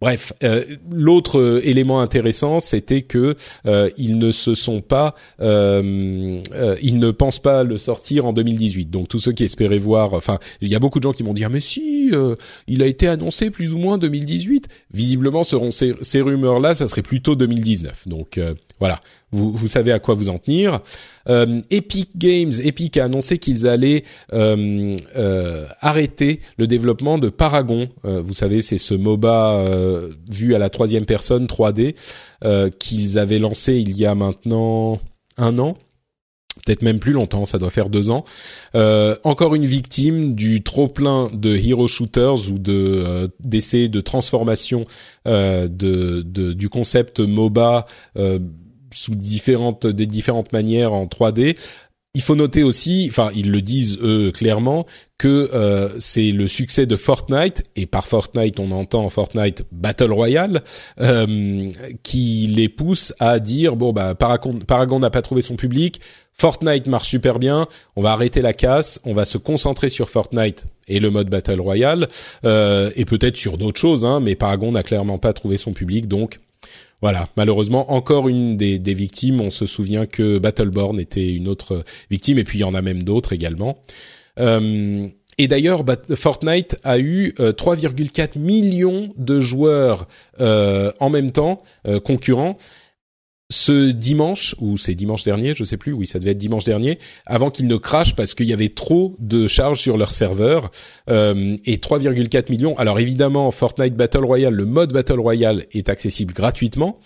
Bref, 0.00 0.32
euh, 0.42 0.64
l'autre 0.90 1.38
euh, 1.38 1.60
élément 1.62 2.00
intéressant, 2.00 2.58
c'était 2.58 3.02
que 3.02 3.36
euh, 3.66 3.90
ils 3.98 4.18
ne 4.18 4.30
se 4.30 4.54
sont 4.54 4.80
pas, 4.80 5.14
ils 5.40 6.98
ne 6.98 7.10
pensent 7.10 7.38
pas 7.38 7.64
le 7.64 7.76
sortir 7.76 8.24
en 8.24 8.32
2018. 8.32 8.90
Donc 8.90 9.08
tous 9.08 9.18
ceux 9.18 9.32
qui 9.32 9.44
espéraient 9.44 9.78
voir, 9.78 10.14
enfin, 10.14 10.38
il 10.62 10.68
y 10.68 10.74
a 10.74 10.78
beaucoup 10.78 11.00
de 11.00 11.04
gens 11.04 11.12
qui 11.12 11.22
m'ont 11.22 11.34
dit 11.34 11.44
ah 11.44 11.48
mais 11.50 11.60
si, 11.60 12.10
il 12.66 12.82
a 12.82 12.86
été 12.86 13.08
annoncé 13.08 13.50
plus 13.50 13.74
ou 13.74 13.78
moins 13.78 13.98
2018. 13.98 14.68
Visiblement, 14.92 15.42
seront 15.42 15.70
ces, 15.70 15.92
ces 16.00 16.20
rumeurs-là, 16.20 16.74
ça 16.74 16.88
serait 16.88 17.02
plutôt 17.02 17.34
2019. 17.36 18.08
Donc 18.08 18.40
voilà, 18.78 19.00
vous, 19.32 19.52
vous 19.52 19.68
savez 19.68 19.92
à 19.92 19.98
quoi 19.98 20.14
vous 20.14 20.28
en 20.28 20.38
tenir. 20.38 20.80
Euh, 21.28 21.60
Epic 21.70 22.10
Games, 22.16 22.52
Epic 22.62 22.96
a 22.96 23.04
annoncé 23.04 23.38
qu'ils 23.38 23.66
allaient 23.66 24.04
euh, 24.32 24.96
euh, 25.16 25.66
arrêter 25.80 26.40
le 26.56 26.66
développement 26.66 27.18
de 27.18 27.28
Paragon. 27.28 27.88
vous 28.04 28.34
savez, 28.34 28.62
c'est 28.62 28.78
ce 28.78 28.94
MOBA 28.94 29.64
vu 30.30 30.54
à 30.54 30.58
la 30.58 30.70
troisième 30.70 31.06
personne 31.06 31.46
3D 31.46 31.94
qu'ils 32.78 33.18
avaient 33.18 33.38
lancé 33.38 33.76
il 33.76 33.96
y 33.96 34.06
a 34.06 34.14
maintenant 34.14 34.98
un 35.36 35.58
an 35.58 35.76
peut-être 36.66 36.82
même 36.82 36.98
plus 36.98 37.12
longtemps, 37.12 37.46
ça 37.46 37.58
doit 37.58 37.70
faire 37.70 37.88
deux 37.88 38.10
ans. 38.10 38.24
encore 39.24 39.54
une 39.54 39.64
victime 39.64 40.34
du 40.34 40.62
trop 40.62 40.88
plein 40.88 41.28
de 41.32 41.56
hero 41.56 41.88
shooters 41.88 42.50
ou 42.50 42.58
de 42.58 43.30
d'essais 43.40 43.88
de 43.88 44.00
transformation 44.00 44.84
de, 45.24 45.68
de, 45.68 46.52
du 46.52 46.68
concept 46.68 47.20
MOBA 47.20 47.86
sous 48.92 49.14
différentes 49.14 49.86
des 49.86 50.06
différentes 50.06 50.52
manières 50.52 50.92
en 50.92 51.06
3D. 51.06 51.56
Il 52.14 52.22
faut 52.22 52.34
noter 52.34 52.64
aussi, 52.64 53.06
enfin 53.08 53.30
ils 53.36 53.52
le 53.52 53.60
disent 53.60 53.98
eux 54.02 54.32
clairement, 54.32 54.84
que 55.16 55.48
euh, 55.54 55.90
c'est 56.00 56.32
le 56.32 56.48
succès 56.48 56.84
de 56.86 56.96
Fortnite 56.96 57.62
et 57.76 57.86
par 57.86 58.08
Fortnite 58.08 58.58
on 58.58 58.72
entend 58.72 59.08
Fortnite 59.10 59.62
Battle 59.70 60.10
Royale 60.10 60.62
euh, 61.00 61.68
qui 62.02 62.48
les 62.48 62.68
pousse 62.68 63.14
à 63.20 63.38
dire 63.38 63.76
bon 63.76 63.92
bah 63.92 64.16
Paragon 64.16 64.98
n'a 64.98 65.10
pas 65.10 65.22
trouvé 65.22 65.40
son 65.40 65.54
public, 65.54 66.00
Fortnite 66.32 66.88
marche 66.88 67.08
super 67.08 67.38
bien, 67.38 67.66
on 67.94 68.02
va 68.02 68.10
arrêter 68.12 68.40
la 68.40 68.54
casse, 68.54 68.98
on 69.04 69.12
va 69.12 69.24
se 69.24 69.38
concentrer 69.38 69.88
sur 69.88 70.10
Fortnite 70.10 70.66
et 70.88 70.98
le 70.98 71.10
mode 71.10 71.28
Battle 71.28 71.60
Royale 71.60 72.08
euh, 72.44 72.90
et 72.96 73.04
peut-être 73.04 73.36
sur 73.36 73.56
d'autres 73.56 73.78
choses, 73.78 74.04
hein, 74.04 74.18
mais 74.18 74.34
Paragon 74.34 74.72
n'a 74.72 74.82
clairement 74.82 75.18
pas 75.18 75.32
trouvé 75.32 75.58
son 75.58 75.74
public 75.74 76.08
donc 76.08 76.40
voilà, 77.02 77.28
malheureusement, 77.36 77.92
encore 77.92 78.28
une 78.28 78.56
des, 78.56 78.94
victimes. 78.94 79.40
On 79.40 79.50
se 79.50 79.66
souvient 79.66 80.06
que 80.06 80.38
Battleborn 80.38 81.00
était 81.00 81.32
une 81.32 81.48
autre 81.48 81.84
victime, 82.10 82.38
et 82.38 82.44
puis 82.44 82.58
il 82.58 82.62
y 82.62 82.64
en 82.64 82.74
a 82.74 82.82
même 82.82 83.02
d'autres 83.02 83.32
également. 83.32 83.78
Euh, 84.38 85.08
et 85.38 85.48
d'ailleurs, 85.48 85.84
Fortnite 86.14 86.76
a 86.84 86.98
eu 86.98 87.32
3,4 87.38 88.36
euh, 88.36 88.40
millions 88.40 89.14
de 89.16 89.40
joueurs 89.40 90.06
euh, 90.40 90.92
en 91.00 91.08
même 91.08 91.30
temps, 91.30 91.62
concurrents, 92.04 92.58
ce 93.50 93.90
dimanche 93.90 94.54
ou 94.60 94.78
c'est 94.78 94.94
dimanche 94.94 95.24
dernier, 95.24 95.54
je 95.54 95.64
sais 95.64 95.76
plus, 95.76 95.92
oui, 95.92 96.06
ça 96.06 96.18
devait 96.18 96.30
être 96.30 96.38
dimanche 96.38 96.64
dernier, 96.64 96.98
avant 97.26 97.50
qu'ils 97.50 97.66
ne 97.66 97.76
crachent 97.76 98.14
parce 98.14 98.34
qu'il 98.34 98.46
y 98.46 98.52
avait 98.52 98.68
trop 98.68 99.16
de 99.18 99.46
charges 99.48 99.80
sur 99.80 99.98
leur 99.98 100.12
serveur 100.12 100.70
euh, 101.08 101.56
et 101.66 101.76
3,4 101.76 102.50
millions. 102.50 102.78
Alors 102.78 103.00
évidemment, 103.00 103.50
Fortnite 103.50 103.94
Battle 103.94 104.24
Royale, 104.24 104.54
le 104.54 104.66
mode 104.66 104.92
Battle 104.92 105.18
Royale 105.18 105.64
est 105.72 105.88
accessible 105.88 106.32
gratuitement. 106.32 107.00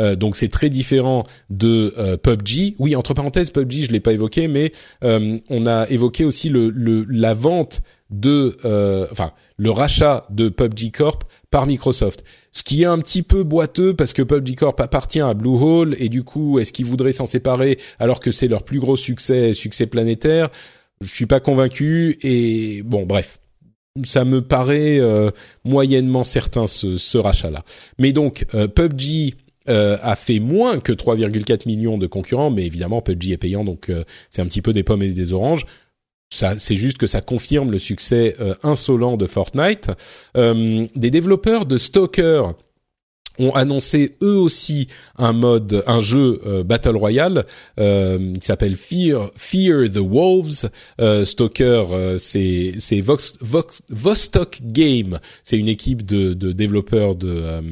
Euh, 0.00 0.16
donc 0.16 0.34
c'est 0.34 0.48
très 0.48 0.70
différent 0.70 1.24
de 1.50 1.94
euh, 1.98 2.16
PUBG. 2.16 2.74
Oui, 2.78 2.96
entre 2.96 3.14
parenthèses, 3.14 3.50
PUBG, 3.50 3.84
je 3.84 3.92
l'ai 3.92 4.00
pas 4.00 4.12
évoqué, 4.12 4.48
mais 4.48 4.72
euh, 5.04 5.38
on 5.48 5.66
a 5.66 5.88
évoqué 5.90 6.24
aussi 6.24 6.48
le, 6.48 6.70
le 6.70 7.04
la 7.08 7.34
vente 7.34 7.82
de, 8.10 8.56
enfin, 9.12 9.30
le 9.56 9.70
rachat 9.70 10.26
de 10.30 10.48
PUBG 10.48 10.90
Corp 10.90 11.22
par 11.50 11.66
Microsoft. 11.66 12.24
Ce 12.50 12.64
qui 12.64 12.82
est 12.82 12.86
un 12.86 12.98
petit 12.98 13.22
peu 13.22 13.44
boiteux 13.44 13.94
parce 13.94 14.12
que 14.12 14.22
PUBG 14.22 14.56
Corp 14.56 14.80
appartient 14.80 15.20
à 15.20 15.34
Bluehole 15.34 15.94
et 15.98 16.08
du 16.08 16.24
coup, 16.24 16.58
est-ce 16.58 16.72
qu'ils 16.72 16.86
voudraient 16.86 17.12
s'en 17.12 17.26
séparer 17.26 17.78
alors 18.00 18.18
que 18.18 18.32
c'est 18.32 18.48
leur 18.48 18.64
plus 18.64 18.80
gros 18.80 18.96
succès, 18.96 19.54
succès 19.54 19.86
planétaire? 19.86 20.48
Je 21.00 21.14
suis 21.14 21.26
pas 21.26 21.38
convaincu 21.40 22.18
et 22.22 22.82
bon, 22.82 23.06
bref. 23.06 23.38
Ça 24.04 24.24
me 24.24 24.40
paraît 24.42 24.98
euh, 24.98 25.30
moyennement 25.64 26.24
certain 26.24 26.66
ce, 26.66 26.96
ce 26.96 27.18
rachat-là. 27.18 27.64
Mais 27.98 28.12
donc 28.12 28.46
euh, 28.54 28.66
PUBG 28.68 29.36
euh, 29.68 29.98
a 30.02 30.16
fait 30.16 30.38
moins 30.38 30.80
que 30.80 30.92
3,4 30.92 31.66
millions 31.66 31.98
de 31.98 32.06
concurrents, 32.06 32.50
mais 32.50 32.64
évidemment 32.64 33.02
PUBG 33.02 33.32
est 33.32 33.36
payant, 33.36 33.64
donc 33.64 33.92
c'est 34.30 34.42
un 34.42 34.46
petit 34.46 34.62
peu 34.62 34.72
des 34.72 34.82
pommes 34.82 35.02
et 35.02 35.12
des 35.12 35.32
oranges 35.32 35.66
ça, 36.32 36.58
c'est 36.58 36.76
juste 36.76 36.98
que 36.98 37.08
ça 37.08 37.20
confirme 37.20 37.72
le 37.72 37.78
succès 37.78 38.36
euh, 38.40 38.54
insolent 38.62 39.16
de 39.16 39.26
Fortnite. 39.26 39.90
Euh, 40.36 40.86
des 40.94 41.10
développeurs 41.10 41.66
de 41.66 41.76
Stalker 41.76 42.42
ont 43.40 43.50
annoncé 43.52 44.16
eux 44.22 44.36
aussi 44.36 44.86
un 45.16 45.32
mode, 45.32 45.82
un 45.86 46.00
jeu 46.00 46.40
euh, 46.46 46.62
battle 46.62 46.96
royale 46.96 47.46
qui 47.76 48.46
s'appelle 48.46 48.76
Fear, 48.76 49.30
Fear 49.34 49.90
the 49.90 49.98
Wolves. 49.98 50.70
Stalker, 51.24 52.16
c'est 52.18 52.74
c'est 52.78 53.00
Vox, 53.00 53.34
Vox, 53.40 53.82
Vostok 53.88 54.60
Game, 54.62 55.18
c'est 55.42 55.56
une 55.56 55.68
équipe 55.68 56.04
de, 56.04 56.34
de 56.34 56.52
développeurs 56.52 57.16
de 57.16 57.62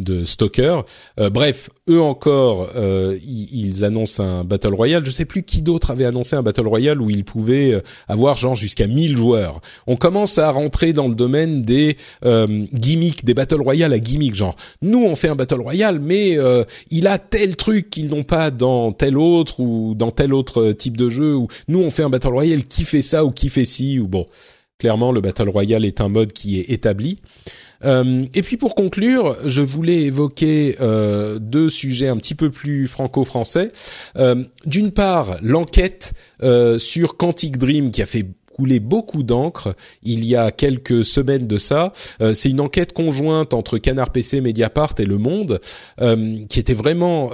de 0.00 0.24
Stalker. 0.24 0.80
Euh, 1.18 1.30
bref, 1.30 1.70
eux 1.88 2.00
encore, 2.00 2.70
euh, 2.76 3.18
ils, 3.26 3.84
annoncent 3.84 4.22
un 4.22 4.44
Battle 4.44 4.74
Royale. 4.74 5.04
Je 5.04 5.10
sais 5.10 5.24
plus 5.24 5.42
qui 5.42 5.62
d'autre 5.62 5.90
avait 5.90 6.04
annoncé 6.04 6.36
un 6.36 6.42
Battle 6.42 6.66
Royale 6.66 7.00
où 7.00 7.10
ils 7.10 7.24
pouvaient 7.24 7.72
euh, 7.72 7.80
avoir 8.08 8.36
genre 8.36 8.56
jusqu'à 8.56 8.86
1000 8.86 9.16
joueurs. 9.16 9.60
On 9.86 9.96
commence 9.96 10.38
à 10.38 10.50
rentrer 10.50 10.92
dans 10.92 11.08
le 11.08 11.14
domaine 11.14 11.62
des 11.62 11.96
gimmicks, 12.72 13.24
des 13.24 13.34
Battle 13.34 13.60
Royale 13.60 13.92
à 13.92 13.98
gimmicks. 13.98 14.34
Genre, 14.34 14.56
nous 14.82 15.04
on 15.04 15.16
fait 15.16 15.28
un 15.28 15.36
Battle 15.36 15.60
Royale, 15.60 16.00
mais 16.00 16.36
il 16.90 17.06
a 17.06 17.18
tel 17.18 17.56
truc 17.56 17.90
qu'ils 17.90 18.08
n'ont 18.08 18.22
pas 18.22 18.50
dans 18.50 18.92
tel 18.92 19.16
autre 19.16 19.60
ou 19.60 19.94
dans 19.94 20.10
tel 20.10 20.34
autre 20.34 20.72
type 20.72 20.96
de 20.96 21.08
jeu. 21.08 21.34
Ou 21.34 21.48
nous 21.68 21.80
on 21.80 21.90
fait 21.90 22.02
un 22.02 22.10
Battle 22.10 22.28
Royale 22.28 22.64
qui 22.64 22.84
fait 22.84 23.02
ça 23.02 23.24
ou 23.24 23.30
qui 23.30 23.48
fait 23.48 23.64
ci 23.64 23.98
ou 23.98 24.06
bon. 24.06 24.26
Clairement, 24.80 25.12
le 25.12 25.20
Battle 25.20 25.50
Royale 25.50 25.84
est 25.84 26.00
un 26.00 26.08
mode 26.08 26.32
qui 26.32 26.58
est 26.58 26.70
établi. 26.70 27.18
Euh, 27.84 28.26
et 28.34 28.42
puis 28.42 28.56
pour 28.56 28.74
conclure, 28.74 29.36
je 29.44 29.62
voulais 29.62 30.02
évoquer 30.02 30.76
euh, 30.80 31.38
deux 31.38 31.68
sujets 31.68 32.08
un 32.08 32.16
petit 32.16 32.34
peu 32.34 32.50
plus 32.50 32.88
franco-français. 32.88 33.70
Euh, 34.16 34.44
d'une 34.66 34.90
part, 34.90 35.36
l'enquête 35.42 36.12
sur 36.78 37.16
Quantic 37.16 37.58
Dream 37.58 37.90
qui 37.90 38.02
a 38.02 38.06
fait 38.06 38.26
couler 38.52 38.80
beaucoup 38.80 39.22
d'encre 39.22 39.74
il 40.02 40.24
y 40.24 40.36
a 40.36 40.50
quelques 40.50 41.04
semaines 41.04 41.46
de 41.46 41.58
ça. 41.58 41.92
c'est 42.34 42.50
une 42.50 42.60
enquête 42.60 42.92
conjointe 42.92 43.52
entre 43.52 43.78
Canard 43.78 44.10
PC, 44.10 44.40
Mediapart 44.40 44.94
et 44.98 45.04
Le 45.04 45.18
Monde 45.18 45.60
qui 46.48 46.58
était 46.58 46.74
vraiment 46.74 47.30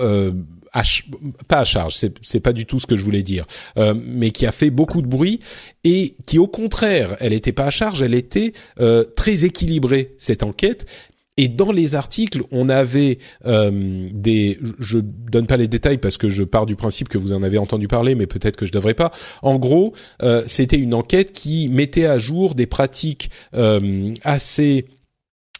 pas 1.49 1.61
à 1.61 1.65
charge, 1.65 1.95
c'est 2.23 2.41
pas 2.41 2.53
du 2.53 2.67
tout 2.67 2.79
ce 2.79 2.87
que 2.87 2.97
je 2.97 3.05
voulais 3.05 3.23
dire, 3.23 3.45
euh, 3.79 3.95
mais 3.97 4.31
qui 4.31 4.47
a 4.47 4.53
fait 4.53 4.71
beaucoup 4.71 5.03
de 5.03 5.07
bruit 5.07 5.41
et 5.85 6.15
qui 6.27 6.39
au 6.39 6.49
contraire, 6.49 7.17
elle 7.21 7.33
était 7.33 7.53
pas 7.53 7.67
à 7.67 7.71
charge, 7.71 8.03
elle 8.03 8.15
était 8.15 8.53
euh, 8.81 9.05
très 9.17 9.45
équilibrée 9.45 10.15
cette 10.19 10.43
enquête. 10.43 10.87
Et 11.39 11.49
dans 11.49 11.71
les 11.71 11.95
articles, 11.95 12.45
on 12.51 12.71
avait 12.71 13.19
euh, 13.45 14.09
des, 14.11 14.59
je 14.79 14.99
donne 14.99 15.47
pas 15.47 15.59
les 15.59 15.69
détails 15.69 15.99
parce 15.99 16.17
que 16.17 16.31
je 16.31 16.43
pars 16.45 16.65
du 16.65 16.77
principe 16.77 17.11
que 17.11 17.19
vous 17.19 17.35
en 17.35 17.43
avez 17.43 17.59
entendu 17.59 17.89
parler, 17.89 18.15
mais 18.15 18.27
peut-être 18.27 18.57
que 18.57 18.65
je 18.65 18.73
devrais 18.73 18.95
pas. 18.95 19.11
En 19.43 19.59
gros, 19.59 19.93
c'était 20.47 20.79
une 20.79 20.95
enquête 20.95 21.33
qui 21.33 21.69
mettait 21.69 22.07
à 22.07 22.19
jour 22.19 22.55
des 22.55 22.65
pratiques 22.65 23.29
assez 23.53 24.87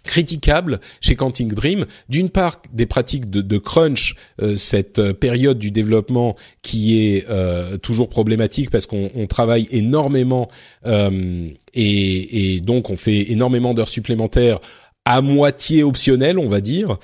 critiquable 0.07 0.81
chez 1.01 1.17
Quantic 1.17 1.53
Dream. 1.53 1.85
D'une 2.09 2.31
part, 2.31 2.63
des 2.73 2.87
pratiques 2.87 3.29
de, 3.29 3.59
crunch, 3.59 4.15
euh, 4.41 4.57
cette 4.57 4.99
euh, 4.99 5.13
période 5.13 5.59
du 5.59 5.71
développement 5.71 6.35
qui 6.63 6.99
est 6.99 7.27
euh, 7.29 7.77
toujours 7.77 8.09
problématique 8.09 8.71
parce 8.71 8.87
qu'on 8.87 9.27
travaille 9.29 9.69
énormément 9.71 10.49
et, 10.85 12.55
et, 12.55 12.61
donc 12.61 12.91
on 12.91 12.97
fait 12.97 13.33
énormément 13.33 13.75
d'heures 13.75 13.89
supplémentaires 13.89 14.61
à 15.05 15.21
moitié 15.21 15.83
optionnelles, 15.83 16.39
on 16.39 16.49
va 16.49 16.61
dire. 16.61 16.99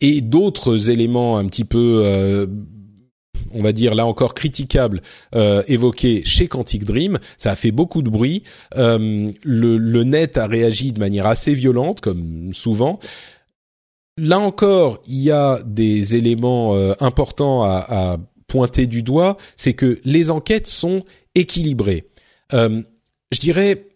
et 0.00 0.20
d'autres 0.20 0.90
éléments 0.90 1.38
un 1.38 1.46
petit 1.46 1.64
peu 1.64 2.46
on 3.56 3.62
va 3.62 3.72
dire 3.72 3.94
là 3.94 4.06
encore 4.06 4.34
critiquable 4.34 5.02
euh, 5.34 5.62
évoqué 5.66 6.22
chez 6.24 6.46
Quantic 6.46 6.84
Dream. 6.84 7.18
Ça 7.38 7.52
a 7.52 7.56
fait 7.56 7.72
beaucoup 7.72 8.02
de 8.02 8.10
bruit. 8.10 8.42
Euh, 8.76 9.28
le, 9.42 10.04
net 10.04 10.38
a 10.38 10.46
réagi 10.46 10.92
de 10.92 10.98
manière 10.98 11.26
assez 11.26 11.54
violente, 11.54 12.00
comme 12.00 12.52
souvent. 12.52 12.98
Là 14.18 14.38
encore, 14.38 15.02
il 15.06 15.22
y 15.22 15.30
a 15.30 15.60
des 15.64 16.14
éléments 16.14 16.74
euh, 16.74 16.94
importants 17.00 17.62
à, 17.62 17.86
à, 17.88 18.16
pointer 18.46 18.86
du 18.86 19.02
doigt. 19.02 19.36
C'est 19.56 19.74
que 19.74 19.98
les 20.04 20.30
enquêtes 20.30 20.68
sont 20.68 21.04
équilibrées. 21.34 22.08
je 22.52 23.40
dirais, 23.40 23.88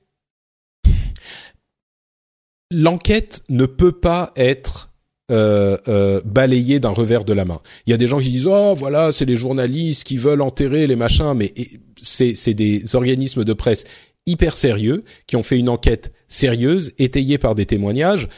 l'enquête 2.70 3.42
ne 3.48 3.66
peut 3.66 3.92
pas 3.92 4.32
être 4.36 4.89
euh, 5.30 5.76
euh, 5.88 6.20
balayé 6.24 6.80
d'un 6.80 6.90
revers 6.90 7.24
de 7.24 7.32
la 7.32 7.44
main. 7.44 7.60
Il 7.86 7.90
y 7.90 7.94
a 7.94 7.96
des 7.96 8.06
gens 8.06 8.18
qui 8.18 8.30
disent 8.30 8.46
oh 8.46 8.74
voilà 8.76 9.12
c'est 9.12 9.24
les 9.24 9.36
journalistes 9.36 10.04
qui 10.04 10.16
veulent 10.16 10.42
enterrer 10.42 10.86
les 10.86 10.96
machins, 10.96 11.34
mais 11.34 11.52
c'est 12.00 12.34
c'est 12.34 12.54
des 12.54 12.94
organismes 12.94 13.44
de 13.44 13.52
presse 13.52 13.84
hyper 14.26 14.56
sérieux 14.56 15.04
qui 15.26 15.36
ont 15.36 15.42
fait 15.42 15.58
une 15.58 15.68
enquête 15.68 16.12
sérieuse 16.28 16.92
étayée 16.98 17.38
par 17.38 17.54
des 17.54 17.66
témoignages 17.66 18.28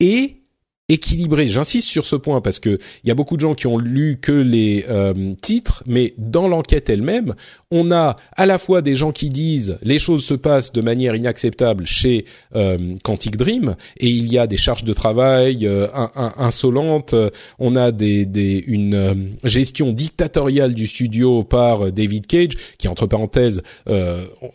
et 0.00 0.42
équilibré. 0.88 1.48
J'insiste 1.48 1.88
sur 1.88 2.06
ce 2.06 2.16
point 2.16 2.40
parce 2.40 2.58
que 2.58 2.78
il 3.02 3.08
y 3.08 3.10
a 3.10 3.14
beaucoup 3.14 3.36
de 3.36 3.40
gens 3.40 3.54
qui 3.54 3.66
ont 3.66 3.78
lu 3.78 4.18
que 4.20 4.32
les 4.32 4.84
euh, 4.88 5.34
titres, 5.40 5.82
mais 5.86 6.14
dans 6.16 6.46
l'enquête 6.48 6.88
elle-même, 6.90 7.34
on 7.70 7.90
a 7.90 8.16
à 8.36 8.46
la 8.46 8.58
fois 8.58 8.82
des 8.82 8.94
gens 8.94 9.10
qui 9.10 9.28
disent 9.30 9.78
les 9.82 9.98
choses 9.98 10.24
se 10.24 10.34
passent 10.34 10.72
de 10.72 10.80
manière 10.80 11.16
inacceptable 11.16 11.86
chez 11.86 12.24
euh, 12.54 12.94
Quantic 13.02 13.36
Dream 13.36 13.74
et 13.98 14.08
il 14.08 14.32
y 14.32 14.38
a 14.38 14.46
des 14.46 14.56
charges 14.56 14.84
de 14.84 14.92
travail 14.92 15.66
euh, 15.66 15.88
insolentes. 16.36 17.14
On 17.58 17.74
a 17.74 17.90
des, 17.90 18.24
des 18.24 18.62
une 18.66 18.94
euh, 18.94 19.14
gestion 19.42 19.92
dictatoriale 19.92 20.74
du 20.74 20.86
studio 20.86 21.42
par 21.42 21.90
David 21.90 22.26
Cage, 22.26 22.56
qui 22.78 22.88
entre 22.88 23.06
parenthèses, 23.06 23.62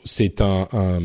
c'est 0.04 0.42
un, 0.42 0.68
un 0.74 1.00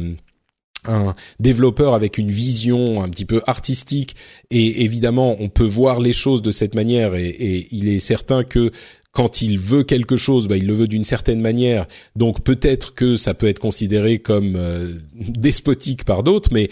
un 0.89 1.15
développeur 1.41 1.95
avec 1.95 2.19
une 2.19 2.31
vision 2.31 3.03
un 3.03 3.09
petit 3.09 3.25
peu 3.25 3.43
artistique. 3.47 4.17
Et 4.51 4.85
évidemment 4.85 5.37
on 5.41 5.49
peut 5.49 5.65
voir 5.65 6.01
les 6.01 6.13
choses 6.13 6.43
de 6.43 6.51
cette 6.51 6.75
manière. 6.75 7.15
Et, 7.15 7.67
il 7.71 7.89
est 7.89 8.01
certain 8.01 8.45
que 8.45 8.71
quand 9.13 9.41
il 9.41 9.59
veut 9.59 9.83
quelque 9.83 10.17
chose, 10.19 10.47
bah, 10.47 10.59
il 10.59 10.67
le 10.67 10.75
veut 10.75 10.89
d'une 10.89 11.05
certaine 11.05 11.41
manière. 11.41 11.87
Donc 12.17 12.43
peut-être 12.43 12.95
que 12.95 13.17
ça 13.17 13.33
peut 13.33 13.47
être 13.47 13.59
considéré 13.59 14.19
comme 14.19 14.57
euh, 14.57 14.93
despotique 15.15 16.05
par 16.05 16.23
d'autres, 16.23 16.51
mais 16.53 16.69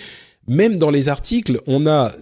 même 0.47 0.77
dans 0.77 0.91
les 0.91 1.09
articles, 1.09 1.61
on 1.67 1.87
a, 1.87 2.13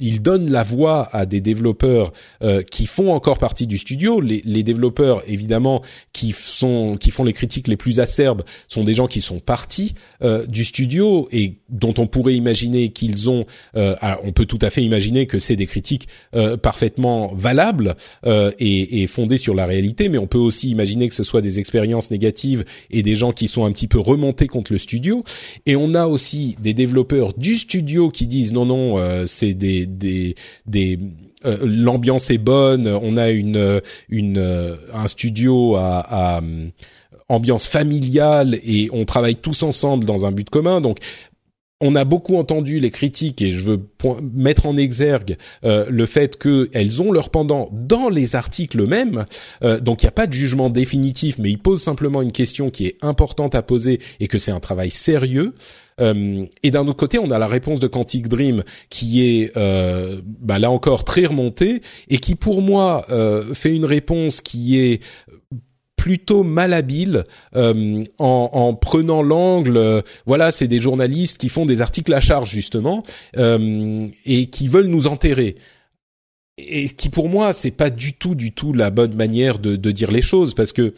il 0.00 0.22
donne 0.22 0.50
la 0.50 0.62
voix 0.62 1.08
à 1.12 1.26
des 1.26 1.40
développeurs 1.40 2.12
euh, 2.42 2.62
qui 2.62 2.86
font 2.86 3.12
encore 3.12 3.38
partie 3.38 3.66
du 3.66 3.78
studio. 3.78 4.20
Les, 4.20 4.42
les, 4.44 4.62
développeurs, 4.62 5.22
évidemment, 5.26 5.82
qui 6.12 6.32
sont, 6.32 6.96
qui 6.98 7.10
font 7.10 7.24
les 7.24 7.32
critiques 7.32 7.68
les 7.68 7.76
plus 7.76 8.00
acerbes, 8.00 8.42
sont 8.68 8.84
des 8.84 8.94
gens 8.94 9.06
qui 9.06 9.20
sont 9.20 9.40
partis 9.40 9.94
euh, 10.22 10.46
du 10.46 10.64
studio 10.64 11.28
et 11.30 11.58
dont 11.68 11.94
on 11.98 12.06
pourrait 12.06 12.34
imaginer 12.34 12.90
qu'ils 12.90 13.30
ont. 13.30 13.46
Euh, 13.76 13.94
on 14.24 14.32
peut 14.32 14.46
tout 14.46 14.58
à 14.62 14.70
fait 14.70 14.82
imaginer 14.82 15.26
que 15.26 15.38
c'est 15.38 15.56
des 15.56 15.66
critiques 15.66 16.08
euh, 16.34 16.56
parfaitement 16.56 17.32
valables 17.34 17.94
euh, 18.26 18.50
et, 18.58 19.02
et 19.02 19.06
fondées 19.06 19.38
sur 19.38 19.54
la 19.54 19.66
réalité, 19.66 20.08
mais 20.08 20.18
on 20.18 20.26
peut 20.26 20.38
aussi 20.38 20.70
imaginer 20.70 21.08
que 21.08 21.14
ce 21.14 21.24
soit 21.24 21.40
des 21.40 21.58
expériences 21.58 22.10
négatives 22.10 22.64
et 22.90 23.02
des 23.02 23.16
gens 23.16 23.32
qui 23.32 23.48
sont 23.48 23.64
un 23.64 23.72
petit 23.72 23.88
peu 23.88 23.98
remontés 23.98 24.46
contre 24.46 24.72
le 24.72 24.78
studio. 24.78 25.24
Et 25.66 25.76
on 25.76 25.94
a 25.94 26.06
aussi 26.06 26.56
des 26.60 26.74
développeurs 26.74 27.34
du 27.34 27.56
studio 27.56 28.10
qui 28.10 28.26
disent 28.26 28.52
non 28.52 28.66
non 28.66 28.98
euh, 28.98 29.24
c'est 29.26 29.54
des 29.54 29.86
des 29.98 30.34
des 30.66 30.98
euh, 31.44 31.58
l'ambiance 31.62 32.30
est 32.30 32.38
bonne, 32.38 32.86
on 32.86 33.16
a 33.16 33.30
une 33.30 33.80
une 34.08 34.38
euh, 34.38 34.76
un 34.92 35.08
studio 35.08 35.76
à, 35.76 36.36
à 36.36 36.40
ambiance 37.28 37.66
familiale 37.66 38.58
et 38.64 38.90
on 38.92 39.04
travaille 39.04 39.36
tous 39.36 39.62
ensemble 39.62 40.04
dans 40.04 40.26
un 40.26 40.32
but 40.32 40.50
commun. 40.50 40.80
Donc 40.80 40.98
on 41.80 41.94
a 41.94 42.04
beaucoup 42.04 42.36
entendu 42.36 42.78
les 42.78 42.90
critiques 42.90 43.40
et 43.42 43.52
je 43.52 43.64
veux 43.64 43.80
mettre 44.34 44.66
en 44.66 44.76
exergue 44.76 45.36
euh, 45.64 45.86
le 45.88 46.06
fait 46.06 46.36
qu'elles 46.36 47.02
ont 47.02 47.12
leur 47.12 47.30
pendant 47.30 47.70
dans 47.72 48.08
les 48.08 48.36
articles 48.36 48.86
mêmes. 48.86 49.24
Euh, 49.62 49.80
donc 49.80 50.02
il 50.02 50.06
n'y 50.06 50.10
a 50.10 50.12
pas 50.12 50.26
de 50.26 50.32
jugement 50.32 50.68
définitif, 50.68 51.38
mais 51.38 51.50
ils 51.50 51.58
posent 51.58 51.82
simplement 51.82 52.22
une 52.22 52.32
question 52.32 52.70
qui 52.70 52.86
est 52.86 52.96
importante 53.02 53.54
à 53.54 53.62
poser 53.62 53.98
et 54.20 54.28
que 54.28 54.38
c'est 54.38 54.52
un 54.52 54.60
travail 54.60 54.90
sérieux. 54.90 55.54
Euh, 56.00 56.46
et 56.62 56.70
d'un 56.70 56.86
autre 56.86 56.98
côté, 56.98 57.18
on 57.18 57.30
a 57.30 57.38
la 57.38 57.46
réponse 57.46 57.80
de 57.80 57.86
Quantic 57.86 58.28
Dream 58.28 58.62
qui 58.88 59.26
est 59.26 59.56
euh, 59.56 60.20
bah, 60.24 60.58
là 60.58 60.70
encore 60.70 61.04
très 61.04 61.26
remontée 61.26 61.82
et 62.08 62.18
qui 62.18 62.34
pour 62.34 62.62
moi 62.62 63.04
euh, 63.10 63.54
fait 63.54 63.74
une 63.74 63.84
réponse 63.84 64.40
qui 64.40 64.78
est 64.78 65.02
plutôt 66.00 66.44
malhabile 66.44 67.24
euh, 67.56 68.04
en, 68.18 68.50
en, 68.54 68.74
prenant 68.74 69.22
l'angle. 69.22 69.76
Euh, 69.76 70.00
voilà, 70.24 70.50
c'est 70.50 70.66
des 70.66 70.80
journalistes 70.80 71.36
qui 71.36 71.50
font 71.50 71.66
des 71.66 71.82
articles 71.82 72.14
à 72.14 72.22
charge 72.22 72.50
justement 72.50 73.02
euh, 73.36 74.08
et 74.24 74.46
qui 74.46 74.66
veulent 74.66 74.86
nous 74.86 75.06
enterrer. 75.08 75.56
Et 76.56 76.86
qui 76.86 77.10
pour 77.10 77.28
moi 77.28 77.52
c'est 77.52 77.70
pas 77.70 77.90
du 77.90 78.14
tout 78.14 78.34
du 78.34 78.52
tout 78.52 78.72
la 78.72 78.88
bonne 78.88 79.14
manière 79.14 79.58
de, 79.58 79.76
de 79.76 79.90
dire 79.90 80.10
les 80.10 80.22
choses 80.22 80.54
parce 80.54 80.72
que 80.72 80.94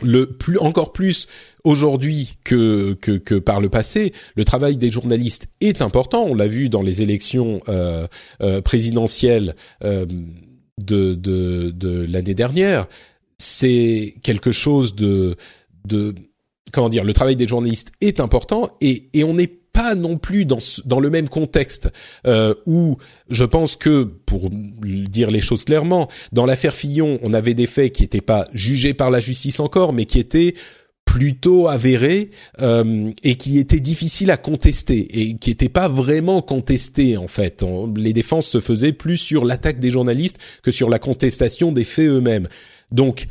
le 0.00 0.26
plus 0.26 0.58
encore 0.58 0.92
plus 0.92 1.26
aujourd'hui 1.64 2.36
que, 2.44 2.96
que, 3.00 3.18
que 3.18 3.34
par 3.34 3.60
le 3.60 3.68
passé, 3.68 4.12
le 4.36 4.44
travail 4.44 4.76
des 4.76 4.92
journalistes 4.92 5.48
est 5.60 5.82
important. 5.82 6.24
On 6.24 6.36
l'a 6.36 6.46
vu 6.46 6.68
dans 6.68 6.82
les 6.82 7.02
élections 7.02 7.62
euh, 7.68 8.06
euh, 8.42 8.60
présidentielles 8.60 9.56
euh, 9.82 10.06
de, 10.78 11.14
de, 11.14 11.72
de 11.74 12.06
l'année 12.08 12.34
dernière 12.34 12.86
c'est 13.38 14.14
quelque 14.22 14.52
chose 14.52 14.94
de, 14.94 15.36
de 15.84 16.14
comment 16.72 16.88
dire, 16.88 17.04
le 17.04 17.12
travail 17.12 17.36
des 17.36 17.48
journalistes 17.48 17.92
est 18.00 18.20
important 18.20 18.76
et, 18.80 19.08
et 19.12 19.24
on 19.24 19.34
n'est 19.34 19.64
pas 19.74 19.94
non 19.94 20.18
plus 20.18 20.46
dans, 20.46 20.60
dans 20.86 21.00
le 21.00 21.10
même 21.10 21.28
contexte 21.28 21.90
euh, 22.26 22.54
où 22.64 22.96
je 23.28 23.44
pense 23.44 23.76
que, 23.76 24.04
pour 24.04 24.48
dire 24.50 25.30
les 25.30 25.40
choses 25.40 25.64
clairement, 25.64 26.08
dans 26.32 26.46
l'affaire 26.46 26.74
Fillon, 26.74 27.18
on 27.22 27.34
avait 27.34 27.54
des 27.54 27.66
faits 27.66 27.92
qui 27.92 28.02
n'étaient 28.02 28.20
pas 28.20 28.46
jugés 28.54 28.94
par 28.94 29.10
la 29.10 29.20
justice 29.20 29.60
encore, 29.60 29.92
mais 29.92 30.06
qui 30.06 30.20
étaient 30.20 30.54
plutôt 31.04 31.68
avérés 31.68 32.30
euh, 32.60 33.10
et 33.22 33.34
qui 33.34 33.58
étaient 33.58 33.80
difficiles 33.80 34.30
à 34.30 34.36
contester 34.36 35.20
et 35.20 35.36
qui 35.36 35.50
n'étaient 35.50 35.68
pas 35.68 35.88
vraiment 35.88 36.40
contestés 36.40 37.16
en 37.16 37.28
fait. 37.28 37.64
les 37.96 38.12
défenses 38.12 38.46
se 38.46 38.60
faisaient 38.60 38.92
plus 38.92 39.18
sur 39.18 39.44
l'attaque 39.44 39.80
des 39.80 39.90
journalistes 39.90 40.38
que 40.62 40.70
sur 40.70 40.88
la 40.88 40.98
contestation 40.98 41.72
des 41.72 41.84
faits 41.84 42.08
eux-mêmes. 42.08 42.48
Donc 42.94 43.26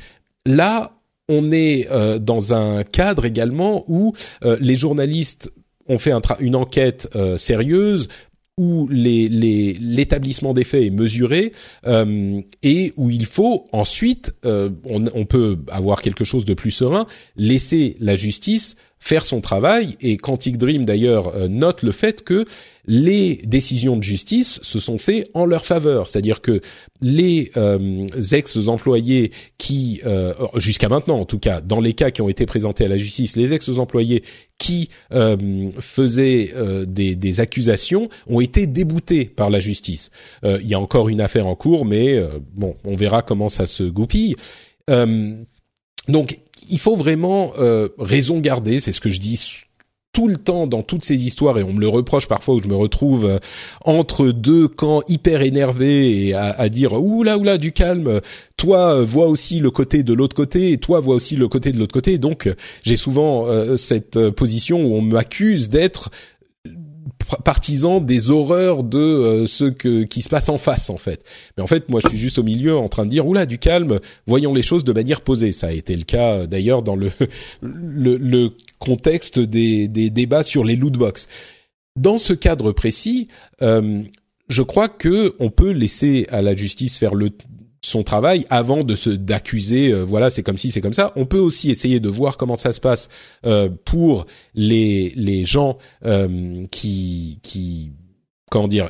là, 0.45 0.91
on 1.29 1.51
est 1.51 1.87
euh, 1.89 2.19
dans 2.19 2.53
un 2.53 2.83
cadre 2.83 3.25
également 3.25 3.83
où 3.87 4.13
euh, 4.43 4.57
les 4.59 4.75
journalistes 4.75 5.51
ont 5.87 5.97
fait 5.97 6.13
une 6.39 6.55
enquête 6.55 7.09
euh, 7.15 7.37
sérieuse 7.37 8.07
où 8.55 8.87
l'établissement 8.87 10.53
des 10.53 10.63
faits 10.63 10.83
est 10.83 10.91
mesuré 10.91 11.53
et 12.61 12.93
où 12.97 13.09
il 13.09 13.25
faut 13.25 13.67
ensuite, 13.71 14.31
on, 14.43 15.05
on, 15.11 15.25
peut 15.25 15.57
avoir 15.71 16.03
quelque 16.03 16.23
chose 16.23 16.45
de 16.45 16.53
plus 16.53 16.69
serein, 16.69 17.07
laisser 17.35 17.97
la 17.99 18.15
justice 18.15 18.75
faire 19.03 19.25
son 19.25 19.41
travail. 19.41 19.97
Et 19.99 20.15
Quantic 20.15 20.57
Dream 20.57 20.85
d'ailleurs 20.85 21.35
euh, 21.35 21.49
note 21.49 21.81
le 21.81 21.91
fait 21.91 22.23
que 22.23 22.45
les 22.85 23.41
décisions 23.43 23.97
de 23.97 24.03
justice 24.03 24.59
se 24.61 24.79
sont 24.79 24.97
faites 24.97 25.29
en 25.33 25.45
leur 25.45 25.65
faveur, 25.65 26.07
c'est-à-dire 26.07 26.41
que 26.41 26.61
les 27.01 27.51
euh, 27.57 28.07
ex-employés 28.31 29.31
qui, 29.57 30.01
euh, 30.05 30.33
jusqu'à 30.55 30.87
maintenant 30.87 31.19
en 31.19 31.25
tout 31.25 31.39
cas, 31.39 31.59
dans 31.59 31.81
les 31.81 31.93
cas 31.93 32.11
qui 32.11 32.21
ont 32.21 32.29
été 32.29 32.45
présentés 32.45 32.85
à 32.85 32.87
la 32.87 32.97
justice, 32.97 33.35
les 33.35 33.53
ex-employés 33.53 34.23
qui 34.57 34.89
faisaient 35.79 36.53
des, 36.87 37.15
des, 37.15 37.39
accusations 37.41 38.07
ont 38.27 38.39
été 38.39 38.65
déboutés 38.65 39.25
par 39.25 39.49
la 39.49 39.59
justice. 39.59 40.09
il 40.43 40.65
y 40.65 40.73
a 40.73 40.79
encore 40.79 41.09
une 41.09 41.19
affaire 41.19 41.47
en 41.47 41.55
cours, 41.55 41.85
mais 41.85 42.21
bon, 42.53 42.77
on 42.85 42.95
verra 42.95 43.23
comment 43.23 43.49
ça 43.49 43.65
se 43.65 43.83
goupille. 43.83 44.35
donc 46.07 46.37
il 46.69 46.79
faut 46.79 46.95
vraiment 46.95 47.53
euh, 47.57 47.89
raison 47.97 48.39
garder, 48.39 48.79
c'est 48.79 48.91
ce 48.91 49.01
que 49.01 49.09
je 49.09 49.19
dis 49.19 49.63
tout 50.11 50.27
le 50.27 50.37
temps 50.37 50.67
dans 50.67 50.83
toutes 50.83 51.03
ces 51.03 51.25
histoires 51.25 51.57
et 51.57 51.63
on 51.63 51.73
me 51.73 51.79
le 51.79 51.87
reproche 51.87 52.27
parfois 52.27 52.53
où 52.53 52.61
je 52.61 52.67
me 52.67 52.75
retrouve 52.75 53.25
euh, 53.25 53.39
entre 53.83 54.27
deux 54.27 54.67
camps 54.67 55.01
hyper 55.07 55.41
énervés 55.41 56.27
et 56.27 56.33
à, 56.35 56.69
dire 56.69 56.93
oula 56.93 57.39
oula 57.39 57.57
du 57.57 57.71
calme 57.71 58.21
toi 58.55 58.97
euh, 58.99 59.05
vois 59.05 59.25
aussi 59.25 59.57
le 59.57 59.71
côté 59.71 60.03
de 60.03 60.13
l'autre 60.13 60.35
côté 60.35 60.71
et 60.71 60.77
toi 60.77 60.99
vois 60.99 61.15
aussi 61.15 61.35
le 61.35 61.47
côté 61.47 61.71
de 61.71 61.79
l'autre 61.79 61.93
côté. 61.93 62.19
Donc 62.19 62.47
j'ai 62.83 62.97
souvent 62.97 63.47
cette 63.75 64.29
position 64.29 64.85
où 64.85 64.93
on 64.93 65.01
m'accuse 65.01 65.69
d'être 65.69 66.11
partisan 67.43 67.99
des 67.99 68.31
horreurs 68.31 68.83
de 68.83 68.97
euh, 68.97 69.45
ce 69.45 69.65
que, 69.65 70.03
qui 70.03 70.21
se 70.21 70.29
passe 70.29 70.49
en 70.49 70.57
face 70.57 70.89
en 70.89 70.97
fait. 70.97 71.23
Mais 71.57 71.63
en 71.63 71.67
fait, 71.67 71.89
moi, 71.89 71.99
je 72.03 72.09
suis 72.09 72.17
juste 72.17 72.37
au 72.37 72.43
milieu 72.43 72.75
en 72.77 72.87
train 72.87 73.05
de 73.05 73.09
dire 73.09 73.27
oula 73.27 73.45
du 73.45 73.57
calme, 73.57 73.99
voyons 74.27 74.53
les 74.53 74.61
choses 74.61 74.83
de 74.83 74.93
manière 74.93 75.21
posée. 75.21 75.51
Ça 75.51 75.67
a 75.67 75.71
été 75.71 75.95
le 75.95 76.03
cas 76.03 76.33
euh, 76.33 76.47
d'ailleurs 76.47 76.83
dans 76.83 76.95
le, 76.95 77.11
le, 77.61 78.17
le 78.17 78.51
contexte 78.79 79.39
des, 79.39 79.87
des, 79.87 80.09
débats 80.09 80.43
sur 80.43 80.63
les 80.63 80.75
loot 80.75 80.93
box. 80.93 81.27
Dans 81.95 82.17
ce 82.17 82.33
cadre 82.33 82.71
précis, 82.71 83.27
euh, 83.61 84.01
je 84.49 84.61
crois 84.61 84.89
que 84.89 85.35
on 85.39 85.49
peut 85.49 85.71
laisser 85.71 86.27
à 86.29 86.41
la 86.41 86.55
justice 86.55 86.97
faire 86.97 87.15
le 87.15 87.29
son 87.83 88.03
travail 88.03 88.45
avant 88.49 88.83
de 88.83 88.95
se 88.95 89.09
d'accuser 89.11 89.91
euh, 89.91 90.03
voilà 90.03 90.29
c'est 90.29 90.41
comme 90.41 90.57
si 90.57 90.71
c'est 90.71 90.81
comme 90.81 90.93
ça 90.93 91.11
on 91.15 91.25
peut 91.25 91.39
aussi 91.39 91.69
essayer 91.69 91.99
de 91.99 92.09
voir 92.09 92.37
comment 92.37 92.55
ça 92.55 92.73
se 92.73 92.81
passe 92.81 93.09
euh, 93.45 93.69
pour 93.85 94.25
les 94.55 95.13
les 95.15 95.45
gens 95.45 95.77
euh, 96.05 96.65
qui 96.71 97.39
qui 97.43 97.91
comment 98.49 98.67
dire 98.67 98.89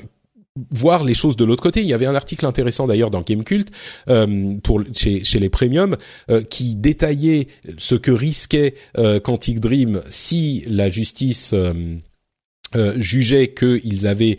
voir 0.71 1.03
les 1.03 1.13
choses 1.13 1.35
de 1.35 1.45
l'autre 1.45 1.63
côté. 1.63 1.81
Il 1.81 1.87
y 1.87 1.93
avait 1.93 2.05
un 2.05 2.15
article 2.15 2.45
intéressant 2.45 2.87
d'ailleurs 2.87 3.09
dans 3.09 3.21
Gamecult 3.21 3.69
euh, 4.07 4.55
pour 4.63 4.81
chez, 4.93 5.23
chez 5.23 5.39
les 5.39 5.49
premiums 5.49 5.97
euh, 6.29 6.43
qui 6.43 6.75
détaillait 6.75 7.47
ce 7.77 7.95
que 7.95 8.11
risquait 8.11 8.75
euh, 8.97 9.19
Quantic 9.19 9.59
Dream 9.59 10.01
si 10.09 10.63
la 10.67 10.89
justice 10.89 11.55
jugeait 12.97 13.53
qu'ils 13.53 14.07
avaient 14.07 14.37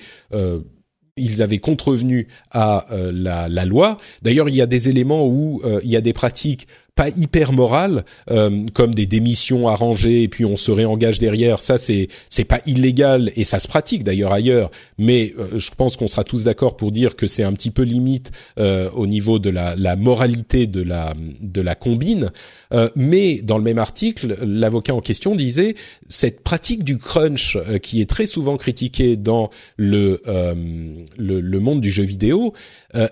ils 1.16 1.42
avaient 1.42 1.58
contrevenu 1.58 2.26
à 2.50 2.86
euh, 2.92 3.12
la, 3.12 3.64
loi. 3.64 3.98
D'ailleurs, 4.22 4.48
il 4.48 4.56
y 4.56 4.62
a 4.62 4.66
des 4.66 4.88
éléments 4.88 5.26
où 5.26 5.60
euh, 5.64 5.80
il 5.84 5.90
y 5.90 5.96
a 5.96 6.00
des 6.00 6.12
pratiques 6.12 6.66
pas 6.94 7.08
hyper 7.08 7.52
moral, 7.52 8.04
euh, 8.30 8.66
comme 8.72 8.94
des 8.94 9.06
démissions 9.06 9.68
arrangées 9.68 10.22
et 10.22 10.28
puis 10.28 10.44
on 10.44 10.56
se 10.56 10.70
réengage 10.70 11.18
derrière. 11.18 11.58
Ça, 11.58 11.76
c'est 11.76 12.08
c'est 12.28 12.44
pas 12.44 12.60
illégal 12.66 13.32
et 13.36 13.44
ça 13.44 13.58
se 13.58 13.66
pratique 13.66 14.04
d'ailleurs 14.04 14.32
ailleurs. 14.32 14.70
Mais 14.96 15.34
euh, 15.38 15.58
je 15.58 15.70
pense 15.76 15.96
qu'on 15.96 16.06
sera 16.06 16.22
tous 16.22 16.44
d'accord 16.44 16.76
pour 16.76 16.92
dire 16.92 17.16
que 17.16 17.26
c'est 17.26 17.42
un 17.42 17.52
petit 17.52 17.70
peu 17.70 17.82
limite 17.82 18.30
euh, 18.58 18.90
au 18.94 19.06
niveau 19.06 19.38
de 19.38 19.50
la, 19.50 19.74
la, 19.74 19.96
moralité 19.96 20.66
de 20.66 20.82
la 20.82 21.14
de 21.40 21.60
la 21.60 21.74
combine. 21.74 22.30
mais 22.96 23.40
dans 23.42 23.58
le 23.58 23.64
même 23.64 23.78
article, 23.78 24.36
l'avocat 24.42 24.94
en 24.94 25.00
question 25.00 25.34
disait 25.34 25.74
cette 26.08 26.42
pratique 26.42 26.82
du 26.82 26.98
crunch 26.98 27.56
qui 27.82 28.00
est 28.00 28.10
très 28.10 28.26
souvent 28.26 28.56
critiquée 28.56 29.16
dans 29.16 29.50
le 29.76 30.20
le, 31.16 31.40
le, 31.40 31.60
monde 31.60 31.80
du 31.80 31.90
jeu 31.90 32.02
vidéo, 32.02 32.52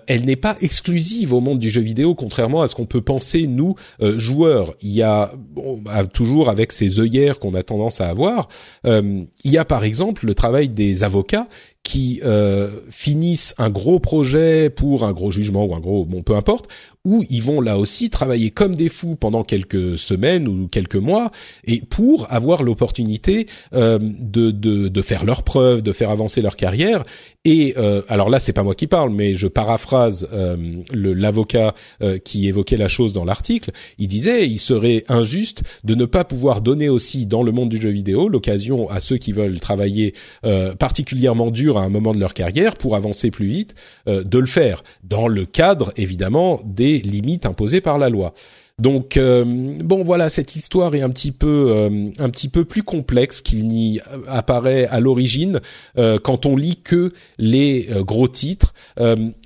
elle 0.07 0.25
n'est 0.25 0.35
pas 0.35 0.55
exclusive 0.61 1.33
au 1.33 1.41
monde 1.41 1.59
du 1.59 1.69
jeu 1.69 1.81
vidéo, 1.81 2.15
contrairement 2.15 2.61
à 2.61 2.67
ce 2.67 2.75
qu'on 2.75 2.85
peut 2.85 3.01
penser 3.01 3.47
nous 3.47 3.75
euh, 4.01 4.17
joueur, 4.17 4.73
il 4.81 4.91
y 4.91 5.01
a 5.01 5.33
bah, 5.55 6.05
toujours 6.05 6.49
avec 6.49 6.71
ces 6.71 6.99
œillères 6.99 7.39
qu'on 7.39 7.53
a 7.53 7.63
tendance 7.63 8.01
à 8.01 8.09
avoir, 8.09 8.49
euh, 8.85 9.23
il 9.43 9.51
y 9.51 9.57
a 9.57 9.65
par 9.65 9.83
exemple 9.83 10.25
le 10.25 10.33
travail 10.33 10.69
des 10.69 11.03
avocats 11.03 11.47
qui 11.83 12.21
euh, 12.23 12.69
finissent 12.89 13.53
un 13.57 13.69
gros 13.69 13.99
projet 13.99 14.69
pour 14.69 15.03
un 15.03 15.11
gros 15.11 15.31
jugement 15.31 15.65
ou 15.65 15.75
un 15.75 15.81
gros 15.81 16.05
bon 16.05 16.23
peu 16.23 16.35
importe 16.35 16.69
où 17.05 17.23
ils 17.29 17.41
vont 17.41 17.59
là 17.59 17.77
aussi 17.77 18.09
travailler 18.09 18.49
comme 18.49 18.75
des 18.75 18.87
fous 18.87 19.15
pendant 19.15 19.43
quelques 19.43 19.97
semaines 19.97 20.47
ou 20.47 20.67
quelques 20.69 20.95
mois 20.95 21.31
et 21.65 21.81
pour 21.81 22.31
avoir 22.31 22.63
l'opportunité 22.63 23.45
euh, 23.73 23.99
de, 24.01 24.51
de, 24.51 24.87
de 24.87 25.01
faire 25.01 25.25
leurs 25.25 25.43
preuves, 25.43 25.81
de 25.81 25.91
faire 25.91 26.11
avancer 26.11 26.41
leur 26.41 26.55
carrière. 26.55 27.03
Et 27.45 27.73
euh, 27.77 28.03
alors 28.07 28.29
là, 28.29 28.39
c'est 28.39 28.53
pas 28.53 28.63
moi 28.63 28.73
qui 28.73 28.87
parle, 28.87 29.09
mais 29.09 29.35
je 29.35 29.47
paraphrase 29.47 30.29
euh, 30.31 30.55
l'avocat 30.93 31.75
euh, 32.01 32.17
qui 32.17 32.47
évoquait 32.47 32.77
la 32.77 32.87
chose 32.87 33.11
dans 33.11 33.25
l'article. 33.25 33.71
Il 33.97 34.07
disait, 34.07 34.47
il 34.47 34.59
serait 34.59 35.03
injuste 35.09 35.63
de 35.83 35.95
ne 35.95 36.05
pas 36.05 36.23
pouvoir 36.23 36.61
donner 36.61 36.87
aussi 36.87 37.25
dans 37.25 37.43
le 37.43 37.51
monde 37.51 37.67
du 37.67 37.77
jeu 37.77 37.89
vidéo 37.89 38.29
l'occasion 38.29 38.89
à 38.89 39.01
ceux 39.01 39.17
qui 39.17 39.33
veulent 39.33 39.59
travailler 39.59 40.13
euh, 40.45 40.73
particulièrement 40.73 41.51
dur 41.51 41.77
à 41.77 41.83
un 41.83 41.89
moment 41.89 42.13
de 42.13 42.19
leur 42.19 42.33
carrière 42.33 42.75
pour 42.75 42.95
avancer 42.95 43.29
plus 43.29 43.47
vite, 43.47 43.75
de 44.07 44.37
le 44.37 44.45
faire 44.45 44.83
dans 45.03 45.27
le 45.27 45.45
cadre 45.45 45.91
évidemment 45.97 46.61
des 46.65 46.92
limites 46.99 47.45
imposées 47.45 47.81
par 47.81 47.97
la 47.97 48.09
loi. 48.09 48.33
Donc 48.79 49.17
euh, 49.17 49.45
bon 49.45 50.03
voilà 50.03 50.29
cette 50.29 50.55
histoire 50.55 50.95
est 50.95 51.01
un 51.01 51.09
petit 51.11 51.31
peu 51.31 51.67
euh, 51.69 52.09
un 52.17 52.29
petit 52.31 52.49
peu 52.49 52.65
plus 52.65 52.81
complexe 52.81 53.41
qu'il 53.41 53.67
n'y 53.67 53.99
apparaît 54.27 54.87
à 54.87 54.99
l'origine 54.99 55.61
euh, 55.99 56.17
quand 56.17 56.47
on 56.47 56.55
lit 56.55 56.77
que 56.77 57.13
les 57.37 57.87
gros 57.99 58.27
titres 58.27 58.73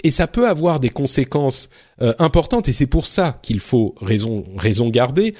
et 0.03 0.11
ça 0.11 0.27
peut 0.27 0.47
avoir 0.47 0.79
des 0.79 0.89
conséquences 0.89 1.69
importantes 1.99 2.69
et 2.69 2.73
c'est 2.73 2.87
pour 2.87 3.05
ça 3.05 3.37
qu'il 3.41 3.59
faut 3.59 3.95
raison 3.99 4.45
raison 4.55 4.89
garder 4.89 5.35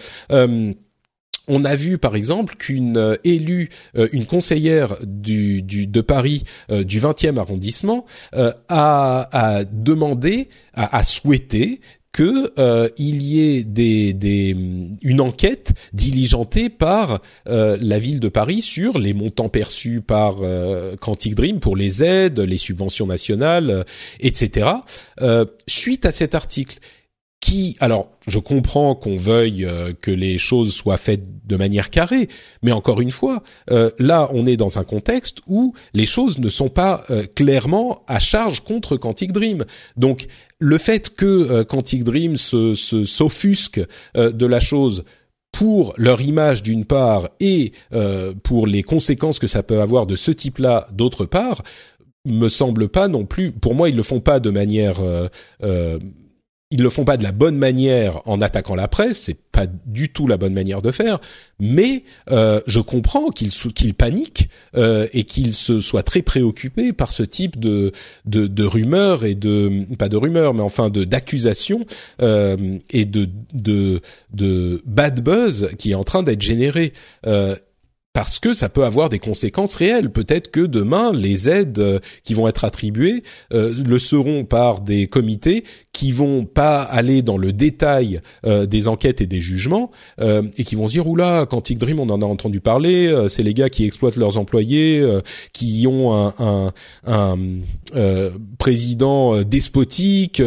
on 1.47 1.65
a 1.65 1.75
vu 1.75 1.97
par 1.97 2.15
exemple 2.15 2.55
qu'une 2.55 3.17
élue, 3.23 3.69
une 4.11 4.25
conseillère 4.25 4.95
du, 5.03 5.61
de 5.61 6.01
Paris 6.01 6.43
du 6.69 6.99
20e 6.99 7.37
arrondissement 7.37 8.05
a, 8.33 9.63
demandé, 9.71 10.49
a, 10.73 10.97
a 10.97 11.03
souhaité 11.03 11.79
que 12.17 12.51
euh, 12.57 12.89
il 12.97 13.21
y 13.21 13.57
ait 13.57 13.63
des, 13.63 14.55
une 15.03 15.21
enquête 15.21 15.73
diligentée 15.93 16.67
par 16.67 17.21
euh, 17.47 17.77
la 17.79 17.99
ville 17.99 18.19
de 18.19 18.27
Paris 18.27 18.63
sur 18.63 18.97
les 18.97 19.13
montants 19.13 19.49
perçus 19.49 20.01
par 20.01 20.37
euh, 20.41 20.95
Quantic 20.95 21.35
Dream 21.35 21.59
pour 21.59 21.75
les 21.75 22.03
aides, 22.03 22.39
les 22.39 22.57
subventions 22.57 23.05
nationales, 23.05 23.85
etc. 24.19 24.69
suite 25.67 26.07
à 26.07 26.11
cet 26.11 26.33
article 26.33 26.79
alors, 27.79 28.09
je 28.27 28.39
comprends 28.39 28.95
qu'on 28.95 29.15
veuille 29.15 29.65
euh, 29.65 29.93
que 29.99 30.11
les 30.11 30.37
choses 30.37 30.73
soient 30.73 30.97
faites 30.97 31.45
de 31.45 31.55
manière 31.55 31.89
carrée, 31.89 32.27
mais 32.61 32.71
encore 32.71 33.01
une 33.01 33.11
fois, 33.11 33.43
euh, 33.71 33.89
là, 33.99 34.29
on 34.33 34.45
est 34.45 34.57
dans 34.57 34.79
un 34.79 34.83
contexte 34.83 35.39
où 35.47 35.73
les 35.93 36.05
choses 36.05 36.39
ne 36.39 36.49
sont 36.49 36.69
pas 36.69 37.03
euh, 37.09 37.23
clairement 37.35 38.03
à 38.07 38.19
charge 38.19 38.61
contre 38.61 38.97
Quantic 38.97 39.31
Dream. 39.31 39.65
Donc, 39.95 40.27
le 40.59 40.77
fait 40.77 41.15
que 41.15 41.63
Quantic 41.63 42.03
Dream 42.03 42.35
se 42.35 42.73
s'offusque 42.73 43.79
de 44.15 44.45
la 44.47 44.59
chose 44.59 45.03
pour 45.51 45.93
leur 45.97 46.19
image 46.21 46.63
d'une 46.63 46.83
part 46.83 47.29
et 47.39 47.73
pour 48.41 48.65
les 48.65 48.81
conséquences 48.81 49.37
que 49.37 49.45
ça 49.45 49.61
peut 49.61 49.81
avoir 49.81 50.07
de 50.07 50.15
ce 50.15 50.31
type-là 50.31 50.87
d'autre 50.91 51.25
part, 51.25 51.61
me 52.25 52.49
semble 52.49 52.87
pas 52.89 53.07
non 53.07 53.25
plus. 53.25 53.51
Pour 53.51 53.75
moi, 53.75 53.87
ils 53.87 53.95
le 53.95 54.01
font 54.01 54.19
pas 54.19 54.39
de 54.39 54.49
manière 54.49 54.99
ils 56.69 56.81
le 56.81 56.89
font 56.89 57.05
pas 57.05 57.15
de 57.15 57.23
la 57.23 57.31
bonne 57.31 57.57
manière 57.57 58.21
en 58.25 58.41
attaquant 58.41 58.75
la 58.75 58.89
presse, 58.89 59.19
c'est 59.21 59.37
pas 59.51 59.67
du 59.85 60.09
tout 60.09 60.27
la 60.27 60.35
bonne 60.35 60.53
manière 60.53 60.81
de 60.81 60.91
faire, 60.91 61.19
mais 61.59 62.03
euh, 62.29 62.59
je 62.67 62.81
comprends 62.81 63.29
qu'ils 63.29 63.93
paniquent 63.93 64.49
euh, 64.75 65.07
et 65.13 65.23
qu'ils 65.23 65.53
se 65.53 65.79
soient 65.79 66.03
très 66.03 66.21
préoccupés 66.21 66.91
par 66.91 67.13
ce 67.13 67.23
type 67.23 67.57
de 67.57 67.93
de, 68.25 68.47
de 68.47 68.63
rumeurs 68.65 69.23
et 69.23 69.33
de 69.33 69.85
pas 69.97 70.09
de 70.09 70.17
rumeurs 70.17 70.53
mais 70.53 70.61
enfin 70.61 70.89
de 70.89 71.05
d'accusations 71.05 71.81
euh, 72.21 72.77
et 72.89 73.05
de 73.05 73.29
de 73.53 74.01
de 74.33 74.81
bad 74.85 75.21
buzz 75.23 75.69
qui 75.77 75.91
est 75.91 75.95
en 75.95 76.03
train 76.03 76.21
d'être 76.21 76.41
généré. 76.41 76.91
Euh, 77.25 77.55
parce 78.17 78.39
que 78.39 78.51
ça 78.51 78.67
peut 78.67 78.83
avoir 78.83 79.09
des 79.09 79.19
conséquences 79.19 79.75
réelles. 79.75 80.09
Peut-être 80.09 80.49
que 80.49 80.61
demain, 80.61 81.11
les 81.13 81.49
aides 81.49 81.77
euh, 81.77 81.99
qui 82.23 82.33
vont 82.33 82.47
être 82.47 82.65
attribuées 82.65 83.21
euh, 83.53 83.71
le 83.87 83.99
seront 83.99 84.43
par 84.43 84.81
des 84.81 85.05
comités 85.05 85.63
qui 85.93 86.11
vont 86.11 86.43
pas 86.43 86.81
aller 86.81 87.21
dans 87.21 87.37
le 87.37 87.53
détail 87.53 88.21
euh, 88.43 88.65
des 88.65 88.87
enquêtes 88.87 89.21
et 89.21 89.27
des 89.27 89.39
jugements 89.39 89.91
et 90.19 90.63
qui 90.63 90.75
vont 90.75 90.87
se 90.87 90.93
dire 90.93 91.07
oula, 91.07 91.45
Quantic 91.47 91.77
Dream, 91.77 91.99
on 91.99 92.09
en 92.09 92.21
a 92.21 92.25
entendu 92.25 92.59
parler, 92.59 93.27
c'est 93.29 93.43
les 93.43 93.53
gars 93.53 93.69
qui 93.69 93.85
exploitent 93.85 94.15
leurs 94.15 94.37
employés, 94.37 95.07
qui 95.53 95.85
ont 95.87 96.31
un, 96.39 97.37
président 98.57 99.41
despotique. 99.43 100.41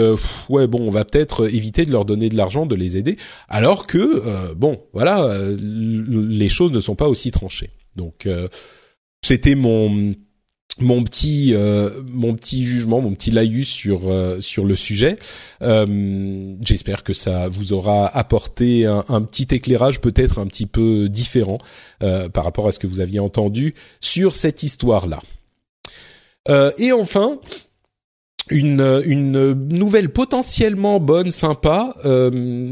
ouais, 0.48 0.66
bon, 0.66 0.80
on 0.80 0.90
va 0.90 1.04
peut-être 1.04 1.52
éviter 1.52 1.84
de 1.84 1.92
leur 1.92 2.04
donner 2.04 2.28
de 2.28 2.36
l'argent, 2.36 2.66
de 2.66 2.74
les 2.74 2.96
aider, 2.96 3.16
alors 3.48 3.86
que 3.86 4.54
bon, 4.54 4.80
voilà, 4.92 5.34
les 5.58 6.48
choses 6.48 6.72
ne 6.72 6.80
sont 6.80 6.96
pas 6.96 7.08
aussi 7.08 7.30
tranchées. 7.30 7.70
Donc 7.96 8.26
euh, 8.26 8.46
c'était 9.22 9.54
mon 9.54 10.14
mon 10.78 11.02
petit 11.02 11.52
euh, 11.52 12.02
mon 12.06 12.34
petit 12.34 12.64
jugement, 12.64 13.00
mon 13.00 13.12
petit 13.12 13.30
laïus 13.30 13.68
sur 13.68 14.08
euh, 14.08 14.40
sur 14.40 14.64
le 14.64 14.76
sujet. 14.76 15.18
J'espère 15.60 17.02
que 17.02 17.12
ça 17.12 17.48
vous 17.48 17.72
aura 17.72 18.06
apporté 18.06 18.86
un, 18.86 19.22
petit 19.22 19.48
éclairage, 19.54 20.00
peut-être 20.00 20.38
un 20.38 20.46
petit 20.46 20.66
peu 20.66 21.08
différent 21.08 21.58
par 21.98 22.44
rapport 22.44 22.66
à 22.66 22.72
ce 22.72 22.78
que 22.78 22.86
vous 22.86 23.00
aviez 23.00 23.20
entendu 23.20 23.74
sur 24.00 24.34
cette 24.34 24.62
histoire 24.62 25.06
là. 25.06 25.20
Et 26.48 26.92
enfin, 26.92 27.38
une, 28.50 29.02
une 29.04 29.52
nouvelle 29.68 30.08
potentiellement 30.10 30.98
bonne, 31.00 31.30
sympa 31.30 31.94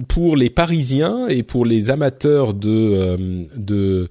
pour 0.08 0.36
les 0.36 0.50
Parisiens 0.50 1.28
et 1.28 1.42
pour 1.42 1.64
les 1.64 1.90
amateurs 1.90 2.54
de 2.54 3.46
de 3.56 4.08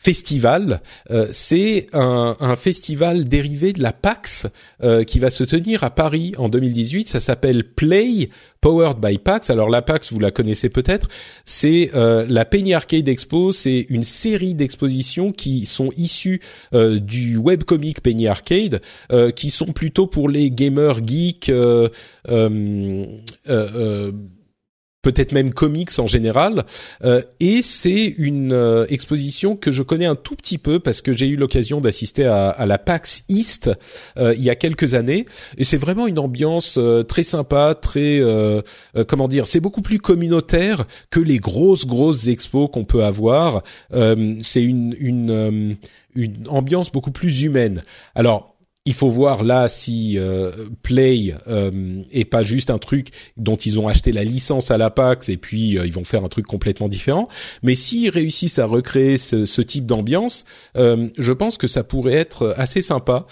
festival. 0.00 0.80
Euh, 1.10 1.28
c'est 1.30 1.86
un, 1.92 2.56
festival 2.56 3.26
dérivé 3.26 3.72
de 3.72 3.82
la 3.82 3.92
PAX 3.92 4.46
euh, 4.82 5.04
qui 5.04 5.18
va 5.18 5.30
se 5.30 5.44
tenir 5.44 5.84
à 5.84 5.90
Paris 5.90 6.32
en 6.38 6.48
2018. 6.48 7.08
Ça 7.08 7.20
s'appelle 7.20 7.64
Play 7.64 8.30
Powered 8.62 8.98
by 8.98 9.18
PAX. 9.18 9.50
Alors 9.50 9.68
la 9.68 9.82
PAX, 9.82 10.12
vous 10.12 10.18
la 10.18 10.30
connaissez 10.30 10.70
peut-être. 10.70 11.08
C'est 11.44 11.90
euh, 11.94 12.24
la 12.28 12.46
Penny 12.46 12.72
Arcade 12.72 13.08
Expo. 13.08 13.52
C'est 13.52 13.86
une 13.90 14.02
série 14.02 14.54
d'expositions 14.54 15.32
qui 15.32 15.66
sont 15.66 15.90
issues 15.96 16.40
du 16.72 17.36
webcomic 17.36 18.00
Penny 18.02 18.26
Arcade, 18.26 18.80
qui 19.36 19.50
sont 19.50 19.66
plutôt 19.66 20.06
pour 20.06 20.28
les 20.28 20.50
gamers 20.50 21.06
geeks 21.06 21.52
peut-être 25.02 25.32
même 25.32 25.52
comics 25.52 25.98
en 25.98 26.06
général. 26.06 26.64
Euh, 27.04 27.22
et 27.40 27.62
c'est 27.62 28.06
une 28.18 28.52
euh, 28.52 28.86
exposition 28.88 29.56
que 29.56 29.72
je 29.72 29.82
connais 29.82 30.06
un 30.06 30.14
tout 30.14 30.36
petit 30.36 30.58
peu 30.58 30.78
parce 30.78 31.00
que 31.02 31.12
j'ai 31.12 31.28
eu 31.28 31.36
l'occasion 31.36 31.80
d'assister 31.80 32.26
à, 32.26 32.48
à, 32.48 32.66
la 32.66 32.78
PAX 32.78 33.24
East 33.28 33.70
euh, 34.18 34.34
il 34.36 34.42
y 34.42 34.50
a 34.50 34.54
quelques 34.54 34.94
années. 34.94 35.24
Et 35.56 35.64
c'est 35.64 35.78
vraiment 35.78 36.06
une 36.06 36.18
ambiance 36.18 36.78
très 37.08 37.22
sympa, 37.22 37.74
très 37.74 38.20
comment 39.08 39.28
dire, 39.28 39.46
c'est 39.46 39.60
beaucoup 39.60 39.82
plus 39.82 39.98
communautaire 39.98 40.84
que 41.10 41.20
les 41.20 41.38
grosses 41.38 41.86
grosses 41.86 42.28
expos 42.28 42.68
qu'on 42.72 42.84
peut 42.84 43.04
avoir. 43.04 43.62
c'est 43.92 44.62
une, 44.62 44.94
une 44.98 45.76
une 46.14 46.48
ambiance 46.48 46.90
beaucoup 46.90 47.12
plus 47.12 47.42
humaine. 47.42 47.82
Alors 48.14 48.49
il 48.86 48.94
faut 48.94 49.10
voir 49.10 49.44
là 49.44 49.68
si 49.68 50.18
euh, 50.18 50.52
Play 50.82 51.34
euh, 51.48 52.02
est 52.10 52.24
pas 52.24 52.42
juste 52.42 52.70
un 52.70 52.78
truc 52.78 53.08
dont 53.36 53.56
ils 53.56 53.78
ont 53.78 53.88
acheté 53.88 54.10
la 54.10 54.24
licence 54.24 54.70
à 54.70 54.78
la 54.78 54.90
PAX 54.90 55.28
et 55.28 55.36
puis 55.36 55.78
euh, 55.78 55.86
ils 55.86 55.92
vont 55.92 56.04
faire 56.04 56.24
un 56.24 56.28
truc 56.28 56.46
complètement 56.46 56.88
différent. 56.88 57.28
Mais 57.62 57.74
s'ils 57.74 58.08
réussissent 58.08 58.58
à 58.58 58.64
recréer 58.64 59.18
ce, 59.18 59.60
type 59.60 59.84
d'ambiance, 59.84 60.46
je 60.74 61.32
pense 61.32 61.58
que 61.58 61.66
ça 61.66 61.84
pourrait 61.84 62.14
être 62.14 62.54
assez 62.56 62.80
sympa. 62.80 63.26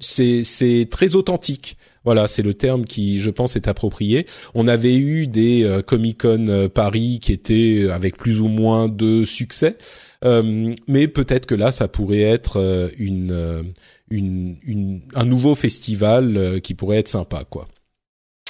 c'est 0.00 0.88
très 0.90 1.14
authentique. 1.14 1.76
Voilà, 2.04 2.28
c'est 2.28 2.42
le 2.42 2.54
terme 2.54 2.86
qui, 2.86 3.18
je 3.18 3.28
pense, 3.28 3.56
est 3.56 3.68
approprié. 3.68 4.26
On 4.54 4.66
avait 4.66 4.96
eu 4.96 5.26
des 5.26 5.64
euh, 5.64 5.82
Comic 5.82 6.22
Con 6.22 6.46
euh, 6.48 6.68
Paris 6.68 7.18
qui 7.20 7.32
étaient 7.32 7.88
avec 7.90 8.16
plus 8.16 8.40
ou 8.40 8.48
moins 8.48 8.88
de 8.88 9.24
succès, 9.24 9.76
mais 10.22 11.08
peut-être 11.08 11.46
que 11.46 11.54
là, 11.54 11.72
ça 11.72 11.88
pourrait 11.88 12.20
être 12.20 12.90
une, 12.98 13.72
une, 14.10 15.00
un 15.14 15.24
nouveau 15.24 15.54
festival 15.54 16.60
qui 16.62 16.74
pourrait 16.74 16.98
être 16.98 17.08
sympa, 17.08 17.44
quoi. 17.44 17.68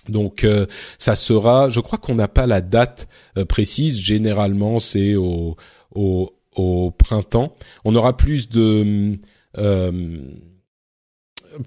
Donc 0.09 0.47
ça 0.99 1.15
sera, 1.15 1.69
je 1.69 1.81
crois 1.81 1.99
qu'on 1.99 2.15
n'a 2.15 2.29
pas 2.29 2.47
la 2.47 2.63
date 2.63 3.09
précise. 3.49 3.99
Généralement, 3.99 4.81
c'est 4.81 5.15
au, 5.15 5.57
au, 5.95 6.91
printemps. 6.93 7.55
On 7.85 7.95
aura 7.95 8.17
plus 8.17 8.49
de 8.49 9.19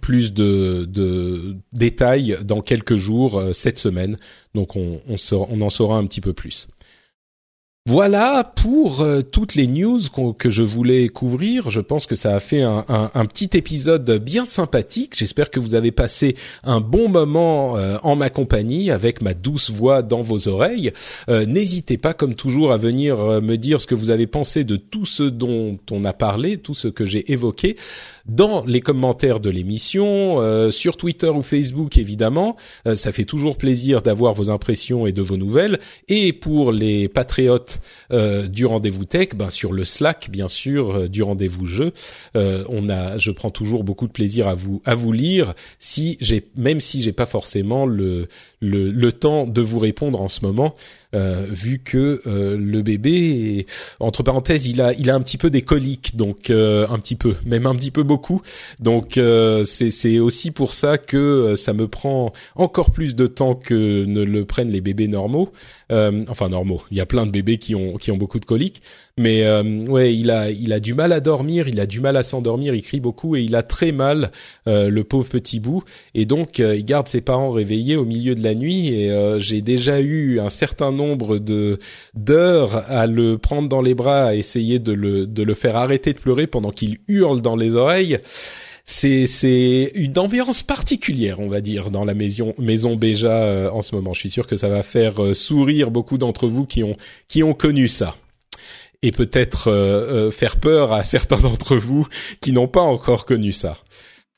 plus 0.01 0.33
de, 0.33 0.85
de, 0.85 1.57
détails 1.71 2.37
dans 2.43 2.61
quelques 2.61 2.95
jours 2.95 3.37
euh, 3.37 3.53
cette 3.53 3.77
semaine. 3.77 4.17
Donc 4.53 4.75
on, 4.75 5.01
on, 5.07 5.15
on 5.31 5.61
en 5.61 5.69
saura 5.69 5.97
un 5.97 6.05
petit 6.05 6.21
peu 6.21 6.33
plus. 6.33 6.67
Voilà 7.85 8.45
pour 8.45 9.01
euh, 9.01 9.21
toutes 9.23 9.55
les 9.55 9.67
news 9.67 9.99
que 10.39 10.49
je 10.49 10.63
voulais 10.63 11.09
couvrir. 11.09 11.69
Je 11.69 11.81
pense 11.81 12.05
que 12.05 12.15
ça 12.15 12.33
a 12.33 12.39
fait 12.39 12.61
un, 12.61 13.25
petit 13.25 13.57
épisode 13.57 14.09
bien 14.23 14.45
sympathique. 14.45 15.17
J'espère 15.17 15.51
que 15.51 15.59
vous 15.59 15.75
avez 15.75 15.91
passé 15.91 16.37
un 16.63 16.79
bon 16.79 17.09
moment 17.09 17.75
euh, 17.75 17.97
en 18.03 18.15
ma 18.15 18.29
compagnie 18.29 18.89
avec 18.89 19.21
ma 19.21 19.33
douce 19.33 19.69
voix 19.69 20.01
dans 20.01 20.21
vos 20.21 20.47
oreilles. 20.47 20.93
Euh, 21.27 21.45
n'hésitez 21.45 21.97
pas, 21.97 22.13
comme 22.13 22.35
toujours, 22.35 22.71
à 22.71 22.77
venir 22.77 23.17
me 23.41 23.57
dire 23.57 23.81
ce 23.81 23.87
que 23.87 23.95
vous 23.95 24.11
avez 24.11 24.27
pensé 24.27 24.63
de 24.63 24.77
tout 24.77 25.05
ce 25.05 25.23
dont 25.23 25.77
on 25.91 26.05
a 26.05 26.13
parlé, 26.13 26.55
tout 26.55 26.73
ce 26.73 26.87
que 26.87 27.05
j'ai 27.05 27.33
évoqué 27.33 27.75
dans 28.25 28.63
les 28.65 28.81
commentaires 28.81 29.39
de 29.39 29.49
l'émission, 29.49 30.71
sur 30.71 30.97
Twitter 30.97 31.29
ou 31.29 31.41
Facebook 31.41 31.97
évidemment. 31.97 32.55
ça 32.95 33.11
fait 33.11 33.25
toujours 33.25 33.57
plaisir 33.57 34.01
d'avoir 34.01 34.33
vos 34.33 34.49
impressions 34.49 35.07
et 35.07 35.11
de 35.11 35.21
vos 35.21 35.37
nouvelles. 35.37 35.79
Et 36.07 36.33
pour 36.33 36.71
les 36.71 37.07
patriotes 37.07 37.81
euh, 38.11 38.47
du 38.47 38.65
rendez-vous 38.65 39.05
tech, 39.05 39.29
ben 39.35 39.49
sur 39.49 39.71
le 39.73 39.85
Slack 39.85 40.29
bien 40.29 40.47
sûr 40.47 40.91
euh, 40.91 41.07
du 41.07 41.23
rendez-vous 41.23 41.65
jeu, 41.65 41.91
euh, 42.35 42.63
on 42.69 42.89
a, 42.89 43.17
je 43.17 43.31
prends 43.31 43.51
toujours 43.51 43.83
beaucoup 43.83 44.07
de 44.07 44.11
plaisir 44.11 44.47
à 44.47 44.53
vous 44.53 44.81
à 44.85 44.95
vous 44.95 45.11
lire. 45.11 45.53
Si 45.79 46.17
j'ai 46.21 46.47
même 46.55 46.79
si 46.79 47.01
j'ai 47.01 47.13
pas 47.13 47.25
forcément 47.25 47.85
le 47.85 48.27
le, 48.63 48.91
le 48.91 49.11
temps 49.11 49.45
de 49.45 49.61
vous 49.61 49.79
répondre 49.79 50.21
en 50.21 50.29
ce 50.29 50.41
moment, 50.41 50.73
euh, 51.13 51.45
vu 51.49 51.79
que 51.79 52.21
euh, 52.25 52.57
le 52.57 52.81
bébé, 52.81 53.65
entre 53.99 54.23
parenthèses, 54.23 54.65
il 54.65 54.81
a, 54.81 54.93
il 54.93 55.09
a 55.09 55.15
un 55.15 55.21
petit 55.21 55.37
peu 55.37 55.49
des 55.49 55.61
coliques, 55.61 56.15
donc 56.15 56.49
euh, 56.49 56.87
un 56.89 56.97
petit 56.97 57.15
peu, 57.15 57.35
même 57.45 57.67
un 57.67 57.75
petit 57.75 57.91
peu 57.91 58.03
beaucoup. 58.03 58.41
Donc 58.79 59.19
c'est, 59.65 59.89
c'est 59.89 60.19
aussi 60.19 60.51
pour 60.51 60.73
ça 60.73 60.97
que 60.97 61.55
ça 61.55 61.73
me 61.73 61.87
prend 61.87 62.31
encore 62.55 62.91
plus 62.91 63.15
de 63.15 63.27
temps 63.27 63.55
que 63.55 64.05
ne 64.05 64.23
le 64.23 64.45
prennent 64.45 64.71
les 64.71 64.81
bébés 64.81 65.07
normaux. 65.07 65.51
enfin 65.91 66.49
normaux, 66.49 66.81
il 66.89 66.97
y 66.97 67.01
a 67.01 67.05
plein 67.05 67.25
de 67.25 67.31
bébés 67.31 67.57
qui 67.57 67.75
ont, 67.75 67.97
qui 67.97 68.11
ont 68.11 68.17
beaucoup 68.17 68.39
de 68.39 68.45
coliques. 68.45 68.81
Mais 69.17 69.43
euh, 69.43 69.85
ouais, 69.85 70.15
il 70.15 70.31
a 70.31 70.49
il 70.49 70.73
a 70.73 70.79
du 70.79 70.95
mal 70.95 71.11
à 71.11 71.19
dormir, 71.19 71.67
il 71.67 71.79
a 71.79 71.85
du 71.85 71.99
mal 71.99 72.17
à 72.17 72.23
s'endormir, 72.23 72.73
il 72.73 72.81
crie 72.81 72.99
beaucoup 72.99 73.35
et 73.35 73.43
il 73.43 73.55
a 73.55 73.61
très 73.61 73.91
mal 73.91 74.31
euh, 74.67 74.89
le 74.89 75.03
pauvre 75.03 75.29
petit 75.29 75.59
bout 75.59 75.83
et 76.15 76.25
donc 76.25 76.59
euh, 76.59 76.75
il 76.75 76.83
garde 76.83 77.07
ses 77.07 77.21
parents 77.21 77.51
réveillés 77.51 77.95
au 77.95 78.05
milieu 78.05 78.33
de 78.33 78.43
la 78.43 78.52
nuit 78.55 78.89
et 78.89 79.11
euh, 79.11 79.39
j'ai 79.39 79.61
déjà 79.61 79.99
eu 79.99 80.39
un 80.39 80.49
certain 80.49 80.91
nombre 80.91 81.37
de 81.37 81.79
d'heures 82.13 82.83
à 82.89 83.07
le 83.07 83.37
prendre 83.37 83.69
dans 83.69 83.81
les 83.81 83.95
bras, 83.95 84.25
à 84.25 84.35
essayer 84.35 84.79
de 84.79 84.93
le 84.93 85.25
de 85.25 85.43
le 85.43 85.53
faire 85.53 85.75
arrêter 85.75 86.13
de 86.13 86.19
pleurer 86.19 86.47
pendant 86.47 86.71
qu'il 86.71 86.99
hurle 87.07 87.41
dans 87.41 87.55
les 87.55 87.75
oreilles 87.75 88.19
c'est 88.85 89.27
c'est 89.27 89.91
une 89.95 90.17
ambiance 90.19 90.61
particulière, 90.61 91.39
on 91.39 91.47
va 91.47 91.61
dire, 91.61 91.89
dans 91.89 92.03
la 92.03 92.13
maison 92.13 92.53
maison 92.57 92.97
Béja 92.97 93.71
en 93.73 93.81
ce 93.81 93.95
moment. 93.95 94.13
Je 94.13 94.19
suis 94.19 94.29
sûr 94.29 94.45
que 94.45 94.57
ça 94.57 94.67
va 94.67 94.83
faire 94.83 95.33
sourire 95.33 95.89
beaucoup 95.89 96.17
d'entre 96.17 96.47
vous 96.47 96.65
qui 96.65 96.83
ont 96.83 96.95
qui 97.29 97.43
ont 97.43 97.53
connu 97.53 97.87
ça 97.87 98.15
et 99.03 99.11
peut-être 99.11 99.67
euh, 99.67 100.27
euh, 100.27 100.31
faire 100.31 100.57
peur 100.57 100.93
à 100.93 101.03
certains 101.03 101.39
d'entre 101.39 101.75
vous 101.75 102.07
qui 102.41 102.53
n'ont 102.53 102.67
pas 102.67 102.81
encore 102.81 103.25
connu 103.27 103.51
ça. 103.51 103.77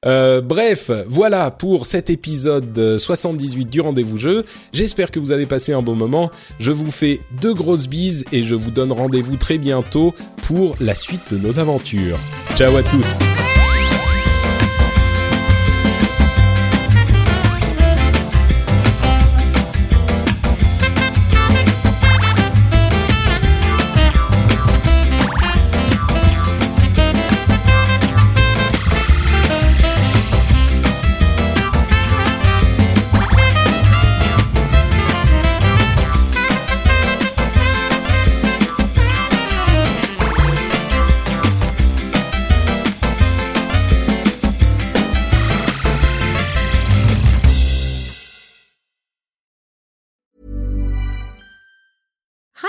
Euh, 0.05 0.41
bref, 0.41 0.91
voilà 1.07 1.51
pour 1.51 1.85
cet 1.85 2.09
épisode 2.09 2.97
78 2.97 3.65
du 3.65 3.81
rendez-vous 3.81 4.17
jeu. 4.17 4.45
J'espère 4.71 5.11
que 5.11 5.19
vous 5.19 5.31
avez 5.31 5.45
passé 5.45 5.73
un 5.73 5.81
bon 5.81 5.95
moment. 5.95 6.31
Je 6.59 6.71
vous 6.71 6.91
fais 6.91 7.19
deux 7.41 7.53
grosses 7.53 7.87
bises 7.87 8.25
et 8.31 8.43
je 8.43 8.55
vous 8.55 8.71
donne 8.71 8.91
rendez-vous 8.91 9.37
très 9.37 9.57
bientôt 9.57 10.13
pour 10.43 10.75
la 10.79 10.95
suite 10.95 11.33
de 11.33 11.37
nos 11.37 11.59
aventures. 11.59 12.19
Ciao 12.55 12.75
à 12.75 12.83
tous 12.83 13.44